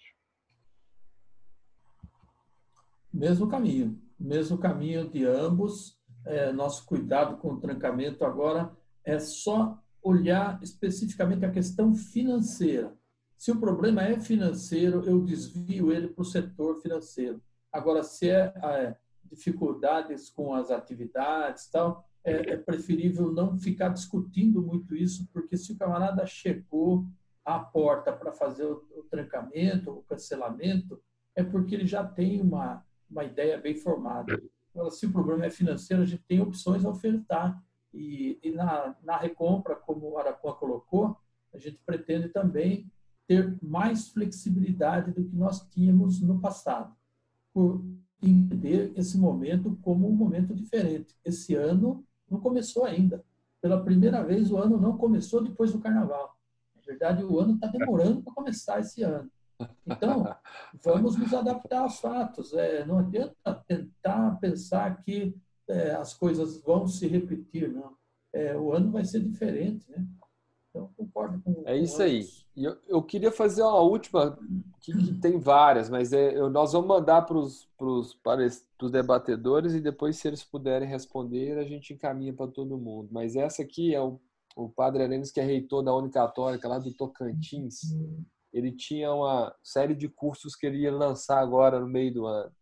Mesmo 3.13 3.49
caminho, 3.49 4.01
mesmo 4.19 4.59
caminho 4.59 5.09
de 5.09 5.25
ambos. 5.25 5.97
É, 6.27 6.53
nosso 6.53 6.85
cuidado 6.85 7.39
com 7.39 7.55
o 7.55 7.61
trancamento 7.61 8.25
agora 8.25 8.71
é 9.05 9.19
só 9.19 9.83
olhar 10.03 10.61
especificamente 10.63 11.45
a 11.45 11.51
questão 11.51 11.95
financeira. 11.95 12.93
Se 13.37 13.51
o 13.51 13.61
problema 13.61 14.03
é 14.03 14.21
financeiro, 14.21 15.05
eu 15.05 15.25
desvio 15.25 15.93
ele 15.93 16.09
para 16.09 16.23
o 16.23 16.25
setor 16.25 16.83
financeiro. 16.83 17.41
Agora, 17.73 18.03
se 18.03 18.29
é, 18.29 18.53
é 18.63 18.97
dificuldades 19.31 20.31
com 20.31 20.55
as 20.55 20.71
atividades 20.71 21.69
tal, 21.71 22.05
é, 22.25 22.53
é, 22.53 22.57
preferível 22.57 23.33
não 23.33 23.59
ficar 23.59 23.89
discutindo 23.89 24.61
muito 24.61 24.95
isso, 24.95 25.27
porque 25.33 25.57
se 25.57 25.73
o 25.73 25.79
camarada 25.79 26.27
chegou 26.27 27.07
à 27.45 27.59
porta 27.59 28.13
para 28.13 28.33
fazer 28.33 28.65
o, 28.65 28.85
o, 28.97 29.03
trancamento, 29.05 29.91
o 29.91 30.03
cancelamento, 30.03 31.01
é 31.35 31.43
porque 31.43 31.75
ele 31.75 31.87
já 31.87 32.05
tem 32.05 32.41
uma, 32.41 32.85
uma 33.11 33.25
ideia 33.25 33.59
bem 33.59 33.75
formada. 33.75 34.41
Agora, 34.75 34.91
se 34.91 35.07
o 35.07 35.13
problema 35.13 35.47
é 35.47 35.51
financeiro, 35.51 36.03
a 36.03 36.07
gente 36.07 36.23
tem 36.25 36.41
opções 36.41 36.85
a 36.85 36.91
ofertar. 36.91 37.63
E, 37.95 38.39
e 38.43 38.53
na, 38.53 38.95
na 39.03 39.17
recompra, 39.17 39.75
como 39.75 40.11
o 40.11 40.19
Arapuã 40.19 40.53
colocou, 40.53 41.17
a 41.55 41.59
gente 41.59 41.81
pretende 41.87 42.29
também 42.29 42.91
ter 43.27 43.57
mais 43.63 44.09
flexibilidade 44.09 45.13
do 45.13 45.25
que 45.25 45.35
nós 45.35 45.67
tínhamos 45.69 46.21
no 46.21 46.41
passado, 46.41 46.95
por 47.53 47.85
entender 48.23 48.93
esse 48.97 49.17
momento 49.17 49.79
como 49.83 50.09
um 50.09 50.13
momento 50.13 50.55
diferente. 50.55 51.15
Esse 51.25 51.55
ano 51.55 52.05
não 52.31 52.41
começou 52.41 52.85
ainda. 52.85 53.25
Pela 53.61 53.83
primeira 53.83 54.23
vez, 54.23 54.51
o 54.51 54.57
ano 54.57 54.81
não 54.81 54.97
começou 54.97 55.43
depois 55.43 55.73
do 55.73 55.81
carnaval. 55.81 56.37
Na 56.77 56.83
verdade, 56.83 57.25
o 57.25 57.39
ano 57.39 57.55
está 57.55 57.67
demorando 57.67 58.23
para 58.23 58.35
começar 58.35 58.81
esse 58.81 59.03
ano. 59.03 59.31
Então, 59.87 60.25
vamos 60.83 61.17
nos 61.17 61.33
adaptar 61.35 61.81
aos 61.81 62.01
fatos. 62.01 62.53
É, 62.55 62.85
não 62.85 62.99
adianta 62.99 63.55
tentar 63.67 64.39
pensar 64.41 65.03
que 65.03 65.35
é, 65.69 65.93
as 65.93 66.15
coisas 66.15 66.61
vão 66.63 66.87
se 66.87 67.07
repetir, 67.07 67.73
não. 67.73 67.97
É, 68.33 68.57
o 68.57 68.73
ano 68.73 68.91
vai 68.91 69.05
ser 69.05 69.21
diferente, 69.21 69.91
né? 69.91 70.07
Então, 70.79 70.91
concordo 70.97 71.41
com 71.43 71.63
É 71.67 71.77
isso 71.77 71.97
com 71.97 72.03
aí. 72.03 72.27
E 72.55 72.65
eu, 72.65 72.77
eu, 72.87 73.03
queria 73.03 73.33
fazer 73.33 73.63
uma 73.63 73.81
última, 73.81 74.39
que, 74.81 74.93
que 74.93 75.15
tem 75.15 75.39
várias, 75.39 75.89
mas 75.89 76.13
é, 76.13 76.37
eu, 76.37 76.51
nós 76.51 76.73
vamos 76.73 76.89
mandar 76.89 77.23
para 77.23 77.37
os 77.39 77.69
debatedores 78.91 79.75
e 79.75 79.81
depois, 79.81 80.17
se 80.17 80.27
eles 80.27 80.43
puderem 80.43 80.89
responder, 80.89 81.59
a 81.59 81.65
gente 81.65 81.93
encaminha 81.93 82.33
para 82.33 82.51
todo 82.51 82.79
mundo. 82.79 83.09
Mas 83.13 83.37
essa 83.37 83.63
aqui 83.63 83.95
é 83.95 84.01
o, 84.01 84.21
o 84.57 84.69
Padre 84.69 85.05
Arenes, 85.05 85.31
que 85.31 85.41
é 85.41 85.45
reitor 85.45 85.83
da 85.83 85.95
Unicatólica 85.95 86.69
lá 86.69 86.79
do 86.79 86.93
Tocantins. 86.93 87.81
Ele 88.53 88.73
tinha 88.73 89.13
uma 89.13 89.55
série 89.63 89.95
de 89.95 90.09
cursos 90.09 90.57
que 90.57 90.67
ele 90.67 90.79
ia 90.79 90.93
lançar 90.93 91.39
agora 91.39 91.79
no 91.79 91.89
meio 91.89 92.13
do 92.13 92.27
ano. 92.27 92.53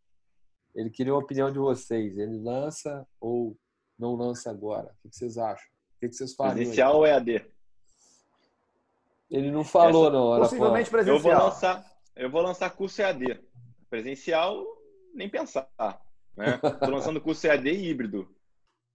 Ele 0.74 0.90
queria 0.90 1.14
a 1.14 1.18
opinião 1.18 1.50
de 1.50 1.58
vocês. 1.58 2.18
Ele 2.18 2.38
lança 2.38 3.06
ou 3.18 3.56
não 3.98 4.14
lança 4.14 4.50
agora? 4.50 4.94
O 5.02 5.08
que 5.08 5.16
vocês 5.16 5.38
acham? 5.38 5.66
O 5.96 6.00
que 6.00 6.12
vocês 6.12 6.34
fariam? 6.34 6.56
Presencial 6.56 6.96
ou 6.96 7.06
EAD? 7.06 7.55
Ele 9.30 9.50
não 9.50 9.64
falou, 9.64 10.06
Essa, 10.06 10.12
não. 10.12 10.38
Possivelmente 10.38 10.90
presencial. 10.90 11.16
Eu 11.16 11.22
vou, 11.22 11.32
lançar, 11.32 11.86
eu 12.14 12.30
vou 12.30 12.42
lançar 12.42 12.70
curso 12.70 13.02
EAD. 13.02 13.40
Presencial, 13.90 14.64
nem 15.14 15.28
pensar. 15.28 15.68
Né? 16.36 16.60
Estou 16.62 16.90
lançando 16.90 17.20
curso 17.20 17.46
EAD 17.46 17.68
híbrido. 17.68 18.28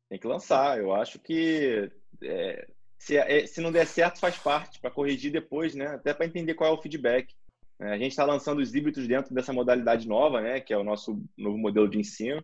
Tem 0.09 0.19
que 0.19 0.27
lançar. 0.27 0.79
Eu 0.79 0.93
acho 0.93 1.19
que 1.19 1.91
é, 2.23 2.67
se, 2.97 3.17
é, 3.17 3.45
se 3.47 3.61
não 3.61 3.71
der 3.71 3.87
certo, 3.87 4.19
faz 4.19 4.37
parte, 4.37 4.79
para 4.79 4.91
corrigir 4.91 5.31
depois, 5.31 5.73
né? 5.73 5.87
até 5.87 6.13
para 6.13 6.25
entender 6.25 6.53
qual 6.53 6.71
é 6.71 6.77
o 6.77 6.81
feedback. 6.81 7.33
A 7.79 7.97
gente 7.97 8.11
está 8.11 8.23
lançando 8.23 8.59
os 8.59 8.75
híbridos 8.75 9.07
dentro 9.07 9.33
dessa 9.33 9.51
modalidade 9.51 10.07
nova, 10.07 10.39
né? 10.39 10.61
que 10.61 10.71
é 10.71 10.77
o 10.77 10.83
nosso 10.83 11.19
novo 11.35 11.57
modelo 11.57 11.89
de 11.89 11.97
ensino. 11.97 12.43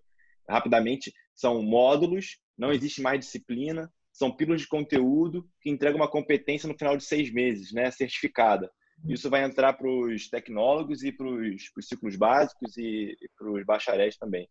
Rapidamente, 0.50 1.14
são 1.36 1.62
módulos, 1.62 2.40
não 2.58 2.72
existe 2.72 3.02
mais 3.02 3.20
disciplina, 3.20 3.92
são 4.18 4.32
pílulas 4.32 4.62
de 4.62 4.68
conteúdo 4.68 5.48
que 5.62 5.70
entregam 5.70 5.98
uma 5.98 6.10
competência 6.10 6.68
no 6.68 6.78
final 6.78 6.98
de 6.98 7.04
seis 7.04 7.32
meses, 7.32 7.72
né, 7.72 7.92
certificada. 7.92 8.72
Isso 9.08 9.30
vai 9.30 9.44
entrar 9.44 9.74
para 9.74 9.88
os 9.88 10.28
tecnólogos 10.28 11.04
e 11.04 11.12
para 11.12 11.28
os 11.28 11.88
ciclos 11.88 12.16
básicos 12.16 12.76
e, 12.78 13.16
e 13.22 13.30
para 13.38 13.52
os 13.52 13.64
bacharéis 13.64 14.18
também. 14.18 14.50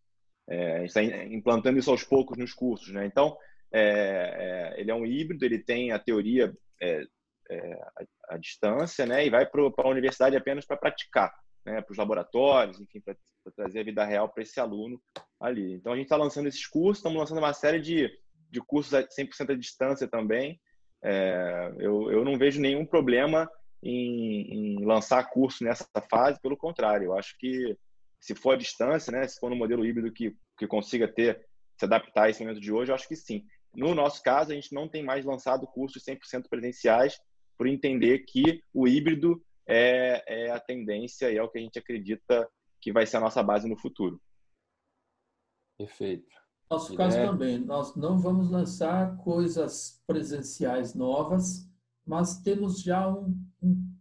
É, 0.49 0.77
a 0.77 0.79
gente 0.79 0.89
está 0.89 1.03
implantando 1.03 1.81
isso 1.81 1.91
aos 1.91 2.05
poucos 2.05 2.39
nos 2.39 2.55
cursos. 2.55 2.93
Né? 2.93 3.07
Então, 3.07 3.37
é, 3.73 4.75
é, 4.77 4.81
ele 4.81 4.93
é 4.93 4.95
um 4.95 5.05
híbrido, 5.05 5.45
ele 5.45 5.59
tem 5.59 5.91
a 5.91 5.99
teoria 5.99 6.57
é, 6.81 7.03
é, 7.51 7.81
à, 8.29 8.37
distância 8.37 9.05
né? 9.05 9.27
e 9.27 9.31
vai 9.31 9.47
para 9.47 9.63
a 9.63 9.89
universidade 9.89 10.37
apenas 10.37 10.65
para 10.65 10.77
praticar, 10.77 11.35
né? 11.65 11.83
para 11.83 11.91
os 11.91 11.99
laboratórios, 11.99 12.81
enfim, 12.81 13.01
para 13.01 13.17
trazer 13.57 13.81
a 13.81 13.85
vida 13.85 14.05
real 14.05 14.29
para 14.29 14.45
esse 14.45 14.61
aluno 14.61 15.03
ali. 15.41 15.73
Então, 15.75 15.93
a 15.93 15.97
gente 15.97 16.05
está 16.05 16.17
lançando 16.17 16.47
esses 16.47 16.69
cursos, 16.69 16.99
estamos 16.99 17.19
lançando 17.19 17.39
uma 17.39 17.53
série 17.53 17.81
de 17.81 18.09
de 18.57 18.67
cursos 18.67 18.95
a 18.95 19.03
100% 19.03 19.51
à 19.51 19.55
distância 19.55 20.09
também. 20.09 20.59
É, 21.03 21.75
eu, 21.79 22.11
eu 22.11 22.25
não 22.25 22.39
vejo 22.39 22.61
nenhum 22.61 22.87
problema 22.87 23.49
em, 23.83 24.79
em, 24.79 24.85
lançar 24.85 25.29
curso 25.29 25.63
nessa 25.63 25.87
fase, 26.11 26.41
pelo 26.41 26.57
contrário, 26.57 27.07
eu 27.07 27.19
acho 27.19 27.37
que 27.39 27.77
se 28.19 28.35
for 28.35 28.55
à 28.55 28.57
distância, 28.57 29.13
né, 29.13 29.29
se 29.29 29.39
for 29.39 29.51
no 29.51 29.57
modelo 29.57 29.85
híbrido 29.85 30.13
que, 30.13 30.35
que 30.59 30.67
consiga 30.67 31.07
ter, 31.07 31.47
se 31.79 31.85
adaptar 31.85 32.25
a 32.25 32.31
esse 32.31 32.43
momento 32.43 32.61
de 32.61 32.73
hoje, 32.73 32.91
eu 32.91 32.95
acho 32.95 33.07
que 33.07 33.15
sim. 33.15 33.45
No 33.75 33.95
nosso 33.95 34.23
caso, 34.23 34.51
a 34.51 34.55
gente 34.55 34.75
não 34.75 34.89
tem 34.89 35.05
mais 35.05 35.25
lançado 35.25 35.67
cursos 35.67 36.03
100% 36.03 36.49
presenciais, 36.49 37.19
por 37.59 37.67
entender 37.67 38.21
que 38.21 38.61
o 38.73 38.89
híbrido 38.89 39.43
é, 39.69 40.23
é 40.27 40.51
a 40.51 40.59
tendência 40.59 41.31
e 41.31 41.37
é 41.37 41.43
o 41.43 41.49
que 41.49 41.59
a 41.59 41.63
gente 41.63 41.79
acredita 41.79 42.49
que 42.81 42.93
vai 42.93 43.07
ser 43.07 43.19
a 43.19 43.21
nossa 43.21 43.43
base 43.43 43.69
no 43.69 43.79
futuro. 43.79 44.21
Perfeito. 45.79 46.46
Nosso 46.69 46.95
caso 46.97 47.17
é. 47.17 47.27
também, 47.27 47.59
nós 47.59 47.95
não 47.95 48.19
vamos 48.19 48.51
lançar 48.51 49.17
coisas 49.19 50.03
presenciais 50.07 50.95
novas, 50.95 51.69
mas 52.05 52.41
temos 52.41 52.81
já 52.81 53.09
um, 53.09 53.39
um, 53.63 53.97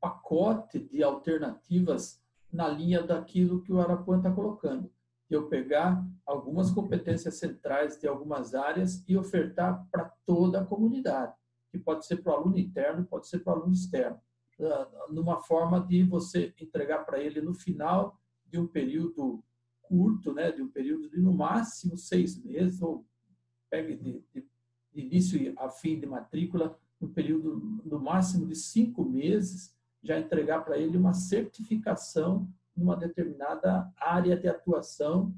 pacote 0.00 0.78
de 0.78 1.02
alternativas 1.02 2.20
na 2.52 2.68
linha 2.68 3.02
daquilo 3.02 3.62
que 3.62 3.72
o 3.72 3.80
Arapuã 3.80 4.16
está 4.16 4.30
colocando. 4.30 4.90
De 5.28 5.36
eu 5.36 5.48
pegar 5.48 6.04
algumas 6.24 6.70
competências 6.70 7.38
centrais 7.38 8.00
de 8.00 8.06
algumas 8.06 8.54
áreas 8.54 9.04
e 9.06 9.16
ofertar 9.16 9.86
para 9.90 10.04
toda 10.24 10.60
a 10.60 10.64
comunidade, 10.64 11.34
que 11.70 11.78
pode 11.78 12.06
ser 12.06 12.16
para 12.16 12.32
o 12.32 12.36
aluno 12.36 12.58
interno, 12.58 13.04
pode 13.04 13.28
ser 13.28 13.40
para 13.40 13.52
o 13.54 13.56
aluno 13.56 13.74
externo, 13.74 14.20
numa 15.10 15.40
forma 15.42 15.80
de 15.80 16.02
você 16.02 16.54
entregar 16.60 17.04
para 17.04 17.20
ele 17.20 17.40
no 17.40 17.54
final 17.54 18.18
de 18.46 18.58
um 18.58 18.66
período 18.66 19.42
curto, 19.88 20.32
né, 20.32 20.50
de 20.52 20.62
um 20.62 20.68
período 20.68 21.08
de 21.08 21.20
no 21.20 21.32
máximo 21.32 21.96
seis 21.96 22.42
meses, 22.42 22.80
ou 22.82 23.04
pegue 23.70 23.96
de, 23.96 24.24
de, 24.34 24.46
início 24.94 25.52
a 25.58 25.68
fim 25.68 25.98
de 26.00 26.06
matrícula, 26.06 26.78
um 27.00 27.08
período 27.08 27.82
no 27.84 28.00
máximo 28.00 28.46
de 28.46 28.54
cinco 28.54 29.04
meses, 29.04 29.74
já 30.02 30.18
entregar 30.18 30.64
para 30.64 30.78
ele 30.78 30.96
uma 30.96 31.12
certificação 31.12 32.48
numa 32.74 32.96
determinada 32.96 33.92
área 33.96 34.36
de 34.36 34.48
atuação 34.48 35.34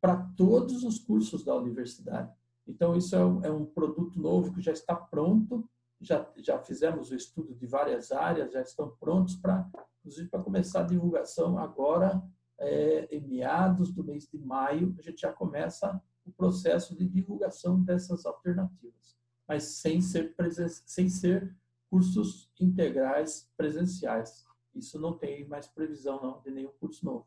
para 0.00 0.16
todos 0.36 0.82
os 0.82 0.98
cursos 0.98 1.44
da 1.44 1.54
universidade. 1.54 2.32
Então, 2.66 2.96
isso 2.96 3.14
é 3.14 3.24
um, 3.24 3.44
é 3.44 3.50
um, 3.50 3.66
produto 3.66 4.20
novo 4.20 4.52
que 4.52 4.60
já 4.60 4.72
está 4.72 4.94
pronto, 4.94 5.68
já, 6.00 6.26
já 6.36 6.58
fizemos 6.58 7.10
o 7.10 7.14
estudo 7.14 7.54
de 7.54 7.66
várias 7.66 8.10
áreas, 8.10 8.52
já 8.52 8.62
estão 8.62 8.90
prontos 8.98 9.36
para, 9.36 9.68
inclusive, 9.98 10.28
para 10.28 10.42
começar 10.42 10.80
a 10.80 10.86
divulgação 10.86 11.58
agora 11.58 12.22
é, 12.60 13.08
em 13.10 13.20
meados 13.26 13.90
do 13.92 14.04
mês 14.04 14.28
de 14.28 14.38
maio, 14.38 14.94
a 14.98 15.02
gente 15.02 15.22
já 15.22 15.32
começa 15.32 16.00
o 16.24 16.30
processo 16.30 16.94
de 16.94 17.08
divulgação 17.08 17.82
dessas 17.82 18.26
alternativas, 18.26 19.16
mas 19.48 19.64
sem 19.64 20.00
ser, 20.00 20.34
presen 20.36 20.68
sem 20.68 21.08
ser 21.08 21.56
cursos 21.90 22.50
integrais 22.60 23.50
presenciais. 23.56 24.46
Isso 24.74 25.00
não 25.00 25.18
tem 25.18 25.48
mais 25.48 25.66
previsão 25.66 26.22
não, 26.22 26.40
de 26.40 26.50
nenhum 26.50 26.70
curso 26.78 27.04
novo. 27.04 27.26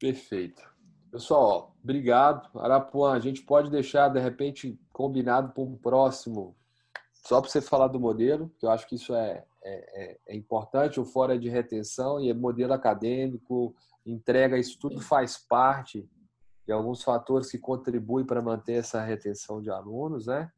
Perfeito. 0.00 0.62
Pessoal, 1.10 1.76
obrigado. 1.82 2.58
Arapuã, 2.58 3.12
a 3.12 3.20
gente 3.20 3.42
pode 3.42 3.70
deixar, 3.70 4.08
de 4.08 4.20
repente, 4.20 4.78
combinado 4.92 5.52
para 5.52 5.62
um 5.62 5.76
próximo, 5.76 6.56
só 7.12 7.40
para 7.40 7.50
você 7.50 7.60
falar 7.60 7.88
do 7.88 8.00
modelo, 8.00 8.52
que 8.58 8.66
eu 8.66 8.70
acho 8.70 8.86
que 8.86 8.96
isso 8.96 9.14
é, 9.14 9.44
é, 9.62 10.02
é, 10.02 10.18
é 10.26 10.36
importante, 10.36 11.00
o 11.00 11.04
fora 11.04 11.38
de 11.38 11.48
retenção 11.48 12.20
e 12.20 12.28
é 12.28 12.34
modelo 12.34 12.72
acadêmico, 12.72 13.74
entrega, 14.12 14.58
isso 14.58 14.78
tudo 14.78 15.00
faz 15.00 15.38
parte 15.38 16.08
de 16.66 16.72
alguns 16.72 17.02
fatores 17.02 17.50
que 17.50 17.58
contribuem 17.58 18.26
para 18.26 18.42
manter 18.42 18.74
essa 18.74 19.02
retenção 19.02 19.60
de 19.62 19.70
alunos, 19.70 20.26
né? 20.26 20.50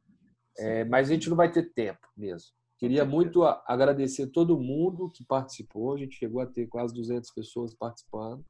É, 0.58 0.84
mas 0.84 1.08
a 1.08 1.14
gente 1.14 1.30
não 1.30 1.36
vai 1.36 1.50
ter 1.50 1.72
tempo 1.72 2.06
mesmo. 2.16 2.50
Queria 2.78 3.04
muito 3.04 3.44
agradecer 3.44 4.28
todo 4.28 4.58
mundo 4.58 5.10
que 5.10 5.24
participou. 5.24 5.94
A 5.94 5.98
gente 5.98 6.16
chegou 6.16 6.40
a 6.40 6.46
ter 6.46 6.66
quase 6.66 6.94
200 6.94 7.30
pessoas 7.30 7.74
participando. 7.74 8.44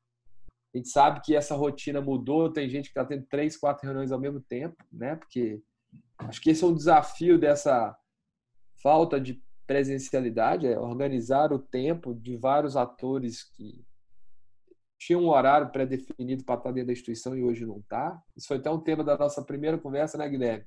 A 0.72 0.78
gente 0.78 0.88
sabe 0.88 1.20
que 1.20 1.34
essa 1.34 1.56
rotina 1.56 2.00
mudou, 2.00 2.52
tem 2.52 2.70
gente 2.70 2.84
que 2.84 2.90
está 2.90 3.04
tendo 3.04 3.26
três, 3.28 3.56
quatro 3.56 3.84
reuniões 3.84 4.12
ao 4.12 4.20
mesmo 4.20 4.40
tempo, 4.40 4.76
né? 4.90 5.16
Porque 5.16 5.60
acho 6.18 6.40
que 6.40 6.50
esse 6.50 6.62
é 6.62 6.66
um 6.66 6.74
desafio 6.74 7.38
dessa 7.38 7.96
falta 8.80 9.20
de 9.20 9.42
presencialidade, 9.66 10.66
é 10.66 10.78
organizar 10.78 11.52
o 11.52 11.58
tempo 11.58 12.14
de 12.14 12.36
vários 12.36 12.76
atores 12.76 13.42
que 13.42 13.84
tinham 15.00 15.22
um 15.22 15.30
horário 15.30 15.70
pré-definido 15.70 16.44
para 16.44 16.56
estar 16.56 16.70
dentro 16.72 16.88
da 16.88 16.92
instituição 16.92 17.34
e 17.34 17.42
hoje 17.42 17.64
não 17.64 17.78
está. 17.78 18.22
Isso 18.36 18.46
foi 18.46 18.58
até 18.58 18.70
um 18.70 18.78
tema 18.78 19.02
da 19.02 19.16
nossa 19.16 19.42
primeira 19.42 19.78
conversa, 19.78 20.18
né, 20.18 20.28
Guilherme? 20.28 20.66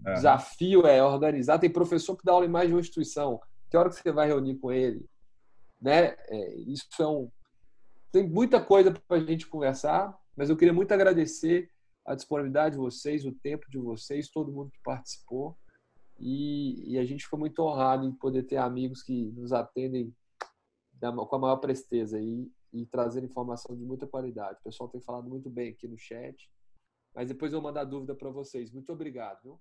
O 0.00 0.14
desafio 0.14 0.86
é 0.86 1.02
organizar. 1.02 1.58
Tem 1.58 1.68
professor 1.68 2.16
que 2.16 2.24
dá 2.24 2.32
aula 2.32 2.46
em 2.46 2.48
mais 2.48 2.68
de 2.68 2.74
uma 2.74 2.80
instituição. 2.80 3.40
Que 3.68 3.76
hora 3.76 3.88
que 3.88 3.96
você 3.96 4.12
vai 4.12 4.28
reunir 4.28 4.54
com 4.58 4.70
ele? 4.70 5.04
Né? 5.82 6.14
É, 6.28 6.54
isso 6.68 6.86
é 7.00 7.06
um, 7.06 7.28
tem 8.12 8.28
muita 8.28 8.64
coisa 8.64 8.92
para 8.92 9.16
a 9.16 9.20
gente 9.20 9.48
conversar, 9.48 10.16
mas 10.36 10.48
eu 10.48 10.56
queria 10.56 10.72
muito 10.72 10.92
agradecer 10.92 11.68
a 12.06 12.14
disponibilidade 12.14 12.76
de 12.76 12.80
vocês, 12.80 13.26
o 13.26 13.32
tempo 13.32 13.68
de 13.68 13.78
vocês, 13.78 14.30
todo 14.30 14.52
mundo 14.52 14.70
que 14.70 14.80
participou. 14.84 15.58
E, 16.20 16.94
e 16.94 16.98
a 16.98 17.04
gente 17.04 17.24
ficou 17.24 17.40
muito 17.40 17.60
honrado 17.60 18.06
em 18.06 18.12
poder 18.12 18.44
ter 18.44 18.56
amigos 18.56 19.02
que 19.02 19.32
nos 19.32 19.52
atendem 19.52 20.14
com 21.00 21.36
a 21.36 21.38
maior 21.38 21.56
presteza 21.56 22.20
e, 22.20 22.48
e 22.72 22.86
trazer 22.86 23.24
informação 23.24 23.76
de 23.76 23.84
muita 23.84 24.06
qualidade. 24.06 24.60
O 24.60 24.64
pessoal 24.64 24.88
tem 24.88 25.00
falado 25.00 25.28
muito 25.28 25.48
bem 25.48 25.70
aqui 25.70 25.88
no 25.88 25.98
chat, 25.98 26.50
mas 27.14 27.28
depois 27.28 27.52
eu 27.52 27.60
vou 27.60 27.68
mandar 27.70 27.84
dúvida 27.84 28.14
para 28.14 28.30
vocês. 28.30 28.70
Muito 28.70 28.92
obrigado. 28.92 29.42
Viu? 29.42 29.60